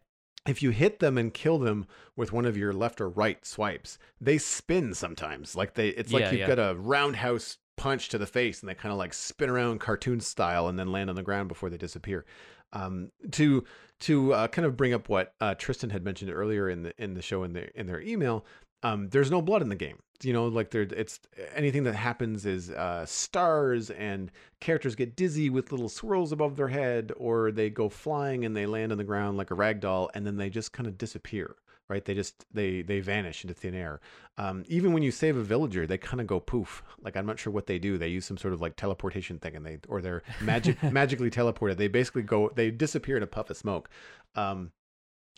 if 0.47 0.61
you 0.63 0.69
hit 0.71 0.99
them 0.99 1.17
and 1.17 1.33
kill 1.33 1.57
them 1.59 1.87
with 2.15 2.31
one 2.33 2.45
of 2.45 2.57
your 2.57 2.73
left 2.73 2.99
or 3.01 3.09
right 3.09 3.45
swipes 3.45 3.97
they 4.19 4.37
spin 4.37 4.93
sometimes. 4.93 5.55
Like 5.55 5.73
they 5.75 5.89
it's 5.89 6.11
like 6.11 6.21
Yeah, 6.21 6.31
you've 6.31 6.39
yeah. 6.41 6.55
got 6.55 6.59
a 6.59 6.75
roundhouse 6.75 7.57
punch 7.77 8.09
to 8.09 8.17
the 8.17 8.25
face 8.27 8.59
and 8.61 8.69
they 8.69 8.75
kind 8.75 8.91
of 8.91 8.97
like 8.97 9.13
spin 9.13 9.49
around 9.49 9.79
cartoon 9.79 10.19
style 10.19 10.67
and 10.67 10.77
then 10.77 10.91
land 10.91 11.09
on 11.09 11.15
the 11.15 11.23
ground 11.23 11.47
before 11.47 11.69
they 11.69 11.77
disappear. 11.77 12.25
Um, 12.73 13.11
to 13.31 13.63
to 14.01 14.33
uh, 14.33 14.47
kind 14.47 14.65
of 14.65 14.77
bring 14.77 14.93
up 14.93 15.09
what 15.09 15.33
uh, 15.41 15.55
Tristan 15.55 15.89
had 15.89 16.03
mentioned 16.03 16.31
earlier 16.31 16.69
in 16.69 16.83
the 16.83 16.93
in 17.01 17.13
the 17.15 17.21
show 17.21 17.43
in 17.43 17.53
the 17.53 17.77
in 17.79 17.87
their 17.87 17.99
email, 18.01 18.45
um, 18.83 19.09
there's 19.09 19.31
no 19.31 19.41
blood 19.41 19.61
in 19.61 19.69
the 19.69 19.75
game. 19.75 19.99
You 20.21 20.33
know, 20.33 20.47
like 20.47 20.71
there, 20.71 20.81
it's 20.81 21.19
anything 21.55 21.83
that 21.85 21.95
happens 21.95 22.45
is 22.45 22.71
uh, 22.71 23.05
stars 23.05 23.89
and 23.89 24.31
characters 24.59 24.95
get 24.95 25.15
dizzy 25.15 25.49
with 25.49 25.71
little 25.71 25.87
swirls 25.87 26.33
above 26.33 26.57
their 26.57 26.67
head, 26.67 27.13
or 27.17 27.51
they 27.51 27.69
go 27.69 27.87
flying 27.87 28.43
and 28.43 28.55
they 28.55 28.65
land 28.65 28.91
on 28.91 28.97
the 28.97 29.03
ground 29.05 29.37
like 29.37 29.51
a 29.51 29.55
rag 29.55 29.79
doll, 29.79 30.09
and 30.13 30.27
then 30.27 30.35
they 30.35 30.49
just 30.49 30.73
kind 30.73 30.87
of 30.87 30.97
disappear. 30.97 31.55
Right? 31.87 32.03
They 32.03 32.13
just 32.13 32.45
they 32.53 32.81
they 32.81 32.99
vanish 32.99 33.43
into 33.43 33.53
thin 33.53 33.73
air. 33.73 34.01
Um, 34.37 34.63
even 34.67 34.93
when 34.93 35.03
you 35.03 35.11
save 35.11 35.37
a 35.37 35.41
villager, 35.43 35.87
they 35.87 35.97
kind 35.97 36.21
of 36.21 36.27
go 36.27 36.39
poof. 36.39 36.83
Like 37.01 37.15
I'm 37.15 37.25
not 37.25 37.39
sure 37.39 37.51
what 37.51 37.65
they 37.65 37.79
do. 37.79 37.97
They 37.97 38.09
use 38.09 38.25
some 38.25 38.37
sort 38.37 38.53
of 38.53 38.61
like 38.61 38.75
teleportation 38.75 39.39
thing, 39.39 39.55
and 39.55 39.65
they 39.65 39.79
or 39.87 40.01
they're 40.01 40.21
magic 40.41 40.83
magically 40.91 41.31
teleported. 41.31 41.77
They 41.77 41.87
basically 41.87 42.23
go 42.23 42.51
they 42.53 42.71
disappear 42.71 43.15
in 43.15 43.23
a 43.23 43.27
puff 43.27 43.49
of 43.49 43.57
smoke. 43.57 43.89
Um, 44.35 44.71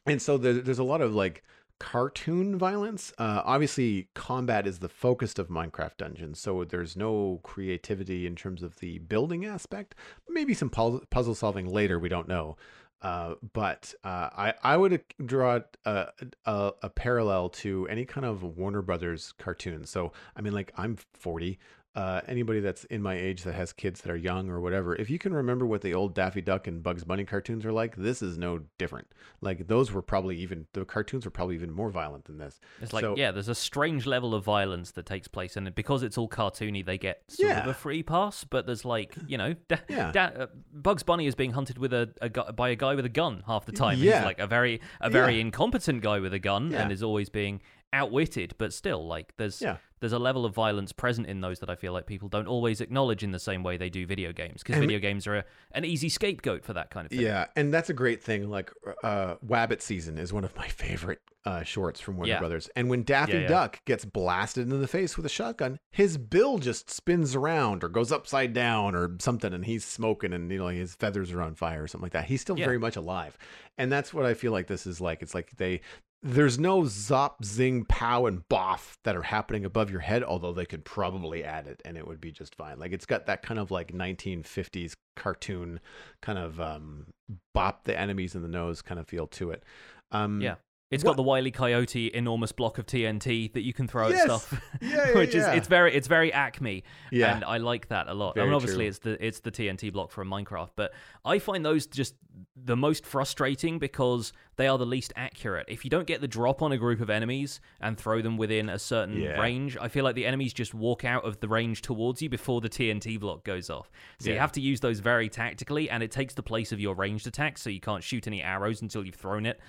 and 0.06 0.22
so 0.22 0.38
there, 0.38 0.54
there's 0.54 0.80
a 0.80 0.84
lot 0.84 1.02
of 1.02 1.14
like 1.14 1.44
cartoon 1.82 2.60
violence. 2.60 3.12
Uh, 3.18 3.42
obviously, 3.44 4.08
combat 4.14 4.68
is 4.68 4.78
the 4.78 4.88
focus 4.88 5.40
of 5.40 5.48
Minecraft 5.48 5.98
Dungeons, 5.98 6.40
so 6.40 6.64
there's 6.64 6.96
no 6.96 7.40
creativity 7.42 8.28
in 8.28 8.36
terms 8.36 8.62
of 8.62 8.78
the 8.78 9.00
building 9.00 9.48
aspect. 9.48 9.96
Maybe 10.30 10.54
some 10.54 10.70
puzzle 10.70 11.34
solving 11.34 11.68
later, 11.68 11.98
we 11.98 12.08
don't 12.08 12.28
know. 12.28 12.56
Uh, 13.02 13.34
but 13.54 13.96
uh, 14.04 14.30
I 14.38 14.54
I 14.62 14.78
would 14.78 15.04
draw 15.26 15.62
a, 15.86 16.08
a, 16.46 16.72
a 16.84 16.90
parallel 16.92 17.50
to 17.50 17.88
any 17.88 18.06
kind 18.06 18.28
of 18.28 18.44
Warner 18.44 18.84
Brothers 18.84 19.34
cartoon. 19.40 19.84
So 19.86 20.14
I 20.36 20.42
mean, 20.42 20.54
like 20.54 20.72
I'm 20.78 20.98
40 21.16 21.58
uh, 21.94 22.22
anybody 22.28 22.62
that's 22.62 22.86
in 22.86 23.02
my 23.02 23.16
age 23.16 23.44
that 23.44 23.54
has 23.54 23.74
kids 23.74 24.02
that 24.02 24.12
are 24.12 24.18
young 24.18 24.50
or 24.50 24.62
whatever, 24.62 24.96
if 24.96 25.10
you 25.10 25.20
can 25.20 25.34
remember 25.34 25.66
what 25.66 25.82
the 25.82 25.94
old 25.94 26.16
Daffy 26.16 26.40
Duck 26.40 26.68
and 26.68 26.82
Bugs 26.82 27.04
Bunny 27.04 27.26
cartoons 27.26 27.66
are 27.66 27.72
like, 27.72 27.98
this 27.98 28.22
is 28.22 28.38
no 28.38 28.62
different. 28.78 29.08
Like 29.42 29.68
those 29.68 29.92
were 29.92 30.02
probably 30.02 30.38
even 30.38 30.68
the 30.72 30.86
cartoons 30.86 31.26
were 31.26 31.32
probably 31.32 31.56
even 31.56 31.72
more 31.72 31.90
violent 31.90 32.26
than 32.26 32.38
this. 32.38 32.62
It's 32.82 32.94
like 32.94 33.02
so, 33.02 33.16
yeah, 33.18 33.32
there's 33.32 33.50
a 33.50 33.56
strange 33.56 34.06
level 34.06 34.34
of 34.34 34.44
violence 34.44 34.92
that 34.92 35.06
takes 35.06 35.28
place, 35.28 35.58
and 35.58 35.74
because 35.76 36.02
it's 36.02 36.18
all 36.18 36.30
cartoony, 36.30 36.86
they 36.86 36.98
get 36.98 37.24
sort 37.28 37.50
yeah. 37.50 37.60
of 37.62 37.68
a 37.68 37.74
free 37.74 38.04
pass. 38.04 38.46
But 38.46 38.66
there's 38.66 38.86
like 38.86 39.16
you 39.28 39.38
know, 39.38 39.54
da- 39.68 39.78
yeah. 39.90 40.12
Da- 40.14 40.44
uh, 40.44 40.48
Bugs 40.74 41.04
Bunny 41.04 41.28
is 41.28 41.36
being 41.36 41.52
hunted 41.52 41.78
with 41.78 41.94
a, 41.94 42.14
a 42.22 42.30
gu- 42.30 42.54
by 42.54 42.70
a 42.70 42.76
guy 42.76 42.96
with 42.96 43.06
a 43.06 43.10
gun 43.10 43.44
half 43.48 43.66
the 43.66 43.74
time. 43.74 44.00
Yeah. 44.00 44.20
He's 44.20 44.26
like 44.26 44.40
a 44.40 44.48
very 44.48 44.80
a 45.02 45.10
very 45.10 45.36
yeah. 45.36 45.42
incompetent 45.42 46.02
guy 46.02 46.20
with 46.20 46.34
a 46.34 46.40
gun, 46.40 46.74
and 46.74 46.90
is 46.90 47.04
always 47.04 47.30
being 47.30 47.62
outwitted, 47.94 48.54
but 48.58 48.74
still, 48.74 49.06
like 49.06 49.34
there's 49.38 49.62
yeah. 49.62 49.78
there's 50.00 50.14
a 50.14 50.20
level 50.20 50.46
of 50.46 50.54
violence 50.54 50.92
present 50.92 51.28
in 51.28 51.42
those 51.42 51.60
that 51.60 51.70
I 51.70 51.76
feel 51.76 51.94
like 51.94 52.06
people 52.06 52.30
don't 52.30 52.48
always 52.48 52.82
acknowledge 52.82 53.24
in 53.24 53.32
the 53.32 53.40
same 53.40 53.64
way 53.64 53.78
they 53.78 53.90
do 53.90 54.06
video 54.06 54.32
games 54.32 54.64
because 54.64 54.80
video 54.80 54.98
we, 54.98 55.02
games 55.02 55.28
are 55.28 55.38
a, 55.38 55.46
an 55.74 55.86
easy 55.86 56.10
scapegoat 56.10 56.64
for 56.64 56.74
that 56.74 56.90
kind 56.90 57.06
of 57.06 57.12
thing. 57.12 57.22
Yeah, 57.22 57.48
and 57.56 57.74
that's 57.74 57.90
a 57.90 57.94
great 57.94 58.24
thing. 58.24 58.50
Like 58.50 58.72
uh, 59.04 59.36
Wabbit 59.46 59.82
Season 59.82 60.18
is 60.18 60.32
one 60.32 60.44
of 60.44 60.56
my 60.56 60.68
favorite 60.68 61.22
uh, 61.46 61.64
shorts 61.64 62.00
from 62.00 62.18
Warner 62.18 62.34
yeah. 62.34 62.40
Brothers, 62.40 62.70
and 62.76 62.90
when 62.90 63.04
Daffy 63.04 63.34
yeah, 63.34 63.48
Duck 63.48 63.84
gets 63.86 64.06
blasted 64.06 64.72
in 64.72 64.82
the 64.82 64.88
face 64.88 65.18
with 65.18 65.26
a 65.26 65.30
shotgun, 65.30 65.80
his 65.92 66.18
bill 66.18 66.60
just 66.60 66.90
spins 66.90 67.36
around 67.36 67.84
or 67.84 67.90
goes 67.90 68.12
upside 68.12 68.54
down 68.54 68.96
or 68.96 69.18
something, 69.20 69.54
and 69.54 69.66
he's 69.66 69.84
smoking 69.84 70.34
and 70.34 70.52
you 70.52 70.60
know 70.60 70.68
his 70.68 70.96
feathers 70.96 71.32
are 71.32 71.42
on 71.42 71.56
fire 71.56 71.84
or 71.84 71.88
something 71.88 72.06
like 72.06 72.14
that. 72.14 72.26
He's 72.26 72.42
still 72.42 72.56
very 72.56 72.80
much 72.80 72.96
alive, 72.96 73.38
and 73.78 73.92
that's 73.92 74.14
what 74.14 74.26
I 74.26 74.34
feel 74.34 74.52
like 74.52 74.68
this 74.68 74.88
is 74.88 75.02
like. 75.02 75.22
It's 75.22 75.36
like 75.36 75.52
they 75.58 75.82
there's 76.24 76.60
no 76.60 76.82
zop, 76.84 77.44
zing, 77.44 77.86
pow, 77.86 78.26
and 78.28 78.48
boff 78.48 78.98
that 79.04 79.16
are 79.16 79.24
happening 79.24 79.66
above 79.66 79.90
your 79.90 80.02
head, 80.02 80.24
although 80.24 80.54
they 80.54 80.66
could 80.66 80.86
probably 80.86 81.44
add 81.44 81.68
it 81.68 81.82
and 81.84 81.98
it 81.98 82.08
would 82.08 82.22
be 82.22 82.32
just 82.32 82.56
fine. 82.56 82.78
Like 82.80 82.92
it's 82.92 83.06
got 83.06 83.26
that 83.26 83.42
kind 83.42 83.60
of 83.60 83.72
like 83.72 83.92
1950s 83.92 84.94
cartoon 85.16 85.80
kind 86.22 86.38
of 86.38 86.60
um, 86.60 87.08
bop 87.54 87.86
the 87.86 87.98
enemies 87.98 88.36
in 88.36 88.44
the 88.44 88.48
nose 88.48 88.82
kind 88.82 89.00
of 89.00 89.08
feel 89.08 89.28
to 89.28 89.52
it. 89.52 89.64
Um, 90.12 90.42
yeah. 90.42 90.56
It's 90.92 91.06
what? 91.06 91.12
got 91.12 91.18
the 91.18 91.24
Wily 91.24 91.52
Coyote 91.52 92.12
enormous 92.14 92.52
block 92.52 92.78
of 92.78 92.86
TNT 92.86 93.54
that 93.54 93.62
you 93.62 93.74
can 93.74 93.88
throw 93.88 94.10
yes. 94.10 94.20
at 94.20 94.26
stuff, 94.26 94.62
yeah, 94.82 94.90
yeah, 95.08 95.14
which 95.16 95.34
yeah. 95.34 95.52
is 95.52 95.58
it's 95.58 95.68
very 95.68 95.94
it's 95.94 96.08
very 96.08 96.34
Acme, 96.34 96.84
yeah, 97.12 97.34
and 97.34 97.46
I 97.46 97.58
like 97.58 97.88
that 97.88 98.08
a 98.08 98.14
lot. 98.14 98.36
Very 98.36 98.46
I 98.46 98.48
mean, 98.48 98.56
obviously 98.56 98.86
true. 98.86 98.90
it's 98.90 99.00
the 99.00 99.26
it's 99.26 99.40
the 99.40 99.52
TNT 99.52 99.92
block 99.94 100.12
from 100.12 100.30
Minecraft, 100.30 100.72
but 100.76 100.94
I 101.24 101.40
find 101.40 101.66
those 101.66 101.88
just 101.88 102.16
the 102.56 102.76
most 102.76 103.06
frustrating 103.06 103.80
because 103.80 104.34
they 104.58 104.68
are 104.68 104.78
the 104.78 104.86
least 104.86 105.14
accurate. 105.16 105.66
If 105.70 105.84
you 105.84 105.90
don't 105.90 106.06
get 106.06 106.22
the 106.22 106.28
drop 106.28 106.62
on 106.62 106.72
a 106.72 106.78
group 106.78 107.02
of 107.02 107.10
enemies 107.10 107.62
and 107.80 107.98
throw 107.98 108.22
them 108.22 108.38
within 108.38 108.70
a 108.70 108.78
certain 108.78 109.22
range, 109.40 109.78
I 109.80 109.88
feel 109.88 110.04
like 110.04 110.16
the 110.16 110.26
enemies 110.26 110.54
just 110.54 110.74
walk 110.74 111.06
out 111.06 111.26
of 111.26 111.40
the 111.40 111.48
range 111.48 111.82
towards 111.82 112.22
you 112.22 112.30
before 112.30 112.62
the 112.62 112.70
TNT 112.70 113.20
block 113.20 113.44
goes 113.44 113.70
off. 113.70 113.90
So 114.20 114.30
you 114.30 114.38
have 114.38 114.52
to 114.54 114.62
use 114.62 114.80
those 114.82 115.00
very 115.00 115.30
tactically, 115.30 115.90
and 115.90 116.04
it 116.04 116.12
takes 116.12 116.34
the 116.34 116.44
place 116.44 116.72
of 116.72 116.80
your 116.80 116.96
ranged 116.96 117.28
attacks, 117.28 117.62
so 117.62 117.70
you 117.70 117.80
can't 117.80 118.04
shoot 118.04 118.28
any 118.28 118.42
arrows 118.42 118.82
until 118.82 119.06
you've 119.06 119.16
thrown 119.16 119.46
it. 119.46 119.60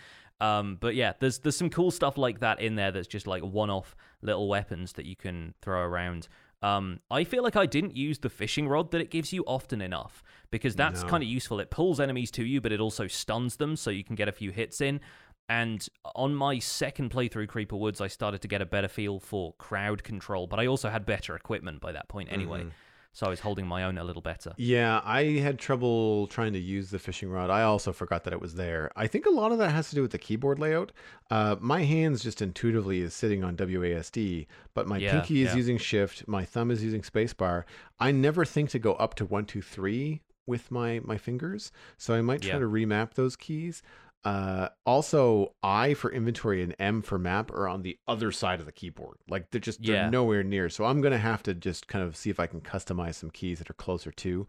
Um, 0.43 0.77
but 0.81 0.97
yeah, 0.97 1.13
there's 1.21 1.39
there's 1.39 1.57
some 1.57 1.71
cool 1.71 1.93
stuff 1.93 2.19
like 2.19 2.41
that 2.41 2.61
in 2.61 2.75
there 2.75 2.91
that's 2.91 3.07
just 3.07 3.29
like 3.29 3.45
one-off 3.45 3.95
little 4.23 4.49
weapons 4.49 4.95
that 4.95 5.07
you 5.07 5.15
can 5.15 5.55
throw 5.63 5.81
around. 5.81 6.27
Um, 6.63 6.99
I 7.13 7.23
feel 7.23 7.45
like 7.45 7.55
I 7.55 7.65
didn't 7.65 7.97
use 7.97 8.19
the 8.19 8.29
fishing 8.29 8.67
rod 8.69 8.91
that 8.91 9.01
it 9.01 9.11
gives 9.11 9.33
you 9.33 9.45
often 9.47 9.81
enough 9.81 10.23
because 10.51 10.75
that's 10.75 11.03
no. 11.03 11.09
kind 11.09 11.23
of 11.23 11.29
useful. 11.29 11.61
It 11.61 11.71
pulls 11.71 12.01
enemies 12.01 12.33
to 12.33 12.45
you, 12.45 12.61
but 12.61 12.73
it 12.73 12.81
also 12.81 13.07
stuns 13.07 13.57
them, 13.57 13.77
so 13.77 13.91
you 13.91 14.03
can 14.03 14.17
get 14.17 14.29
a 14.29 14.33
few 14.33 14.51
hits 14.51 14.81
in. 14.81 15.01
And 15.49 15.87
on 16.17 16.35
my 16.35 16.59
second 16.59 17.11
playthrough 17.11 17.49
Creeper 17.49 17.77
Woods, 17.77 18.01
I 18.01 18.09
started 18.09 18.43
to 18.43 18.49
get 18.49 18.61
a 18.61 18.67
better 18.67 18.89
feel 18.89 19.21
for 19.21 19.55
crowd 19.55 20.03
control, 20.03 20.49
but 20.49 20.59
I 20.59 20.67
also 20.67 20.89
had 20.89 21.07
better 21.07 21.37
equipment 21.37 21.81
by 21.81 21.93
that 21.93 22.09
point 22.09 22.33
anyway. 22.33 22.61
Mm-hmm 22.61 22.69
so 23.13 23.27
I 23.27 23.29
was 23.29 23.41
holding 23.41 23.67
my 23.67 23.85
own 23.85 23.99
a 23.99 24.05
little 24.05 24.23
better. 24.23 24.53
Yeah, 24.57 25.01
I 25.05 25.25
had 25.39 25.59
trouble 25.59 26.27
trying 26.29 26.55
to 26.55 26.59
use 26.59 26.91
the 26.91 26.99
fishing 26.99 27.29
rod. 27.29 27.51
I 27.51 27.63
also 27.63 27.93
forgot 27.93 28.25
that 28.25 28.33
it 28.33 28.41
was 28.41 28.55
there. 28.55 28.91
I 28.97 29.07
think 29.07 29.27
a 29.27 29.31
lot 29.31 29.53
of 29.53 29.59
that 29.59 29.71
has 29.71 29.91
to 29.91 29.95
do 29.95 30.03
with 30.03 30.13
the 30.13 30.19
keyboard 30.19 30.59
layout. 30.59 30.93
Uh, 31.31 31.57
my 31.61 31.83
hands 31.85 32.23
just 32.23 32.41
intuitively 32.41 33.01
is 33.01 33.13
sitting 33.13 33.45
on 33.45 33.57
WASD, 33.57 34.47
but 34.75 34.89
my 34.89 34.97
yeah, 34.97 35.13
pinky 35.13 35.43
is 35.43 35.51
yeah. 35.51 35.57
using 35.57 35.77
Shift, 35.77 36.27
my 36.27 36.45
thumb 36.45 36.71
is 36.71 36.83
using 36.83 37.03
Spacebar. 37.03 37.65
I 38.01 38.13
never 38.13 38.45
think 38.45 38.71
to 38.71 38.79
go 38.79 38.95
up 38.95 39.15
to 39.17 39.27
one, 39.27 39.45
two, 39.45 39.63
three 39.63 40.23
with 40.47 40.71
my 40.71 41.01
my 41.05 41.19
fingers, 41.19 41.71
so 41.99 42.15
I 42.15 42.21
might 42.23 42.43
try 42.43 42.55
yeah. 42.55 42.59
to 42.61 42.67
remap 42.67 43.15
those 43.15 43.37
keys. 43.37 43.83
Uh, 44.25 44.69
also, 44.87 45.55
I 45.63 45.95
for 45.95 46.13
inventory 46.13 46.63
and 46.63 46.75
M 46.79 47.03
for 47.03 47.19
map 47.19 47.51
are 47.51 47.67
on 47.67 47.83
the 47.83 47.99
other 48.07 48.31
side 48.31 48.61
of 48.61 48.67
the 48.67 48.73
keyboard. 48.73 49.17
Like 49.29 49.51
they're 49.51 49.61
just 49.61 49.83
they're 49.83 49.97
yeah. 49.97 50.11
nowhere 50.11 50.45
near. 50.45 50.69
So 50.69 50.85
I'm 50.85 51.01
gonna 51.01 51.19
have 51.19 51.43
to 51.45 51.55
just 51.55 51.89
kind 51.89 52.05
of 52.05 52.17
see 52.17 52.31
if 52.31 52.39
I 52.39 52.47
can 52.47 52.61
customize 52.61 53.15
some 53.15 53.31
keys 53.31 53.59
that 53.59 53.69
are 53.69 53.75
closer 53.75 54.13
to, 54.13 54.47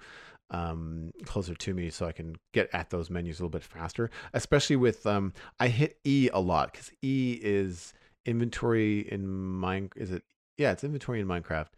um, 0.51 1.11
closer 1.25 1.55
to 1.55 1.73
me, 1.73 1.89
so 1.89 2.05
I 2.05 2.11
can 2.11 2.35
get 2.53 2.69
at 2.73 2.91
those 2.91 3.09
menus 3.09 3.39
a 3.39 3.43
little 3.43 3.49
bit 3.49 3.63
faster. 3.63 4.11
Especially 4.33 4.75
with 4.75 5.07
um, 5.07 5.33
I 5.59 5.69
hit 5.69 5.97
E 6.03 6.29
a 6.31 6.39
lot 6.39 6.71
because 6.71 6.91
E 7.01 7.39
is 7.41 7.93
inventory 8.25 9.11
in 9.11 9.27
mine. 9.27 9.89
Is 9.95 10.11
it? 10.11 10.23
Yeah, 10.57 10.71
it's 10.71 10.83
inventory 10.83 11.19
in 11.19 11.27
Minecraft, 11.27 11.69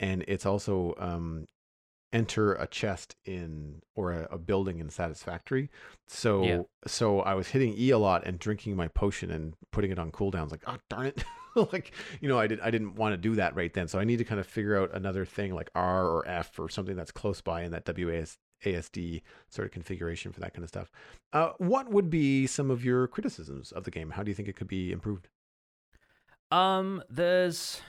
and 0.00 0.24
it's 0.26 0.44
also 0.44 0.94
um 0.98 1.46
enter 2.14 2.54
a 2.54 2.66
chest 2.68 3.16
in 3.26 3.82
or 3.96 4.12
a, 4.12 4.28
a 4.30 4.38
building 4.38 4.78
in 4.78 4.88
Satisfactory. 4.88 5.68
So 6.06 6.44
yeah. 6.44 6.62
so 6.86 7.20
I 7.20 7.34
was 7.34 7.48
hitting 7.48 7.74
E 7.76 7.90
a 7.90 7.98
lot 7.98 8.24
and 8.24 8.38
drinking 8.38 8.76
my 8.76 8.88
potion 8.88 9.30
and 9.30 9.54
putting 9.72 9.90
it 9.90 9.98
on 9.98 10.12
cooldowns. 10.12 10.52
Like 10.52 10.62
oh 10.66 10.76
darn 10.88 11.06
it, 11.06 11.24
like 11.72 11.92
you 12.20 12.28
know 12.28 12.38
I 12.38 12.46
did 12.46 12.60
I 12.60 12.70
didn't 12.70 12.94
want 12.94 13.12
to 13.12 13.16
do 13.16 13.34
that 13.34 13.56
right 13.56 13.72
then. 13.74 13.88
So 13.88 13.98
I 13.98 14.04
need 14.04 14.18
to 14.18 14.24
kind 14.24 14.40
of 14.40 14.46
figure 14.46 14.80
out 14.80 14.94
another 14.94 15.24
thing 15.24 15.54
like 15.54 15.70
R 15.74 16.06
or 16.06 16.26
F 16.28 16.58
or 16.58 16.68
something 16.68 16.96
that's 16.96 17.12
close 17.12 17.40
by 17.40 17.62
in 17.62 17.72
that 17.72 17.84
WAS 17.86 18.38
ASD 18.64 19.22
sort 19.50 19.66
of 19.66 19.72
configuration 19.72 20.32
for 20.32 20.40
that 20.40 20.54
kind 20.54 20.62
of 20.62 20.68
stuff. 20.68 20.90
Uh, 21.32 21.50
what 21.58 21.90
would 21.90 22.08
be 22.08 22.46
some 22.46 22.70
of 22.70 22.84
your 22.84 23.08
criticisms 23.08 23.72
of 23.72 23.84
the 23.84 23.90
game? 23.90 24.10
How 24.10 24.22
do 24.22 24.30
you 24.30 24.34
think 24.34 24.48
it 24.48 24.56
could 24.56 24.68
be 24.68 24.92
improved? 24.92 25.28
Um, 26.50 27.02
there's 27.10 27.82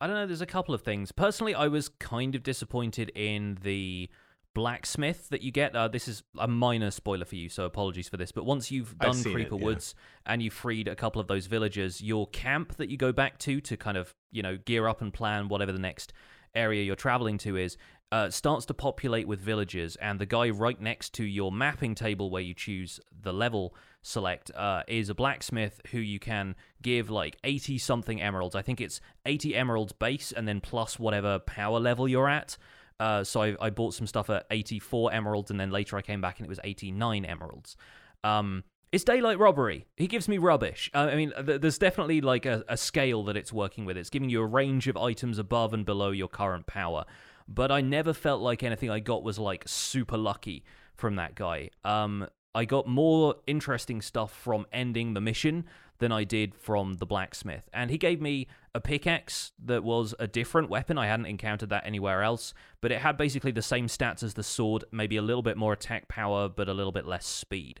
I 0.00 0.06
don't 0.06 0.16
know. 0.16 0.26
There's 0.26 0.40
a 0.40 0.46
couple 0.46 0.74
of 0.74 0.82
things. 0.82 1.12
Personally, 1.12 1.54
I 1.54 1.68
was 1.68 1.88
kind 1.88 2.34
of 2.34 2.42
disappointed 2.42 3.10
in 3.14 3.58
the 3.62 4.08
blacksmith 4.54 5.28
that 5.28 5.42
you 5.42 5.50
get. 5.50 5.74
Uh, 5.74 5.88
this 5.88 6.08
is 6.08 6.22
a 6.38 6.48
minor 6.48 6.90
spoiler 6.90 7.24
for 7.24 7.36
you, 7.36 7.48
so 7.48 7.64
apologies 7.64 8.08
for 8.08 8.16
this. 8.16 8.32
But 8.32 8.44
once 8.44 8.70
you've 8.70 8.96
done 8.98 9.22
Creeper 9.22 9.54
it, 9.54 9.58
yeah. 9.58 9.64
Woods 9.64 9.94
and 10.26 10.42
you've 10.42 10.52
freed 10.54 10.88
a 10.88 10.94
couple 10.94 11.20
of 11.20 11.26
those 11.26 11.46
villagers, 11.46 12.00
your 12.00 12.26
camp 12.28 12.76
that 12.76 12.88
you 12.88 12.96
go 12.96 13.12
back 13.12 13.38
to 13.40 13.60
to 13.60 13.76
kind 13.76 13.96
of 13.96 14.14
you 14.30 14.42
know 14.42 14.56
gear 14.56 14.88
up 14.88 15.00
and 15.00 15.12
plan 15.12 15.48
whatever 15.48 15.72
the 15.72 15.78
next 15.78 16.12
area 16.54 16.82
you're 16.82 16.96
traveling 16.96 17.38
to 17.38 17.56
is 17.56 17.76
uh, 18.10 18.30
starts 18.30 18.66
to 18.66 18.74
populate 18.74 19.28
with 19.28 19.40
villagers, 19.40 19.96
and 19.96 20.18
the 20.18 20.26
guy 20.26 20.50
right 20.50 20.80
next 20.80 21.12
to 21.14 21.24
your 21.24 21.52
mapping 21.52 21.94
table 21.94 22.30
where 22.30 22.42
you 22.42 22.54
choose 22.54 23.00
the 23.22 23.32
level 23.32 23.74
select 24.02 24.50
uh, 24.54 24.82
is 24.88 25.08
a 25.08 25.14
blacksmith 25.14 25.80
who 25.90 25.98
you 25.98 26.18
can 26.18 26.54
give 26.80 27.10
like 27.10 27.36
80 27.44 27.78
something 27.78 28.20
emeralds. 28.20 28.54
I 28.54 28.62
think 28.62 28.80
it's 28.80 29.00
80 29.26 29.54
emeralds 29.54 29.92
base 29.92 30.32
and 30.32 30.48
then 30.48 30.60
plus 30.60 30.98
whatever 30.98 31.38
power 31.38 31.78
level 31.78 32.08
you're 32.08 32.28
at. 32.28 32.56
Uh, 33.00 33.22
so 33.22 33.42
I, 33.42 33.56
I, 33.60 33.70
bought 33.70 33.94
some 33.94 34.08
stuff 34.08 34.28
at 34.28 34.44
84 34.50 35.12
emeralds 35.12 35.52
and 35.52 35.60
then 35.60 35.70
later 35.70 35.96
I 35.96 36.02
came 36.02 36.20
back 36.20 36.38
and 36.38 36.46
it 36.46 36.48
was 36.48 36.58
89 36.64 37.24
emeralds. 37.24 37.76
Um, 38.24 38.64
it's 38.90 39.04
daylight 39.04 39.38
robbery. 39.38 39.86
He 39.96 40.08
gives 40.08 40.28
me 40.28 40.38
rubbish. 40.38 40.90
Uh, 40.92 41.08
I 41.12 41.14
mean, 41.14 41.32
th- 41.44 41.60
there's 41.60 41.78
definitely 41.78 42.20
like 42.20 42.44
a, 42.44 42.64
a 42.68 42.76
scale 42.76 43.22
that 43.24 43.36
it's 43.36 43.52
working 43.52 43.84
with. 43.84 43.96
It's 43.96 44.10
giving 44.10 44.30
you 44.30 44.40
a 44.40 44.46
range 44.46 44.88
of 44.88 44.96
items 44.96 45.38
above 45.38 45.74
and 45.74 45.86
below 45.86 46.10
your 46.10 46.26
current 46.26 46.66
power. 46.66 47.04
But 47.48 47.72
I 47.72 47.80
never 47.80 48.12
felt 48.12 48.42
like 48.42 48.62
anything 48.62 48.90
I 48.90 49.00
got 49.00 49.22
was 49.22 49.38
like 49.38 49.64
super 49.66 50.18
lucky 50.18 50.64
from 50.94 51.16
that 51.16 51.34
guy. 51.34 51.70
Um, 51.84 52.28
I 52.54 52.64
got 52.64 52.86
more 52.86 53.36
interesting 53.46 54.02
stuff 54.02 54.32
from 54.32 54.66
ending 54.72 55.14
the 55.14 55.20
mission 55.20 55.64
than 55.98 56.12
I 56.12 56.24
did 56.24 56.54
from 56.54 56.94
the 56.94 57.06
blacksmith. 57.06 57.68
And 57.72 57.90
he 57.90 57.98
gave 57.98 58.20
me 58.20 58.46
a 58.74 58.80
pickaxe 58.80 59.52
that 59.64 59.82
was 59.82 60.14
a 60.18 60.26
different 60.26 60.68
weapon. 60.68 60.98
I 60.98 61.06
hadn't 61.06 61.26
encountered 61.26 61.70
that 61.70 61.86
anywhere 61.86 62.22
else, 62.22 62.54
but 62.80 62.92
it 62.92 63.00
had 63.00 63.16
basically 63.16 63.50
the 63.50 63.62
same 63.62 63.86
stats 63.86 64.22
as 64.22 64.34
the 64.34 64.42
sword, 64.42 64.84
maybe 64.92 65.16
a 65.16 65.22
little 65.22 65.42
bit 65.42 65.56
more 65.56 65.72
attack 65.72 66.08
power, 66.08 66.48
but 66.48 66.68
a 66.68 66.74
little 66.74 66.92
bit 66.92 67.06
less 67.06 67.26
speed. 67.26 67.80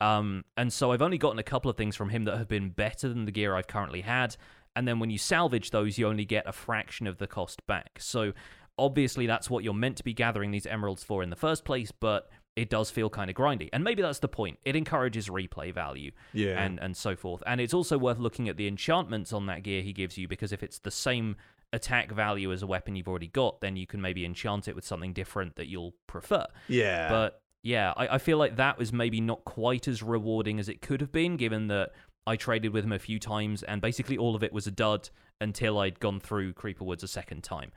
Um, 0.00 0.44
and 0.56 0.72
so 0.72 0.92
I've 0.92 1.02
only 1.02 1.18
gotten 1.18 1.38
a 1.38 1.44
couple 1.44 1.70
of 1.70 1.76
things 1.76 1.96
from 1.96 2.10
him 2.10 2.24
that 2.24 2.38
have 2.38 2.48
been 2.48 2.70
better 2.70 3.08
than 3.08 3.24
the 3.24 3.32
gear 3.32 3.54
I've 3.56 3.66
currently 3.66 4.02
had. 4.02 4.36
And 4.76 4.86
then 4.86 5.00
when 5.00 5.10
you 5.10 5.18
salvage 5.18 5.70
those, 5.70 5.98
you 5.98 6.06
only 6.06 6.24
get 6.24 6.46
a 6.46 6.52
fraction 6.52 7.06
of 7.06 7.18
the 7.18 7.26
cost 7.26 7.66
back. 7.66 7.98
So 7.98 8.32
obviously, 8.78 9.26
that's 9.26 9.50
what 9.50 9.64
you're 9.64 9.74
meant 9.74 9.96
to 9.98 10.04
be 10.04 10.14
gathering 10.14 10.50
these 10.50 10.66
emeralds 10.66 11.02
for 11.04 11.22
in 11.22 11.30
the 11.30 11.36
first 11.36 11.64
place, 11.64 11.90
but 11.92 12.30
it 12.56 12.70
does 12.70 12.90
feel 12.90 13.08
kind 13.08 13.30
of 13.30 13.36
grindy. 13.36 13.68
And 13.72 13.84
maybe 13.84 14.02
that's 14.02 14.18
the 14.18 14.28
point. 14.28 14.58
It 14.64 14.74
encourages 14.74 15.28
replay 15.28 15.72
value 15.72 16.10
Yeah. 16.32 16.60
and, 16.62 16.78
and 16.80 16.96
so 16.96 17.14
forth. 17.14 17.42
And 17.46 17.60
it's 17.60 17.72
also 17.74 17.96
worth 17.98 18.18
looking 18.18 18.48
at 18.48 18.56
the 18.56 18.66
enchantments 18.66 19.32
on 19.32 19.46
that 19.46 19.62
gear 19.62 19.80
he 19.82 19.92
gives 19.92 20.18
you 20.18 20.26
because 20.26 20.50
if 20.52 20.62
it's 20.64 20.80
the 20.80 20.90
same 20.90 21.36
attack 21.72 22.10
value 22.10 22.50
as 22.52 22.62
a 22.62 22.66
weapon 22.66 22.96
you've 22.96 23.06
already 23.06 23.28
got, 23.28 23.60
then 23.60 23.76
you 23.76 23.86
can 23.86 24.00
maybe 24.00 24.24
enchant 24.24 24.66
it 24.66 24.74
with 24.74 24.84
something 24.84 25.12
different 25.12 25.54
that 25.56 25.68
you'll 25.68 25.94
prefer. 26.08 26.46
yeah. 26.66 27.08
But 27.08 27.42
yeah, 27.62 27.92
I, 27.96 28.14
I 28.14 28.18
feel 28.18 28.38
like 28.38 28.56
that 28.56 28.76
was 28.78 28.92
maybe 28.92 29.20
not 29.20 29.44
quite 29.44 29.86
as 29.86 30.02
rewarding 30.02 30.58
as 30.58 30.68
it 30.68 30.80
could 30.80 31.00
have 31.00 31.12
been, 31.12 31.36
given 31.36 31.68
that 31.68 31.90
I 32.26 32.34
traded 32.36 32.72
with 32.72 32.84
him 32.84 32.92
a 32.92 32.98
few 32.98 33.18
times 33.20 33.62
and 33.62 33.80
basically 33.80 34.18
all 34.18 34.34
of 34.34 34.42
it 34.42 34.52
was 34.52 34.66
a 34.66 34.70
dud 34.72 35.10
until 35.40 35.78
I'd 35.78 36.00
gone 36.00 36.18
through 36.18 36.54
Creeper 36.54 36.84
Woods 36.84 37.02
a 37.04 37.08
second 37.08 37.44
time. 37.44 37.70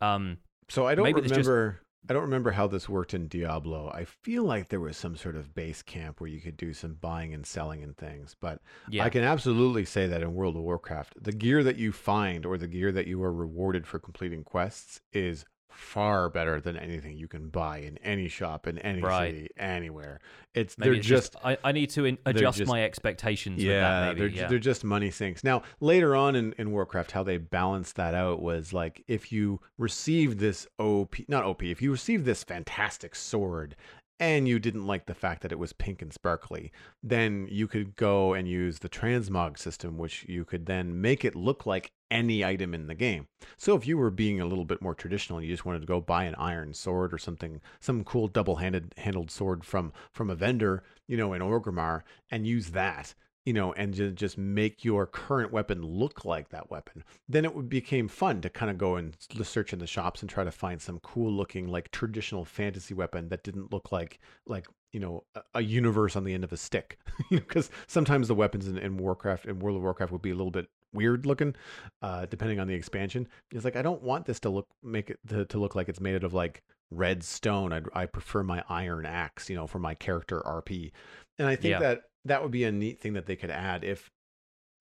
Um, 0.00 0.38
So 0.68 0.86
I 0.86 0.94
don't 0.94 1.06
it's 1.08 1.28
just- 1.28 1.48
remember. 1.48 1.80
I 2.06 2.12
don't 2.12 2.22
remember 2.22 2.50
how 2.50 2.66
this 2.66 2.86
worked 2.86 3.14
in 3.14 3.28
Diablo. 3.28 3.90
I 3.90 4.04
feel 4.04 4.44
like 4.44 4.68
there 4.68 4.78
was 4.80 4.94
some 4.94 5.16
sort 5.16 5.36
of 5.36 5.54
base 5.54 5.80
camp 5.80 6.20
where 6.20 6.28
you 6.28 6.38
could 6.38 6.58
do 6.58 6.74
some 6.74 6.94
buying 7.00 7.32
and 7.32 7.46
selling 7.46 7.82
and 7.82 7.96
things. 7.96 8.36
But 8.38 8.60
yeah, 8.90 9.04
I 9.04 9.08
can 9.08 9.24
absolutely 9.24 9.86
say 9.86 10.06
that 10.08 10.20
in 10.20 10.34
World 10.34 10.54
of 10.56 10.62
Warcraft, 10.62 11.22
the 11.24 11.32
gear 11.32 11.64
that 11.64 11.76
you 11.76 11.92
find 11.92 12.44
or 12.44 12.58
the 12.58 12.68
gear 12.68 12.92
that 12.92 13.06
you 13.06 13.22
are 13.22 13.32
rewarded 13.32 13.86
for 13.86 13.98
completing 13.98 14.44
quests 14.44 15.00
is 15.14 15.46
far 15.74 16.28
better 16.28 16.60
than 16.60 16.76
anything 16.76 17.16
you 17.16 17.28
can 17.28 17.48
buy 17.48 17.78
in 17.78 17.98
any 17.98 18.28
shop 18.28 18.66
in 18.66 18.78
any 18.78 19.00
Right. 19.02 19.34
city 19.34 19.48
anywhere. 19.56 20.20
It's 20.54 20.78
maybe 20.78 20.90
they're 20.90 20.98
it's 20.98 21.06
just 21.06 21.36
I, 21.44 21.58
I 21.64 21.72
need 21.72 21.90
to 21.90 22.04
in, 22.04 22.18
adjust 22.26 22.58
just- 22.58 22.70
my 22.70 22.84
expectations 22.84 23.56
with 23.58 23.66
yeah, 23.66 23.80
that. 23.80 24.16
Maybe. 24.16 24.20
they're, 24.20 24.42
yeah. 24.42 24.48
they're 24.48 24.58
just 24.58 24.84
money 24.84 25.10
sinks. 25.10 25.42
Now, 25.44 25.62
later 25.80 26.14
on 26.14 26.36
in, 26.36 26.52
in 26.58 26.70
Warcraft, 26.70 27.10
how 27.12 27.22
they 27.22 27.38
balanced 27.38 27.96
that 27.96 28.14
out 28.14 28.40
was 28.40 28.72
like 28.72 29.02
if 29.08 29.32
you 29.32 29.60
received 29.78 30.38
this 30.38 30.66
OP, 30.78 31.16
not 31.28 31.44
OP, 31.44 31.62
if 31.64 31.82
you 31.82 31.90
received 31.90 32.24
this 32.24 32.44
fantastic 32.44 33.14
sword 33.14 33.74
and 34.20 34.46
you 34.46 34.60
didn't 34.60 34.86
like 34.86 35.06
the 35.06 35.14
fact 35.14 35.42
that 35.42 35.50
it 35.50 35.58
was 35.58 35.72
pink 35.72 36.00
and 36.00 36.12
sparkly, 36.12 36.70
then 37.02 37.48
you 37.50 37.66
could 37.66 37.96
go 37.96 38.32
and 38.32 38.46
use 38.48 38.78
the 38.78 38.88
transmog 38.88 39.58
system, 39.58 39.98
which 39.98 40.24
you 40.28 40.44
could 40.44 40.66
then 40.66 41.00
make 41.00 41.24
it 41.24 41.34
look 41.34 41.66
like 41.66 41.90
any 42.14 42.44
item 42.44 42.72
in 42.72 42.86
the 42.86 42.94
game. 42.94 43.26
So 43.58 43.74
if 43.74 43.86
you 43.86 43.98
were 43.98 44.10
being 44.10 44.40
a 44.40 44.46
little 44.46 44.64
bit 44.64 44.80
more 44.80 44.94
traditional, 44.94 45.42
you 45.42 45.48
just 45.48 45.66
wanted 45.66 45.80
to 45.80 45.86
go 45.86 46.00
buy 46.00 46.24
an 46.24 46.36
iron 46.36 46.72
sword 46.72 47.12
or 47.12 47.18
something, 47.18 47.60
some 47.80 48.04
cool 48.04 48.28
double-handed 48.28 48.94
handled 48.96 49.30
sword 49.30 49.64
from 49.64 49.92
from 50.12 50.30
a 50.30 50.34
vendor, 50.36 50.84
you 51.08 51.16
know, 51.16 51.34
in 51.34 51.42
Orgrimmar, 51.42 52.02
and 52.30 52.46
use 52.46 52.70
that, 52.70 53.14
you 53.44 53.52
know, 53.52 53.72
and 53.72 53.92
ju- 53.92 54.12
just 54.12 54.38
make 54.38 54.84
your 54.84 55.06
current 55.06 55.52
weapon 55.52 55.84
look 55.84 56.24
like 56.24 56.50
that 56.50 56.70
weapon. 56.70 57.02
Then 57.28 57.44
it 57.44 57.54
would 57.54 57.68
became 57.68 58.06
fun 58.06 58.40
to 58.42 58.48
kind 58.48 58.70
of 58.70 58.78
go 58.78 58.94
and 58.94 59.16
search 59.42 59.72
in 59.72 59.80
the 59.80 59.86
shops 59.86 60.22
and 60.22 60.30
try 60.30 60.44
to 60.44 60.52
find 60.52 60.80
some 60.80 61.00
cool 61.00 61.32
looking 61.32 61.66
like 61.66 61.90
traditional 61.90 62.44
fantasy 62.44 62.94
weapon 62.94 63.28
that 63.28 63.42
didn't 63.42 63.72
look 63.72 63.90
like 63.90 64.20
like 64.46 64.66
you 64.92 65.00
know 65.00 65.24
a, 65.54 65.60
universe 65.60 66.14
on 66.14 66.22
the 66.22 66.32
end 66.32 66.44
of 66.44 66.52
a 66.52 66.56
stick 66.56 66.98
because 67.30 67.68
sometimes 67.88 68.28
the 68.28 68.34
weapons 68.34 68.68
in, 68.68 68.78
in 68.78 68.96
warcraft 68.96 69.46
in 69.46 69.58
world 69.58 69.76
of 69.76 69.82
warcraft 69.82 70.12
would 70.12 70.22
be 70.22 70.30
a 70.30 70.36
little 70.36 70.52
bit 70.52 70.68
weird 70.94 71.26
looking 71.26 71.54
uh 72.02 72.24
depending 72.26 72.58
on 72.60 72.66
the 72.68 72.74
expansion 72.74 73.26
it's 73.52 73.64
like 73.64 73.76
i 73.76 73.82
don't 73.82 74.02
want 74.02 74.24
this 74.26 74.40
to 74.40 74.48
look 74.48 74.66
make 74.82 75.10
it 75.10 75.18
to, 75.28 75.44
to 75.46 75.58
look 75.58 75.74
like 75.74 75.88
it's 75.88 76.00
made 76.00 76.14
out 76.14 76.24
of 76.24 76.32
like 76.34 76.62
red 76.90 77.22
stone 77.22 77.72
I'd, 77.72 77.86
i 77.94 78.06
prefer 78.06 78.42
my 78.42 78.62
iron 78.68 79.04
axe 79.06 79.50
you 79.50 79.56
know 79.56 79.66
for 79.66 79.78
my 79.78 79.94
character 79.94 80.40
rp 80.40 80.92
and 81.38 81.48
i 81.48 81.56
think 81.56 81.72
Yeah. 81.72 81.78
that 81.80 82.02
that 82.24 82.42
would 82.42 82.52
be 82.52 82.64
a 82.64 82.72
neat 82.72 83.00
thing 83.00 83.14
that 83.14 83.26
they 83.26 83.36
could 83.36 83.50
add 83.50 83.84
if 83.84 84.10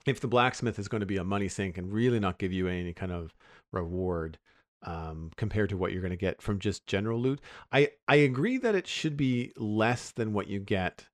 if 0.05 0.19
the 0.19 0.27
blacksmith 0.27 0.77
is 0.79 0.87
going 0.87 0.99
to 0.99 1.05
be 1.07 1.17
a 1.17 1.23
money 1.23 1.47
sink 1.47 1.77
and 1.77 1.91
really 1.93 2.19
not 2.19 2.37
give 2.37 2.51
you 2.51 2.67
any 2.67 2.93
kind 2.93 3.11
of 3.11 3.33
reward 3.71 4.37
um, 4.85 5.31
compared 5.37 5.69
to 5.69 5.77
what 5.77 5.93
you're 5.93 6.01
going 6.01 6.11
to 6.11 6.17
get 6.17 6.41
from 6.41 6.59
just 6.59 6.85
general 6.87 7.17
loot. 7.17 7.39
I 7.71 7.91
I 8.05 8.15
agree 8.17 8.57
that 8.57 8.75
it 8.75 8.85
should 8.85 9.15
be 9.15 9.53
less 9.55 10.11
than 10.11 10.33
what 10.33 10.47
you 10.47 10.59
get 10.59 11.05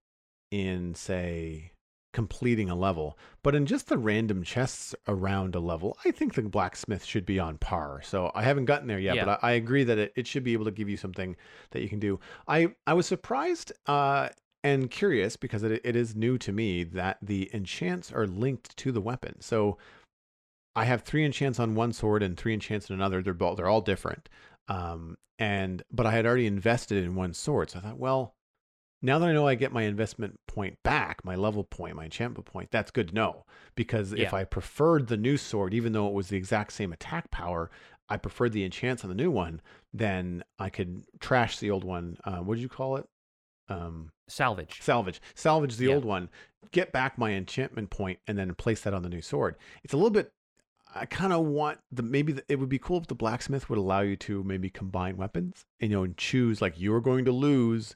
in 0.49 0.95
say 0.95 1.71
completing 2.11 2.69
a 2.69 2.75
level, 2.75 3.17
but 3.43 3.53
in 3.55 3.65
just 3.65 3.87
the 3.87 3.97
random 3.97 4.43
chests 4.43 4.95
around 5.07 5.55
a 5.55 5.59
level, 5.59 5.97
I 6.05 6.11
think 6.11 6.33
the 6.33 6.41
blacksmith 6.41 7.05
should 7.05 7.25
be 7.25 7.39
on 7.39 7.57
par. 7.57 8.01
So 8.03 8.31
I 8.33 8.43
haven't 8.43 8.65
gotten 8.65 8.87
there 8.87 8.99
yet, 8.99 9.15
Yeah. 9.15 9.25
but 9.25 9.39
I, 9.43 9.49
I 9.49 9.51
agree 9.53 9.83
that 9.83 9.97
it, 9.97 10.13
it 10.15 10.27
should 10.27 10.43
be 10.43 10.53
able 10.53 10.65
to 10.65 10.71
give 10.71 10.89
you 10.89 10.97
something 10.97 11.35
that 11.71 11.81
you 11.81 11.89
can 11.89 11.99
do. 11.99 12.19
I 12.47 12.69
I 12.87 12.93
was 12.93 13.05
surprised 13.05 13.71
uh, 13.85 14.29
and 14.63 14.89
curious 14.89 15.37
because 15.37 15.63
it, 15.63 15.81
it 15.83 15.95
is 15.95 16.15
new 16.15 16.37
to 16.39 16.51
me 16.51 16.83
that 16.83 17.17
the 17.21 17.49
enchants 17.53 18.11
are 18.11 18.27
linked 18.27 18.75
to 18.77 18.91
the 18.91 19.01
weapon. 19.01 19.39
So 19.41 19.77
I 20.75 20.85
have 20.85 21.03
three 21.03 21.25
enchants 21.25 21.59
on 21.59 21.75
one 21.75 21.93
sword 21.93 22.23
and 22.23 22.35
three 22.37 22.53
enchants 22.53 22.89
on 22.89 22.95
another. 22.95 23.21
They're 23.21 23.33
both 23.33 23.57
they're 23.57 23.67
all 23.67 23.81
different. 23.81 24.29
Um, 24.67 25.17
and 25.37 25.83
but 25.91 26.05
I 26.05 26.11
had 26.11 26.25
already 26.25 26.47
invested 26.47 27.03
in 27.03 27.15
one 27.15 27.33
sword, 27.33 27.69
so 27.69 27.79
I 27.79 27.81
thought, 27.81 27.97
well, 27.99 28.35
now 29.01 29.17
that 29.19 29.29
I 29.29 29.31
know 29.33 29.47
I 29.47 29.55
get 29.55 29.71
my 29.71 29.83
investment 29.83 30.39
point 30.47 30.77
back, 30.83 31.23
my 31.23 31.35
level 31.35 31.63
point, 31.63 31.95
my 31.95 32.05
enchantment 32.05 32.45
point, 32.45 32.69
that's 32.71 32.91
good 32.91 33.09
to 33.09 33.15
know. 33.15 33.45
Because 33.75 34.11
if 34.13 34.33
I 34.33 34.43
preferred 34.43 35.07
the 35.07 35.17
new 35.17 35.37
sword, 35.37 35.73
even 35.73 35.93
though 35.93 36.07
it 36.07 36.13
was 36.13 36.27
the 36.27 36.37
exact 36.37 36.73
same 36.73 36.91
attack 36.91 37.31
power, 37.31 37.71
I 38.09 38.17
preferred 38.17 38.51
the 38.53 38.63
enchants 38.65 39.03
on 39.03 39.09
the 39.09 39.15
new 39.15 39.31
one, 39.31 39.61
then 39.93 40.43
I 40.57 40.69
could 40.69 41.03
trash 41.19 41.59
the 41.59 41.71
old 41.71 41.83
one. 41.83 42.17
Uh, 42.25 42.37
what 42.39 42.55
did 42.55 42.61
you 42.61 42.69
call 42.69 42.97
it? 42.97 43.05
Um, 43.69 44.11
salvage. 44.27 44.81
salvage 44.81 45.21
salvage 45.35 45.77
the 45.77 45.85
Yeah. 45.85 45.93
old 45.95 46.05
one 46.05 46.29
get 46.71 46.91
back 46.91 47.17
my 47.19 47.31
enchantment 47.33 47.89
point 47.91 48.19
and 48.27 48.35
then 48.37 48.53
place 48.55 48.81
that 48.81 48.93
on 48.95 49.01
the 49.03 49.09
new 49.09 49.21
sword 49.21 49.55
it's 49.83 49.93
a 49.93 49.97
little 49.97 50.09
bit 50.09 50.31
i 50.95 51.05
kind 51.05 51.31
of 51.33 51.45
want 51.45 51.79
the 51.91 52.01
maybe 52.03 52.33
the, 52.33 52.43
it 52.49 52.59
would 52.59 52.69
be 52.69 52.79
cool 52.79 52.97
if 52.97 53.05
the 53.07 53.13
blacksmith 53.15 53.69
would 53.69 53.77
allow 53.79 54.01
you 54.01 54.15
to 54.15 54.43
maybe 54.43 54.69
combine 54.71 55.17
weapons 55.17 55.65
and, 55.79 55.91
you 55.91 55.97
know 55.97 56.03
and 56.03 56.17
choose 56.17 56.61
like 56.63 56.79
you're 56.79 56.99
going 57.01 57.25
to 57.25 57.31
lose 57.31 57.95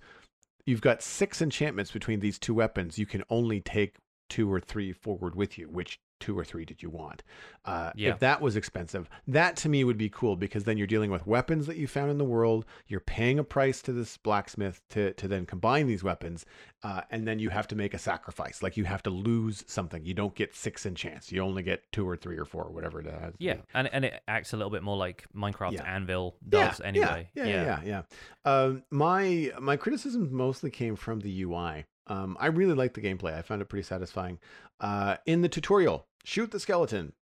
you've 0.66 0.82
got 0.82 1.02
six 1.02 1.42
enchantments 1.42 1.92
between 1.92 2.20
these 2.20 2.40
two 2.40 2.54
weapons. 2.54 2.98
You 2.98 3.06
can 3.06 3.24
only 3.30 3.62
take 3.62 3.98
two 4.30 4.52
or 4.52 4.60
three 4.60 4.94
forward 4.94 5.36
with 5.36 5.58
you 5.58 5.70
which 5.70 6.00
two 6.24 6.38
or 6.40 6.46
three 6.46 6.66
did 6.66 6.82
you 6.84 6.90
want 6.90 7.22
uh, 7.66 7.92
Yeah. 7.96 8.12
if 8.12 8.20
that 8.20 8.40
was 8.42 8.56
expensive 8.56 9.10
that 9.28 9.56
to 9.58 9.70
me 9.70 9.84
would 9.84 9.98
be 9.98 10.10
cool 10.10 10.36
because 10.36 10.64
then 10.64 10.78
you're 10.78 10.88
dealing 10.96 11.12
with 11.12 11.28
weapons 11.28 11.66
that 11.68 11.78
you 11.78 11.88
found 11.88 12.10
in 12.12 12.18
the 12.18 12.24
world 12.38 12.66
you're 12.88 13.00
paying 13.18 13.40
a 13.40 13.44
price 13.44 13.82
to 13.84 13.92
this 13.92 14.18
blacksmith 14.18 14.82
to, 14.90 15.14
to 15.14 15.28
then 15.28 15.46
combine 15.46 15.88
these 15.88 16.04
weapons 16.04 16.46
uh, 16.84 17.02
and 17.12 17.28
then 17.28 17.40
you 17.40 17.50
have 17.50 17.68
to 17.68 17.76
make 17.76 17.94
a 17.94 17.98
sacrifice 18.00 18.62
like 18.64 18.78
you 18.78 18.84
have 18.86 19.04
to 19.04 19.10
lose 19.10 19.64
something 19.68 20.06
you 20.06 20.14
don't 20.14 20.36
get 20.36 20.56
six 20.56 20.86
enchants 20.86 21.32
you 21.32 21.42
only 21.42 21.64
get 21.64 21.82
two 21.92 22.08
or 22.08 22.16
three 22.16 22.38
or 22.38 22.46
four 22.46 22.66
whatever 22.72 23.00
it 23.00 23.06
has 23.06 23.34
Yeah, 23.40 23.58
and 23.74 23.88
and 23.94 24.06
it 24.06 24.22
acts 24.28 24.54
a 24.54 24.58
little 24.58 24.72
bit 24.72 24.84
more 24.84 24.98
like 24.98 25.26
Minecraft 25.36 25.74
Yeah. 25.74 25.84
Anvil 25.96 26.36
does 26.48 26.80
yeah, 26.80 26.86
anyway. 26.88 27.30
Yeah, 27.36 27.46
yeah, 27.46 27.50
yeah. 27.64 27.80
yeah, 27.84 28.02
yeah. 28.46 28.52
Um, 28.52 28.84
my 28.92 29.52
my 29.60 29.76
criticisms 29.78 30.30
mostly 30.32 30.70
came 30.72 30.96
from 30.96 31.20
the 31.20 31.44
UI. 31.44 31.86
Um, 32.08 32.36
I 32.40 32.48
really 32.48 32.74
liked 32.76 32.96
the 32.96 33.02
gameplay. 33.02 33.34
I 33.38 33.42
found 33.42 33.62
it 33.62 33.70
pretty 33.70 33.84
satisfying. 33.84 34.40
Uh, 34.80 35.16
in 35.26 35.42
the 35.42 35.48
tutorial, 35.50 36.06
shoot 36.24 36.52
the 36.52 36.60
skeleton. 36.60 37.14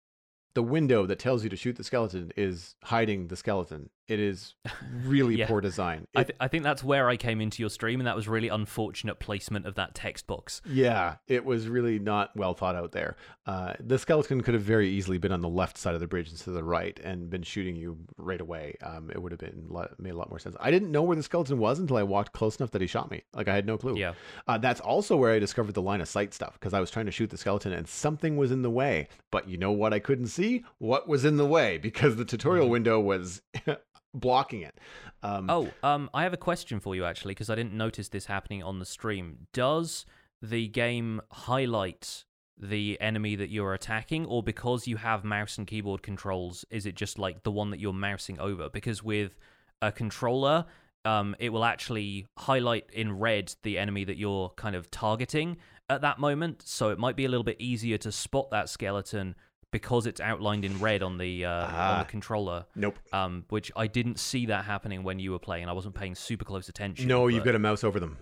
The 0.55 0.63
window 0.63 1.07
that 1.07 1.19
tells 1.19 1.45
you 1.45 1.51
to 1.51 1.57
shoot 1.57 1.77
the 1.77 1.85
skeleton 1.85 2.33
is 2.37 2.75
hiding 2.85 3.29
the 3.29 3.37
skeleton. 3.37 3.91
It 4.11 4.19
is 4.21 4.55
really 5.05 5.37
Yeah. 5.37 5.47
poor 5.47 5.61
design. 5.61 6.07
I, 6.17 6.25
th- 6.25 6.37
I 6.41 6.49
think 6.49 6.65
that's 6.65 6.83
where 6.83 7.09
I 7.09 7.17
came 7.17 7.41
into 7.41 7.63
your 7.63 7.71
stream, 7.71 8.01
and 8.01 8.07
that 8.09 8.17
was 8.17 8.27
really 8.29 8.49
unfortunate 8.49 9.21
placement 9.21 9.67
of 9.67 9.77
that 9.77 9.95
text 9.95 10.27
box. 10.27 10.61
Yeah, 10.67 11.17
it 11.29 11.45
was 11.45 11.69
really 11.69 11.99
not 12.01 12.37
well 12.37 12.55
thought 12.55 12.75
out 12.75 12.91
there. 12.93 13.17
Uh, 13.47 13.75
the 13.79 13.99
skeleton 13.99 14.41
could 14.43 14.55
have 14.55 14.63
very 14.65 14.89
easily 14.91 15.19
been 15.19 15.33
on 15.33 15.41
the 15.41 15.49
left 15.49 15.79
side 15.79 15.95
of 15.95 16.01
the 16.01 16.07
bridge 16.07 16.31
instead 16.31 16.49
of 16.51 16.55
the 16.57 16.65
right 16.65 16.99
and 17.05 17.31
been 17.31 17.43
shooting 17.43 17.77
you 17.77 17.99
right 18.17 18.41
away. 18.41 18.77
Um, 18.83 19.11
it 19.11 19.23
would 19.23 19.33
have 19.33 19.39
been 19.41 19.69
made 19.99 20.11
a 20.11 20.17
lot 20.17 20.29
more 20.29 20.39
sense. 20.39 20.57
I 20.61 20.71
didn't 20.73 20.91
know 20.91 21.03
where 21.03 21.17
the 21.17 21.23
skeleton 21.23 21.59
was 21.59 21.79
until 21.79 21.97
I 21.97 22.03
walked 22.03 22.33
close 22.33 22.57
enough 22.57 22.73
that 22.73 22.81
he 22.81 22.87
shot 22.89 23.11
me. 23.11 23.23
Like 23.33 23.47
I 23.49 23.55
had 23.55 23.67
no 23.67 23.79
clue. 23.79 23.97
Yeah, 23.97 24.15
Uh, 24.49 24.59
that's 24.59 24.81
also 24.81 25.17
where 25.17 25.33
I 25.33 25.39
discovered 25.39 25.75
the 25.75 25.83
line 25.83 26.01
of 26.01 26.09
sight 26.09 26.35
stuff 26.35 26.55
because 26.55 26.75
I 26.75 26.81
was 26.81 26.91
trying 26.91 27.07
to 27.07 27.13
shoot 27.13 27.31
the 27.31 27.39
skeleton 27.39 27.73
and 27.73 27.87
something 27.89 28.37
was 28.37 28.51
in 28.51 28.63
the 28.63 28.71
way. 28.71 29.09
But 29.31 29.49
you 29.49 29.57
know 29.57 29.73
what 29.73 29.93
I 29.95 30.01
couldn't 30.01 30.27
see? 30.27 30.65
What 30.79 31.09
was 31.09 31.25
in 31.25 31.37
the 31.37 31.47
way 31.47 31.79
because 31.79 32.17
the 32.17 32.25
tutorial 32.25 32.67
Mhm. 32.67 32.71
window 32.71 33.01
was 33.01 33.43
blocking 34.15 34.63
it. 34.63 34.79
Um, 35.23 35.49
Oh, 35.51 35.71
um, 35.83 36.11
I 36.15 36.23
have 36.23 36.33
a 36.33 36.39
question 36.39 36.81
for 36.81 36.95
you 36.95 37.05
actually, 37.05 37.33
because 37.33 37.51
I 37.51 37.55
didn't 37.55 37.75
notice 37.75 38.09
this 38.09 38.27
happening 38.27 38.63
on 38.63 38.79
the 38.79 38.85
stream. 38.85 39.47
Does 39.53 40.07
the 40.43 40.69
game 40.69 41.21
highlight 41.31 42.25
the 42.59 43.01
enemy 43.01 43.37
that 43.37 43.51
you're 43.51 43.75
attacking, 43.75 44.27
or 44.27 44.43
because 44.43 44.87
you 44.87 44.97
have 44.97 45.25
mouse 45.25 45.57
and 45.59 45.67
keyboard 45.67 46.03
controls, 46.03 46.65
is 46.71 46.87
it 46.87 46.95
just 46.95 47.19
like 47.19 47.43
the 47.43 47.51
one 47.51 47.71
that 47.71 47.81
you're 47.81 47.93
mousing 47.93 48.39
over? 48.39 48.69
Because 48.69 49.03
with 49.03 49.39
a 49.81 49.91
controller, 49.91 50.67
um, 51.07 51.35
it 51.39 51.51
will 51.51 51.65
actually 51.65 52.27
highlight 52.37 52.91
in 52.93 53.19
red 53.19 53.55
the 53.63 53.79
enemy 53.79 54.05
that 54.05 54.19
you're 54.19 54.51
kind 54.51 54.77
of 54.77 54.91
targeting, 54.91 55.57
at 55.91 56.03
that 56.03 56.21
moment, 56.21 56.63
so 56.65 56.91
it 56.91 56.99
might 57.01 57.17
be 57.17 57.25
a 57.25 57.29
little 57.29 57.45
bit 57.45 57.57
easier 57.61 57.99
to 57.99 58.13
spot 58.13 58.51
that 58.53 58.69
skeleton 58.69 59.35
because 59.73 60.07
it's 60.07 60.21
outlined 60.21 60.65
in 60.65 60.79
red 60.81 61.03
on 61.03 61.19
the 61.19 61.45
uh, 61.45 61.51
on 61.67 61.71
Ah. 61.73 61.99
the 62.01 62.11
controller. 62.11 62.67
Nope. 62.75 62.99
Um, 63.13 63.45
which 63.51 63.71
I 63.77 63.87
didn't 63.87 64.19
see 64.19 64.47
that 64.47 64.65
happening 64.65 65.03
when 65.03 65.19
you 65.19 65.31
were 65.33 65.39
playing. 65.39 65.69
I 65.69 65.73
wasn't 65.73 65.95
paying 65.95 66.15
super 66.15 66.45
close 66.45 66.69
attention. 66.69 67.07
No, 67.09 67.29
you've 67.29 67.45
got 67.45 67.53
to 67.53 67.59
mouse 67.59 67.85
over 67.85 68.01
them. 68.01 68.19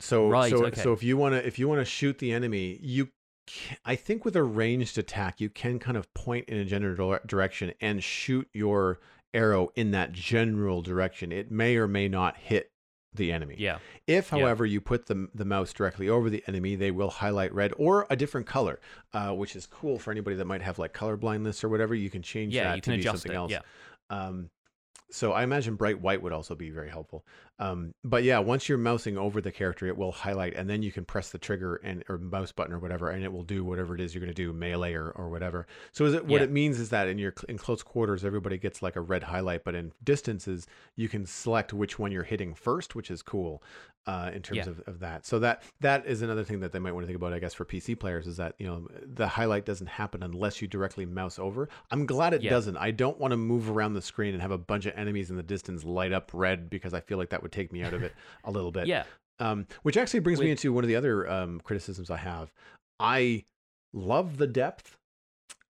So 0.00 0.28
Right, 0.28 0.50
so 0.50 0.64
okay. 0.66 0.80
so 0.82 0.92
if 0.92 1.02
you 1.02 1.16
want 1.16 1.34
to 1.34 1.46
if 1.46 1.58
you 1.58 1.68
want 1.68 1.80
to 1.80 1.84
shoot 1.84 2.18
the 2.18 2.32
enemy, 2.32 2.78
you 2.82 3.08
can, 3.46 3.76
I 3.84 3.96
think 3.96 4.24
with 4.24 4.36
a 4.36 4.42
ranged 4.42 4.98
attack, 4.98 5.40
you 5.40 5.48
can 5.48 5.78
kind 5.78 5.96
of 5.96 6.12
point 6.14 6.48
in 6.48 6.58
a 6.58 6.64
general 6.64 7.18
direction 7.26 7.72
and 7.80 8.02
shoot 8.02 8.48
your 8.52 9.00
arrow 9.32 9.70
in 9.74 9.90
that 9.92 10.12
general 10.12 10.82
direction. 10.82 11.32
It 11.32 11.50
may 11.50 11.76
or 11.76 11.86
may 11.88 12.08
not 12.08 12.36
hit 12.36 12.70
the 13.16 13.32
enemy. 13.32 13.56
Yeah, 13.58 13.78
If, 14.06 14.30
Yeah. 14.30 14.38
however, 14.38 14.64
you 14.66 14.80
put 14.80 15.06
the, 15.06 15.28
the 15.34 15.44
mouse 15.44 15.72
directly 15.72 16.08
over 16.08 16.30
the 16.30 16.42
enemy, 16.46 16.76
they 16.76 16.90
will 16.90 17.10
highlight 17.10 17.52
red 17.54 17.72
or 17.76 18.06
a 18.10 18.16
different 18.16 18.46
color, 18.46 18.80
uh, 19.12 19.32
which 19.32 19.56
is 19.56 19.66
cool 19.66 19.98
for 19.98 20.10
anybody 20.10 20.36
that 20.36 20.44
might 20.46 20.62
have 20.62 20.78
like 20.78 20.92
color 20.92 21.16
blindness 21.16 21.64
or 21.64 21.68
whatever. 21.68 21.94
You 21.94 22.10
can 22.10 22.22
change 22.22 22.54
yeah, 22.54 22.64
that 22.64 22.76
you 22.76 22.82
to 22.82 22.96
be 22.96 23.02
something 23.02 23.32
it. 23.32 23.36
else. 23.36 23.50
Yeah, 23.52 23.60
Um, 24.10 24.50
so 25.10 25.32
I 25.32 25.42
imagine 25.44 25.76
bright 25.76 26.00
white 26.00 26.20
would 26.22 26.32
also 26.32 26.54
be 26.54 26.70
very 26.70 26.90
helpful. 26.90 27.24
Um, 27.58 27.94
but 28.04 28.22
yeah, 28.22 28.38
once 28.38 28.68
you're 28.68 28.76
mousing 28.76 29.16
over 29.16 29.40
the 29.40 29.50
character, 29.50 29.86
it 29.86 29.96
will 29.96 30.12
highlight, 30.12 30.54
and 30.54 30.68
then 30.68 30.82
you 30.82 30.92
can 30.92 31.04
press 31.06 31.30
the 31.30 31.38
trigger 31.38 31.76
and 31.76 32.04
or 32.08 32.18
mouse 32.18 32.52
button 32.52 32.74
or 32.74 32.78
whatever, 32.78 33.08
and 33.10 33.24
it 33.24 33.32
will 33.32 33.44
do 33.44 33.64
whatever 33.64 33.94
it 33.94 34.00
is 34.00 34.14
you're 34.14 34.20
going 34.20 34.34
to 34.34 34.34
do, 34.34 34.52
melee 34.52 34.92
or, 34.92 35.10
or 35.10 35.30
whatever. 35.30 35.66
So 35.92 36.04
is 36.04 36.12
it 36.12 36.26
what 36.26 36.40
Yeah. 36.40 36.44
it 36.44 36.50
means 36.50 36.78
is 36.78 36.90
that 36.90 37.08
in 37.08 37.18
your 37.18 37.32
in 37.48 37.56
close 37.56 37.82
quarters, 37.82 38.24
everybody 38.24 38.58
gets 38.58 38.82
like 38.82 38.96
a 38.96 39.00
red 39.00 39.22
highlight, 39.22 39.64
but 39.64 39.74
in 39.74 39.92
distances, 40.04 40.66
you 40.96 41.08
can 41.08 41.24
select 41.24 41.72
which 41.72 41.98
one 41.98 42.12
you're 42.12 42.24
hitting 42.24 42.54
first, 42.54 42.94
which 42.94 43.10
is 43.10 43.22
cool 43.22 43.62
uh, 44.06 44.30
in 44.32 44.40
terms 44.42 44.58
Yeah. 44.58 44.68
of, 44.68 44.80
of 44.86 45.00
that. 45.00 45.26
So 45.26 45.38
that 45.40 45.62
that 45.80 46.06
is 46.06 46.22
another 46.22 46.44
thing 46.44 46.60
that 46.60 46.72
they 46.72 46.78
might 46.78 46.92
want 46.92 47.04
to 47.04 47.06
think 47.08 47.16
about, 47.16 47.32
I 47.32 47.38
guess, 47.40 47.54
for 47.54 47.64
PC 47.64 47.98
players 47.98 48.26
is 48.26 48.36
that 48.36 48.54
you 48.58 48.66
know 48.66 48.86
the 49.02 49.26
highlight 49.26 49.64
doesn't 49.64 49.88
happen 49.88 50.22
unless 50.22 50.60
you 50.62 50.68
directly 50.68 51.06
mouse 51.06 51.38
over. 51.38 51.68
I'm 51.90 52.04
glad 52.06 52.34
it 52.34 52.42
Yeah. 52.42 52.50
doesn't. 52.50 52.76
I 52.76 52.90
don't 52.92 53.18
want 53.18 53.32
to 53.32 53.36
move 53.36 53.70
around 53.70 53.94
the 53.94 54.02
screen 54.02 54.34
and 54.34 54.42
have 54.42 54.50
a 54.52 54.58
bunch 54.58 54.86
of 54.86 54.92
enemies 54.96 55.30
in 55.30 55.36
the 55.36 55.42
distance 55.42 55.84
light 55.84 56.12
up 56.12 56.30
red 56.34 56.68
because 56.70 56.92
I 56.94 57.00
feel 57.00 57.16
like 57.18 57.30
that 57.30 57.42
would 57.46 57.52
take 57.52 57.72
me 57.72 57.82
out 57.82 57.94
of 57.94 58.02
it 58.02 58.12
a 58.44 58.50
little 58.50 58.72
bit. 58.72 58.86
yeah, 58.88 59.04
Um, 59.38 59.66
which 59.82 59.96
actually 59.96 60.20
brings 60.20 60.40
me 60.40 60.50
into 60.50 60.72
one 60.72 60.82
of 60.84 60.88
the 60.88 60.96
other 60.96 61.30
um, 61.30 61.60
criticisms 61.60 62.10
I 62.10 62.16
have. 62.18 62.52
I 63.00 63.44
love 63.92 64.36
the 64.36 64.46
depth. 64.46 64.98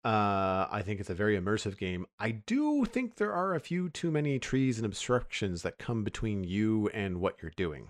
Uh, 0.05 0.69
I 0.71 0.83
think 0.85 1.01
it's 1.01 1.09
a 1.09 1.15
very 1.15 1.39
immersive 1.41 1.79
game. 1.79 2.05
I 2.19 2.33
do 2.33 2.85
think 2.85 3.17
there 3.17 3.33
are 3.33 3.55
a 3.55 3.61
few 3.61 3.89
too 3.89 4.11
many 4.11 4.39
trees 4.39 4.77
and 4.77 4.85
obstructions 4.85 5.63
that 5.63 5.79
come 5.79 6.05
between 6.05 6.45
you 6.45 6.91
and 6.93 7.21
what 7.21 7.37
you're 7.41 7.53
doing. 7.57 7.89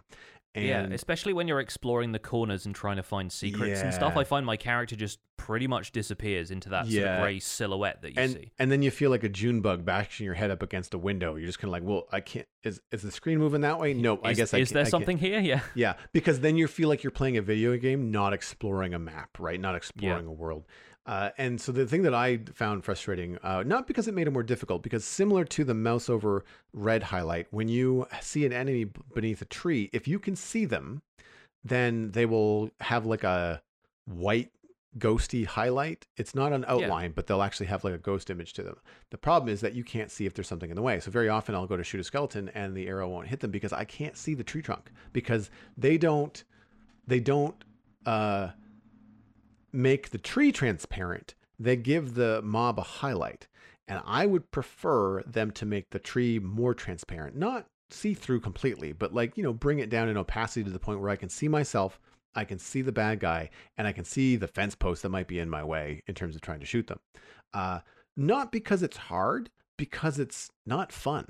And 0.56 0.64
yeah. 0.66 0.86
Especially 0.94 1.32
when 1.32 1.48
you're 1.48 1.58
exploring 1.58 2.12
the 2.12 2.20
corners 2.20 2.64
and 2.64 2.74
trying 2.74 2.96
to 2.96 3.02
find 3.02 3.32
secrets 3.32 3.80
and 3.80 3.92
stuff. 3.92 4.16
I 4.16 4.22
find 4.22 4.46
my 4.46 4.56
character 4.56 4.94
just 4.94 5.18
pretty 5.36 5.66
much 5.66 5.90
disappears 5.90 6.52
into 6.52 6.68
that 6.68 6.86
sort 6.86 7.04
of 7.04 7.20
grey 7.22 7.40
silhouette 7.40 8.00
that 8.02 8.10
you 8.14 8.22
and 8.22 8.32
see. 8.34 8.52
and 8.60 8.70
then 8.70 8.80
you 8.80 8.92
feel 8.92 9.10
like 9.10 9.24
a 9.24 9.28
June 9.28 9.60
bug 9.62 9.84
bashing 9.84 10.24
your 10.24 10.34
head 10.34 10.52
up 10.52 10.62
against 10.62 10.94
a 10.94 10.98
window. 10.98 11.34
You're 11.34 11.46
just 11.46 11.58
kind 11.58 11.70
of 11.70 11.72
like, 11.72 11.82
well, 11.82 12.06
I 12.12 12.20
can't. 12.20 12.46
Is 12.62 12.80
is 12.92 13.02
the 13.02 13.10
screen 13.10 13.38
moving 13.40 13.62
that 13.62 13.80
way? 13.80 13.94
No, 13.94 14.20
I 14.22 14.30
is, 14.30 14.36
guess 14.36 14.54
I 14.54 14.58
is 14.58 14.60
can't- 14.60 14.62
Is 14.62 14.70
there 14.70 14.82
I 14.86 14.88
something 14.88 15.18
here? 15.18 15.40
Yeah. 15.40 15.60
Yeah, 15.74 15.94
because 16.12 16.38
then 16.38 16.56
you 16.56 16.68
feel 16.68 16.88
like 16.88 17.02
you're 17.02 17.10
playing 17.10 17.36
a 17.36 17.42
video 17.42 17.76
game, 17.76 18.12
not 18.12 18.32
exploring 18.32 18.94
a 18.94 18.98
map, 19.00 19.38
right? 19.40 19.58
Not 19.60 19.74
exploring 19.74 20.26
a 20.26 20.32
world. 20.32 20.64
Uh, 21.06 21.30
and 21.36 21.60
so 21.60 21.70
the 21.70 21.86
thing 21.86 22.02
that 22.02 22.14
I 22.14 22.38
found 22.54 22.84
frustrating, 22.84 23.38
uh, 23.42 23.62
not 23.66 23.86
because 23.86 24.08
it 24.08 24.14
made 24.14 24.26
it 24.26 24.32
more 24.32 24.42
difficult, 24.42 24.82
because 24.82 25.04
similar 25.04 25.44
to 25.44 25.62
the 25.64 25.74
mouse 25.74 26.08
over 26.08 26.44
red 26.72 27.02
highlight, 27.02 27.46
when 27.50 27.68
you 27.68 28.06
see 28.22 28.46
an 28.46 28.52
enemy 28.52 28.84
b- 28.84 29.00
beneath 29.14 29.42
a 29.42 29.46
tree, 29.46 29.90
if 29.92 30.08
you 30.08 30.18
can 30.18 30.34
see 30.34 30.64
them, 30.64 31.02
then 31.62 32.10
they 32.12 32.24
will 32.24 32.70
have 32.80 33.04
like 33.04 33.22
a 33.22 33.60
white 34.06 34.50
ghosty 34.98 35.44
highlight. 35.44 36.06
It's 36.16 36.34
not 36.34 36.52
an 36.52 36.64
outline, 36.68 37.12
but 37.12 37.26
they'll 37.26 37.42
actually 37.42 37.66
have 37.66 37.84
like 37.84 37.94
a 37.94 37.98
ghost 37.98 38.30
image 38.30 38.52
to 38.54 38.62
them. 38.62 38.76
The 39.10 39.18
problem 39.18 39.52
is 39.52 39.60
that 39.60 39.74
you 39.74 39.84
can't 39.84 40.10
see 40.10 40.24
if 40.24 40.34
there's 40.34 40.48
something 40.48 40.70
in 40.70 40.76
the 40.76 40.82
way. 40.82 41.00
So 41.00 41.10
very 41.10 41.28
often 41.28 41.54
I'll 41.54 41.66
go 41.66 41.76
to 41.76 41.84
shoot 41.84 42.00
a 42.00 42.04
skeleton 42.04 42.48
and 42.54 42.74
the 42.74 42.86
arrow 42.86 43.08
won't 43.08 43.28
hit 43.28 43.40
them 43.40 43.50
because 43.50 43.72
I 43.72 43.84
can't 43.84 44.16
see 44.16 44.34
the 44.34 44.44
tree 44.44 44.62
trunk 44.62 44.90
because 45.12 45.50
they 45.76 45.98
don't 45.98 46.44
they 47.06 47.20
don't 47.20 47.56
uh 48.06 48.50
make 49.74 50.10
the 50.10 50.18
tree 50.18 50.52
transparent. 50.52 51.34
They 51.58 51.76
give 51.76 52.14
the 52.14 52.40
mob 52.42 52.78
a 52.78 52.82
highlight. 52.82 53.48
And 53.86 54.00
I 54.06 54.24
would 54.24 54.50
prefer 54.50 55.22
them 55.22 55.50
to 55.52 55.66
make 55.66 55.90
the 55.90 55.98
tree 55.98 56.38
more 56.38 56.72
transparent, 56.74 57.36
not 57.36 57.66
see 57.90 58.14
through 58.14 58.40
completely, 58.40 58.92
but 58.92 59.12
like, 59.12 59.36
you 59.36 59.42
know, 59.42 59.52
bring 59.52 59.78
it 59.78 59.90
down 59.90 60.08
in 60.08 60.16
opacity 60.16 60.64
to 60.64 60.70
the 60.70 60.78
point 60.78 61.00
where 61.00 61.10
I 61.10 61.16
can 61.16 61.28
see 61.28 61.48
myself, 61.48 62.00
I 62.34 62.44
can 62.44 62.58
see 62.58 62.80
the 62.82 62.92
bad 62.92 63.20
guy, 63.20 63.50
and 63.76 63.86
I 63.86 63.92
can 63.92 64.04
see 64.04 64.36
the 64.36 64.48
fence 64.48 64.74
post 64.74 65.02
that 65.02 65.10
might 65.10 65.28
be 65.28 65.38
in 65.38 65.50
my 65.50 65.62
way 65.62 66.02
in 66.06 66.14
terms 66.14 66.34
of 66.34 66.40
trying 66.40 66.60
to 66.60 66.66
shoot 66.66 66.86
them. 66.86 67.00
Uh, 67.52 67.80
not 68.16 68.50
because 68.50 68.82
it's 68.82 68.96
hard, 68.96 69.50
because 69.76 70.18
it's 70.18 70.50
not 70.66 70.92
fun. 70.92 71.26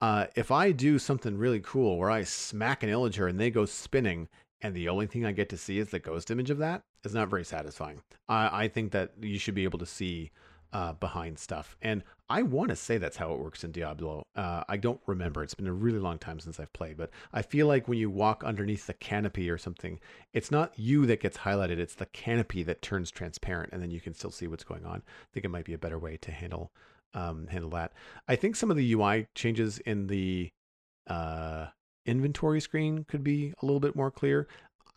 Uh, 0.00 0.26
if 0.34 0.50
I 0.50 0.72
do 0.72 0.98
something 0.98 1.36
really 1.36 1.60
cool 1.60 1.98
where 1.98 2.10
I 2.10 2.24
smack 2.24 2.82
an 2.82 2.88
illager 2.88 3.28
and 3.28 3.38
they 3.38 3.50
go 3.50 3.66
spinning, 3.66 4.28
and 4.62 4.74
the 4.74 4.88
only 4.88 5.06
thing 5.06 5.24
I 5.24 5.32
get 5.32 5.48
to 5.50 5.56
see 5.56 5.78
is 5.78 5.90
the 5.90 5.98
ghost 5.98 6.30
image 6.30 6.50
of 6.50 6.58
that, 6.58 6.82
is 7.04 7.14
not 7.14 7.30
very 7.30 7.44
satisfying. 7.44 8.02
I, 8.28 8.64
I 8.64 8.68
think 8.68 8.92
that 8.92 9.12
you 9.20 9.38
should 9.38 9.54
be 9.54 9.64
able 9.64 9.78
to 9.78 9.86
see 9.86 10.30
uh, 10.72 10.92
behind 10.92 11.38
stuff. 11.38 11.76
And 11.82 12.02
I 12.28 12.42
want 12.42 12.68
to 12.68 12.76
say 12.76 12.96
that's 12.96 13.16
how 13.16 13.32
it 13.32 13.40
works 13.40 13.64
in 13.64 13.72
Diablo. 13.72 14.22
Uh, 14.36 14.62
I 14.68 14.76
don't 14.76 15.00
remember. 15.06 15.42
It's 15.42 15.54
been 15.54 15.66
a 15.66 15.72
really 15.72 15.98
long 15.98 16.18
time 16.18 16.38
since 16.38 16.60
I've 16.60 16.72
played, 16.72 16.96
but 16.96 17.10
I 17.32 17.42
feel 17.42 17.66
like 17.66 17.88
when 17.88 17.98
you 17.98 18.08
walk 18.08 18.44
underneath 18.44 18.86
the 18.86 18.94
canopy 18.94 19.50
or 19.50 19.58
something, 19.58 19.98
it's 20.32 20.50
not 20.50 20.78
you 20.78 21.06
that 21.06 21.20
gets 21.20 21.38
highlighted, 21.38 21.78
it's 21.78 21.96
the 21.96 22.06
canopy 22.06 22.62
that 22.62 22.82
turns 22.82 23.10
transparent, 23.10 23.72
and 23.72 23.82
then 23.82 23.90
you 23.90 24.00
can 24.00 24.14
still 24.14 24.30
see 24.30 24.46
what's 24.46 24.64
going 24.64 24.84
on. 24.84 25.02
I 25.06 25.26
think 25.32 25.44
it 25.44 25.50
might 25.50 25.64
be 25.64 25.74
a 25.74 25.78
better 25.78 25.98
way 25.98 26.16
to 26.18 26.30
handle 26.30 26.70
um, 27.12 27.48
handle 27.48 27.70
that. 27.70 27.92
I 28.28 28.36
think 28.36 28.54
some 28.54 28.70
of 28.70 28.76
the 28.76 28.92
UI 28.92 29.26
changes 29.34 29.78
in 29.80 30.06
the 30.06 30.50
uh, 31.08 31.66
inventory 32.06 32.60
screen 32.60 33.04
could 33.04 33.22
be 33.24 33.52
a 33.62 33.66
little 33.66 33.80
bit 33.80 33.96
more 33.96 34.10
clear. 34.10 34.48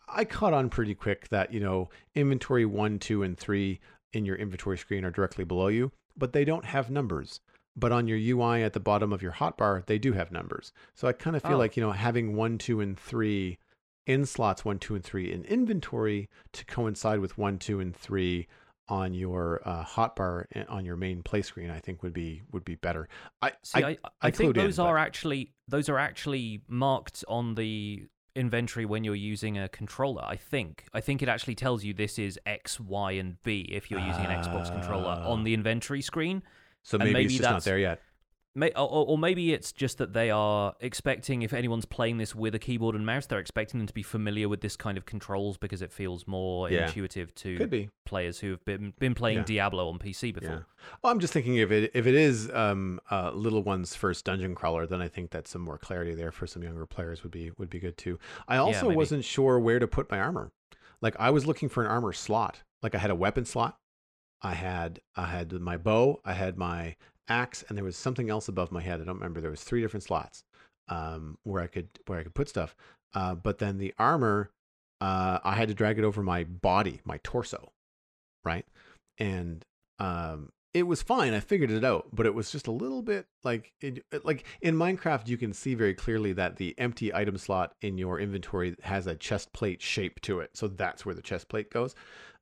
I 0.07 0.25
caught 0.25 0.53
on 0.53 0.69
pretty 0.69 0.95
quick 0.95 1.30
that, 1.30 1.53
you 1.53 1.59
know, 1.59 1.89
inventory 2.15 2.65
one, 2.65 2.99
two, 2.99 3.23
and 3.23 3.38
three 3.38 3.80
in 4.11 4.25
your 4.25 4.35
inventory 4.35 4.77
screen 4.77 5.05
are 5.05 5.11
directly 5.11 5.43
below 5.43 5.67
you, 5.67 5.91
but 6.17 6.34
they 6.34 6.45
don't 6.45 6.65
have 6.65 6.89
numbers. 6.89 7.39
But 7.75 7.91
on 7.91 8.07
your 8.07 8.17
UI 8.19 8.61
at 8.63 8.73
the 8.73 8.80
bottom 8.80 9.11
of 9.11 9.23
your 9.23 9.31
hotbar, 9.31 9.84
they 9.88 9.97
do 9.97 10.13
have 10.13 10.31
numbers. 10.31 10.71
So 10.93 11.07
I 11.07 11.13
kind 11.13 11.35
of 11.35 11.41
feel 11.41 11.53
Oh. 11.53 11.57
like, 11.57 11.75
you 11.75 11.81
know, 11.81 11.91
having 11.91 12.35
one, 12.35 12.57
two, 12.59 12.80
and 12.81 12.97
three 12.99 13.57
in 14.05 14.25
slots 14.25 14.63
one, 14.63 14.77
two, 14.77 14.93
and 14.93 15.03
three 15.03 15.31
in 15.31 15.43
inventory 15.45 16.30
to 16.51 16.65
coincide 16.65 17.19
with 17.19 17.38
one, 17.38 17.57
two, 17.57 17.80
and 17.80 17.95
three 17.95 18.47
on 18.89 19.14
your 19.14 19.61
uh, 19.65 19.84
hotbar 19.85 20.45
and 20.51 20.68
on 20.68 20.84
your 20.85 20.95
main 20.97 21.23
play 21.23 21.41
screen, 21.41 21.69
I 21.69 21.80
think 21.80 22.03
would 22.03 22.14
be 22.14 22.41
would 22.51 22.65
be 22.65 22.76
better. 22.76 23.07
I, 23.41 23.51
See, 23.64 23.84
I, 23.84 23.89
I, 23.89 23.97
I 24.23 24.31
think 24.31 24.53
clued 24.55 24.57
in, 24.60 24.65
those 24.65 24.80
are 24.80 24.95
but- 24.95 25.01
actually 25.01 25.53
those 25.68 25.89
are 25.89 25.97
actually 25.99 26.61
marked 26.68 27.23
on 27.27 27.55
the 27.55 28.05
inventory 28.35 28.85
when 28.85 29.03
you're 29.03 29.15
using 29.15 29.57
a 29.57 29.69
controller. 29.69 30.23
I 30.26 30.35
think. 30.35 30.85
I 30.93 31.01
think 31.01 31.22
it 31.22 31.30
actually 31.30 31.55
tells 31.55 31.84
you 31.84 31.93
this 31.93 32.18
is 32.19 32.39
X, 32.45 32.80
Y, 32.80 33.11
and 33.14 33.41
B 33.43 33.61
if 33.69 33.89
you're 33.91 33.99
using 34.01 34.26
an 34.26 34.31
Xbox 34.43 34.72
controller 34.72 35.15
Ah. 35.23 35.30
on 35.30 35.43
the 35.43 35.53
inventory 35.53 36.01
screen. 36.01 36.43
so 36.81 36.97
maybe, 36.97 37.14
maybe 37.14 37.26
it's 37.26 37.35
just 37.38 37.49
not 37.49 37.64
there 37.64 37.77
yet. 37.80 38.01
May, 38.55 38.69
or, 38.75 38.88
or 39.07 39.17
maybe 39.17 39.51
it's 39.51 39.71
just 39.71 39.97
that 39.97 40.13
they 40.13 40.30
are 40.30 40.75
expecting, 40.80 41.41
if 41.41 41.53
anyone's 41.53 41.85
playing 41.85 42.19
this 42.19 42.35
with 42.35 42.53
a 42.53 42.59
keyboard 42.59 42.93
and 42.95 43.03
mouse, 43.03 43.25
they're 43.25 43.39
expecting 43.39 43.80
them 43.80 43.88
to 43.88 43.93
be 43.93 44.03
familiar 44.03 44.47
with 44.47 44.61
this 44.61 44.75
kind 44.75 44.95
of 44.95 45.07
controls 45.07 45.57
because 45.57 45.81
it 45.81 45.91
feels 45.91 46.27
more 46.27 46.69
Yeah. 46.69 46.85
intuitive 46.85 47.34
to 47.35 47.89
players 48.05 48.39
who 48.39 48.51
have 48.51 48.63
been 48.63 48.93
been 48.99 49.15
playing 49.15 49.39
Yeah. 49.39 49.43
Diablo 49.45 49.89
on 49.89 49.97
PC 49.97 50.31
before. 50.31 50.49
Yeah. 50.49 50.88
Well, 51.01 51.11
I'm 51.11 51.19
just 51.19 51.34
thinking 51.34 51.55
if 51.55 51.71
it 51.71 51.89
if 51.95 52.05
it 52.05 52.13
is 52.13 52.51
um, 52.51 52.99
uh, 53.09 53.31
little 53.31 53.63
one's 53.63 53.95
first 53.95 54.23
dungeon 54.25 54.53
crawler, 54.53 54.85
then 54.85 55.01
I 55.01 55.07
think 55.07 55.31
that 55.31 55.47
some 55.47 55.61
more 55.63 55.80
clarity 55.80 56.13
there 56.13 56.31
for 56.31 56.45
some 56.45 56.61
younger 56.61 56.85
players 56.85 57.23
would 57.23 57.31
be 57.31 57.49
would 57.57 57.71
be 57.71 57.80
good 57.80 57.97
too. 57.97 58.19
I 58.47 58.57
also 58.57 58.88
wasn't 58.89 59.25
sure 59.25 59.59
where 59.59 59.80
to 59.80 59.88
put 59.88 60.11
my 60.11 60.19
armor. 60.19 60.51
Like 61.01 61.15
I 61.19 61.31
was 61.31 61.47
looking 61.47 61.69
for 61.69 61.84
an 61.84 61.89
armor 61.89 62.13
slot. 62.13 62.61
Like 62.84 62.93
I 62.93 62.99
had 62.99 63.09
a 63.09 63.15
weapon 63.15 63.45
slot. 63.45 63.80
I 64.43 64.53
had 64.53 64.99
I 65.15 65.25
had 65.25 65.51
my 65.53 65.77
bow. 65.77 66.19
I 66.23 66.34
had 66.34 66.57
my 66.57 66.95
axe, 67.28 67.64
and 67.68 67.78
there 67.78 67.86
was 67.86 67.98
something 67.98 68.30
else 68.30 68.48
above 68.48 68.72
my 68.72 68.82
head. 68.82 69.02
I 69.02 69.06
don't 69.06 69.16
remember. 69.16 69.41
There 69.41 69.52
was 69.52 69.64
three 69.64 69.82
different 69.82 70.04
slots 70.04 70.44
um, 70.90 71.38
where 71.44 71.62
I 71.62 71.68
could 71.68 71.90
where 72.06 72.20
I 72.20 72.24
could 72.24 72.36
put 72.36 72.50
stuff. 72.50 72.76
Uh, 73.14 73.36
but 73.36 73.60
then 73.60 73.78
the 73.78 73.94
armor, 73.98 74.52
uh, 75.02 75.40
I 75.44 75.56
had 75.56 75.68
to 75.68 75.74
drag 75.74 76.00
it 76.00 76.04
over 76.04 76.24
my 76.24 76.44
body, 76.44 77.02
my 77.06 77.20
torso, 77.24 77.72
right? 78.44 78.66
And 79.20 79.64
um, 80.00 80.50
it 80.74 80.84
was 80.84 81.04
fine. 81.04 81.34
I 81.34 81.40
figured 81.40 81.70
it 81.70 81.84
out, 81.84 82.08
but 82.12 82.26
it 82.26 82.34
was 82.34 82.52
just 82.52 82.66
a 82.66 82.72
little 82.72 83.04
bit 83.04 83.28
like 83.44 83.72
it, 83.80 84.04
like 84.24 84.45
in 84.62 84.76
Minecraft, 84.76 85.28
you 85.28 85.38
can 85.38 85.54
see 85.54 85.76
very 85.76 85.94
clearly 85.94 86.34
that 86.34 86.58
the 86.58 86.74
empty 86.80 87.14
item 87.14 87.38
slot 87.38 87.76
in 87.82 87.98
your 87.98 88.20
inventory 88.20 88.76
has 88.82 89.06
a 89.06 89.16
chest 89.16 89.54
plate 89.54 89.82
shape 89.82 90.20
to 90.22 90.40
it. 90.40 90.52
So 90.56 90.68
that's 90.68 91.06
where 91.06 91.16
the 91.16 91.22
chest 91.22 91.48
plate 91.48 91.70
goes. 91.70 91.94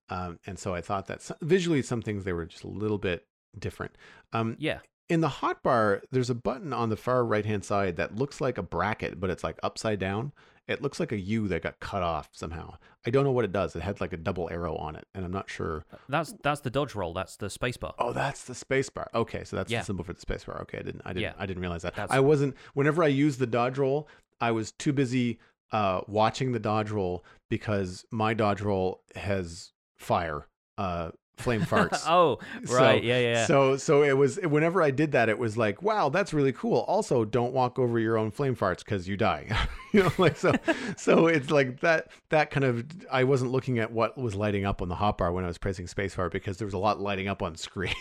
Um, 0.10 0.40
and 0.46 0.58
so 0.58 0.74
I 0.74 0.82
thought 0.82 1.08
that 1.08 1.30
visually, 1.42 1.82
some 1.82 2.02
things 2.02 2.24
they 2.24 2.34
were 2.34 2.46
just 2.46 2.64
a 2.64 2.70
little 2.70 2.98
bit 2.98 3.26
different. 3.58 3.96
Um, 4.34 4.56
Yeah. 4.60 4.80
in 5.10 5.22
the 5.22 5.28
hotbar, 5.28 6.02
there's 6.12 6.30
a 6.30 6.36
button 6.36 6.72
on 6.74 6.90
the 6.90 6.96
far 6.98 7.26
right 7.26 7.46
hand 7.46 7.66
side 7.66 7.98
that 7.98 8.16
looks 8.16 8.40
like 8.42 8.58
a 8.58 8.64
bracket, 8.64 9.20
but 9.20 9.30
it's 9.30 9.44
like 9.44 9.60
upside 9.62 10.00
down. 10.00 10.32
It 10.68 10.82
looks 10.82 11.00
like 11.02 11.12
a 11.12 11.20
U 11.20 11.48
that 11.50 11.64
got 11.64 11.80
cut 11.82 12.02
off 12.04 12.30
somehow. 12.32 12.76
I 13.06 13.10
don't 13.10 13.24
know 13.26 13.32
what 13.32 13.44
it 13.44 13.52
does. 13.52 13.76
It 13.76 13.82
had 13.82 14.00
like 14.00 14.14
a 14.14 14.18
double 14.18 14.48
arrow 14.50 14.76
on 14.78 14.96
it, 14.96 15.06
and 15.14 15.26
I'm 15.26 15.32
not 15.32 15.50
sure. 15.50 15.84
That's 16.08 16.34
that's 16.44 16.62
the 16.62 16.70
dodge 16.70 16.96
roll. 16.96 17.14
That's 17.14 17.36
the 17.36 17.50
space 17.50 17.76
bar. 17.76 17.94
Oh, 18.00 18.14
that's 18.14 18.44
the 18.46 18.56
space 18.56 18.90
bar. 18.90 19.10
Okay, 19.14 19.44
so 19.44 19.56
that's 19.58 19.72
Yeah. 19.72 19.80
the 19.80 19.86
symbol 19.86 20.06
for 20.06 20.14
the 20.14 20.22
space 20.22 20.46
bar. 20.46 20.62
Okay, 20.62 20.78
I 20.78 20.84
didn't, 20.84 21.02
I 21.04 21.10
didn't, 21.10 21.24
Yeah. 21.24 21.34
I 21.38 21.46
didn't 21.46 21.62
realize 21.62 21.82
that. 21.82 21.96
That's- 21.96 22.16
I 22.16 22.20
wasn't. 22.22 22.56
Whenever 22.74 23.04
I 23.04 23.08
used 23.08 23.40
the 23.40 23.48
dodge 23.48 23.78
roll, 23.80 24.08
I 24.40 24.52
was 24.52 24.72
too 24.72 24.94
busy 24.94 25.40
uh, 25.72 26.02
watching 26.08 26.52
the 26.52 26.60
dodge 26.60 26.92
roll 26.92 27.26
because 27.50 28.06
my 28.12 28.34
dodge 28.34 28.62
roll 28.62 29.02
has 29.16 29.72
fire, 29.98 30.48
uh, 30.78 31.12
flame 31.38 31.62
farts. 31.62 32.04
oh, 32.08 32.40
So- 32.66 32.76
right. 32.78 33.04
yeah, 33.04 33.20
yeah. 33.20 33.46
So 33.46 33.78
so 33.78 34.04
it 34.04 34.14
was 34.18 34.38
whenever 34.44 34.82
I 34.82 34.92
did 34.92 35.12
that, 35.14 35.30
it 35.30 35.38
was 35.40 35.58
like, 35.58 35.82
wow, 35.82 36.10
that's 36.10 36.34
really 36.34 36.52
cool. 36.54 36.80
Also, 36.88 37.26
don't 37.26 37.54
walk 37.54 37.80
over 37.80 38.00
your 38.00 38.18
own 38.18 38.32
flame 38.32 38.56
farts 38.56 38.80
because 38.80 39.08
you 39.08 39.18
die. 39.18 39.48
you 39.94 40.04
know, 40.04 40.12
like 40.18 40.38
so 40.38 40.54
so 40.98 41.28
it's 41.28 41.50
like 41.52 41.80
that 41.82 42.10
that 42.30 42.52
kind 42.52 42.64
of 42.64 42.86
I 43.12 43.24
wasn't 43.24 43.52
looking 43.52 43.80
at 43.80 43.92
what 43.92 44.18
was 44.18 44.36
lighting 44.36 44.66
up 44.66 44.82
on 44.82 44.90
the 44.90 44.96
hotbar 44.96 45.34
when 45.34 45.44
I 45.44 45.48
was 45.48 45.58
pressing 45.58 45.86
spacebar 45.88 46.32
because 46.32 46.58
there 46.58 46.66
was 46.66 46.74
a 46.74 46.78
lot 46.80 47.00
lighting 47.00 47.28
up 47.28 47.42
on 47.42 47.56
screen 47.56 47.94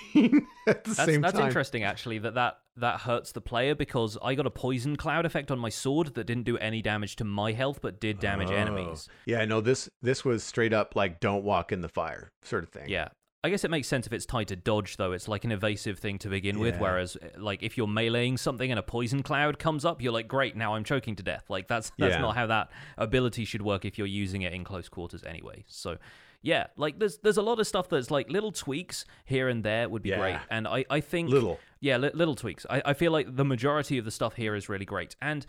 at 0.67 0.85
the 0.85 0.91
That's, 0.91 1.05
same 1.05 1.21
that's 1.21 1.35
time. 1.35 1.47
interesting, 1.47 1.83
actually, 1.85 2.19
that, 2.19 2.35
that 2.35 2.59
that 2.77 3.01
hurts 3.01 3.33
the 3.33 3.41
player 3.41 3.75
because 3.75 4.17
I 4.23 4.35
got 4.35 4.47
a 4.47 4.51
poison 4.51 4.97
cloud 4.97 5.27
effect 5.27 5.51
on 5.51 5.59
my 5.59 5.69
sword 5.69 6.15
that 6.15 6.25
didn't 6.25 6.45
do 6.45 6.57
any 6.59 6.81
damage 6.81 7.17
to 7.17 7.25
my 7.25 7.53
health 7.53 7.81
but 7.83 8.01
did 8.01 8.21
damage 8.21 8.51
Oh. 8.51 8.55
enemies. 8.55 9.09
Yeah, 9.27 9.45
no, 9.45 9.61
this 9.61 9.89
this 10.03 10.25
was 10.25 10.43
straight 10.45 10.73
up 10.73 10.95
like 10.97 11.21
don't 11.21 11.45
walk 11.45 11.73
in 11.73 11.81
the 11.81 11.89
fire 11.89 12.31
sort 12.43 12.63
of 12.65 12.71
thing. 12.71 12.89
Yeah. 12.89 13.09
I 13.43 13.49
guess 13.49 13.65
it 13.65 13.71
makes 13.71 13.89
sense 13.89 14.07
if 14.07 14.13
it's 14.13 14.27
tied 14.27 14.49
to 14.49 14.57
dodge, 14.57 14.99
though. 14.99 15.13
It's 15.13 15.27
like 15.27 15.45
an 15.45 15.53
evasive 15.53 15.99
thing 15.99 16.19
to 16.19 16.29
begin 16.29 16.59
with. 16.59 16.79
Whereas, 16.79 17.17
eh, 17.23 17.29
like, 17.39 17.63
if 17.63 17.79
you're 17.79 17.87
meleeing 17.87 18.39
something 18.39 18.71
and 18.71 18.79
a 18.79 18.83
poison 18.83 19.23
cloud 19.23 19.59
comes 19.59 19.85
up, 19.87 20.03
you're 20.03 20.13
like, 20.13 20.29
great, 20.29 20.57
now 20.57 20.75
I'm 20.75 20.85
choking 20.85 21.17
to 21.17 21.23
death. 21.23 21.45
Like, 21.49 21.67
that's 21.67 21.91
that's 21.99 22.17
Yeah. 22.17 22.21
not 22.21 22.37
how 22.37 22.47
that 22.49 22.71
ability 22.99 23.47
should 23.47 23.63
work 23.63 23.85
if 23.87 23.97
you're 23.97 24.07
using 24.07 24.43
it 24.43 24.53
in 24.53 24.63
close 24.63 24.91
quarters 24.91 25.25
anyway. 25.25 25.65
So, 25.69 25.97
yeah, 26.43 26.67
like, 26.77 26.99
there's 26.99 27.17
there's 27.19 27.39
a 27.39 27.43
lot 27.43 27.59
of 27.61 27.67
stuff 27.67 27.89
that's 27.89 28.11
like 28.11 28.31
little 28.31 28.53
tweaks 28.53 29.07
here 29.25 29.49
and 29.49 29.65
there 29.65 29.89
would 29.89 30.03
be 30.03 30.11
great. 30.11 30.37
And 30.51 30.69
I, 30.69 30.85
I 30.91 31.01
think 31.01 31.31
Little. 31.31 31.59
yeah, 31.81 31.97
li- 31.97 32.11
little 32.13 32.35
tweaks. 32.35 32.67
I, 32.69 32.83
I 32.85 32.93
feel 32.93 33.11
like 33.13 33.37
the 33.37 33.45
majority 33.47 33.97
of 33.97 34.05
the 34.05 34.11
stuff 34.11 34.35
here 34.37 34.55
is 34.55 34.69
really 34.69 34.85
great, 34.85 35.17
and 35.23 35.47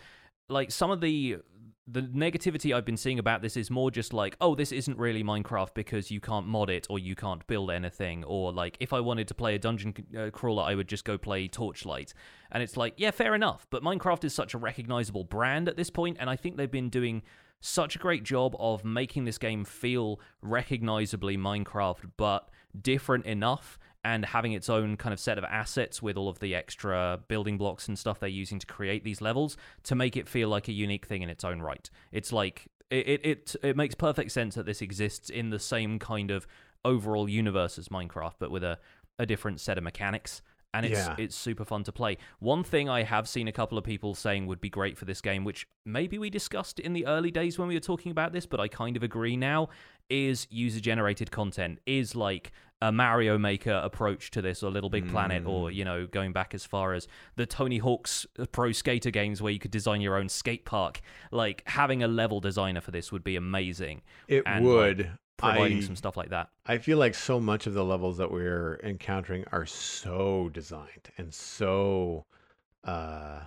like 0.48 0.72
some 0.72 0.92
of 0.92 1.02
the 1.02 1.38
the 1.92 2.02
negativity 2.02 2.74
I've 2.76 2.86
been 2.86 2.98
seeing 2.98 3.20
about 3.20 3.42
this 3.42 3.58
is 3.58 3.70
more 3.70 3.92
just 3.92 4.14
like, 4.14 4.38
oh, 4.40 4.56
this 4.56 4.72
isn't 4.72 4.98
really 4.98 5.24
Minecraft 5.24 5.74
because 5.74 6.10
you 6.10 6.22
can't 6.22 6.48
mod 6.48 6.70
it 6.70 6.88
or 6.90 7.00
you 7.00 7.16
can't 7.16 7.46
build 7.48 7.72
anything, 7.72 8.24
or 8.24 8.52
like 8.52 8.78
if 8.80 8.94
I 8.94 9.00
wanted 9.00 9.28
to 9.28 9.34
play 9.34 9.56
a 9.56 9.60
dungeon 9.60 9.94
uh, 10.18 10.30
crawler, 10.30 10.64
I 10.64 10.76
would 10.76 10.88
just 10.88 11.04
go 11.04 11.18
play 11.18 11.48
Torchlight, 11.48 12.14
and 12.52 12.64
it's 12.64 12.78
like, 12.78 12.94
yeah, 12.98 13.12
fair 13.12 13.36
enough, 13.36 13.68
but 13.70 13.84
Minecraft 13.84 14.24
is 14.24 14.34
such 14.34 14.54
a 14.54 14.58
recognizable 14.58 15.24
brand 15.24 15.68
at 15.68 15.76
this 15.76 15.90
point, 15.90 16.18
and 16.20 16.30
I 16.30 16.36
think 16.36 16.58
they've 16.58 16.72
been 16.72 16.90
doing 16.90 17.24
such 17.60 17.96
a 17.96 18.00
great 18.00 18.24
job 18.24 18.56
of 18.58 18.84
making 18.84 19.26
this 19.26 19.38
game 19.38 19.64
feel 19.64 20.20
recognizably 20.42 21.38
Minecraft, 21.38 22.12
but 22.18 22.50
different 22.80 23.26
enough 23.26 23.78
and 24.04 24.26
having 24.26 24.54
its 24.54 24.70
own 24.70 24.98
kind 24.98 25.14
of 25.14 25.20
set 25.20 25.38
of 25.38 25.44
assets 25.44 26.02
with 26.02 26.18
all 26.18 26.28
of 26.28 26.40
the 26.40 26.56
extra 26.56 27.20
building 27.28 27.58
blocks 27.58 27.88
and 27.88 27.98
stuff 27.98 28.20
they're 28.20 28.30
using 28.30 28.60
to 28.60 28.66
create 28.66 29.04
these 29.04 29.22
levels 29.22 29.58
to 29.84 29.96
make 29.96 30.18
it 30.18 30.28
feel 30.28 30.50
like 30.50 30.68
a 30.68 30.72
unique 30.72 31.06
thing 31.06 31.22
in 31.22 31.30
its 31.30 31.44
own 31.44 31.62
right. 31.62 31.90
It's 32.12 32.34
like 32.34 32.68
it 32.90 33.22
it 33.24 33.56
it, 33.64 33.78
makes 33.78 33.96
perfect 33.96 34.32
sense 34.32 34.56
that 34.56 34.66
this 34.66 34.82
exists 34.82 35.30
in 35.30 35.50
the 35.50 35.60
same 35.60 36.00
kind 36.00 36.32
of 36.32 36.48
overall 36.84 37.30
universe 37.30 37.78
as 37.78 37.90
Minecraft, 37.90 38.34
but 38.40 38.52
with 38.52 38.64
a, 38.64 38.80
a 39.20 39.26
different 39.26 39.60
set 39.60 39.78
of 39.78 39.84
mechanics. 39.84 40.42
And 40.74 40.86
it's 40.86 41.00
Yeah. 41.00 41.16
it's 41.18 41.36
super 41.36 41.66
fun 41.66 41.84
to 41.84 41.92
play. 41.92 42.18
One 42.40 42.64
thing 42.64 42.88
I 42.90 43.04
have 43.04 43.28
seen 43.28 43.48
a 43.48 43.52
couple 43.52 43.78
of 43.78 43.84
people 43.84 44.16
saying 44.16 44.48
would 44.48 44.62
be 44.62 44.70
great 44.70 44.98
for 44.98 45.06
this 45.06 45.22
game, 45.22 45.44
which 45.44 45.68
maybe 45.86 46.18
we 46.18 46.30
discussed 46.30 46.80
in 46.80 46.94
the 46.94 47.06
early 47.06 47.32
days 47.32 47.60
when 47.60 47.68
we 47.68 47.74
were 47.74 47.82
talking 47.82 48.12
about 48.12 48.32
this, 48.32 48.46
but 48.46 48.60
I 48.60 48.68
kind 48.68 48.96
of 48.96 49.04
agree 49.04 49.36
now, 49.36 49.70
is 50.10 50.48
user 50.50 50.80
generated 50.80 51.32
content, 51.32 51.80
is 51.86 52.16
like 52.16 52.52
a 52.82 52.92
Mario 52.92 53.38
Maker 53.38 53.80
approach 53.84 54.32
to 54.32 54.42
this, 54.42 54.64
or 54.64 54.72
Little 54.72 54.90
Big 54.90 55.08
Planet, 55.08 55.46
or 55.46 55.70
mm. 55.70 55.76
you 55.76 55.86
know, 55.86 56.08
going 56.08 56.34
back 56.34 56.56
as 56.56 56.66
far 56.66 56.94
as 56.94 57.08
the 57.36 57.46
Tony 57.46 57.78
Hawk's 57.78 58.26
uh, 58.40 58.46
Pro 58.52 58.72
Skater 58.72 59.12
games 59.12 59.42
where 59.42 59.54
you 59.54 59.60
could 59.60 59.72
design 59.72 60.02
your 60.02 60.16
own 60.16 60.30
skate 60.30 60.66
park. 60.66 61.00
Like 61.32 61.64
having 61.68 62.02
a 62.02 62.08
level 62.08 62.40
designer 62.40 62.82
for 62.82 62.92
this 62.92 63.12
would 63.12 63.24
be 63.24 63.36
amazing. 63.36 64.02
It 64.28 64.44
And, 64.46 64.66
like, 64.66 64.76
would. 64.76 65.12
Providing 65.42 65.78
I, 65.78 65.82
some 65.82 65.96
stuff 65.96 66.16
like 66.18 66.30
that. 66.30 66.50
I 66.66 66.78
feel 66.78 66.98
like 66.98 67.16
so 67.16 67.40
much 67.40 67.68
of 67.68 67.74
the 67.74 67.84
levels 67.84 68.18
that 68.18 68.32
we're 68.32 68.80
encountering 68.84 69.46
are 69.52 69.66
so 69.66 70.50
designed 70.54 71.10
and 71.18 71.34
so 71.34 72.26
uh 72.84 73.42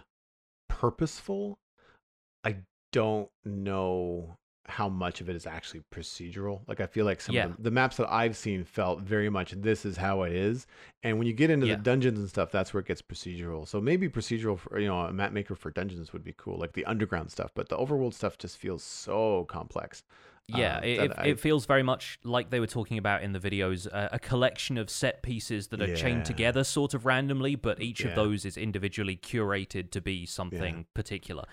purposeful. 0.69 1.59
I 2.45 2.57
don't 2.93 3.29
know 3.45 4.37
how 4.67 4.89
much 4.89 5.21
of 5.21 5.29
it 5.29 5.37
is 5.37 5.47
actually 5.47 5.83
procedural. 5.93 6.61
Like 6.67 6.81
I 6.81 6.87
feel 6.87 7.05
like 7.05 7.21
some 7.21 7.35
Yeah. 7.35 7.47
of 7.47 7.57
the, 7.57 7.65
the 7.65 7.71
maps 7.71 7.99
that 7.99 8.11
I've 8.11 8.37
seen 8.37 8.65
felt 8.65 9.01
very 9.01 9.29
much 9.29 9.51
this 9.53 9.85
is 9.85 9.99
how 9.99 10.23
it 10.23 10.33
is. 10.33 10.67
And 11.03 11.19
when 11.19 11.27
you 11.27 11.35
get 11.35 11.51
into 11.51 11.67
Yeah. 11.67 11.77
the 11.77 11.83
dungeons 11.83 12.19
and 12.19 12.29
stuff, 12.29 12.51
that's 12.51 12.73
where 12.73 12.81
it 12.81 12.87
gets 12.87 13.03
procedural. 13.03 13.69
So 13.69 13.79
maybe 13.81 14.09
procedural 14.09 14.59
for 14.59 14.79
you 14.79 14.89
know, 14.89 15.01
a 15.01 15.13
map 15.13 15.33
maker 15.33 15.55
for 15.55 15.71
dungeons 15.71 16.13
would 16.15 16.25
be 16.25 16.35
cool, 16.39 16.59
like 16.59 16.73
the 16.73 16.85
underground 16.87 17.31
stuff, 17.31 17.51
but 17.55 17.69
the 17.69 17.77
overworld 17.77 18.15
stuff 18.15 18.39
just 18.39 18.57
feels 18.57 18.83
so 18.83 19.45
complex. 19.45 20.03
Yeah, 20.49 20.77
um, 20.79 20.85
it, 20.85 21.13
it, 21.25 21.41
feels 21.41 21.65
very 21.65 21.83
much 21.83 22.19
like 22.23 22.51
they 22.51 22.61
were 22.61 22.67
talking 22.67 22.99
about 22.99 23.23
in 23.23 23.33
the 23.33 23.41
videos 23.41 23.87
uh, 23.91 24.11
a 24.13 24.19
collection 24.19 24.77
of 24.77 24.91
set 24.91 25.23
pieces 25.23 25.69
that 25.69 25.81
are 25.81 25.89
Yeah. 25.89 25.95
chained 25.95 26.27
together 26.27 26.65
sort 26.65 26.93
of 26.93 27.07
randomly, 27.07 27.55
but 27.55 27.81
each 27.81 28.01
Yeah. 28.03 28.09
of 28.09 28.15
those 28.15 28.45
is 28.45 28.57
individually 28.59 29.17
curated 29.17 29.91
to 29.93 30.03
be 30.03 30.27
something 30.27 30.87
particular. 30.93 31.45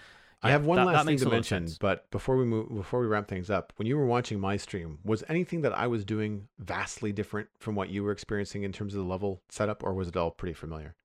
I 0.43 0.51
have 0.51 0.65
one 0.65 0.77
that- 0.77 0.85
that 0.85 0.93
last 0.93 1.05
thing 1.05 1.18
to 1.18 1.23
a 1.23 1.26
lot 1.26 1.27
of 1.27 1.51
mention, 1.51 1.77
but 1.80 2.09
before 2.11 2.35
we 2.35 2.45
move, 2.45 2.68
before 2.69 2.99
we 2.99 3.07
wrap 3.07 3.27
things 3.27 3.49
up, 3.49 3.72
when 3.77 3.88
you 3.88 3.95
were 3.95 4.07
watching 4.07 4.39
my 4.39 4.57
stream, 4.57 4.97
was 5.05 5.23
anything 5.30 5.61
that 5.61 5.72
I 5.72 5.88
was 5.88 6.03
doing 6.03 6.47
vastly 6.59 7.13
different 7.13 7.49
from 7.59 7.76
what 7.76 7.89
you 7.89 8.03
were 8.03 8.11
experiencing 8.11 8.63
in 8.63 8.72
terms 8.73 8.93
of 8.95 9.03
the 9.03 9.09
level 9.09 9.41
setup, 9.49 9.84
or 9.84 9.93
was 9.93 10.07
it 10.07 10.18
all 10.18 10.31
pretty 10.31 10.53
familiar? 10.53 10.95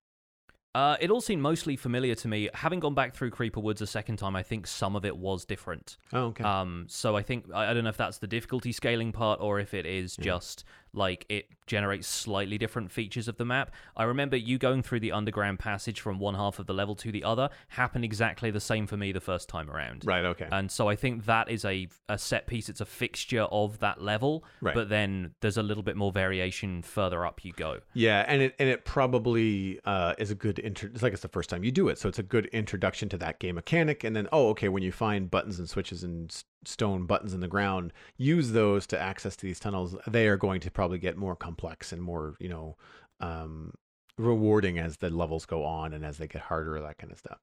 Uh, 0.76 0.94
it 1.00 1.10
all 1.10 1.22
seemed 1.22 1.40
mostly 1.40 1.74
familiar 1.74 2.14
to 2.14 2.28
me. 2.28 2.50
Having 2.52 2.80
gone 2.80 2.92
back 2.92 3.14
through 3.14 3.30
Creeper 3.30 3.60
Woods 3.60 3.80
a 3.80 3.86
second 3.86 4.18
time, 4.18 4.36
I 4.36 4.42
think 4.42 4.66
some 4.66 4.94
of 4.94 5.06
it 5.06 5.16
was 5.16 5.46
different. 5.46 5.96
Oh, 6.12 6.24
okay. 6.26 6.44
Um, 6.44 6.84
so 6.86 7.16
I 7.16 7.22
think 7.22 7.46
I, 7.54 7.70
I 7.70 7.72
don't 7.72 7.84
know 7.84 7.88
if 7.88 7.96
that's 7.96 8.18
the 8.18 8.26
difficulty 8.26 8.72
scaling 8.72 9.10
part 9.10 9.40
or 9.40 9.58
if 9.58 9.72
it 9.72 9.86
is 9.86 10.18
Yeah. 10.18 10.24
just 10.24 10.64
like 10.96 11.26
it 11.28 11.46
generates 11.66 12.06
slightly 12.06 12.58
different 12.58 12.90
features 12.90 13.28
of 13.28 13.36
the 13.36 13.44
map. 13.44 13.72
I 13.96 14.04
remember 14.04 14.36
you 14.36 14.58
going 14.58 14.82
through 14.82 15.00
the 15.00 15.12
underground 15.12 15.58
passage 15.58 16.00
from 16.00 16.18
one 16.18 16.34
half 16.34 16.58
of 16.58 16.66
the 16.66 16.74
level 16.74 16.94
to 16.96 17.10
the 17.10 17.24
other 17.24 17.50
happened 17.68 18.04
exactly 18.04 18.50
the 18.50 18.60
same 18.60 18.86
for 18.86 18.96
me 18.96 19.12
the 19.12 19.20
first 19.20 19.48
time 19.48 19.70
around. 19.70 20.04
right. 20.04 20.24
Okay. 20.24 20.48
And 20.50 20.70
so 20.70 20.88
I 20.88 20.96
think 20.96 21.26
that 21.26 21.50
is 21.50 21.64
a 21.64 21.88
a 22.08 22.18
set 22.18 22.46
piece. 22.46 22.68
It's 22.68 22.80
a 22.80 22.86
fixture 22.86 23.42
of 23.42 23.80
that 23.80 24.00
level. 24.02 24.44
Right. 24.60 24.74
But 24.74 24.88
then 24.88 25.34
there's 25.40 25.56
a 25.56 25.62
little 25.62 25.82
bit 25.82 25.96
more 25.96 26.12
variation 26.12 26.82
further 26.82 27.26
up 27.26 27.44
you 27.44 27.52
go. 27.52 27.80
yeah, 27.94 28.24
and 28.26 28.42
it 28.42 28.54
and 28.58 28.68
it 28.68 28.84
probably 28.84 29.80
uh, 29.84 30.14
is 30.18 30.30
a 30.30 30.34
good 30.34 30.58
intro. 30.58 30.88
It's 30.92 31.02
like 31.02 31.12
it's 31.12 31.22
the 31.22 31.28
first 31.28 31.50
time 31.50 31.64
you 31.64 31.72
do 31.72 31.88
it, 31.88 31.98
so 31.98 32.08
it's 32.08 32.18
a 32.18 32.22
good 32.22 32.46
introduction 32.46 33.08
to 33.10 33.18
that 33.18 33.38
game 33.38 33.56
mechanic. 33.56 34.04
And 34.04 34.14
then, 34.14 34.28
oh, 34.32 34.48
okay, 34.50 34.68
when 34.68 34.82
you 34.82 34.92
find 34.92 35.30
buttons 35.30 35.58
and 35.58 35.68
switches 35.68 36.02
and 36.02 36.32
stone 36.64 37.06
buttons 37.06 37.34
in 37.34 37.40
the 37.40 37.48
ground, 37.48 37.92
use 38.16 38.52
those 38.52 38.86
to 38.88 39.00
access 39.00 39.36
to 39.36 39.46
these 39.46 39.58
tunnels. 39.58 39.96
They 40.06 40.26
are 40.28 40.36
going 40.36 40.60
to 40.60 40.70
probably 40.70 40.85
get 40.94 41.16
more 41.16 41.36
complex 41.36 41.92
and 41.92 42.02
more, 42.02 42.36
you 42.38 42.48
know, 42.48 42.76
um, 43.20 43.72
rewarding 44.18 44.78
as 44.78 44.96
the 44.96 45.10
levels 45.10 45.44
go 45.44 45.64
on 45.64 45.92
and 45.92 46.04
as 46.04 46.18
they 46.18 46.26
get 46.26 46.42
harder, 46.42 46.80
that 46.80 46.98
kind 46.98 47.12
of 47.12 47.18
stuff. 47.18 47.38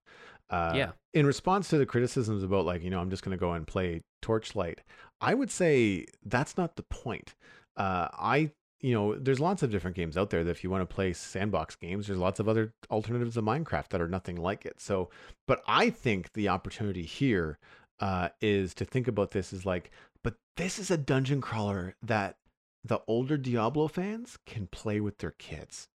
Uh, 0.50 0.74
Yeah. 0.76 0.92
In 1.14 1.26
response 1.26 1.68
to 1.70 1.78
the 1.78 1.86
criticisms 1.86 2.44
about 2.44 2.66
like, 2.66 2.84
you 2.84 2.90
know, 2.90 3.00
I'm 3.00 3.10
just 3.10 3.24
going 3.24 3.38
to 3.38 3.40
go 3.40 3.54
and 3.54 3.68
play 3.68 4.02
Torchlight, 4.22 4.80
I 5.22 5.34
would 5.34 5.52
say 5.52 6.06
that's 6.26 6.58
not 6.58 6.76
the 6.76 6.84
point. 6.84 7.36
Uh, 7.78 8.08
I, 8.14 8.52
you 8.82 8.94
know, 8.94 9.16
there's 9.16 9.40
lots 9.40 9.64
of 9.64 9.72
different 9.72 9.96
games 9.96 10.18
out 10.18 10.30
there 10.30 10.44
that 10.44 10.52
if 10.52 10.64
you 10.64 10.70
want 10.70 10.88
to 10.88 10.94
play 10.94 11.14
sandbox 11.14 11.76
games, 11.76 12.08
there's 12.08 12.20
lots 12.20 12.40
of 12.40 12.50
other 12.50 12.74
alternatives 12.92 13.36
to 13.36 13.42
Minecraft 13.42 13.90
that 13.90 14.02
are 14.02 14.08
nothing 14.08 14.36
like 14.36 14.66
it. 14.66 14.82
So, 14.82 15.10
but 15.48 15.62
I 15.68 15.90
think 15.90 16.34
the 16.34 16.50
opportunity 16.50 17.04
here 17.04 17.60
uh, 18.00 18.30
is 18.42 18.74
to 18.76 18.86
think 18.86 19.08
about 19.08 19.32
this 19.32 19.54
as 19.54 19.66
like, 19.66 19.92
but 20.24 20.36
this 20.58 20.80
is 20.80 20.92
a 20.92 20.98
dungeon 20.98 21.40
crawler 21.40 21.96
that 22.02 22.38
the 22.84 23.00
older 23.08 23.38
Diablo 23.38 23.88
fans 23.88 24.38
can 24.46 24.68
play 24.68 25.00
with 25.00 25.20
their 25.20 25.32
kids. 25.32 25.88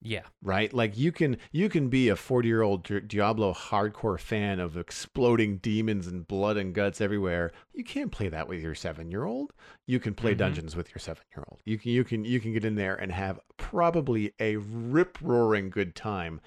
Yeah. 0.00 0.26
right? 0.44 0.72
Like 0.72 0.96
you 0.96 1.10
can 1.10 1.38
you 1.50 1.68
can 1.68 1.88
be 1.88 2.08
a 2.08 2.14
40 2.14 2.46
year 2.46 2.62
old 2.62 2.84
diablo 3.08 3.52
hardcore 3.52 4.20
fan 4.20 4.60
of 4.60 4.76
exploding 4.76 5.56
demons 5.58 6.06
and 6.06 6.24
blood 6.28 6.56
and 6.56 6.72
guts 6.72 7.00
everywhere. 7.00 7.50
You 7.74 7.82
can't 7.82 8.12
play 8.12 8.28
that 8.28 8.46
with 8.48 8.62
your 8.62 8.76
seven 8.76 9.10
year 9.10 9.24
old 9.24 9.52
you 9.88 9.98
can 9.98 10.14
play 10.14 10.34
Mhm. 10.34 10.38
dungeons 10.38 10.76
with 10.76 10.90
your 10.90 11.00
seven 11.00 11.24
year 11.34 11.42
old 11.50 11.60
you 11.64 11.78
can 11.78 11.90
you 11.90 12.04
can 12.04 12.24
you 12.24 12.38
can 12.38 12.52
get 12.52 12.64
in 12.64 12.76
there 12.76 12.94
and 12.94 13.10
have 13.10 13.40
probably 13.56 14.32
a 14.38 14.54
rip 14.58 15.18
roaring 15.20 15.68
good 15.68 15.96
time. 15.96 16.40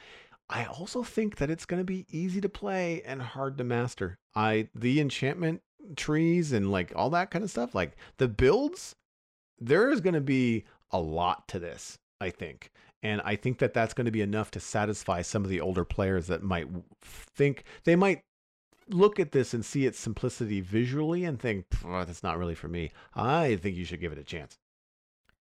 I 0.49 0.63
also 0.65 1.03
think 1.03 1.35
that 1.35 1.49
it's 1.49 1.65
going 1.65 1.81
to 1.81 1.85
be 1.85 2.05
easy 2.09 2.39
to 2.39 2.49
play 2.49 3.01
and 3.03 3.21
hard 3.21 3.57
to 3.57 3.65
master. 3.65 4.17
I 4.33 4.69
the 4.73 5.01
enchantment 5.01 5.61
trees 5.97 6.53
and 6.53 6.71
like 6.71 6.93
all 6.95 7.09
that 7.09 7.31
kind 7.31 7.43
of 7.43 7.51
stuff 7.51 7.75
like 7.75 7.97
the 8.15 8.29
builds 8.29 8.95
there 9.61 9.89
is 9.89 10.01
going 10.01 10.13
to 10.13 10.21
be 10.21 10.65
a 10.91 10.99
lot 10.99 11.47
to 11.47 11.59
this 11.59 11.97
i 12.19 12.29
think 12.29 12.71
And 13.03 13.21
I 13.21 13.35
think 13.35 13.57
that 13.59 13.73
that's 13.73 13.95
going 13.95 14.05
to 14.05 14.11
be 14.11 14.21
enough 14.21 14.51
to 14.51 14.59
satisfy 14.59 15.23
some 15.23 15.43
of 15.43 15.49
the 15.49 15.61
older 15.61 15.83
players 15.85 16.27
that 16.27 16.43
might 16.43 16.67
think 17.01 17.63
they 17.83 17.95
might 17.95 18.21
look 18.89 19.19
at 19.19 19.31
this 19.31 19.53
and 19.53 19.65
see 19.65 19.85
its 19.85 19.99
simplicity 19.99 20.61
visually 20.61 21.23
and 21.25 21.39
think, 21.39 21.65
oh, 21.85 22.03
that's 22.03 22.23
not 22.23 22.37
really 22.37 22.55
for 22.55 22.67
me. 22.67 22.91
I 23.15 23.55
think 23.55 23.75
you 23.75 23.85
should 23.85 24.01
give 24.01 24.11
it 24.11 24.19
a 24.19 24.23
chance. 24.23 24.59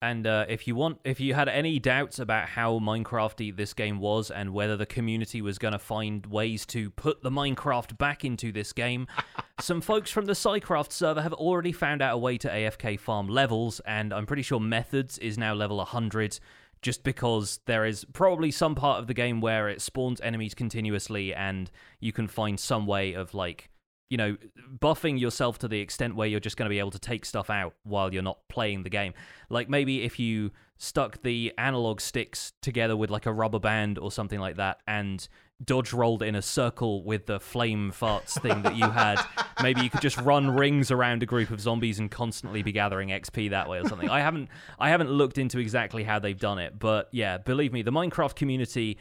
And 0.02 0.26
uh, 0.26 0.46
if 0.48 0.66
you 0.66 0.76
want, 0.76 1.00
if 1.04 1.20
you 1.20 1.34
had 1.34 1.50
any 1.50 1.78
doubts 1.78 2.20
about 2.20 2.48
how 2.48 2.80
Minecrafty 2.80 3.56
this 3.56 3.74
game 3.74 4.00
was 4.00 4.32
and 4.32 4.54
whether 4.54 4.78
the 4.78 4.86
community 4.86 5.42
was 5.42 5.58
going 5.58 5.74
to 5.74 5.80
find 5.80 6.26
ways 6.26 6.66
to 6.68 6.90
put 6.92 7.22
the 7.22 7.30
Minecraft 7.30 7.98
back 7.98 8.24
into 8.24 8.54
this 8.54 8.72
game, 8.72 9.08
some 9.60 9.82
folks 9.82 10.10
from 10.10 10.26
the 10.26 10.34
SciCraft 10.34 10.94
server 10.94 11.22
have 11.22 11.34
already 11.34 11.74
found 11.74 12.02
out 12.02 12.16
a 12.16 12.18
way 12.18 12.38
to 12.38 12.48
AFK 12.48 12.98
farm 12.98 13.28
levels, 13.28 13.82
and 13.82 14.14
I'm 14.14 14.26
pretty 14.26 14.44
sure 14.44 14.60
Methodzz 14.60 15.20
is 15.20 15.38
now 15.38 15.54
level 15.54 15.78
100 15.78 16.40
just 16.82 17.04
because 17.04 17.60
there 17.66 17.86
is 17.86 18.06
probably 18.14 18.52
some 18.52 18.76
part 18.76 19.02
of 19.02 19.08
the 19.08 19.14
game 19.14 19.42
where 19.42 19.68
it 19.68 19.82
spawns 19.82 20.22
enemies 20.22 20.54
continuously 20.54 21.34
and 21.34 21.70
you 22.00 22.14
can 22.14 22.26
find 22.26 22.58
some 22.58 22.88
way 22.88 23.12
of 23.12 23.34
like 23.34 23.70
you 24.10 24.18
know, 24.18 24.38
buffing 24.80 25.20
yourself 25.20 25.60
to 25.60 25.68
the 25.68 25.80
extent 25.80 26.16
where 26.16 26.28
you're 26.28 26.40
just 26.40 26.58
going 26.58 26.66
to 26.66 26.74
be 26.74 26.80
able 26.80 26.92
to 26.92 27.00
take 27.00 27.26
stuff 27.26 27.50
out 27.50 27.76
while 27.84 28.12
you're 28.12 28.24
not 28.24 28.40
playing 28.48 28.84
the 28.84 28.90
game. 28.90 29.14
Like 29.50 29.70
maybe 29.70 30.04
if 30.04 30.20
you 30.20 30.52
stuck 30.78 31.22
the 31.22 31.54
analog 31.58 32.02
sticks 32.02 32.54
together 32.62 32.98
with 32.98 33.10
like 33.10 33.26
a 33.26 33.34
rubber 33.34 33.60
band 33.60 34.00
or 34.00 34.12
something 34.12 34.40
like 34.40 34.56
that 34.56 34.80
and 34.88 35.28
dodge 35.64 35.92
rolled 35.92 36.24
in 36.24 36.36
a 36.36 36.42
circle 36.42 37.04
with 37.04 37.26
the 37.26 37.40
flame 37.40 37.92
farts 37.92 38.42
thing 38.42 38.62
that 38.64 38.76
you 38.76 38.90
had, 38.90 39.22
maybe 39.62 39.82
you 39.82 39.90
could 39.90 40.02
just 40.02 40.18
run 40.22 40.50
rings 40.50 40.90
around 40.90 41.22
a 41.22 41.26
group 41.26 41.52
of 41.52 41.60
zombies 41.60 42.00
and 42.00 42.10
constantly 42.10 42.64
be 42.64 42.72
gathering 42.72 43.10
XP 43.10 43.50
that 43.52 43.70
way 43.70 43.80
or 43.80 43.88
something. 43.88 44.10
I 44.10 44.22
haven't 44.22 44.50
I 44.80 44.90
haven't 44.90 45.12
looked 45.12 45.38
into 45.38 45.60
exactly 45.60 46.04
how 46.04 46.18
they've 46.18 46.40
done 46.40 46.60
it, 46.60 46.80
but 46.80 47.10
yeah, 47.12 47.38
believe 47.38 47.74
me, 47.74 47.82
the 47.82 47.92
Minecraft 47.92 48.36
community 48.36 48.98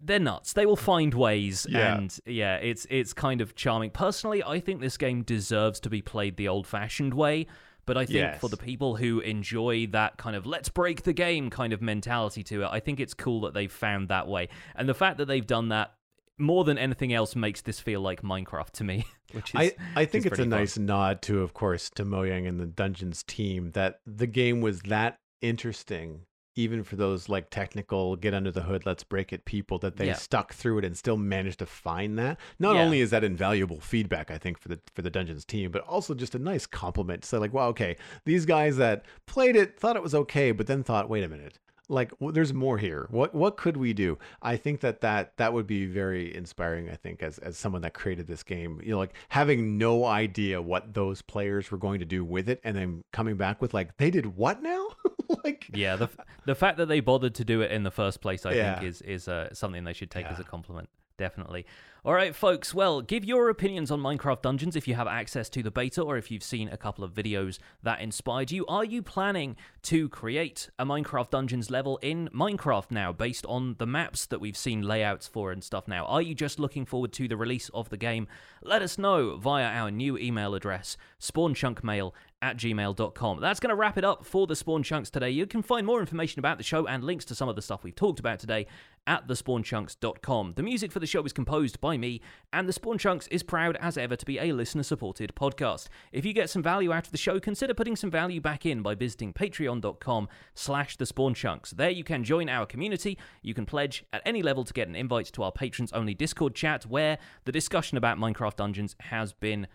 they're 0.00 0.18
nuts. 0.20 0.52
They 0.52 0.66
will 0.66 0.76
find 0.76 1.14
ways, 1.14 1.66
Yeah. 1.68 1.96
and 1.96 2.18
yeah, 2.26 2.56
it's 2.56 2.86
it's 2.90 3.12
kind 3.12 3.40
of 3.40 3.54
charming. 3.54 3.90
Personally, 3.90 4.42
I 4.44 4.60
think 4.60 4.80
this 4.80 4.96
game 4.96 5.22
deserves 5.22 5.80
to 5.80 5.90
be 5.90 6.02
played 6.02 6.36
the 6.36 6.48
old-fashioned 6.48 7.14
way. 7.14 7.46
But 7.86 7.96
I 7.96 8.04
think 8.04 8.16
Yes. 8.16 8.40
for 8.40 8.48
the 8.48 8.56
people 8.56 8.96
who 8.96 9.20
enjoy 9.20 9.86
that 9.92 10.16
kind 10.16 10.34
of 10.34 10.44
let's 10.44 10.68
break 10.68 11.04
the 11.04 11.12
game 11.12 11.50
kind 11.50 11.72
of 11.72 11.80
mentality 11.80 12.42
to 12.42 12.62
it, 12.62 12.68
I 12.72 12.80
think 12.80 12.98
it's 12.98 13.14
cool 13.14 13.42
that 13.42 13.54
they've 13.54 13.70
found 13.70 14.08
that 14.08 14.26
way. 14.26 14.48
And 14.74 14.88
the 14.88 14.94
fact 14.94 15.18
that 15.18 15.26
they've 15.26 15.46
done 15.46 15.68
that 15.68 15.94
more 16.36 16.64
than 16.64 16.78
anything 16.78 17.12
else 17.14 17.36
makes 17.36 17.60
this 17.62 17.78
feel 17.78 18.00
like 18.00 18.22
Minecraft 18.22 18.72
to 18.72 18.84
me. 18.84 19.04
Which 19.32 19.50
is 19.54 19.60
I, 19.60 19.72
I 19.94 20.04
think 20.04 20.26
it's 20.26 20.34
a 20.40 20.42
fun. 20.42 20.48
nice 20.48 20.76
nod 20.76 21.22
to, 21.22 21.40
of 21.42 21.54
course, 21.54 21.88
to 21.90 22.04
Mojang 22.04 22.48
and 22.48 22.58
the 22.58 22.66
Dungeons 22.66 23.22
team 23.22 23.70
that 23.74 24.00
the 24.04 24.26
game 24.26 24.60
was 24.60 24.80
that 24.82 25.20
interesting, 25.40 26.22
even 26.56 26.82
for 26.82 26.96
those 26.96 27.28
like 27.28 27.50
technical 27.50 28.16
get 28.16 28.34
under 28.34 28.50
the 28.50 28.62
hood, 28.62 28.84
let's 28.86 29.04
break 29.04 29.32
it 29.32 29.44
people, 29.44 29.78
that 29.78 29.96
they 29.96 30.06
Yeah. 30.06 30.14
stuck 30.14 30.52
through 30.54 30.78
it 30.78 30.84
and 30.84 30.96
still 30.96 31.16
managed 31.16 31.58
to 31.60 31.66
find 31.66 32.18
that. 32.18 32.38
Not 32.58 32.74
Yeah. 32.76 32.82
only 32.82 33.00
is 33.00 33.10
that 33.10 33.22
invaluable 33.22 33.80
feedback, 33.80 34.30
I 34.30 34.38
think, 34.38 34.58
for 34.58 34.68
the 34.68 34.80
for 34.94 35.02
the 35.02 35.10
Dungeons 35.10 35.44
team, 35.44 35.70
but 35.70 35.82
also 35.82 36.14
just 36.14 36.34
a 36.34 36.38
nice 36.38 36.66
compliment 36.66 37.22
to 37.22 37.28
say, 37.28 37.36
like, 37.38 37.52
wow, 37.52 37.68
okay, 37.68 37.96
these 38.24 38.46
guys 38.46 38.78
that 38.78 39.04
played 39.26 39.54
it 39.54 39.78
thought 39.78 39.96
it 39.96 40.02
was 40.02 40.14
okay, 40.14 40.50
but 40.50 40.66
then 40.66 40.82
thought, 40.82 41.08
wait 41.08 41.22
a 41.22 41.28
minute. 41.28 41.58
Like 41.88 42.10
w- 42.18 42.32
there's 42.32 42.52
more 42.52 42.78
here. 42.78 43.06
What 43.10 43.34
what 43.34 43.56
could 43.56 43.76
we 43.76 43.92
do? 43.92 44.18
I 44.42 44.56
think 44.56 44.80
that 44.80 45.00
that 45.02 45.36
that 45.36 45.52
would 45.52 45.66
be 45.66 45.86
very 45.86 46.34
inspiring. 46.34 46.90
I 46.90 46.96
think 46.96 47.22
as 47.22 47.38
as 47.38 47.56
someone 47.56 47.82
that 47.82 47.94
created 47.94 48.26
this 48.26 48.42
game, 48.42 48.80
you 48.82 48.90
know, 48.90 48.98
like 48.98 49.14
having 49.28 49.78
no 49.78 50.04
idea 50.04 50.60
what 50.60 50.94
those 50.94 51.22
players 51.22 51.70
were 51.70 51.78
going 51.78 52.00
to 52.00 52.04
do 52.06 52.24
with 52.24 52.48
it, 52.48 52.60
and 52.64 52.76
then 52.76 53.04
coming 53.12 53.36
back 53.36 53.62
with 53.62 53.72
like 53.72 53.96
they 53.98 54.10
did 54.10 54.36
what 54.36 54.62
now? 54.62 54.88
like 55.44 55.66
Yeah, 55.72 55.94
the 55.96 56.08
the 56.44 56.54
fact 56.56 56.78
that 56.78 56.86
they 56.86 56.98
bothered 57.00 57.34
to 57.36 57.44
do 57.44 57.60
it 57.60 57.70
in 57.70 57.84
the 57.84 57.90
first 57.92 58.20
place, 58.20 58.44
I 58.44 58.52
Yeah. 58.54 58.74
think, 58.80 58.88
is 58.88 59.02
is 59.02 59.28
uh, 59.28 59.54
something 59.54 59.84
they 59.84 59.92
should 59.92 60.10
take 60.10 60.26
as 60.26 60.40
a 60.40 60.44
compliment. 60.44 60.88
Definitely. 61.18 61.64
All 62.06 62.14
right, 62.14 62.36
folks. 62.36 62.72
Well, 62.72 63.02
give 63.02 63.24
your 63.24 63.48
opinions 63.48 63.90
on 63.90 63.98
Minecraft 64.00 64.40
Dungeons 64.40 64.76
if 64.76 64.86
you 64.86 64.94
have 64.94 65.08
access 65.08 65.48
to 65.48 65.60
the 65.60 65.72
beta 65.72 66.00
or 66.00 66.16
if 66.16 66.30
you've 66.30 66.44
seen 66.44 66.68
a 66.68 66.76
couple 66.76 67.02
of 67.02 67.12
videos 67.12 67.58
that 67.82 68.00
inspired 68.00 68.52
you. 68.52 68.64
Are 68.66 68.84
you 68.84 69.02
planning 69.02 69.56
to 69.82 70.08
create 70.08 70.70
a 70.78 70.86
Minecraft 70.86 71.30
Dungeons 71.30 71.68
level 71.68 71.98
in 72.02 72.28
Minecraft 72.28 72.92
now 72.92 73.12
based 73.12 73.44
on 73.46 73.74
the 73.78 73.88
maps 73.88 74.24
that 74.26 74.40
we've 74.40 74.56
seen 74.56 74.82
layouts 74.82 75.26
for 75.26 75.50
and 75.50 75.64
stuff 75.64 75.88
now? 75.88 76.06
Are 76.06 76.22
you 76.22 76.36
just 76.36 76.60
looking 76.60 76.84
forward 76.84 77.12
to 77.14 77.26
the 77.26 77.36
release 77.36 77.70
of 77.70 77.88
the 77.88 77.96
game? 77.96 78.28
Let 78.62 78.82
us 78.82 78.98
know 78.98 79.36
via 79.36 79.64
our 79.64 79.90
new 79.90 80.16
email 80.16 80.54
address, 80.54 80.96
spawnchunkmail 81.20 82.12
at 82.42 82.56
gmail.com. 82.56 83.40
That's 83.40 83.60
going 83.60 83.70
to 83.70 83.76
wrap 83.76 83.98
it 83.98 84.04
up 84.04 84.24
for 84.24 84.46
the 84.46 84.54
Spawn 84.54 84.82
Chunks 84.82 85.10
today. 85.10 85.30
You 85.30 85.46
can 85.46 85.62
find 85.62 85.86
more 85.86 86.00
information 86.00 86.38
about 86.38 86.58
the 86.58 86.64
show 86.64 86.86
and 86.86 87.02
links 87.02 87.24
to 87.26 87.34
some 87.34 87.48
of 87.48 87.56
the 87.56 87.62
stuff 87.62 87.82
we've 87.82 87.94
talked 87.94 88.20
about 88.20 88.38
today 88.38 88.66
at 89.06 89.26
thespawnchunks.com. 89.26 90.52
The 90.56 90.62
music 90.62 90.92
for 90.92 90.98
the 91.00 91.06
show 91.06 91.24
is 91.24 91.32
composed 91.32 91.80
by 91.80 91.95
me, 91.98 92.20
and 92.52 92.68
the 92.68 92.72
Spawn 92.72 92.98
Chunks 92.98 93.26
is 93.28 93.42
proud 93.42 93.76
as 93.80 93.98
ever 93.98 94.16
to 94.16 94.26
be 94.26 94.38
a 94.38 94.52
listener 94.52 94.82
supported 94.82 95.32
podcast. 95.34 95.88
If 96.12 96.24
you 96.24 96.32
get 96.32 96.50
some 96.50 96.62
value 96.62 96.92
out 96.92 97.06
of 97.06 97.12
the 97.12 97.18
show, 97.18 97.38
consider 97.40 97.74
putting 97.74 97.96
some 97.96 98.10
value 98.10 98.40
back 98.40 98.64
in 98.64 98.82
by 98.82 98.94
visiting 98.94 99.32
patreon.com 99.32 100.28
slash 100.54 100.96
the 100.96 101.06
Spawn 101.06 101.34
Chunks. 101.34 101.72
There 101.72 101.90
you 101.90 102.04
can 102.04 102.24
join 102.24 102.48
our 102.48 102.66
community. 102.66 103.18
You 103.42 103.54
can 103.54 103.66
pledge 103.66 104.04
at 104.12 104.22
any 104.24 104.42
level 104.42 104.64
to 104.64 104.72
get 104.72 104.88
an 104.88 104.96
invite 104.96 105.26
to 105.32 105.42
our 105.42 105.52
patrons 105.52 105.92
only 105.92 106.14
Discord 106.14 106.54
chat 106.54 106.86
where 106.86 107.18
the 107.44 107.52
discussion 107.52 107.98
about 107.98 108.18
Minecraft 108.18 108.56
Dungeons 108.56 108.96
has 109.00 109.32
been 109.32 109.66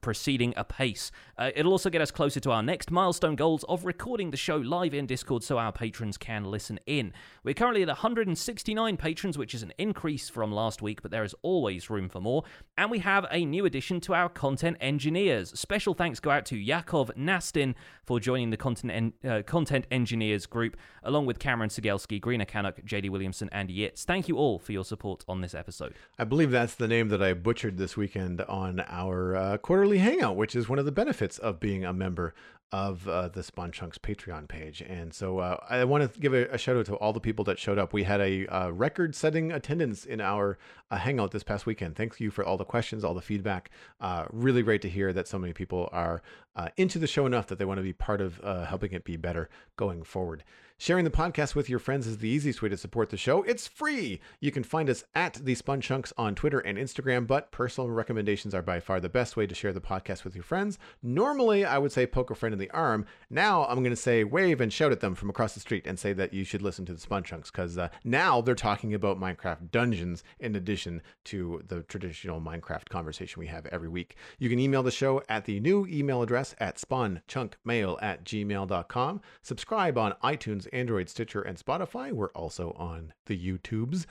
proceeding 0.00 0.54
apace. 0.56 1.10
Uh, 1.38 1.50
it'll 1.54 1.72
also 1.72 1.90
get 1.90 2.00
us 2.00 2.10
closer 2.10 2.40
to 2.40 2.50
our 2.50 2.62
next 2.62 2.90
milestone 2.90 3.36
goals 3.36 3.64
of 3.64 3.84
recording 3.84 4.30
the 4.30 4.36
show 4.36 4.56
live 4.56 4.94
in 4.94 5.06
Discord 5.06 5.42
so 5.42 5.58
our 5.58 5.72
patrons 5.72 6.16
can 6.16 6.44
listen 6.44 6.78
in. 6.86 7.12
We're 7.42 7.54
currently 7.54 7.82
at 7.82 7.88
169 7.88 8.96
patrons, 8.96 9.38
which 9.38 9.54
is 9.54 9.62
an 9.62 9.72
increase 9.78 10.28
from 10.28 10.52
last 10.52 10.82
week, 10.82 11.02
but 11.02 11.10
there 11.10 11.24
is 11.24 11.34
always 11.42 11.90
room 11.90 12.08
for 12.08 12.20
more. 12.20 12.44
And 12.76 12.90
we 12.90 13.00
have 13.00 13.26
a 13.30 13.44
new 13.44 13.64
addition 13.64 14.00
to 14.02 14.14
our 14.14 14.28
content 14.28 14.76
engineers. 14.80 15.58
Special 15.58 15.94
thanks 15.94 16.20
go 16.20 16.30
out 16.30 16.44
to 16.46 16.56
Yakov 16.56 17.10
Nastin 17.16 17.74
for 18.04 18.20
joining 18.20 18.50
the 18.50 18.56
content 18.56 18.92
en- 18.92 19.30
uh, 19.30 19.42
content 19.42 19.86
engineers 19.90 20.46
group, 20.46 20.76
along 21.02 21.26
with 21.26 21.38
Cameron 21.38 21.70
Sigelski, 21.70 22.20
Greener 22.20 22.44
Canuck, 22.44 22.80
JD 22.82 23.10
Williamson, 23.10 23.48
and 23.52 23.68
Yitz. 23.68 24.04
Thank 24.04 24.28
you 24.28 24.36
all 24.36 24.58
for 24.58 24.72
your 24.72 24.84
support 24.84 25.24
on 25.28 25.40
this 25.40 25.54
episode. 25.54 25.94
I 26.18 26.24
believe 26.24 26.50
that's 26.50 26.74
the 26.74 26.88
name 26.88 27.08
that 27.08 27.22
I 27.22 27.32
butchered 27.32 27.78
this 27.78 27.96
weekend 27.96 28.40
on 28.42 28.84
our 28.88 29.36
uh, 29.36 29.56
quarterly 29.58 29.89
hangout, 29.98 30.36
which 30.36 30.54
is 30.54 30.68
one 30.68 30.78
of 30.78 30.84
the 30.84 30.92
benefits 30.92 31.38
of 31.38 31.60
being 31.60 31.84
a 31.84 31.92
member 31.92 32.34
of 32.72 33.06
uh, 33.08 33.28
the 33.28 33.42
Spawn 33.42 33.72
Chunks 33.72 33.98
Patreon 33.98 34.48
page. 34.48 34.80
And 34.80 35.12
so 35.12 35.38
uh, 35.38 35.56
I 35.68 35.84
want 35.84 36.12
to 36.12 36.20
give 36.20 36.34
a, 36.34 36.46
a 36.46 36.58
shout 36.58 36.76
out 36.76 36.86
to 36.86 36.94
all 36.96 37.12
the 37.12 37.20
people 37.20 37.44
that 37.46 37.58
showed 37.58 37.78
up. 37.78 37.92
We 37.92 38.04
had 38.04 38.20
a 38.20 38.46
uh, 38.46 38.70
record 38.70 39.14
setting 39.14 39.50
attendance 39.50 40.04
in 40.04 40.20
our 40.20 40.58
uh, 40.90 40.96
hangout 40.96 41.32
this 41.32 41.42
past 41.42 41.66
weekend. 41.66 41.96
Thank 41.96 42.20
you 42.20 42.30
for 42.30 42.44
all 42.44 42.56
the 42.56 42.64
questions, 42.64 43.04
all 43.04 43.14
the 43.14 43.20
feedback. 43.20 43.70
Uh, 44.00 44.26
really 44.30 44.62
great 44.62 44.82
to 44.82 44.88
hear 44.88 45.12
that 45.12 45.26
so 45.26 45.38
many 45.38 45.52
people 45.52 45.88
are 45.92 46.22
uh, 46.56 46.68
into 46.76 46.98
the 46.98 47.06
show 47.06 47.26
enough 47.26 47.46
that 47.48 47.58
they 47.58 47.64
want 47.64 47.78
to 47.78 47.82
be 47.82 47.92
part 47.92 48.20
of 48.20 48.40
helping 48.66 48.92
it 48.92 49.04
be 49.04 49.16
better 49.16 49.48
going 49.76 50.02
forward. 50.02 50.44
Sharing 50.80 51.04
the 51.04 51.10
podcast 51.10 51.54
with 51.54 51.68
your 51.68 51.78
friends 51.78 52.06
is 52.06 52.16
the 52.16 52.28
easiest 52.30 52.62
way 52.62 52.70
to 52.70 52.76
support 52.78 53.10
the 53.10 53.18
show. 53.18 53.42
It's 53.42 53.68
free. 53.68 54.18
You 54.40 54.50
can 54.50 54.64
find 54.64 54.88
us 54.88 55.04
at 55.14 55.34
the 55.34 55.54
Spawn 55.54 55.82
Chunks 55.82 56.10
on 56.16 56.34
Twitter 56.34 56.60
and 56.60 56.78
Instagram, 56.78 57.26
but 57.26 57.52
personal 57.52 57.90
recommendations 57.90 58.54
are 58.54 58.62
by 58.62 58.80
far 58.80 58.98
the 58.98 59.10
best 59.10 59.36
way 59.36 59.46
to 59.46 59.54
share 59.54 59.74
the 59.74 59.82
podcast 59.82 60.24
with 60.24 60.34
your 60.34 60.42
friends. 60.42 60.78
Normally, 61.02 61.66
I 61.66 61.76
would 61.76 61.92
say 61.92 62.06
poke 62.06 62.30
a 62.30 62.34
friend 62.34 62.54
in 62.54 62.58
the 62.60 62.70
arm. 62.70 63.06
Now, 63.28 63.64
I'm 63.66 63.78
going 63.78 63.90
to 63.90 63.96
say 63.96 64.24
wave 64.24 64.60
and 64.60 64.72
shout 64.72 64.92
at 64.92 65.00
them 65.00 65.14
from 65.14 65.30
across 65.30 65.54
the 65.54 65.60
street 65.60 65.86
and 65.86 65.98
say 65.98 66.12
that 66.12 66.32
you 66.32 66.44
should 66.44 66.62
listen 66.62 66.84
to 66.86 66.92
the 66.92 67.00
Spawn 67.00 67.24
Chunks 67.24 67.50
because 67.50 67.76
uh, 67.76 67.88
now 68.04 68.40
they're 68.40 68.54
talking 68.54 68.94
about 68.94 69.20
Minecraft 69.20 69.70
dungeons 69.70 70.22
in 70.38 70.54
addition 70.54 71.02
to 71.24 71.62
the 71.66 71.82
traditional 71.82 72.40
Minecraft 72.40 72.88
conversation 72.88 73.40
we 73.40 73.48
have 73.48 73.66
every 73.66 73.88
week. 73.88 74.16
You 74.38 74.48
can 74.48 74.58
email 74.58 74.82
the 74.82 74.90
show 74.90 75.22
at 75.28 75.44
the 75.44 75.60
new 75.60 75.86
email 75.86 76.22
address 76.22 76.54
at 76.58 76.76
spawnchunkmail 76.76 77.98
at 78.00 78.24
gmail.com. 78.24 79.20
Subscribe 79.42 79.98
on 79.98 80.14
iTunes, 80.22 80.68
Android, 80.72 81.08
Stitcher, 81.08 81.42
and 81.42 81.58
Spotify. 81.58 82.12
We're 82.12 82.30
also 82.30 82.72
on 82.78 83.12
the 83.26 83.38
YouTubes. 83.38 84.06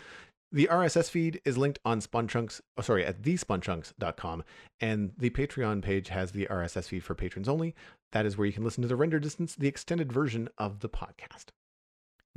The 0.52 0.68
RSS 0.72 1.12
feed 1.12 1.42
is 1.46 1.60
linked 1.60 1.78
on 1.86 2.02
Spawn 2.02 2.28
Chunks, 2.28 2.60
oh, 2.76 2.82
sorry, 2.82 3.06
at 3.06 3.22
thespawnchunks.com, 3.22 4.44
and 4.82 5.12
the 5.16 5.30
Patreon 5.30 5.84
page 5.84 6.10
has 6.10 6.32
the 6.32 6.48
RSS 6.48 6.88
feed 6.88 7.04
for 7.04 7.14
patrons 7.14 7.48
only. 7.48 7.76
That 8.12 8.26
is 8.26 8.38
where 8.38 8.48
you 8.48 8.54
can 8.54 8.64
listen 8.64 8.82
to 8.82 8.88
the 8.88 8.96
render 8.96 9.20
distance, 9.20 9.56
the 9.56 9.68
extended 9.68 10.12
version 10.12 10.50
of 10.58 10.80
the 10.80 10.90
podcast. 10.90 11.48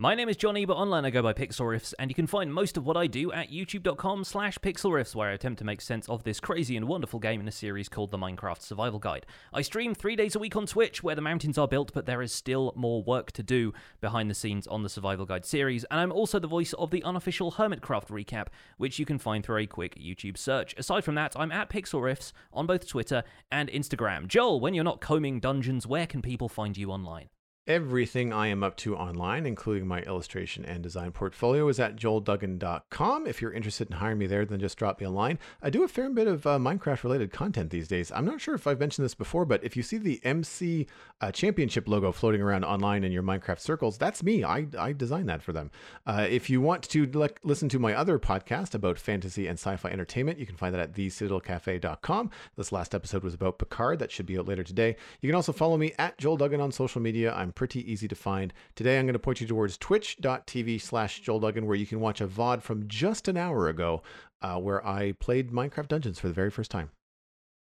My 0.03 0.17
name 0.17 0.29
is 0.29 0.37
Jonny, 0.37 0.65
but 0.65 0.77
online 0.77 1.05
I 1.05 1.11
go 1.11 1.23
by 1.23 1.33
Pixel 1.33 1.61
Riffs, 1.61 1.95
and 1.97 2.11
you 2.11 2.17
can 2.17 2.27
find 2.27 2.53
most 2.53 2.77
of 2.77 2.85
what 2.85 2.97
I 2.97 3.07
do 3.07 3.31
at 3.31 3.53
youtube.com 3.53 4.25
slash 4.25 4.59
pixelriffs, 4.59 5.15
where 5.15 5.29
I 5.29 5.35
attempt 5.35 5.61
to 5.61 5.65
make 5.65 5.81
sense 5.81 6.09
of 6.09 6.25
this 6.25 6.41
crazy 6.41 6.77
and 6.77 6.89
wonderful 6.89 7.21
game 7.21 7.41
in 7.41 7.47
a 7.47 7.53
series 7.53 7.89
called 7.89 8.11
the 8.11 8.19
Minecraft 8.19 8.61
Survival 8.61 8.99
Guide. 8.99 9.27
I 9.53 9.63
stream 9.63 9.95
three 9.95 10.17
days 10.17 10.35
a 10.35 10.41
week 10.41 10.57
on 10.57 10.67
Twitch, 10.67 11.05
where 11.05 11.15
the 11.15 11.23
mountains 11.23 11.57
are 11.57 11.69
built, 11.69 11.93
but 11.95 12.07
there 12.07 12.21
is 12.21 12.33
still 12.33 12.73
more 12.75 13.01
work 13.05 13.31
to 13.31 13.45
do 13.45 13.75
behind 14.01 14.29
the 14.29 14.35
scenes 14.35 14.67
on 14.67 14.83
the 14.83 14.89
Survival 14.89 15.25
Guide 15.25 15.45
series, 15.45 15.85
and 15.85 16.01
I'm 16.01 16.11
also 16.11 16.41
the 16.41 16.49
voice 16.49 16.73
of 16.73 16.91
the 16.91 17.05
unofficial 17.05 17.53
Hermitcraft 17.53 18.09
recap, 18.09 18.49
which 18.79 18.99
you 18.99 19.07
can 19.07 19.21
find 19.21 19.47
through 19.47 19.59
a 19.59 19.67
quick 19.67 19.95
YouTube 19.95 20.37
search. 20.37 20.75
Aside 20.77 21.05
from 21.05 21.15
that, 21.15 21.37
I'm 21.37 21.53
at 21.53 21.71
Pixel 21.71 22.01
Riffs 22.01 22.33
on 22.53 22.67
both 22.67 22.89
Twitter 22.89 23.23
and 23.53 23.71
Instagram. 23.71 24.27
Joel, 24.27 24.59
when 24.59 24.75
you're 24.75 24.83
not 24.83 25.01
combing 25.01 25.39
dungeons, 25.39 25.87
where 25.87 26.09
can 26.09 26.23
people 26.23 26.49
find 26.49 26.77
you 26.77 26.91
online? 26.91 27.29
Everything 27.69 28.33
I 28.33 28.49
am 28.49 28.65
up 28.65 28.77
to 28.79 28.97
online, 28.97 29.47
including 29.47 29.87
my 29.87 30.01
illustration 30.01 30.65
and 30.65 30.83
design 30.83 31.13
portfolio, 31.13 31.69
is 31.69 31.79
at 31.79 31.95
joelduggan.com. 31.95 33.25
If 33.25 33.41
you're 33.41 33.53
interested 33.53 33.89
in 33.89 33.99
hiring 33.99 34.19
me 34.19 34.27
there, 34.27 34.45
then 34.45 34.59
just 34.59 34.77
drop 34.77 34.99
me 34.99 35.07
a 35.07 35.11
line. 35.11 35.39
I 35.63 35.71
do 35.71 35.85
a 35.85 35.89
fair 35.89 36.11
bit 36.11 36.27
of 36.27 36.45
uh, 36.45 36.59
Minecraft 36.59 37.05
related 37.05 37.33
content 37.33 37.71
these 37.71 37.87
days. 37.87 38.11
I'm 38.11 38.25
not 38.25 38.41
sure 38.41 38.57
if 38.57 38.67
I've 38.67 38.81
mentioned 38.81 39.05
this 39.05 39.15
before, 39.15 39.45
but 39.45 39.63
if 39.63 39.77
you 39.77 39.85
see 39.85 39.99
the 39.99 40.21
MC 40.25 40.89
uh, 41.21 41.31
Championship 41.31 41.87
logo 41.87 42.11
floating 42.11 42.43
around 42.43 42.65
online 42.65 43.05
in 43.05 43.13
your 43.13 43.23
Minecraft 43.23 43.61
circles, 43.61 43.97
that's 43.97 44.25
me. 44.25 44.43
I, 44.43 44.67
I 44.77 44.93
designed 44.93 45.29
that 45.29 45.41
for 45.41 45.53
them. 45.53 45.71
Uh, 46.05 46.27
if 46.29 46.51
you 46.51 46.61
want 46.61 46.83
to 46.89 47.09
le- 47.17 47.31
listen 47.45 47.69
to 47.69 47.79
my 47.79 47.95
other 47.95 48.19
podcast 48.19 48.75
about 48.75 48.99
fantasy 48.99 49.47
and 49.47 49.57
sci 49.57 49.77
fi 49.77 49.89
entertainment, 49.89 50.41
you 50.41 50.47
can 50.47 50.57
find 50.57 50.75
that 50.75 50.81
at 50.81 50.95
thecitadelcafe.com. 50.95 52.29
This 52.57 52.73
last 52.73 52.93
episode 52.93 53.23
was 53.23 53.35
about 53.35 53.61
Picard. 53.61 54.01
That 54.01 54.11
should 54.11 54.27
be 54.27 54.37
out 54.37 54.49
later 54.49 54.65
today. 54.65 54.97
You 55.21 55.29
can 55.29 55.37
also 55.37 55.53
follow 55.53 55.77
me 55.77 55.93
at 56.01 56.19
Joel 56.19 56.37
Duggan 56.37 56.61
on 56.61 56.73
social 56.73 57.01
media. 57.01 57.33
Pretty 57.55 57.91
easy 57.91 58.09
to 58.09 58.15
find. 58.15 58.53
Today, 58.75 58.99
I'm 58.99 59.07
going 59.07 59.13
to 59.15 59.19
point 59.19 59.41
you 59.41 59.47
towards 59.47 59.79
twitch.tv 59.79 60.81
slash 60.81 61.21
Joel 61.21 61.41
Duggan, 61.41 61.67
where 61.67 61.77
you 61.77 61.87
can 61.87 62.01
watch 62.01 62.21
a 62.21 62.27
VOD 62.27 62.63
from 62.63 62.89
just 62.89 63.29
an 63.29 63.37
hour 63.37 63.69
ago 63.69 64.03
uh, 64.41 64.57
where 64.57 64.85
I 64.87 65.13
played 65.13 65.51
Minecraft 65.51 65.89
Dungeons 65.89 66.19
for 66.19 66.29
the 66.29 66.35
very 66.35 66.51
first 66.51 66.71
time. 66.71 66.91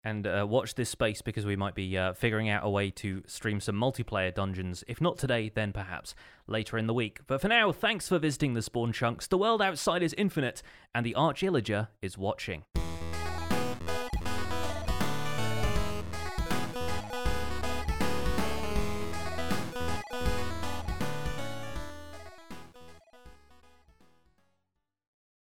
And 0.05 0.27
uh, 0.27 0.45
watch 0.47 0.75
this 0.75 0.89
space 0.89 1.21
because 1.21 1.45
we 1.45 1.55
might 1.55 1.75
be 1.75 1.97
uh, 1.97 2.11
figuring 2.13 2.49
out 2.49 2.65
a 2.65 2.69
way 2.69 2.91
to 2.91 3.23
stream 3.25 3.61
some 3.61 3.75
multiplayer 3.75 4.35
dungeons. 4.35 4.83
If 4.87 4.99
not 4.99 5.17
today, 5.17 5.49
then 5.53 5.71
perhaps 5.71 6.13
later 6.45 6.77
in 6.77 6.87
the 6.87 6.93
week. 6.93 7.21
But 7.25 7.39
for 7.39 7.47
now, 7.47 7.71
thanks 7.71 8.09
for 8.09 8.19
visiting 8.19 8.53
the 8.53 8.61
Spawn 8.61 8.91
Chunks. 8.91 9.27
The 9.27 9.37
world 9.37 9.61
outside 9.61 10.03
is 10.03 10.13
infinite, 10.17 10.61
and 10.93 11.05
the 11.05 11.15
Arch 11.15 11.41
Illager 11.41 11.87
is 12.01 12.17
watching. 12.17 12.65